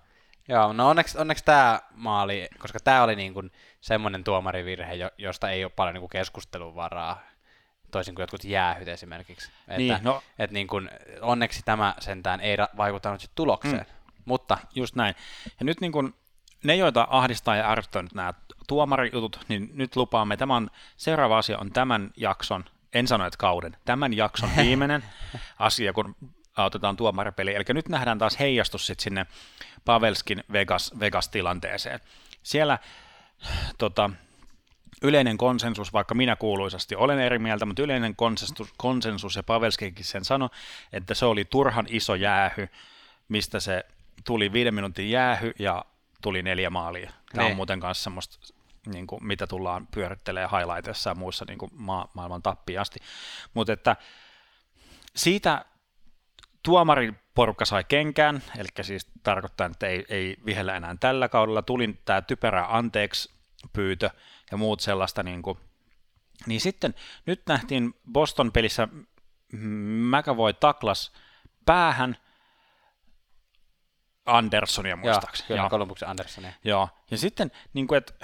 Joo, 0.48 0.72
no 0.72 0.88
onneksi, 0.88 1.18
onneksi 1.18 1.44
tämä 1.44 1.80
maali, 1.94 2.48
koska 2.58 2.78
tämä 2.80 3.02
oli 3.02 3.16
niin 3.16 3.34
kuin 3.34 3.52
semmoinen 3.80 4.24
tuomarivirhe, 4.24 4.92
josta 5.18 5.50
ei 5.50 5.64
ole 5.64 5.72
paljon 5.76 5.94
niin 5.94 6.00
kuin 6.00 6.10
keskustelun 6.10 6.74
varaa, 6.74 7.22
toisin 7.90 8.14
kuin 8.14 8.22
jotkut 8.22 8.44
jäähyt 8.44 8.88
esimerkiksi. 8.88 9.50
Että, 9.68 9.76
niin, 9.76 9.98
no. 10.02 10.22
et 10.38 10.50
niin 10.50 10.66
kuin, 10.66 10.90
onneksi 11.20 11.62
tämä 11.64 11.94
sentään 11.98 12.40
ei 12.40 12.56
vaikuttanut 12.76 13.30
tulokseen. 13.34 13.86
Mm. 13.88 14.14
Mutta 14.24 14.58
just 14.74 14.94
näin. 14.94 15.14
Ja 15.60 15.64
nyt 15.64 15.80
niin 15.80 15.92
kuin, 15.92 16.14
ne, 16.64 16.76
joita 16.76 17.08
ahdistaa 17.10 17.56
ja 17.56 17.70
ärsyttää 17.70 18.02
nyt 18.02 18.14
nämä 18.14 18.34
tuomarijutut, 18.68 19.40
niin 19.48 19.70
nyt 19.74 19.96
lupaamme, 19.96 20.36
tämä 20.36 20.56
on, 20.56 20.70
seuraava 20.96 21.38
asia 21.38 21.58
on 21.58 21.70
tämän 21.70 22.10
jakson, 22.16 22.64
en 22.92 23.08
sano, 23.08 23.26
että 23.26 23.36
kauden, 23.36 23.76
tämän 23.84 24.12
jakson 24.12 24.50
viimeinen 24.62 25.04
asia, 25.58 25.92
kun 25.92 26.16
otetaan 26.56 26.96
tuomaripeli. 26.96 27.54
Eli 27.54 27.64
nyt 27.68 27.88
nähdään 27.88 28.18
taas 28.18 28.38
heijastus 28.38 28.86
sit 28.86 29.00
sinne 29.00 29.26
Pavelskin 29.84 30.44
Vegas, 30.52 30.92
Vegas-tilanteeseen. 31.00 32.00
Siellä 32.42 32.78
tota, 33.78 34.10
yleinen 35.02 35.36
konsensus, 35.36 35.92
vaikka 35.92 36.14
minä 36.14 36.36
kuuluisasti 36.36 36.94
olen 36.96 37.18
eri 37.18 37.38
mieltä, 37.38 37.66
mutta 37.66 37.82
yleinen 37.82 38.16
konsensus, 38.16 38.72
konsensus 38.76 39.36
ja 39.36 39.42
Pavelskikin 39.42 40.04
sen 40.04 40.24
sanoi, 40.24 40.48
että 40.92 41.14
se 41.14 41.26
oli 41.26 41.44
turhan 41.44 41.86
iso 41.88 42.14
jäähy, 42.14 42.68
mistä 43.28 43.60
se 43.60 43.84
tuli 44.24 44.52
viiden 44.52 44.74
minuutin 44.74 45.10
jäähy 45.10 45.52
ja 45.58 45.84
tuli 46.24 46.42
neljä 46.42 46.70
maalia. 46.70 47.12
Tämä 47.32 47.44
ne. 47.44 47.50
on 47.50 47.56
muuten 47.56 47.80
kanssa 47.80 48.04
semmoista, 48.04 48.54
niin 48.86 49.06
kuin, 49.06 49.26
mitä 49.26 49.46
tullaan 49.46 49.88
pyörittelemään 49.94 50.50
highlightissa 50.50 51.10
ja 51.10 51.14
muissa 51.14 51.44
niin 51.48 51.58
kuin 51.58 51.70
ma- 51.74 52.08
maailman 52.14 52.42
tappiin 52.42 52.80
asti. 52.80 53.00
Mutta 53.54 53.72
että 53.72 53.96
siitä 55.16 55.64
tuomarin 56.62 57.18
porukka 57.34 57.64
sai 57.64 57.84
kenkään, 57.84 58.42
eli 58.58 58.68
siis 58.82 59.06
tarkoittaa, 59.22 59.66
että 59.66 59.86
ei, 59.86 60.04
ei 60.08 60.36
vihellä 60.46 60.76
enää 60.76 60.96
tällä 61.00 61.28
kaudella. 61.28 61.62
Tuli 61.62 61.98
tämä 62.04 62.22
typerä 62.22 62.66
anteeksi 62.68 63.30
pyytö 63.72 64.10
ja 64.50 64.56
muut 64.56 64.80
sellaista. 64.80 65.22
Niin, 65.22 65.42
kuin. 65.42 65.58
niin 66.46 66.60
sitten 66.60 66.94
nyt 67.26 67.42
nähtiin 67.46 67.94
Boston 68.12 68.52
pelissä 68.52 68.88
McAvoy 70.10 70.52
taklas 70.52 71.12
päähän 71.66 72.16
Andersonia 74.26 74.96
muistaakseni. 74.96 75.46
Joo, 75.48 75.56
kyllä, 75.56 75.70
Kolumbuksen 75.70 76.08
Andersonia. 76.08 76.52
Joo, 76.64 76.88
ja 77.10 77.18
sitten, 77.18 77.50
niin 77.72 77.86
kuin, 77.86 77.98
että, 77.98 78.14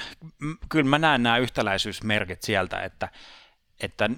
kyllä 0.68 0.90
mä 0.90 0.98
näen 0.98 1.22
nämä 1.22 1.39
yhtäläisyysmerkit 1.39 2.43
sieltä, 2.43 2.82
että 2.82 3.09
että 3.81 4.10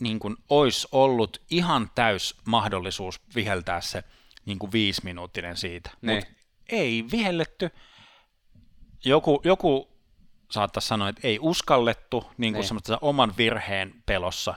niin 0.00 0.18
kuin 0.18 0.36
olisi 0.48 0.88
ollut 0.92 1.42
ihan 1.50 1.90
täys 1.94 2.36
mahdollisuus 2.46 3.20
viheltää 3.34 3.80
se 3.80 4.04
niin 4.46 4.58
kuin 4.58 4.72
viisiminuuttinen 4.72 5.56
siitä. 5.56 5.90
Niin. 6.02 6.16
Mutta 6.16 6.30
ei 6.68 7.04
vihelletty. 7.12 7.70
Joku, 9.04 9.40
joku 9.44 9.88
saattaisi 10.50 10.88
sanoa, 10.88 11.08
että 11.08 11.28
ei 11.28 11.38
uskallettu 11.40 12.30
niin 12.38 12.54
kuin 12.54 12.66
Niin. 12.70 12.98
oman 13.00 13.34
virheen 13.36 14.02
pelossa, 14.06 14.54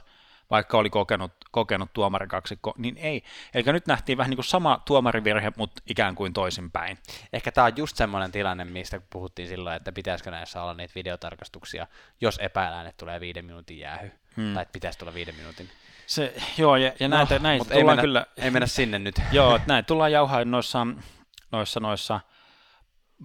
vaikka 0.49 0.77
oli 0.77 0.89
kokenut, 0.89 1.31
kokenut 1.51 1.93
tuomarikaksikko, 1.93 2.73
niin 2.77 2.97
ei. 2.97 3.23
Eli 3.53 3.63
nyt 3.63 3.87
nähtiin 3.87 4.17
vähän 4.17 4.29
niin 4.29 4.37
kuin 4.37 4.45
sama 4.45 4.81
tuomarivirhe, 4.85 5.51
mutta 5.57 5.81
ikään 5.89 6.15
kuin 6.15 6.33
toisinpäin. 6.33 6.97
Ehkä 7.33 7.51
tämä 7.51 7.65
on 7.65 7.77
just 7.77 7.97
semmoinen 7.97 8.31
tilanne, 8.31 8.65
mistä 8.65 9.01
puhuttiin 9.09 9.47
silloin, 9.47 9.75
että 9.75 9.91
pitäisikö 9.91 10.31
näissä 10.31 10.63
olla 10.63 10.73
niitä 10.73 10.95
videotarkastuksia, 10.95 11.87
jos 12.21 12.39
epäillään, 12.41 12.87
että 12.87 12.99
tulee 12.99 13.19
viiden 13.19 13.45
minuutin 13.45 13.79
jäähy, 13.79 14.11
hmm. 14.37 14.53
tai 14.53 14.61
että 14.61 14.73
pitäisi 14.73 14.99
tulla 14.99 15.13
viiden 15.13 15.35
minuutin. 15.35 15.69
Se, 16.07 16.33
joo, 16.57 16.75
ja, 16.75 16.91
ja 16.99 17.07
näitä, 17.07 17.35
no, 17.35 17.43
näitä 17.43 17.61
mutta 17.61 17.73
ei 17.73 17.79
tullaan 17.79 17.97
mennä, 17.97 18.01
kyllä... 18.01 18.25
ei 18.37 18.51
mennä 18.51 18.67
sinne 18.67 18.99
nyt. 18.99 19.15
Joo, 19.31 19.59
näin 19.67 19.85
tullaan 19.85 20.11
jauhaa 20.11 20.45
noissa, 20.45 20.87
noissa, 21.51 21.79
noissa 21.79 22.19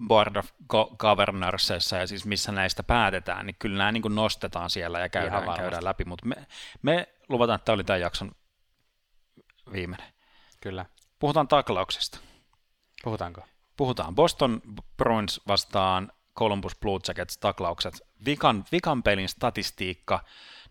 Board 0.07 0.35
of 0.35 0.49
Go- 0.69 0.95
Governorsissa 0.97 1.97
ja 1.97 2.07
siis 2.07 2.25
missä 2.25 2.51
näistä 2.51 2.83
päätetään, 2.83 3.45
niin 3.45 3.55
kyllä 3.59 3.77
nämä 3.77 3.91
niin 3.91 4.01
kuin 4.01 4.15
nostetaan 4.15 4.69
siellä 4.69 4.99
ja 4.99 5.09
käydään, 5.09 5.55
käydään 5.55 5.83
läpi, 5.83 6.05
mutta 6.05 6.25
me, 6.25 6.47
me 6.81 7.07
luvataan, 7.29 7.55
että 7.55 7.65
tämä 7.65 7.73
oli 7.73 7.83
tämän 7.83 8.01
jakson 8.01 8.31
viimeinen. 9.71 10.13
Kyllä. 10.61 10.85
Puhutaan 11.19 11.47
taklauksesta. 11.47 12.19
Puhutaanko? 13.03 13.41
Puhutaan 13.77 14.15
Boston 14.15 14.61
Bruins 14.97 15.41
vastaan 15.47 16.11
Columbus 16.39 16.75
Blue 16.75 16.99
Jackets 17.07 17.37
taklaukset. 17.37 18.01
Vikan, 18.25 18.65
vikan 18.71 19.03
pelin 19.03 19.29
statistiikka 19.29 20.23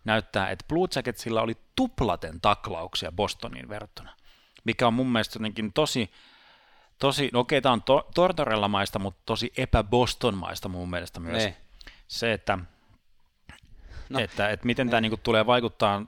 näyttää, 0.05 0.51
että 0.51 0.65
Blue 0.69 0.89
Jacketsilla 0.97 1.43
oli 1.43 1.57
tuplaten 1.77 2.40
taklauksia 2.40 3.12
Bostonin 3.12 3.69
verrattuna, 3.69 4.16
mikä 4.65 4.86
on 4.86 4.94
mun 4.94 5.12
mielestä 5.12 5.36
jotenkin 5.39 5.73
tosi, 5.73 6.11
tosi 7.02 7.30
no 7.32 7.40
okei, 7.40 7.62
tämä 7.62 7.72
on 7.72 7.82
to, 7.82 8.08
Tortorella-maista, 8.14 8.98
mutta 8.98 9.22
tosi 9.26 9.52
epä-Boston-maista 9.56 10.68
mun 10.68 10.90
mielestä 10.90 11.20
myös. 11.20 11.42
Niin. 11.42 11.56
Se, 12.08 12.32
että, 12.32 12.58
No. 14.08 14.18
että, 14.18 14.48
että 14.50 14.66
miten 14.66 14.90
tämä 14.90 15.00
niinku 15.00 15.16
tulee 15.16 15.46
vaikuttaa 15.46 16.06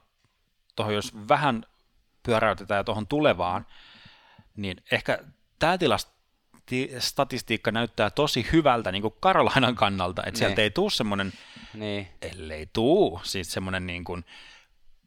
tuohon, 0.76 0.94
jos 0.94 1.28
vähän 1.28 1.66
pyöräytetään 2.22 2.84
tuohon 2.84 3.06
tulevaan, 3.06 3.66
niin 4.56 4.76
ehkä 4.90 5.18
tämä 5.58 5.78
tilasti, 5.78 6.12
statistiikka 6.98 7.72
näyttää 7.72 8.10
tosi 8.10 8.46
hyvältä 8.52 8.92
niin 8.92 9.02
kuin 9.02 9.14
Karolainan 9.20 9.74
kannalta, 9.74 10.22
että 10.26 10.38
sieltä 10.38 10.56
Niin. 10.56 10.62
ei 10.62 10.70
tule 10.70 10.90
semmoinen, 10.90 11.32
Niin. 11.74 12.08
ellei 12.22 12.66
tuu, 12.72 13.20
siis 13.22 13.52
semmoinen 13.52 13.86
niin 13.86 14.04
kuin 14.04 14.24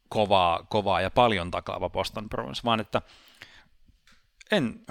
kovaa, 0.10 0.64
kovaa 0.70 1.02
ja 1.02 1.12
paljon 1.12 1.52
takaava 1.52 1.90
Boston 1.90 2.30
Bruins, 2.30 2.64
vaan 2.64 2.80
että 2.80 3.02
en, 4.52 4.86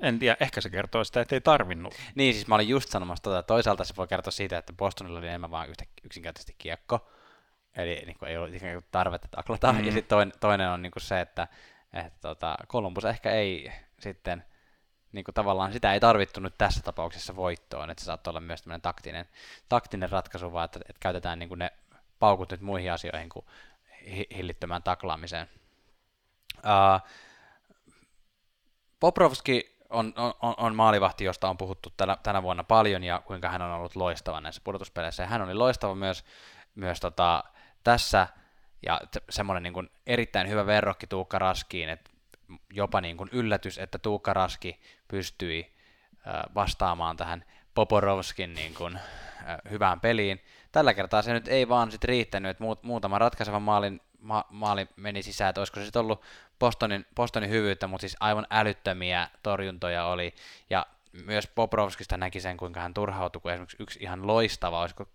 en 0.00 0.18
tiedä, 0.18 0.36
ehkä 0.40 0.60
se 0.60 0.70
kertoo 0.70 1.04
sitä, 1.04 1.20
että 1.20 1.36
ei 1.36 1.40
tarvinnut. 1.40 1.94
Niin, 2.14 2.34
siis 2.34 2.46
mä 2.46 2.54
olin 2.54 2.68
just 2.68 2.88
sanomassa 2.88 3.22
tota. 3.22 3.42
Toisaalta 3.42 3.84
se 3.84 3.96
voi 3.96 4.08
kertoa 4.08 4.30
siitä, 4.30 4.58
että 4.58 4.72
Bostonilla 4.72 5.18
oli 5.18 5.28
enemmän 5.28 5.50
vaan 5.50 5.68
yhtä, 5.68 5.84
yksinkertaisesti 6.04 6.54
kiekko. 6.58 7.10
Eli 7.76 8.02
niin 8.06 8.18
kuin, 8.18 8.28
ei 8.28 8.36
ollut 8.36 8.54
ikään 8.54 8.72
kuin 8.72 8.84
tarvetta 8.90 9.28
taklata. 9.30 9.72
Mm. 9.72 9.84
Ja 9.84 9.92
sitten 9.92 10.08
toinen, 10.08 10.32
toinen 10.40 10.68
on 10.68 10.82
niin 10.82 10.92
kuin 10.92 11.02
se, 11.02 11.20
että, 11.20 11.48
että 11.92 12.18
tota, 12.20 12.56
Columbus 12.68 13.04
ehkä 13.04 13.30
ei 13.30 13.72
sitten, 14.00 14.44
niin 15.12 15.24
kuin 15.24 15.34
tavallaan 15.34 15.72
sitä 15.72 15.94
ei 15.94 16.00
tarvittu 16.00 16.40
nyt 16.40 16.54
tässä 16.58 16.82
tapauksessa 16.82 17.36
voittoon, 17.36 17.90
että 17.90 18.00
se 18.00 18.06
saattoi 18.06 18.30
olla 18.30 18.40
myös 18.40 18.62
tämmöinen 18.62 18.82
taktinen, 18.82 19.28
taktinen 19.68 20.10
ratkaisu, 20.10 20.52
vaan 20.52 20.64
että, 20.64 20.80
että 20.88 21.00
käytetään 21.00 21.38
niin 21.38 21.48
kuin 21.48 21.58
ne 21.58 21.72
paukut 22.18 22.50
nyt 22.50 22.60
muihin 22.60 22.92
asioihin 22.92 23.28
kuin 23.28 23.46
hi- 24.06 24.28
hillittömään 24.36 24.82
taklaamiseen. 24.82 25.48
Uh, 26.56 27.10
Poprovski 29.00 29.79
on, 29.90 30.12
on, 30.16 30.54
on- 30.56 30.76
maalivahti, 30.76 31.24
josta 31.24 31.48
on 31.48 31.56
puhuttu 31.56 31.92
tänä, 31.96 32.16
tänä 32.22 32.42
vuonna 32.42 32.64
paljon 32.64 33.04
ja 33.04 33.22
kuinka 33.24 33.50
hän 33.50 33.62
on 33.62 33.70
ollut 33.70 33.96
loistava 33.96 34.40
näissä 34.40 34.60
pudotuspeleissä. 34.64 35.22
Ja 35.22 35.26
hän 35.26 35.42
oli 35.42 35.54
loistava 35.54 35.94
myös, 35.94 36.24
myös 36.74 37.00
tota, 37.00 37.44
tässä 37.84 38.28
ja 38.86 39.00
semmoinen 39.30 39.62
niin 39.62 39.90
erittäin 40.06 40.48
hyvä 40.48 40.66
verrokki 40.66 41.06
Tuukka 41.06 41.38
Raskiin, 41.38 41.88
että 41.88 42.10
jopa 42.72 43.00
niin 43.00 43.16
kuin 43.16 43.30
yllätys, 43.32 43.78
että 43.78 43.98
Tuukka 43.98 44.32
Raski 44.32 44.80
pystyi 45.08 45.76
vastaamaan 46.54 47.16
tähän 47.16 47.44
Poporovskin 47.74 48.54
niin 48.54 48.74
kuin, 48.74 48.98
hyvään 49.70 50.00
peliin. 50.00 50.40
Tällä 50.72 50.94
kertaa 50.94 51.22
se 51.22 51.32
nyt 51.32 51.48
ei 51.48 51.68
vaan 51.68 51.90
sit 51.90 52.04
riittänyt, 52.04 52.50
että 52.50 52.64
muut, 52.64 52.82
muutama 52.82 53.18
ratkaisevan 53.18 53.62
maalin, 53.62 54.00
ma, 54.20 54.44
maali 54.50 54.88
meni 54.96 55.22
sisään, 55.22 55.48
että 55.48 55.60
olisiko 55.60 55.80
se 55.80 55.84
sitten 55.84 56.00
ollut 56.00 56.22
Bostonin, 56.58 57.06
Bostonin 57.14 57.50
hyvyyttä, 57.50 57.86
mutta 57.86 58.02
siis 58.02 58.16
aivan 58.20 58.46
älyttömiä 58.50 59.28
torjuntoja 59.42 60.04
oli, 60.04 60.34
ja 60.70 60.86
myös 61.12 61.46
Poprovskista 61.46 62.16
näki 62.16 62.40
sen, 62.40 62.56
kuinka 62.56 62.80
hän 62.80 62.94
turhautui, 62.94 63.40
kun 63.40 63.50
esimerkiksi 63.50 63.76
yksi 63.80 63.98
ihan 64.02 64.26
loistava, 64.26 64.80
olisiko 64.80 65.08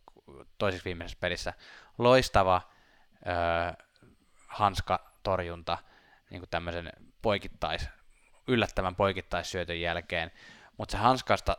toiseksi 0.57 0.85
viimeisessä 0.85 1.17
pelissä, 1.21 1.53
loistava 1.97 2.61
öö, 3.27 3.85
hanskatorjunta 4.47 5.77
niin 6.29 6.41
kuin 6.41 6.49
tämmöisen 6.49 6.89
poikittais, 7.21 7.89
yllättävän 8.47 8.95
poikittaissyötön 8.95 9.81
jälkeen, 9.81 10.31
mutta 10.77 10.91
se 10.91 10.97
hanskasta 10.97 11.57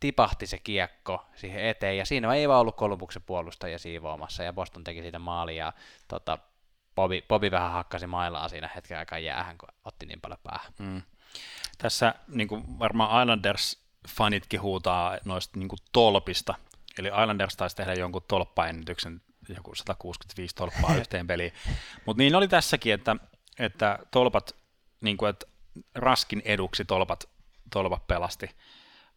tipahti 0.00 0.46
se 0.46 0.58
kiekko 0.58 1.26
siihen 1.34 1.64
eteen, 1.64 1.98
ja 1.98 2.06
siinä 2.06 2.34
ei 2.34 2.48
vaan 2.48 2.60
ollut 2.60 2.76
Kolumbuksen 2.76 3.22
puolustajia 3.22 3.78
siivoamassa, 3.78 4.42
ja 4.42 4.52
Boston 4.52 4.84
teki 4.84 5.02
siitä 5.02 5.18
maali, 5.18 5.56
ja 5.56 5.72
tota, 6.08 6.38
Bobby, 6.98 7.22
Bobby 7.28 7.50
vähän 7.50 7.72
hakkasi 7.72 8.06
mailaa 8.06 8.48
siinä 8.48 8.70
hetken 8.74 8.98
aikaa 8.98 9.18
jäähän, 9.18 9.58
kun 9.58 9.68
otti 9.84 10.06
niin 10.06 10.20
paljon 10.20 10.38
päähän. 10.42 10.72
Mm. 10.78 11.02
Tässä 11.78 12.14
niin 12.28 12.48
kuin 12.48 12.78
varmaan 12.78 13.22
Islanders-fanitkin 13.22 14.60
huutaa 14.60 15.18
noista 15.24 15.58
niin 15.58 15.68
kuin 15.68 15.78
tolpista, 15.92 16.54
eli 16.98 17.08
Islanders 17.08 17.56
taisi 17.56 17.76
tehdä 17.76 17.94
jonkun 17.94 18.22
tolppaennätyksen, 18.28 19.20
joku 19.48 19.74
165 19.74 20.54
tolppaa 20.54 20.94
yhteen 21.00 21.26
peliin, 21.26 21.52
mutta 22.06 22.22
niin 22.22 22.34
oli 22.34 22.48
tässäkin, 22.48 22.94
että, 22.94 23.16
että 23.58 23.98
tolpat, 24.10 24.56
niin 25.00 25.16
kuin, 25.16 25.30
että 25.30 25.46
raskin 25.94 26.42
eduksi 26.44 26.84
tolpat, 26.84 27.28
tolpat 27.72 28.06
pelasti 28.06 28.50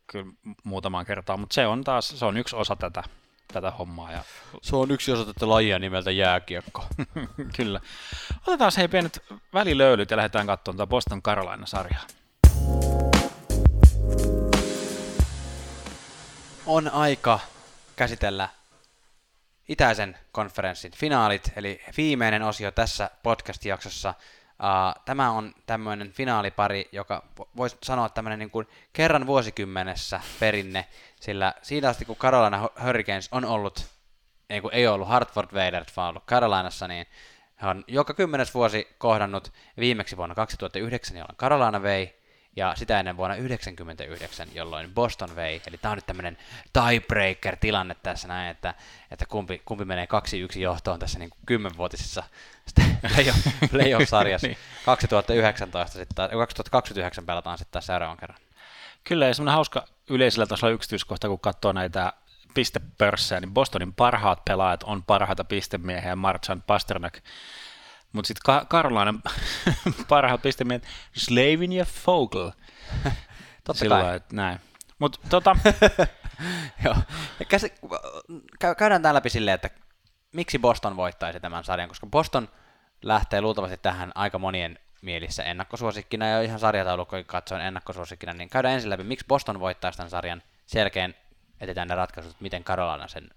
kyllä 0.07 0.25
muutamaan 0.63 1.05
kertaan, 1.05 1.39
mutta 1.39 1.53
se 1.53 1.67
on 1.67 1.83
taas, 1.83 2.19
se 2.19 2.25
on 2.25 2.37
yksi 2.37 2.55
osa 2.55 2.75
tätä, 2.75 3.03
tätä 3.51 3.71
hommaa. 3.71 4.11
Ja, 4.11 4.23
Se 4.61 4.75
on 4.75 4.91
yksi 4.91 5.11
osa 5.11 5.25
tätä 5.33 5.49
lajia 5.49 5.79
nimeltä 5.79 6.11
jääkiekko. 6.11 6.85
kyllä. 7.57 7.81
Otetaan 8.47 8.71
hei 8.77 8.87
pienet 8.87 9.23
välilöylyt 9.53 10.11
ja 10.11 10.17
lähdetään 10.17 10.47
katsomaan 10.47 10.77
tätä 10.77 10.87
Boston 10.89 11.21
Carolina-sarjaa. 11.21 12.03
on 16.65 16.89
aika 16.93 17.39
käsitellä 17.95 18.49
itäisen 19.69 20.17
konferenssin 20.31 20.91
finaalit, 20.91 21.51
eli 21.55 21.81
viimeinen 21.97 22.41
osio 22.41 22.71
tässä 22.71 23.09
podcast-jaksossa. 23.23 24.09
Uh, 24.09 25.03
tämä 25.05 25.31
on 25.31 25.53
tämmöinen 25.65 26.11
finaalipari, 26.11 26.89
joka 26.91 27.23
vo- 27.39 27.47
voisi 27.57 27.77
sanoa 27.83 28.09
tämmöinen 28.09 28.39
niin 28.39 28.49
kuin 28.49 28.67
kerran 28.93 29.27
vuosikymmenessä 29.27 30.21
perinne, 30.39 30.87
sillä 31.22 31.53
siitä 31.61 31.89
asti 31.89 32.06
kun 32.06 32.15
Carolina 32.15 32.68
Hu- 32.68 32.84
Hurricanes 32.85 33.30
on 33.31 33.45
ollut, 33.45 33.85
ei 34.49 34.61
kun 34.61 34.73
ei 34.73 34.88
ollut 34.88 35.07
Hartford 35.07 35.48
Raiders, 35.52 35.98
vaan 35.98 36.10
ollut 36.10 36.26
Carolinassa, 36.26 36.88
niin 36.88 37.06
he 37.61 37.68
on 37.68 37.84
joka 37.88 38.14
kymmenes 38.14 38.53
vuosi 38.53 38.95
kohdannut 38.98 39.53
viimeksi 39.80 40.18
vuonna 40.18 40.35
2009, 40.35 41.18
jolloin 41.18 41.38
Carolina 41.38 41.81
vei, 41.81 42.22
ja 42.56 42.73
sitä 42.76 42.99
ennen 42.99 43.18
vuonna 43.18 43.35
1999, 43.35 44.48
jolloin 44.53 44.93
Boston 44.93 45.35
vei. 45.35 45.61
Eli 45.68 45.77
tämä 45.77 45.91
on 45.91 45.98
nyt 45.98 46.06
tämmöinen 46.06 46.38
tiebreaker-tilanne 46.73 47.95
tässä 48.03 48.27
näin, 48.27 48.52
että, 48.52 48.73
että 49.11 49.26
kumpi, 49.26 49.61
kumpi 49.65 49.85
menee 49.85 50.07
2-1 50.56 50.60
johtoon 50.60 50.99
tässä 50.99 51.19
niin 51.19 51.30
kuin 51.30 51.39
kymmenvuotisessa 51.45 52.23
playoff- 53.07 53.68
playoff-sarjassa. 53.72 54.48
Niin. 54.48 54.57
2019 54.85 55.99
sitten, 55.99 56.15
taas- 56.15 56.31
2029 56.31 57.26
pelataan 57.26 57.57
sitten 57.57 57.81
seuraavan 57.81 58.18
kerran. 58.18 58.39
Kyllä, 59.03 59.27
ja 59.27 59.33
semmoinen 59.33 59.53
hauska 59.53 59.87
yleisellä 60.09 60.45
tasolla 60.45 60.73
yksityiskohta, 60.73 61.27
kun 61.27 61.39
katsoo 61.39 61.71
näitä 61.71 62.13
pistepörssejä, 62.53 63.41
niin 63.41 63.53
Bostonin 63.53 63.93
parhaat 63.93 64.45
pelaajat 64.45 64.83
on 64.83 65.03
parhaita 65.03 65.43
pistemiehiä, 65.43 66.15
Marchand, 66.15 66.61
Pasternak, 66.67 67.17
mutta 68.13 68.27
sitten 68.27 68.41
Ka- 68.45 68.65
Karolainan 68.69 69.21
parhaat 70.09 70.41
pistemiehet, 70.41 70.87
Slavin 71.15 71.71
ja 71.71 71.85
Fogel. 71.85 72.51
Totta 73.63 73.79
Sillä 73.79 74.01
kai. 74.01 74.15
että 74.15 74.35
näin. 74.35 74.59
Mutta 74.99 75.19
tota, 75.29 75.55
Joo. 76.85 76.95
Ja 77.39 77.45
käy, 78.59 78.75
käydään 78.75 79.01
tämän 79.01 79.15
läpi 79.15 79.29
silleen, 79.29 79.55
että 79.55 79.69
miksi 80.31 80.59
Boston 80.59 80.97
voittaisi 80.97 81.39
tämän 81.39 81.63
sarjan, 81.63 81.89
koska 81.89 82.07
Boston 82.07 82.49
lähtee 83.01 83.41
luultavasti 83.41 83.77
tähän 83.77 84.11
aika 84.15 84.39
monien 84.39 84.79
mielissä 85.01 85.43
ennakkosuosikkina 85.43 86.27
ja 86.27 86.41
ihan 86.41 86.59
sarjataulukkojen 86.59 87.25
katsoen 87.25 87.61
ennakkosuosikkina, 87.61 88.33
niin 88.33 88.49
käydään 88.49 88.73
ensin 88.73 88.89
läpi, 88.89 89.03
miksi 89.03 89.25
Boston 89.27 89.59
voittaisi 89.59 89.97
tämän 89.97 90.09
sarjan. 90.09 90.43
Selkeän 90.65 91.15
etetään 91.61 91.87
ne 91.87 91.95
ratkaisut, 91.95 92.41
miten 92.41 92.63
Carolina 92.63 93.07
sen 93.07 93.29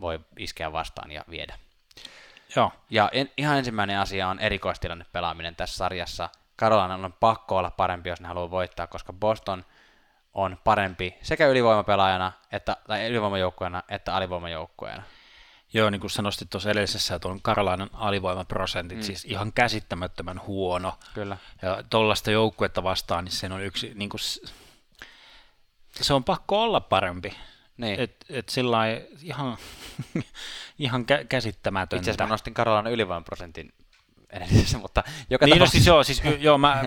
voi 0.00 0.20
iskeä 0.38 0.72
vastaan 0.72 1.10
ja 1.10 1.24
viedä. 1.30 1.58
Joo. 2.56 2.72
Ja 2.90 3.08
en, 3.12 3.30
ihan 3.36 3.58
ensimmäinen 3.58 3.98
asia 3.98 4.28
on 4.28 4.38
erikoistilanne 4.38 5.06
pelaaminen 5.12 5.56
tässä 5.56 5.76
sarjassa. 5.76 6.28
Carolina 6.58 6.94
on 6.94 7.14
pakko 7.20 7.56
olla 7.56 7.70
parempi, 7.70 8.08
jos 8.08 8.20
ne 8.20 8.28
haluaa 8.28 8.50
voittaa, 8.50 8.86
koska 8.86 9.12
Boston 9.12 9.64
on 10.34 10.58
parempi 10.64 11.18
sekä 11.22 11.46
ylivoimapelaajana, 11.46 12.32
että, 12.52 12.76
tai 12.86 13.06
ylivoimajoukkueena, 13.06 13.82
että 13.88 14.14
alivoimajoukkueena. 14.14 15.02
Joo, 15.72 15.90
niin 15.90 16.00
kuin 16.00 16.10
sä 16.10 16.22
nostit 16.22 16.50
tuossa 16.50 16.70
edellisessä, 16.70 17.14
että 17.14 17.28
on 17.28 17.42
Karolainan 17.42 17.90
alivoimaprosentit, 17.92 18.98
mm. 18.98 19.02
siis 19.02 19.24
ihan 19.24 19.52
käsittämättömän 19.52 20.40
huono. 20.46 20.98
Kyllä. 21.14 21.36
Ja 21.62 21.84
tuollaista 21.90 22.30
joukkuetta 22.30 22.82
vastaan, 22.82 23.24
niin 23.24 23.32
sen 23.32 23.52
on 23.52 23.62
yksi, 23.62 23.92
niin 23.94 24.08
kuin, 24.08 24.20
se 26.00 26.14
on 26.14 26.24
pakko 26.24 26.62
olla 26.62 26.80
parempi. 26.80 27.36
Niin. 27.76 28.00
Et, 28.00 28.24
et 28.28 28.48
sillä 28.48 28.78
ihan, 29.22 29.56
ihan 30.78 31.02
kä- 31.02 31.24
käsittämätöntä. 31.28 31.96
Itse 31.96 32.10
asiassa 32.10 32.24
mä 32.24 32.30
nostin 32.30 32.54
Karolainan 32.54 32.92
ylivoimaprosentin 32.92 33.72
edellisessä, 34.32 34.78
mutta 34.78 35.02
joka 35.30 35.46
niin, 35.46 35.50
no 35.50 35.56
tapauksessa... 35.56 35.72
siis 35.72 35.86
joo, 35.86 36.04
siis, 36.04 36.42
joo, 36.42 36.58
mä, 36.58 36.84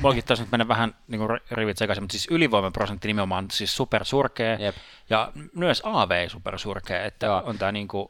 mullakin 0.00 0.24
taisi 0.24 0.42
nyt 0.42 0.52
mennä 0.52 0.68
vähän 0.68 0.94
niin 1.08 1.18
kuin 1.18 1.40
rivit 1.50 1.78
sekaisin, 1.78 2.02
mutta 2.02 2.12
siis 2.12 2.28
ylivoimaprosentti 2.30 3.08
nimenomaan 3.08 3.46
siis 3.50 3.76
supersurkea 3.76 4.54
Jep. 4.54 4.76
ja 5.10 5.32
myös 5.54 5.82
AV 5.84 6.28
supersurkea, 6.28 7.04
että 7.04 7.26
Joo. 7.26 7.42
on 7.44 7.58
tämä 7.58 7.72
niin 7.72 7.88
kuin 7.88 8.08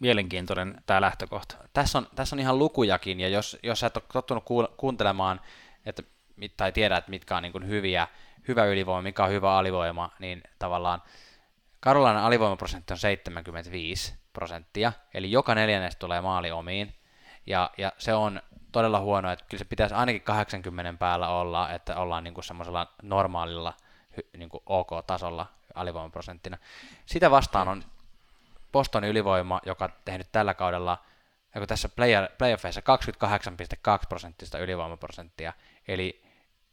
mielenkiintoinen 0.00 0.74
tämä 0.86 1.00
lähtökohta. 1.00 1.56
tässä 1.72 1.98
on, 1.98 2.06
tässä 2.14 2.36
on 2.36 2.40
ihan 2.40 2.58
lukujakin, 2.58 3.20
ja 3.20 3.28
jos, 3.28 3.58
jos 3.62 3.80
sä 3.80 3.86
et 3.86 3.96
ole 3.96 4.04
tottunut 4.12 4.44
kuuntelemaan, 4.76 5.40
että, 5.86 6.02
tai 6.56 6.72
tiedä, 6.72 6.96
että 6.96 7.10
mitkä 7.10 7.36
on 7.36 7.42
niin 7.42 7.52
kuin 7.52 7.66
hyviä, 7.66 8.08
hyvä 8.48 8.64
ylivoima, 8.64 9.02
mikä 9.02 9.24
on 9.24 9.30
hyvä 9.30 9.56
alivoima, 9.56 10.10
niin 10.18 10.42
tavallaan 10.58 11.02
Karolainen 11.80 12.22
alivoimaprosentti 12.22 12.92
on 12.92 12.98
75 12.98 14.14
prosenttia, 14.32 14.92
eli 15.14 15.30
joka 15.30 15.54
neljännes 15.54 15.96
tulee 15.96 16.20
maali 16.20 16.50
omiin, 16.50 16.94
ja, 17.46 17.70
ja 17.78 17.92
se 17.98 18.14
on 18.14 18.42
todella 18.72 19.00
huono, 19.00 19.30
että 19.30 19.44
kyllä 19.48 19.58
se 19.58 19.64
pitäisi 19.64 19.94
ainakin 19.94 20.22
80 20.22 20.98
päällä 20.98 21.28
olla, 21.28 21.72
että 21.72 21.96
ollaan 21.96 22.24
niin 22.24 22.34
kuin 22.34 22.44
semmoisella 22.44 22.86
normaalilla 23.02 23.74
niin 24.36 24.48
kuin 24.48 24.62
OK-tasolla 24.66 25.46
alivoimaprosenttina. 25.74 26.58
Sitä 27.06 27.30
vastaan 27.30 27.68
on 27.68 27.84
Bostonin 28.72 29.10
ylivoima, 29.10 29.60
joka 29.66 29.84
on 29.84 29.92
tehnyt 30.04 30.32
tällä 30.32 30.54
kaudella 30.54 30.98
joku 31.54 31.66
tässä 31.66 31.88
player, 31.88 32.28
playoffeissa 32.38 32.80
28,2 32.80 34.06
prosenttista 34.08 34.58
ylivoimaprosenttia, 34.58 35.52
eli 35.88 36.22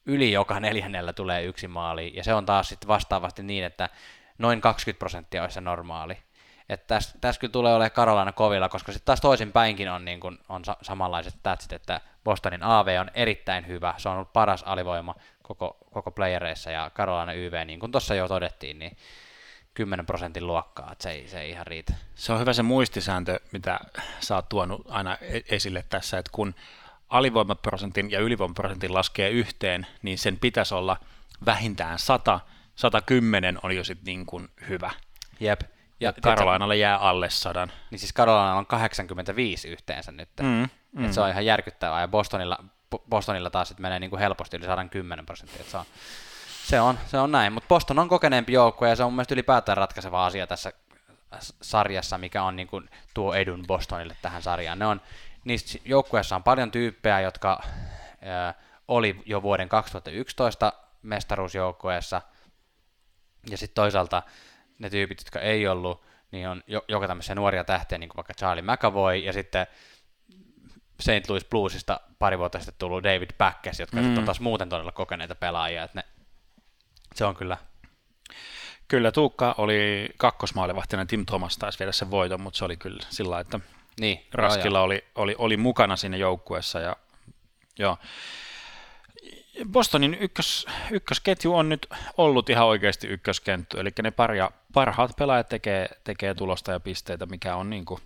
yli 0.05 0.31
joka 0.31 0.59
neljännellä 0.59 1.13
tulee 1.13 1.43
yksi 1.43 1.67
maali, 1.67 2.11
ja 2.15 2.23
se 2.23 2.33
on 2.33 2.45
taas 2.45 2.69
sitten 2.69 2.87
vastaavasti 2.87 3.43
niin, 3.43 3.63
että 3.63 3.89
noin 4.37 4.61
20 4.61 4.99
prosenttia 4.99 5.41
olisi 5.41 5.53
se 5.53 5.61
normaali. 5.61 6.17
Että 6.69 6.87
tässä, 6.87 7.17
tässä 7.21 7.39
kyllä 7.39 7.51
tulee 7.51 7.73
olemaan 7.73 7.91
Karolana 7.91 8.31
kovilla, 8.31 8.69
koska 8.69 8.91
sitten 8.91 9.05
taas 9.05 9.21
toisinpäinkin 9.21 9.89
on, 9.91 10.05
niin 10.05 10.19
kuin, 10.19 10.37
on 10.49 10.65
sa- 10.65 10.77
samanlaiset 10.81 11.35
tatsit, 11.43 11.73
että 11.73 12.01
Bostonin 12.23 12.63
AV 12.63 12.97
on 12.99 13.11
erittäin 13.13 13.67
hyvä, 13.67 13.93
se 13.97 14.09
on 14.09 14.15
ollut 14.15 14.33
paras 14.33 14.63
alivoima 14.63 15.15
koko, 15.43 15.77
koko 15.93 16.11
playereissa, 16.11 16.71
ja 16.71 16.91
Karolana 16.93 17.33
YV, 17.33 17.65
niin 17.65 17.79
kuin 17.79 17.91
tuossa 17.91 18.15
jo 18.15 18.27
todettiin, 18.27 18.79
niin 18.79 18.97
10 19.73 20.05
prosentin 20.05 20.47
luokkaa, 20.47 20.91
että 20.91 21.03
se 21.03 21.11
ei, 21.11 21.27
se 21.27 21.41
ei 21.41 21.49
ihan 21.49 21.67
riitä. 21.67 21.93
Se 22.15 22.33
on 22.33 22.39
hyvä 22.39 22.53
se 22.53 22.63
muistisääntö, 22.63 23.39
mitä 23.51 23.79
sä 24.19 24.35
oot 24.35 24.49
tuonut 24.49 24.81
aina 24.89 25.17
e- 25.21 25.41
esille 25.49 25.85
tässä, 25.89 26.17
että 26.17 26.31
kun 26.33 26.55
alivoimaprosentin 27.09 28.11
ja 28.11 28.19
ylivoimaprosentin 28.19 28.93
laskee 28.93 29.29
yhteen, 29.29 29.87
niin 30.01 30.17
sen 30.17 30.37
pitäisi 30.39 30.75
olla 30.75 30.97
vähintään 31.45 31.99
100, 31.99 32.39
110 32.75 33.59
on 33.63 33.75
jo 33.75 33.83
sitten 33.83 34.05
niin 34.05 34.25
kuin 34.25 34.49
hyvä. 34.69 34.91
Jep. 35.39 35.61
Ja 35.99 36.13
Karolainalle 36.21 36.77
jää 36.77 36.97
alle 36.97 37.29
sadan. 37.29 37.71
Niin 37.91 37.99
siis 37.99 38.13
Carolina 38.13 38.55
on 38.55 38.65
85 38.65 39.67
yhteensä 39.67 40.11
nyt. 40.11 40.29
Mm, 40.41 40.69
Mm. 40.91 41.05
Et 41.05 41.13
se 41.13 41.21
on 41.21 41.29
ihan 41.29 41.45
järkyttävää. 41.45 42.01
Ja 42.01 42.07
Bostonilla, 42.07 42.57
Bo- 42.95 43.03
Bostonilla 43.09 43.49
taas 43.49 43.67
sit 43.67 43.79
menee 43.79 43.99
niinku 43.99 44.17
helposti 44.17 44.57
yli 44.57 44.65
110 44.65 45.25
prosenttia. 45.25 45.63
Se, 45.63 45.77
on, 45.77 45.85
se, 46.65 46.79
on, 46.81 46.99
se 47.07 47.17
on 47.17 47.31
näin. 47.31 47.53
Mutta 47.53 47.67
Boston 47.67 47.99
on 47.99 48.09
kokeneempi 48.09 48.53
joukkue 48.53 48.89
ja 48.89 48.95
se 48.95 49.03
on 49.03 49.07
mun 49.11 49.15
mielestä 49.15 49.33
ylipäätään 49.35 49.77
ratkaiseva 49.77 50.25
asia 50.25 50.47
tässä 50.47 50.71
s- 51.39 51.53
sarjassa, 51.61 52.17
mikä 52.17 52.43
on 52.43 52.55
niinku 52.55 52.81
tuo 53.13 53.33
edun 53.33 53.63
Bostonille 53.67 54.15
tähän 54.21 54.41
sarjaan. 54.41 54.79
Ne 54.79 54.85
on, 54.85 55.01
niistä 55.43 55.79
joukkueessa 55.85 56.35
on 56.35 56.43
paljon 56.43 56.71
tyyppejä, 56.71 57.21
jotka 57.21 57.61
ö, 57.63 58.53
oli 58.87 59.21
jo 59.25 59.41
vuoden 59.41 59.69
2011 59.69 60.73
mestaruusjoukkueessa, 61.01 62.21
ja 63.49 63.57
sitten 63.57 63.75
toisaalta 63.75 64.23
ne 64.79 64.89
tyypit, 64.89 65.19
jotka 65.19 65.39
ei 65.39 65.67
ollut, 65.67 66.03
niin 66.31 66.49
on 66.49 66.63
jo, 66.67 66.85
joka 66.87 67.07
tämmöisiä 67.07 67.35
nuoria 67.35 67.63
tähtiä, 67.63 67.97
niin 67.97 68.09
kuin 68.09 68.17
vaikka 68.17 68.33
Charlie 68.33 68.73
McAvoy, 68.73 69.15
ja 69.15 69.33
sitten 69.33 69.67
St. 70.99 71.29
Louis 71.29 71.45
Bluesista 71.45 71.99
pari 72.19 72.39
vuotta 72.39 72.59
sitten 72.59 72.75
tullut 72.79 73.03
David 73.03 73.29
Backes, 73.37 73.79
jotka 73.79 74.01
mm. 74.01 74.17
on 74.17 74.25
taas 74.25 74.39
muuten 74.39 74.69
todella 74.69 74.91
kokeneita 74.91 75.35
pelaajia, 75.35 75.83
että 75.83 75.99
ne, 75.99 76.03
se 77.15 77.25
on 77.25 77.35
kyllä, 77.35 77.57
Kyllä 78.87 79.11
Tuukka 79.11 79.55
oli 79.57 80.09
kakkosmaalivahtina, 80.17 81.05
Tim 81.05 81.25
Thomas 81.25 81.57
taisi 81.57 81.79
viedä 81.79 81.91
sen 81.91 82.11
voiton, 82.11 82.41
mutta 82.41 82.57
se 82.57 82.65
oli 82.65 82.77
kyllä 82.77 83.03
sillä 83.09 83.39
että 83.39 83.59
niin. 83.99 84.25
Raskilla 84.33 84.81
oli, 84.81 85.05
oli, 85.15 85.35
oli 85.37 85.57
mukana 85.57 85.95
siinä 85.95 86.17
joukkueessa. 86.17 86.79
Ja, 86.79 86.95
joo. 87.79 87.97
Bostonin 89.65 90.17
ykkös, 90.19 90.65
ykkösketju 90.91 91.55
on 91.55 91.69
nyt 91.69 91.87
ollut 92.17 92.49
ihan 92.49 92.67
oikeasti 92.67 93.07
ykköskentty, 93.07 93.79
eli 93.79 93.89
ne 94.03 94.11
paria, 94.11 94.51
parhaat 94.73 95.11
pelaajat 95.17 95.49
tekee, 95.49 95.89
tekee 96.03 96.33
tulosta 96.33 96.71
ja 96.71 96.79
pisteitä, 96.79 97.25
mikä 97.25 97.55
on, 97.55 97.69
niin 97.69 97.85
kuin, 97.85 98.01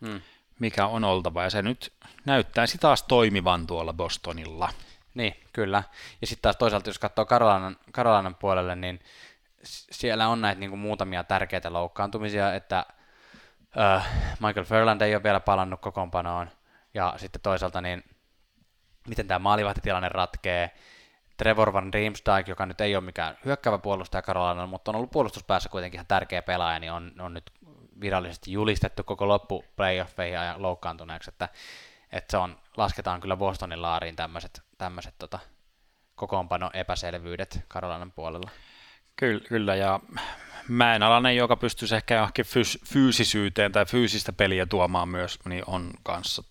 Mm. 0.00 0.20
mikä 0.58 0.86
on 0.86 1.04
oltava, 1.04 1.42
ja 1.42 1.50
se 1.50 1.62
nyt 1.62 1.92
näyttäisi 2.24 2.78
taas 2.78 3.02
toimivan 3.02 3.66
tuolla 3.66 3.92
Bostonilla. 3.92 4.68
Niin, 5.14 5.36
kyllä. 5.52 5.82
Ja 6.20 6.26
sitten 6.26 6.42
taas 6.42 6.56
toisaalta, 6.56 6.88
jos 6.88 6.98
katsoo 6.98 7.24
Karolanan, 7.26 7.76
Karolanan 7.92 8.34
puolelle, 8.34 8.76
niin 8.76 9.00
siellä 9.62 10.28
on 10.28 10.40
näitä 10.40 10.60
niin 10.60 10.70
kuin 10.70 10.80
muutamia 10.80 11.24
tärkeitä 11.24 11.72
loukkaantumisia, 11.72 12.54
että 12.54 12.86
äh, 13.78 14.08
Michael 14.40 14.66
Furland 14.66 15.00
ei 15.00 15.14
ole 15.14 15.22
vielä 15.22 15.40
palannut 15.40 15.80
kokoonpanoon, 15.80 16.50
ja 16.94 17.14
sitten 17.16 17.42
toisaalta 17.42 17.80
niin 17.80 18.04
miten 19.08 19.26
tämä 19.26 19.38
maalivahtitilanne 19.38 20.08
ratkee. 20.08 20.70
Trevor 21.36 21.72
Van 21.72 21.94
Riemsdijk, 21.94 22.48
joka 22.48 22.66
nyt 22.66 22.80
ei 22.80 22.96
ole 22.96 23.04
mikään 23.04 23.38
hyökkäävä 23.44 23.78
puolustaja 23.78 24.22
Karolanalla, 24.22 24.66
mutta 24.66 24.90
on 24.90 24.96
ollut 24.96 25.10
puolustuspäässä 25.10 25.68
kuitenkin 25.68 25.98
ihan 25.98 26.06
tärkeä 26.06 26.42
pelaaja, 26.42 26.80
niin 26.80 26.92
on, 26.92 27.12
on 27.18 27.34
nyt 27.34 27.50
virallisesti 28.00 28.52
julistettu 28.52 29.04
koko 29.04 29.28
loppu 29.28 29.64
playoffeihin 29.76 30.34
ja 30.34 30.54
loukkaantuneeksi, 30.58 31.30
että, 31.30 31.48
että 32.12 32.30
se 32.30 32.36
on, 32.36 32.58
lasketaan 32.76 33.20
kyllä 33.20 33.36
Bostonin 33.36 33.82
laariin 33.82 34.16
tämmöiset, 34.16 34.62
tämmöiset 34.78 35.14
tota, 35.18 35.38
kokoonpano 36.14 36.70
epäselvyydet 36.74 37.64
Karolanan 37.68 38.12
puolella. 38.12 38.50
Kyllä, 39.16 39.40
kyllä 39.48 39.74
ja 39.74 40.00
Mäenalainen, 40.68 41.36
joka 41.36 41.56
pystyisi 41.56 41.96
ehkä 41.96 42.14
johonkin 42.14 42.44
fys- 42.44 42.78
fyysisyyteen 42.84 43.72
tai 43.72 43.86
fyysistä 43.86 44.32
peliä 44.32 44.66
tuomaan 44.66 45.08
myös, 45.08 45.38
niin 45.44 45.62
on 45.66 45.90
kanssa 46.02 46.42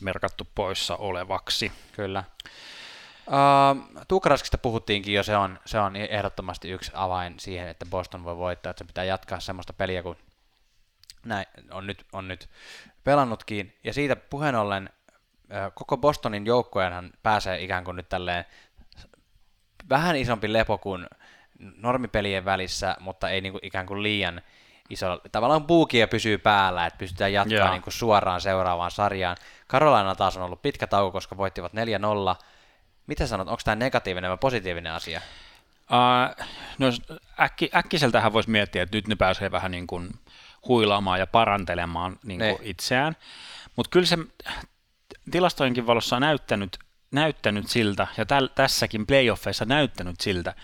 merkattu 0.00 0.48
poissa 0.54 0.96
olevaksi. 0.96 1.72
Kyllä. 1.92 2.24
Uh, 3.26 4.04
Tuukaraskista 4.08 4.58
puhuttiinkin 4.58 5.14
jo, 5.14 5.22
se 5.22 5.36
on, 5.36 5.58
se 5.64 5.78
on 5.78 5.96
ehdottomasti 5.96 6.70
yksi 6.70 6.92
avain 6.94 7.34
siihen, 7.40 7.68
että 7.68 7.86
Boston 7.86 8.24
voi 8.24 8.36
voittaa, 8.36 8.70
että 8.70 8.84
se 8.84 8.86
pitää 8.86 9.04
jatkaa 9.04 9.40
semmoista 9.40 9.72
peliä 9.72 10.02
kuin 10.02 10.18
näin 11.24 11.46
on 11.70 11.86
nyt, 11.86 12.06
on 12.12 12.28
nyt 12.28 12.48
pelannutkin. 13.04 13.76
Ja 13.84 13.92
siitä 13.92 14.16
puheen 14.16 14.54
ollen 14.54 14.90
koko 15.74 15.96
Bostonin 15.96 16.46
joukkueenhan 16.46 17.10
pääsee 17.22 17.62
ikään 17.62 17.84
kuin 17.84 17.96
nyt 17.96 18.08
tälleen 18.08 18.44
vähän 19.88 20.16
isompi 20.16 20.52
lepo 20.52 20.78
kuin 20.78 21.06
normipelien 21.58 22.44
välissä, 22.44 22.96
mutta 23.00 23.30
ei 23.30 23.40
niin 23.40 23.52
kuin 23.52 23.66
ikään 23.66 23.86
kuin 23.86 24.02
liian 24.02 24.42
iso. 24.90 25.20
Tavallaan 25.32 25.66
puukia 25.66 26.08
pysyy 26.08 26.38
päällä, 26.38 26.86
että 26.86 26.98
pystytään 26.98 27.32
jatkaa 27.32 27.58
Joo. 27.58 27.70
niin 27.70 27.82
kuin 27.82 27.94
suoraan 27.94 28.40
seuraavaan 28.40 28.90
sarjaan. 28.90 29.36
Carolina 29.68 30.14
taas 30.14 30.36
on 30.36 30.42
ollut 30.42 30.62
pitkä 30.62 30.86
tauko, 30.86 31.12
koska 31.12 31.36
voittivat 31.36 31.72
4-0. 31.72 31.76
Mitä 33.06 33.26
sanot, 33.26 33.48
onko 33.48 33.60
tämä 33.64 33.74
negatiivinen 33.74 34.30
vai 34.30 34.38
positiivinen 34.38 34.92
asia? 34.92 35.20
Uh, 35.90 36.46
no, 36.78 36.86
äkki, 37.40 37.70
äkkiseltähän 37.74 38.32
voisi 38.32 38.50
miettiä, 38.50 38.82
että 38.82 38.96
nyt 38.96 39.08
ne 39.08 39.14
pääsee 39.16 39.50
vähän 39.50 39.70
niin 39.70 39.86
kuin 39.86 40.10
huilaamaan 40.68 41.18
ja 41.18 41.26
parantelemaan 41.26 42.18
niin 42.24 42.38
kuin 42.38 42.48
Ne. 42.48 42.58
itseään, 42.62 43.16
mutta 43.76 43.90
kyllä 43.90 44.06
se 44.06 44.18
tilastojenkin 45.30 45.86
valossa 45.86 46.16
on 46.16 46.22
näyttänyt, 46.22 46.78
näyttänyt 47.10 47.68
siltä, 47.68 48.06
ja 48.16 48.26
täl, 48.26 48.48
tässäkin 48.54 49.06
playoffeissa 49.06 49.64
näyttänyt 49.64 50.20
siltä, 50.20 50.54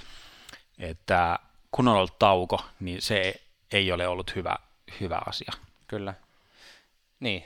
että 0.78 1.39
kun 1.70 1.89
on 1.89 1.97
ollut 1.97 2.19
tauko, 2.19 2.65
niin 2.81 3.03
se 3.03 3.40
ei 3.72 3.93
ole 3.93 4.09
ollut 4.09 4.36
hyvä, 4.36 4.56
hyvä 5.01 5.20
asia. 5.26 5.52
Kyllä. 5.88 6.14
Niin. 7.20 7.44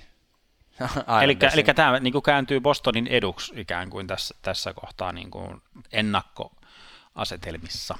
Eli, 1.22 1.38
tämä 1.74 2.01
niin 2.01 2.12
kuin 2.12 2.22
kääntyy 2.22 2.60
Bostonin 2.60 3.06
eduksi 3.06 3.52
ikään 3.56 3.90
kuin 3.90 4.06
tässä, 4.06 4.34
tässä 4.42 4.74
kohtaa 4.74 5.12
niin 5.12 5.30
kuin 5.30 5.62
ennakkoasetelmissa. 5.92 7.98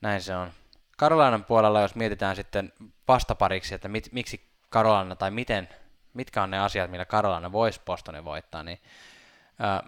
Näin 0.00 0.22
se 0.22 0.36
on. 0.36 0.52
Karolainen 0.98 1.44
puolella, 1.44 1.80
jos 1.80 1.94
mietitään 1.94 2.36
sitten 2.36 2.72
vastapariksi, 3.08 3.74
että 3.74 3.88
mit, 3.88 4.08
miksi 4.12 4.48
Karolana 4.68 5.16
tai 5.16 5.30
miten 5.30 5.68
mitkä 6.14 6.42
on 6.42 6.50
ne 6.50 6.58
asiat, 6.58 6.90
millä 6.90 7.04
Carolina 7.04 7.52
voisi 7.52 7.80
Bostonin 7.84 8.24
voittaa, 8.24 8.62
niin 8.62 8.80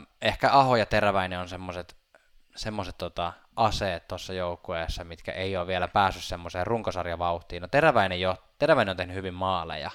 ö, 0.01 0.05
ehkä 0.23 0.51
Aho 0.53 0.77
ja 0.77 0.87
Teräväinen 0.87 1.39
on 1.39 1.49
semmoiset 1.49 1.97
semmoiset 2.57 2.99
tota, 2.99 3.33
aseet 3.57 4.09
tuossa 4.09 4.33
joukkueessa, 4.33 5.05
mitkä 5.05 5.33
ei 5.33 5.57
ole 5.57 5.67
vielä 5.67 5.89
päässyt 5.89 6.25
semmoiseen 6.25 6.67
runkosarjavauhtiin. 6.67 7.63
No 7.63 7.69
Teräväinen, 7.69 8.21
jo, 8.21 8.37
Teräväinen 8.59 8.91
on 8.91 8.97
tehnyt 8.97 9.17
hyvin 9.17 9.35
maaleja, 9.35 9.91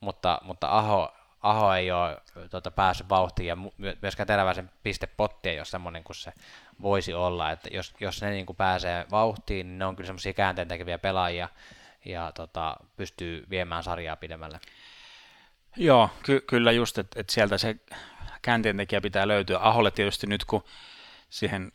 mutta, 0.00 0.38
mutta 0.42 0.78
Aho, 0.78 1.14
Aho 1.40 1.72
ei 1.72 1.92
ole 1.92 2.20
tota, 2.50 2.70
päässyt 2.70 3.08
vauhtiin 3.08 3.46
ja 3.46 3.56
myöskään 4.02 4.26
Teräväisen 4.26 4.70
pistepotti 4.82 5.48
ei 5.48 5.58
ole 5.58 5.64
semmoinen 5.64 6.04
kuin 6.04 6.16
se 6.16 6.32
voisi 6.82 7.14
olla, 7.14 7.50
että 7.50 7.68
jos, 7.72 7.94
jos 8.00 8.22
ne 8.22 8.30
niin 8.30 8.46
kuin 8.46 8.56
pääsee 8.56 9.06
vauhtiin, 9.10 9.66
niin 9.66 9.78
ne 9.78 9.86
on 9.86 9.96
kyllä 9.96 10.06
semmoisia 10.06 10.32
käänteentekeviä 10.32 10.98
pelaajia 10.98 11.48
ja 12.04 12.32
tota, 12.32 12.76
pystyy 12.96 13.46
viemään 13.50 13.82
sarjaa 13.82 14.16
pidemmälle. 14.16 14.60
Joo, 15.76 16.10
ky- 16.22 16.40
kyllä 16.40 16.72
just, 16.72 16.98
että 16.98 17.20
et 17.20 17.30
sieltä 17.30 17.58
se 17.58 17.76
käänteentekijä 18.42 19.00
pitää 19.00 19.28
löytyä. 19.28 19.58
Aholle 19.60 19.90
tietysti 19.90 20.26
nyt, 20.26 20.44
kun 20.44 20.64
siihen 21.30 21.72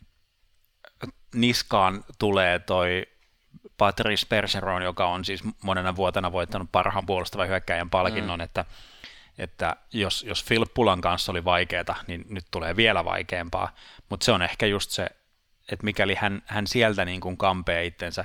niskaan 1.34 2.04
tulee 2.18 2.58
toi 2.58 3.06
Patrice 3.76 4.26
Perseron, 4.28 4.82
joka 4.82 5.06
on 5.06 5.24
siis 5.24 5.42
monena 5.62 5.96
vuotena 5.96 6.32
voittanut 6.32 6.72
parhaan 6.72 7.06
puolustavan 7.06 7.48
hyökkäjän 7.48 7.90
palkinnon, 7.90 8.40
mm. 8.40 8.44
että, 8.44 8.64
että 9.38 9.76
jos, 9.92 10.24
jos 10.28 10.44
Pulan 10.74 11.00
kanssa 11.00 11.32
oli 11.32 11.44
vaikeaa, 11.44 11.96
niin 12.06 12.24
nyt 12.28 12.44
tulee 12.50 12.76
vielä 12.76 13.04
vaikeampaa, 13.04 13.74
mutta 14.10 14.24
se 14.24 14.32
on 14.32 14.42
ehkä 14.42 14.66
just 14.66 14.90
se, 14.90 15.06
että 15.72 15.84
mikäli 15.84 16.14
hän, 16.14 16.42
hän 16.46 16.66
sieltä 16.66 17.04
niin 17.04 17.20
kuin 17.20 17.36
kampee 17.36 17.84
itsensä 17.84 18.24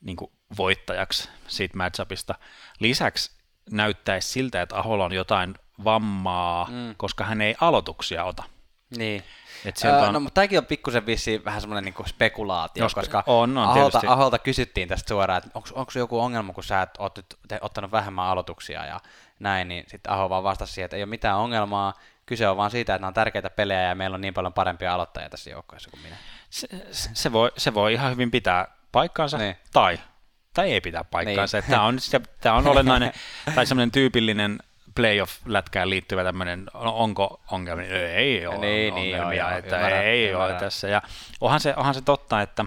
niin 0.00 0.16
kuin 0.16 0.32
voittajaksi 0.56 1.28
siitä 1.46 1.76
matchupista. 1.76 2.34
Lisäksi 2.80 3.30
näyttäisi 3.70 4.28
siltä, 4.28 4.62
että 4.62 4.78
Aholla 4.78 5.04
on 5.04 5.12
jotain 5.12 5.54
vammaa, 5.84 6.64
mm. 6.70 6.94
koska 6.96 7.24
hän 7.24 7.40
ei 7.40 7.54
aloituksia 7.60 8.24
ota. 8.24 8.42
Niin. 8.90 9.22
Et 9.64 9.84
öö, 9.84 9.98
on... 9.98 10.14
No, 10.14 10.20
mutta 10.20 10.34
tämäkin 10.34 10.58
on 10.58 10.66
pikkusen 10.66 11.06
vissiin 11.06 11.44
vähän 11.44 11.60
semmoinen 11.60 11.84
niinku 11.84 12.04
spekulaatio, 12.06 12.84
no, 12.84 12.90
koska 12.94 13.24
on, 13.26 13.58
on, 13.58 13.68
Aholta, 13.68 14.00
Aholta 14.06 14.38
kysyttiin 14.38 14.88
tästä 14.88 15.08
suoraan, 15.08 15.38
että 15.38 15.50
onko 15.54 15.92
joku 15.94 16.20
ongelma, 16.20 16.52
kun 16.52 16.64
sä 16.64 16.82
et 16.82 16.90
oot 16.98 17.18
te, 17.48 17.58
ottanut 17.60 17.92
vähemmän 17.92 18.26
aloituksia 18.26 18.86
ja 18.86 19.00
näin, 19.40 19.68
niin 19.68 19.84
sitten 19.88 20.12
Aho 20.12 20.30
vaan 20.30 20.44
vastasi 20.44 20.72
siihen, 20.72 20.84
että 20.84 20.96
ei 20.96 21.02
ole 21.02 21.10
mitään 21.10 21.36
ongelmaa, 21.36 21.94
kyse 22.26 22.48
on 22.48 22.56
vaan 22.56 22.70
siitä, 22.70 22.94
että 22.94 23.00
nämä 23.00 23.08
on 23.08 23.14
tärkeitä 23.14 23.50
pelejä 23.50 23.82
ja 23.82 23.94
meillä 23.94 24.14
on 24.14 24.20
niin 24.20 24.34
paljon 24.34 24.52
parempia 24.52 24.94
aloittajia 24.94 25.30
tässä 25.30 25.50
joukkueessa 25.50 25.90
kuin 25.90 26.02
minä. 26.02 26.16
Se, 26.50 26.68
se, 26.90 27.32
voi, 27.32 27.52
se 27.56 27.74
voi 27.74 27.92
ihan 27.92 28.12
hyvin 28.12 28.30
pitää 28.30 28.68
paikkaansa, 28.92 29.38
niin. 29.38 29.56
tai, 29.72 30.00
tai 30.54 30.72
ei 30.72 30.80
pitää 30.80 31.04
paikkaansa. 31.04 31.58
Niin. 31.58 31.70
Tämä 31.70 31.82
on, 31.82 31.98
tämä 32.40 32.56
on 32.56 32.66
olennainen, 32.66 33.12
tai 33.54 33.66
semmoinen 33.66 33.90
tyypillinen 33.90 34.58
playoff-lätkään 34.96 35.90
liittyvä 35.90 36.24
tämmöinen, 36.24 36.66
onko 36.74 37.40
ongelmia? 37.50 37.86
Ei 38.12 38.46
ole 38.46 38.58
niin, 38.58 38.92
ongelmia, 38.92 39.28
niin, 39.28 39.38
joo, 39.38 39.50
että 39.50 39.76
ymmärrän, 39.76 40.04
ei 40.04 40.28
ymmärrän. 40.28 40.50
ole 40.50 40.60
tässä. 40.60 40.88
Ja 40.88 41.02
onhan 41.40 41.60
se, 41.60 41.74
onhan 41.76 41.94
se 41.94 42.00
totta, 42.00 42.42
että 42.42 42.64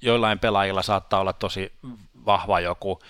joillain 0.00 0.38
pelaajilla 0.38 0.82
saattaa 0.82 1.20
olla 1.20 1.32
tosi 1.32 1.72
vahva 2.26 2.60
joku, 2.60 3.02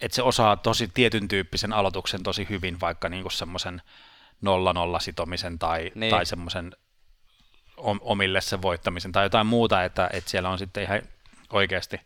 että 0.00 0.14
se 0.14 0.22
osaa 0.22 0.56
tosi 0.56 0.90
tietyn 0.94 1.28
tyyppisen 1.28 1.72
aloituksen 1.72 2.22
tosi 2.22 2.46
hyvin, 2.50 2.80
vaikka 2.80 3.08
niinku 3.08 3.30
semmoisen 3.30 3.82
nolla-nolla 4.40 5.00
sitomisen 5.00 5.58
tai, 5.58 5.92
niin. 5.94 6.10
tai 6.10 6.26
semmoisen 6.26 6.72
omille 8.00 8.40
sen 8.40 8.62
voittamisen 8.62 9.12
tai 9.12 9.24
jotain 9.24 9.46
muuta, 9.46 9.84
että, 9.84 10.10
että 10.12 10.30
siellä 10.30 10.48
on 10.48 10.58
sitten 10.58 10.82
ihan 10.82 11.02
oikeasti, 11.50 12.00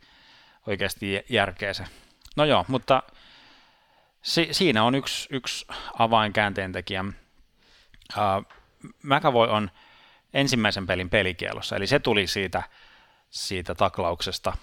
oikeasti 0.66 1.24
järkeä 1.28 1.74
se. 1.74 1.84
No 2.36 2.44
joo, 2.44 2.64
mutta 2.68 3.02
si, 4.26 4.48
siinä 4.52 4.84
on 4.84 4.94
yksi, 4.94 5.28
yksi 5.30 5.66
avainkäänteen 5.98 6.72
Uh, 8.16 8.46
McAvoy 9.02 9.48
on 9.48 9.70
ensimmäisen 10.34 10.86
pelin 10.86 11.10
pelikielossa, 11.10 11.76
eli 11.76 11.86
se 11.86 11.98
tuli 11.98 12.26
siitä, 12.26 12.62
siitä 13.30 13.74
taklauksesta, 13.74 14.56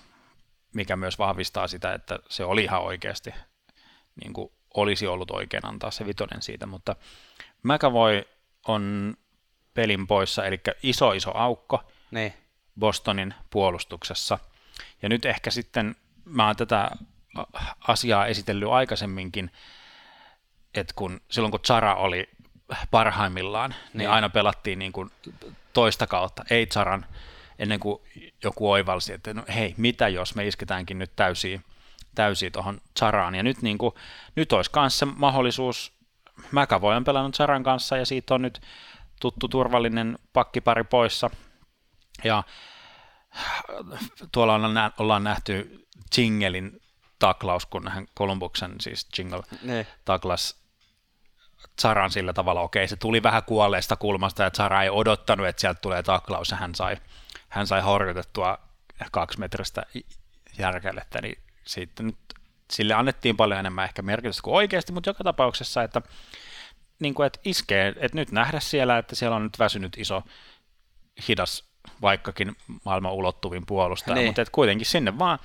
mikä 0.74 0.96
myös 0.96 1.20
vahvistaa 1.20 1.68
sitä, 1.68 1.94
että 1.94 2.20
se 2.30 2.44
oli 2.44 2.64
ihan 2.64 2.82
oikeasti, 2.82 3.34
niin 4.24 4.34
kuin 4.34 4.52
olisi 4.74 5.08
ollut 5.08 5.32
oikein 5.32 5.66
antaa 5.66 5.92
se 5.92 6.06
vitonen 6.06 6.42
siitä, 6.42 6.66
mutta 6.66 6.96
McAvoy 7.64 8.24
on 8.68 9.14
pelin 9.74 10.08
poissa, 10.08 10.46
eli 10.46 10.62
iso 10.84 11.12
iso 11.12 11.32
aukko 11.38 11.92
niin. 12.12 12.34
Bostonin 12.80 13.34
puolustuksessa. 13.50 14.40
Ja 15.02 15.10
nyt 15.10 15.26
ehkä 15.26 15.52
sitten, 15.52 15.96
mä 16.26 16.48
oon 16.48 16.56
tätä 16.56 16.92
asiaa 17.88 18.26
esitellyt 18.26 18.70
aikaisemminkin, 18.70 19.52
että 20.74 20.94
kun, 20.96 21.22
silloin 21.32 21.52
kun 21.52 21.60
Zara 21.68 21.96
oli 21.96 22.30
parhaimmillaan, 22.92 23.70
niin, 23.70 23.98
niin 23.98 24.10
aina 24.10 24.30
pelattiin 24.30 24.80
niin 24.80 24.92
kuin 24.92 25.12
toista 25.74 26.08
kautta, 26.08 26.44
ei 26.50 26.68
Zaran, 26.68 27.06
ennen 27.60 27.80
kuin 27.80 28.02
joku 28.44 28.72
oivalsi, 28.72 29.14
että 29.14 29.34
no 29.34 29.44
hei, 29.56 29.74
mitä 29.78 30.08
jos 30.08 30.36
me 30.36 30.48
isketäänkin 30.48 31.00
nyt 31.00 31.16
täysiä, 31.16 31.60
täysiä 32.16 32.50
tuohon 32.50 32.82
Zaraan. 33.00 33.36
Ja 33.36 33.44
nyt, 33.44 33.62
niin 33.62 33.78
kuin, 33.78 33.96
nyt 34.36 34.54
olisi 34.54 34.72
myös 34.76 35.00
se 35.00 35.06
mahdollisuus, 35.06 35.94
McAvoy 36.52 36.96
on 36.96 37.04
pelannut 37.04 37.36
Zaran 37.36 37.64
kanssa 37.64 37.98
ja 37.98 38.06
siitä 38.06 38.34
on 38.34 38.42
nyt 38.42 38.62
tuttu 39.22 39.48
turvallinen 39.48 40.20
pakkipari 40.34 40.84
poissa. 40.84 41.30
Ja 42.24 42.44
tuolla 44.32 44.60
ollaan 45.00 45.24
nähty 45.24 45.88
Jingelin 46.18 46.83
taklaus, 47.20 47.66
kun 47.66 47.88
hän 47.88 48.08
Kolumbuksen, 48.14 48.76
siis 48.82 49.08
Jingle, 49.18 49.42
ne. 49.62 49.88
taklas 50.06 50.64
Zaran 51.82 52.12
sillä 52.12 52.34
tavalla, 52.34 52.62
okei, 52.62 52.88
se 52.88 52.96
tuli 52.96 53.24
vähän 53.24 53.44
kuolleesta 53.44 53.96
kulmasta, 53.96 54.44
ja 54.44 54.52
Zara 54.52 54.84
ei 54.84 54.90
odottanut, 54.90 55.48
että 55.48 55.62
sieltä 55.62 55.82
tulee 55.82 56.04
taklaus, 56.04 56.52
ja 56.52 56.58
hän 56.58 56.76
sai, 56.76 56.98
hän 57.50 57.68
sai 57.68 57.82
horjutettua 57.82 58.58
kaksi 59.12 59.40
metristä 59.40 59.84
järkelettä, 60.58 61.22
niin 61.22 61.38
sitten 61.66 62.06
nyt 62.06 62.18
sille 62.72 62.94
annettiin 62.94 63.38
paljon 63.38 63.60
enemmän 63.60 63.86
ehkä 63.86 64.02
merkitystä 64.02 64.42
kuin 64.42 64.56
oikeasti, 64.56 64.92
mutta 64.92 65.10
joka 65.10 65.24
tapauksessa, 65.24 65.84
että, 65.84 66.02
niin 67.00 67.14
kuin, 67.14 67.28
että 67.28 67.40
iskee, 67.46 67.88
että 67.88 68.18
nyt 68.18 68.32
nähdä 68.32 68.60
siellä, 68.60 68.98
että 68.98 69.16
siellä 69.16 69.36
on 69.36 69.44
nyt 69.44 69.60
väsynyt 69.60 69.98
iso, 69.98 70.24
hidas, 71.28 71.64
vaikkakin 72.02 72.56
maailman 72.86 73.14
ulottuvin 73.14 73.66
puolustaja, 73.66 74.16
niin. 74.16 74.26
mutta 74.26 74.42
että 74.42 74.52
kuitenkin 74.52 74.86
sinne 74.86 75.20
vaan 75.20 75.40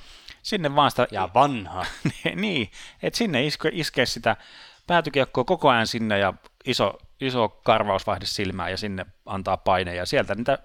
sinne 0.49 0.75
vaan 0.75 0.91
sitä... 0.91 1.07
Ja 1.11 1.29
vanha. 1.35 1.87
niin, 2.35 2.71
että 3.03 3.17
sinne 3.17 3.47
iske, 3.47 3.71
iskee 3.73 4.07
sitä 4.07 4.37
päätykiekkoa 4.87 5.45
koko 5.45 5.69
ajan 5.69 5.87
sinne 5.87 6.19
ja 6.19 6.35
iso, 6.65 6.99
iso 7.21 7.49
karvausvaihde 7.49 8.27
silmään 8.27 8.71
ja 8.71 8.77
sinne 8.77 9.07
antaa 9.27 9.57
paine 9.57 9.95
ja 9.95 10.07
sieltä 10.07 10.35
niitä 10.35 10.59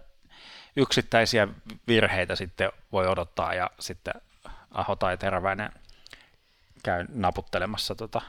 yksittäisiä 0.75 1.47
virheitä 1.87 2.35
sitten 2.35 2.71
voi 2.91 3.07
odottaa 3.07 3.53
ja 3.53 3.71
sitten 3.79 4.13
Aho 4.71 4.95
tai 4.95 5.17
Teräväinen 5.17 5.71
käy 6.83 7.05
naputtelemassa 7.09 7.95
tota 7.95 8.21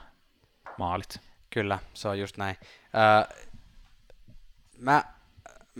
maalit. 0.79 1.21
Kyllä, 1.51 1.79
se 1.95 2.09
on 2.09 2.19
just 2.19 2.37
näin. 2.37 2.57
Öö, 2.95 3.37
mä 4.79 5.05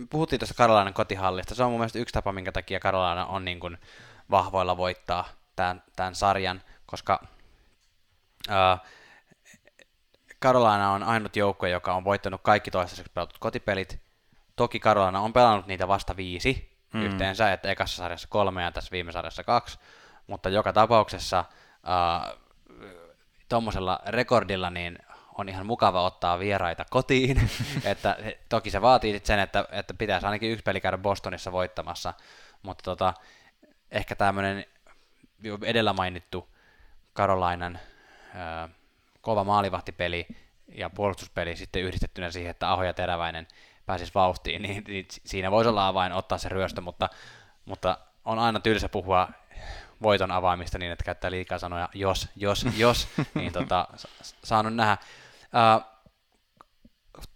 puhuttiin 0.09 0.39
tuosta 0.39 0.55
Karolainen 0.55 0.93
kotihallista. 0.93 1.55
Se 1.55 1.63
on 1.63 1.71
mun 1.71 1.79
mielestä 1.79 1.99
yksi 1.99 2.13
tapa, 2.13 2.31
minkä 2.31 2.51
takia 2.51 2.79
Karolaina 2.79 3.25
on 3.25 3.45
niin 3.45 3.59
kuin 3.59 3.77
vahvoilla 4.31 4.77
voittaa 4.77 5.29
tämän, 5.55 5.83
tämän 5.95 6.15
sarjan, 6.15 6.61
koska 6.85 7.27
ää, 8.49 8.77
Carolina 10.41 10.91
on 10.91 11.03
ainut 11.03 11.35
joukkue, 11.35 11.69
joka 11.69 11.93
on 11.93 12.03
voittanut 12.03 12.41
kaikki 12.43 12.71
toistaiseksi 12.71 13.11
pelatut 13.13 13.37
kotipelit. 13.37 13.99
Toki 14.55 14.79
Carolina 14.79 15.19
on 15.19 15.33
pelannut 15.33 15.67
niitä 15.67 15.87
vasta 15.87 16.17
viisi 16.17 16.77
mm. 16.93 17.01
yhteensä, 17.01 17.53
että 17.53 17.71
ekassa 17.71 17.97
sarjassa 17.97 18.27
kolme 18.31 18.63
ja 18.63 18.71
tässä 18.71 18.91
viime 18.91 19.11
sarjassa 19.11 19.43
kaksi, 19.43 19.79
mutta 20.27 20.49
joka 20.49 20.73
tapauksessa 20.73 21.45
tuommoisella 23.49 23.99
rekordilla 24.05 24.69
niin 24.69 24.99
on 25.37 25.49
ihan 25.49 25.65
mukava 25.65 26.05
ottaa 26.05 26.39
vieraita 26.39 26.85
kotiin, 26.89 27.49
että 27.83 28.17
toki 28.49 28.69
se 28.69 28.81
vaatii 28.81 29.21
sen, 29.23 29.39
että, 29.39 29.65
että 29.71 29.93
pitäisi 29.93 30.25
ainakin 30.25 30.51
yksi 30.51 30.63
peli 30.63 30.81
käydä 30.81 30.97
Bostonissa 30.97 31.51
voittamassa, 31.51 32.13
mutta 32.63 32.83
tota, 32.83 33.13
ehkä 33.91 34.15
tämmöinen 34.15 34.65
edellä 35.63 35.93
mainittu 35.93 36.49
Karolainan 37.13 37.79
ää, 38.33 38.69
kova 39.21 39.43
maalivahtipeli 39.43 40.27
ja 40.67 40.89
puolustuspeli 40.89 41.55
sitten 41.55 41.81
yhdistettynä 41.81 42.31
siihen, 42.31 42.51
että 42.51 42.71
Aho 42.71 42.83
ja 42.83 42.93
Teräväinen 42.93 43.47
pääsisi 43.85 44.11
vauhtiin, 44.15 44.61
niin, 44.61 44.83
niin 44.87 45.05
siinä 45.09 45.51
voisi 45.51 45.69
olla 45.69 45.87
avain 45.87 46.13
ottaa 46.13 46.37
se 46.37 46.49
ryöstö, 46.49 46.81
mutta, 46.81 47.09
mutta 47.65 47.97
on 48.25 48.39
aina 48.39 48.59
tylsä 48.59 48.89
puhua 48.89 49.29
voiton 50.01 50.31
avaamista 50.31 50.77
niin, 50.77 50.91
että 50.91 51.05
käyttää 51.05 51.31
liikaa 51.31 51.59
sanoja 51.59 51.89
jos, 51.93 52.29
jos, 52.35 52.65
jos, 52.77 53.07
niin 53.33 53.53
tota, 53.53 53.87
saanut 54.43 54.75
nähdä. 54.75 54.97
Ää, 55.53 55.81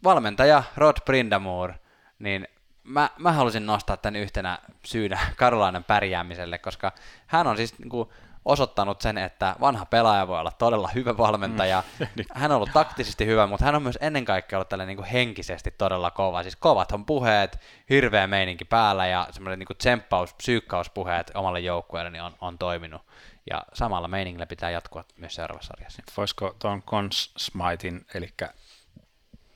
valmentaja 0.03 0.63
Rod 0.77 0.97
Brindamore, 1.05 1.79
niin 2.19 2.47
mä, 2.89 3.09
mä 3.17 3.31
halusin 3.31 3.65
nostaa 3.65 3.97
tämän 3.97 4.21
yhtenä 4.21 4.59
syynä 4.85 5.19
Karolainan 5.35 5.83
pärjäämiselle, 5.83 6.57
koska 6.57 6.91
hän 7.27 7.47
on 7.47 7.57
siis 7.57 7.79
niin 7.79 7.89
kuin, 7.89 8.09
osoittanut 8.45 9.01
sen, 9.01 9.17
että 9.17 9.55
vanha 9.59 9.85
pelaaja 9.85 10.27
voi 10.27 10.39
olla 10.39 10.51
todella 10.51 10.89
hyvä 10.95 11.17
valmentaja. 11.17 11.83
Mm. 11.99 12.07
Hän 12.33 12.51
on 12.51 12.55
ollut 12.55 12.73
taktisesti 12.73 13.25
hyvä, 13.25 13.47
mutta 13.47 13.65
hän 13.65 13.75
on 13.75 13.83
myös 13.83 13.97
ennen 14.01 14.25
kaikkea 14.25 14.57
ollut 14.59 14.69
tällainen 14.69 14.97
niin 14.97 15.05
henkisesti 15.05 15.71
todella 15.71 16.11
kova. 16.11 16.43
Siis 16.43 16.55
kovat 16.55 16.91
on 16.91 17.05
puheet, 17.05 17.59
hirveä 17.89 18.27
meininki 18.27 18.65
päällä 18.65 19.07
ja 19.07 19.27
semmoinen 19.31 19.59
niin 19.59 19.77
tsemppaus, 19.77 20.33
psyykkauspuheet 20.33 21.31
omalle 21.33 21.59
joukkueelle 21.59 22.09
niin 22.09 22.23
on, 22.23 22.35
on 22.41 22.57
toiminut. 22.57 23.01
Ja 23.49 23.63
samalla 23.73 24.07
meiningillä 24.07 24.45
pitää 24.45 24.69
jatkua 24.69 25.03
myös 25.17 25.35
seuraavassa 25.35 25.67
sarjassa. 25.67 26.03
Voisiko 26.17 26.55
tuon 26.59 26.83
Conn 26.83 27.09
Smitin, 27.11 28.05
eli 28.13 28.29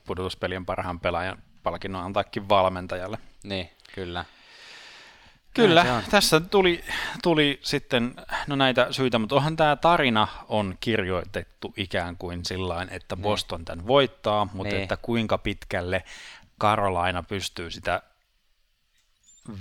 pudotuspelien 0.06 0.66
parhaan 0.66 1.00
pelaajan 1.00 1.42
palkinnon 1.64 2.04
antaakin 2.04 2.48
valmentajalle? 2.48 3.18
Niin, 3.44 3.70
kyllä. 3.94 4.24
Kyllä, 5.54 6.02
tässä 6.10 6.40
tuli, 6.40 6.84
tuli 7.22 7.60
sitten 7.62 8.14
no 8.46 8.56
näitä 8.56 8.86
syitä, 8.90 9.18
mutta 9.18 9.34
onhan 9.34 9.56
tämä 9.56 9.76
tarina 9.76 10.28
on 10.48 10.76
kirjoitettu 10.80 11.74
ikään 11.76 12.16
kuin 12.16 12.44
sillä 12.44 12.86
että 12.90 13.16
niin. 13.16 13.22
Boston 13.22 13.58
niin. 13.60 13.64
tämän 13.64 13.86
voittaa, 13.86 14.48
mutta 14.52 14.72
niin. 14.74 14.82
että 14.82 14.96
kuinka 14.96 15.38
pitkälle 15.38 16.04
Carolina 16.60 17.22
pystyy 17.22 17.70
sitä 17.70 18.02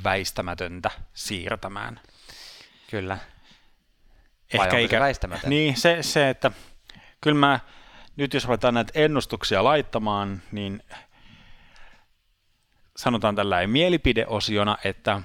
väistämätöntä 0.03 0.91
siirtämään. 1.13 1.99
Kyllä. 2.89 3.17
Vai 4.57 4.67
Ehkä 4.67 4.77
ikä... 4.77 4.97
se 4.97 4.99
väistämätön? 4.99 5.49
Niin, 5.49 5.77
se, 5.77 5.97
se, 6.01 6.29
että 6.29 6.51
kyllä 7.21 7.37
mä, 7.37 7.59
nyt 8.15 8.33
jos 8.33 8.45
ruvetaan 8.45 8.73
näitä 8.73 8.91
ennustuksia 8.95 9.63
laittamaan, 9.63 10.41
niin 10.51 10.83
sanotaan 12.97 13.35
tällä 13.35 13.67
mielipideosiona, 13.67 14.77
että– 14.83 15.21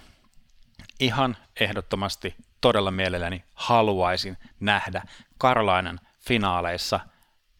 ihan 1.01 1.37
ehdottomasti 1.61 2.37
todella 2.61 2.91
mielelläni 2.91 3.45
haluaisin 3.55 4.37
nähdä 4.61 5.03
Karolainan 5.39 6.01
finaaleissa, 6.21 7.01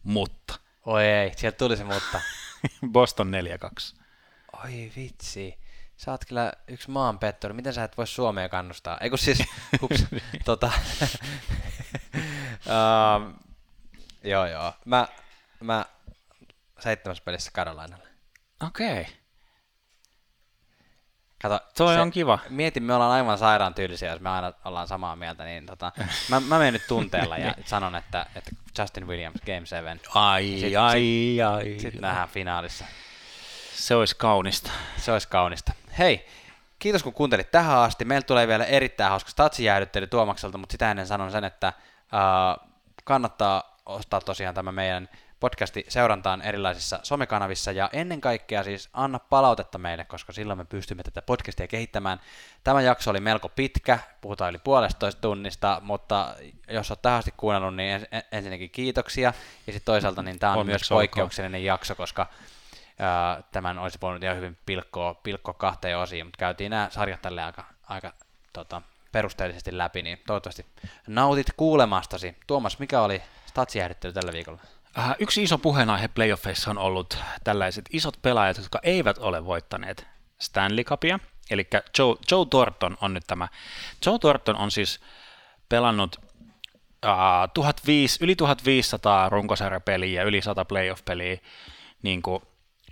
mutta. 0.03 0.59
Oi 0.85 1.05
ei, 1.05 1.31
sieltä 1.35 1.57
tuli 1.57 1.77
se 1.77 1.83
mutta. 1.83 2.21
Boston 2.91 3.31
4-2. 3.95 3.99
Oi 4.63 4.91
vitsi. 4.95 5.59
Sä 5.97 6.11
oot 6.11 6.25
kyllä 6.25 6.53
yksi 6.67 6.91
maanpettori. 6.91 7.53
Miten 7.53 7.73
sä 7.73 7.83
et 7.83 7.97
voi 7.97 8.07
Suomea 8.07 8.49
kannustaa? 8.49 8.97
Eiku 9.01 9.17
siis, 9.17 9.43
hups, 9.81 10.05
tota, 10.45 10.71
uh, 12.65 13.33
joo 14.31 14.45
joo. 14.45 14.73
Mä, 14.85 15.07
mä 15.59 15.85
seitsemässä 16.79 17.23
pelissä 17.23 17.51
Karolainalle. 17.53 18.07
Okei. 18.67 19.01
Okay. 19.01 19.18
Kato, 21.41 21.59
Toi 21.77 21.93
se, 21.93 22.01
on 22.01 22.11
kiva. 22.11 22.39
Mietin, 22.49 22.83
me 22.83 22.93
ollaan 22.93 23.11
aivan 23.11 23.37
sairaan 23.37 23.73
tyylisiä, 23.73 24.11
jos 24.11 24.21
me 24.21 24.29
aina 24.29 24.53
ollaan 24.65 24.87
samaa 24.87 25.15
mieltä, 25.15 25.43
niin 25.43 25.65
tota, 25.65 25.91
mä, 26.29 26.39
mä 26.39 26.57
menen 26.57 26.73
nyt 26.73 26.87
tunteella 26.87 27.37
ja 27.37 27.51
niin. 27.57 27.67
sanon, 27.67 27.95
että, 27.95 28.25
että 28.35 28.51
Justin 28.79 29.07
Williams 29.07 29.41
Game 29.45 29.65
7. 29.65 29.99
Ai, 30.15 30.57
sit, 30.59 30.75
ai, 30.75 30.99
sit, 30.99 31.41
ai. 31.41 31.63
Sitten 31.63 31.91
sit 31.91 32.01
nähdään 32.01 32.29
finaalissa. 32.29 32.85
Se 33.73 33.95
olisi 33.95 34.15
kaunista. 34.15 34.71
Se 34.97 35.11
olisi 35.11 35.27
kaunista. 35.27 35.73
Hei, 35.97 36.27
kiitos 36.79 37.03
kun 37.03 37.13
kuuntelit 37.13 37.51
tähän 37.51 37.77
asti. 37.77 38.05
Meillä 38.05 38.25
tulee 38.25 38.47
vielä 38.47 38.65
erittäin 38.65 39.09
hauska 39.09 39.29
statsijäädyttely 39.29 40.07
Tuomakselta, 40.07 40.57
mutta 40.57 40.73
sitä 40.73 40.91
ennen 40.91 41.07
sanon 41.07 41.31
sen, 41.31 41.43
että 41.43 41.73
uh, 42.03 42.69
kannattaa 43.03 43.77
ostaa 43.85 44.21
tosiaan 44.21 44.55
tämä 44.55 44.71
meidän 44.71 45.09
podcasti 45.39 45.85
seurantaan 45.87 46.41
erilaisissa 46.41 46.99
somekanavissa 47.03 47.71
ja 47.71 47.89
ennen 47.93 48.21
kaikkea 48.21 48.63
siis 48.63 48.89
anna 48.93 49.19
palautetta 49.19 49.77
meille, 49.77 50.05
koska 50.05 50.33
silloin 50.33 50.59
me 50.59 50.65
pystymme 50.65 51.03
tätä 51.03 51.21
podcastia 51.21 51.67
kehittämään. 51.67 52.19
Tämä 52.63 52.81
jakso 52.81 53.11
oli 53.11 53.19
melko 53.19 53.49
pitkä, 53.49 53.99
puhutaan 54.21 54.49
yli 54.49 54.59
puolestoista 54.63 55.21
tunnista, 55.21 55.81
mutta 55.83 56.35
jos 56.69 56.91
olet 56.91 57.01
tähän 57.01 57.19
asti 57.19 57.33
kuunnellut, 57.37 57.75
niin 57.75 58.07
ensinnäkin 58.31 58.69
kiitoksia 58.69 59.33
ja 59.67 59.73
sitten 59.73 59.85
toisaalta 59.85 60.23
niin 60.23 60.39
tämä 60.39 60.53
on 60.53 60.59
Onneksi 60.59 60.73
myös 60.73 60.89
poikkeuksellinen 60.89 61.63
jakso, 61.63 61.95
koska 61.95 62.27
ää, 62.99 63.43
tämän 63.51 63.79
olisi 63.79 63.97
voinut 64.01 64.23
ihan 64.23 64.37
hyvin 64.37 64.57
pilkkoa, 64.65 65.13
pilkkoa 65.13 65.53
kahteen 65.53 65.97
osiin, 65.97 66.25
mutta 66.25 66.37
käytiin 66.37 66.69
nämä 66.69 66.87
sarjat 66.91 67.21
tälle 67.21 67.43
aika, 67.43 67.63
aika 67.87 68.13
tota, 68.53 68.81
perusteellisesti 69.11 69.77
läpi, 69.77 70.01
niin 70.01 70.21
toivottavasti 70.27 70.65
nautit 71.07 71.47
kuulemastasi. 71.57 72.35
Tuomas, 72.47 72.79
mikä 72.79 73.01
oli 73.01 73.21
statsijäähdyttely 73.45 74.13
tällä 74.13 74.31
viikolla? 74.33 74.59
Äh, 74.97 75.15
yksi 75.19 75.43
iso 75.43 75.57
puheenaihe 75.57 76.07
playoffeissa 76.07 76.71
on 76.71 76.77
ollut 76.77 77.17
tällaiset 77.43 77.85
isot 77.93 78.21
pelaajat, 78.21 78.57
jotka 78.57 78.79
eivät 78.83 79.17
ole 79.17 79.45
voittaneet 79.45 80.07
Stanley 80.39 80.83
Cupia. 80.83 81.19
Eli 81.51 81.67
Joe, 81.97 82.15
Joe 82.31 82.45
Thornton 82.49 82.97
on 83.01 83.13
nyt 83.13 83.23
tämä. 83.27 83.47
Joe 84.05 84.19
Thornton 84.19 84.55
on 84.55 84.71
siis 84.71 84.99
pelannut 85.69 86.15
uh, 87.05 87.51
1500, 87.53 88.25
yli 88.25 88.35
1500 88.35 89.29
runkosarjapeliä 89.29 90.21
ja 90.21 90.27
yli 90.27 90.41
100 90.41 90.65
playoff-peliä. 90.65 91.37
Niin 92.01 92.21
kuin, 92.21 92.43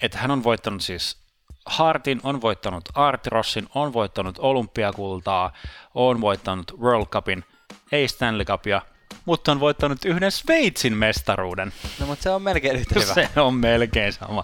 että 0.01 0.17
hän 0.17 0.31
on 0.31 0.43
voittanut 0.43 0.81
siis 0.81 1.17
Hartin, 1.65 2.19
on 2.23 2.41
voittanut 2.41 2.89
Artrossin, 2.93 3.67
on 3.75 3.93
voittanut 3.93 4.39
olympiakultaa, 4.39 5.53
on 5.93 6.21
voittanut 6.21 6.79
World 6.79 7.05
Cupin, 7.05 7.45
ei 7.91 8.07
Stanley 8.07 8.45
Cupia– 8.45 8.81
mutta 9.27 9.51
on 9.51 9.59
voittanut 9.59 10.05
yhden 10.05 10.31
Sveitsin 10.31 10.93
mestaruuden. 10.97 11.73
No, 11.99 12.05
mutta 12.05 12.23
se 12.23 12.29
on 12.29 12.41
melkein 12.41 12.75
yhtä 12.75 12.99
hyvä. 12.99 13.13
Se 13.13 13.29
on 13.35 13.53
melkein 13.53 14.13
sama. 14.13 14.43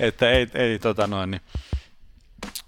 Että 0.00 0.30
ei, 0.30 0.46
ei 0.54 0.78
tota 0.78 1.06
noin, 1.06 1.30
niin 1.30 1.42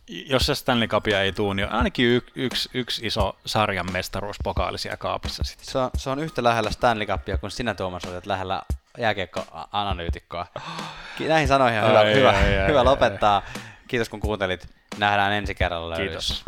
jos 0.07 0.47
se 0.47 0.55
Stanley 0.55 0.89
Cupia 0.89 1.23
ei 1.23 1.32
tuu, 1.32 1.53
niin 1.53 1.69
ainakin 1.69 2.07
y- 2.07 2.23
yksi, 2.35 2.69
yksi 2.74 3.07
iso 3.07 3.36
sarjan 3.47 3.93
mestaruuspokaali 3.93 4.78
siellä 4.78 4.97
kaapissa 4.97 5.43
sitten. 5.45 5.66
Se 5.66 5.78
on, 5.78 5.91
se 5.97 6.11
on 6.11 6.19
yhtä 6.19 6.45
lähellä 6.45 6.70
Stanley 6.70 7.07
Cupia 7.07 7.39
kuin 7.39 7.51
sinä 7.51 7.74
Tuomas 7.74 8.05
olet 8.05 8.27
lähellä 8.27 8.62
jääkiekko-analyytikkoa. 8.99 10.47
Näihin 11.28 11.49
sanoihin 11.49 11.81
on 11.81 11.89
hyvä, 11.89 11.99
ai, 11.99 12.15
hyvä, 12.15 12.31
ai, 12.31 12.69
hyvä 12.69 12.78
ai, 12.78 12.85
lopettaa. 12.85 13.36
Ai. 13.36 13.62
Kiitos 13.89 14.09
kun 14.09 14.20
kuuntelit. 14.20 14.69
Nähdään 14.99 15.32
ensi 15.32 15.55
kerralla. 15.55 15.97
Kiitos. 15.97 16.45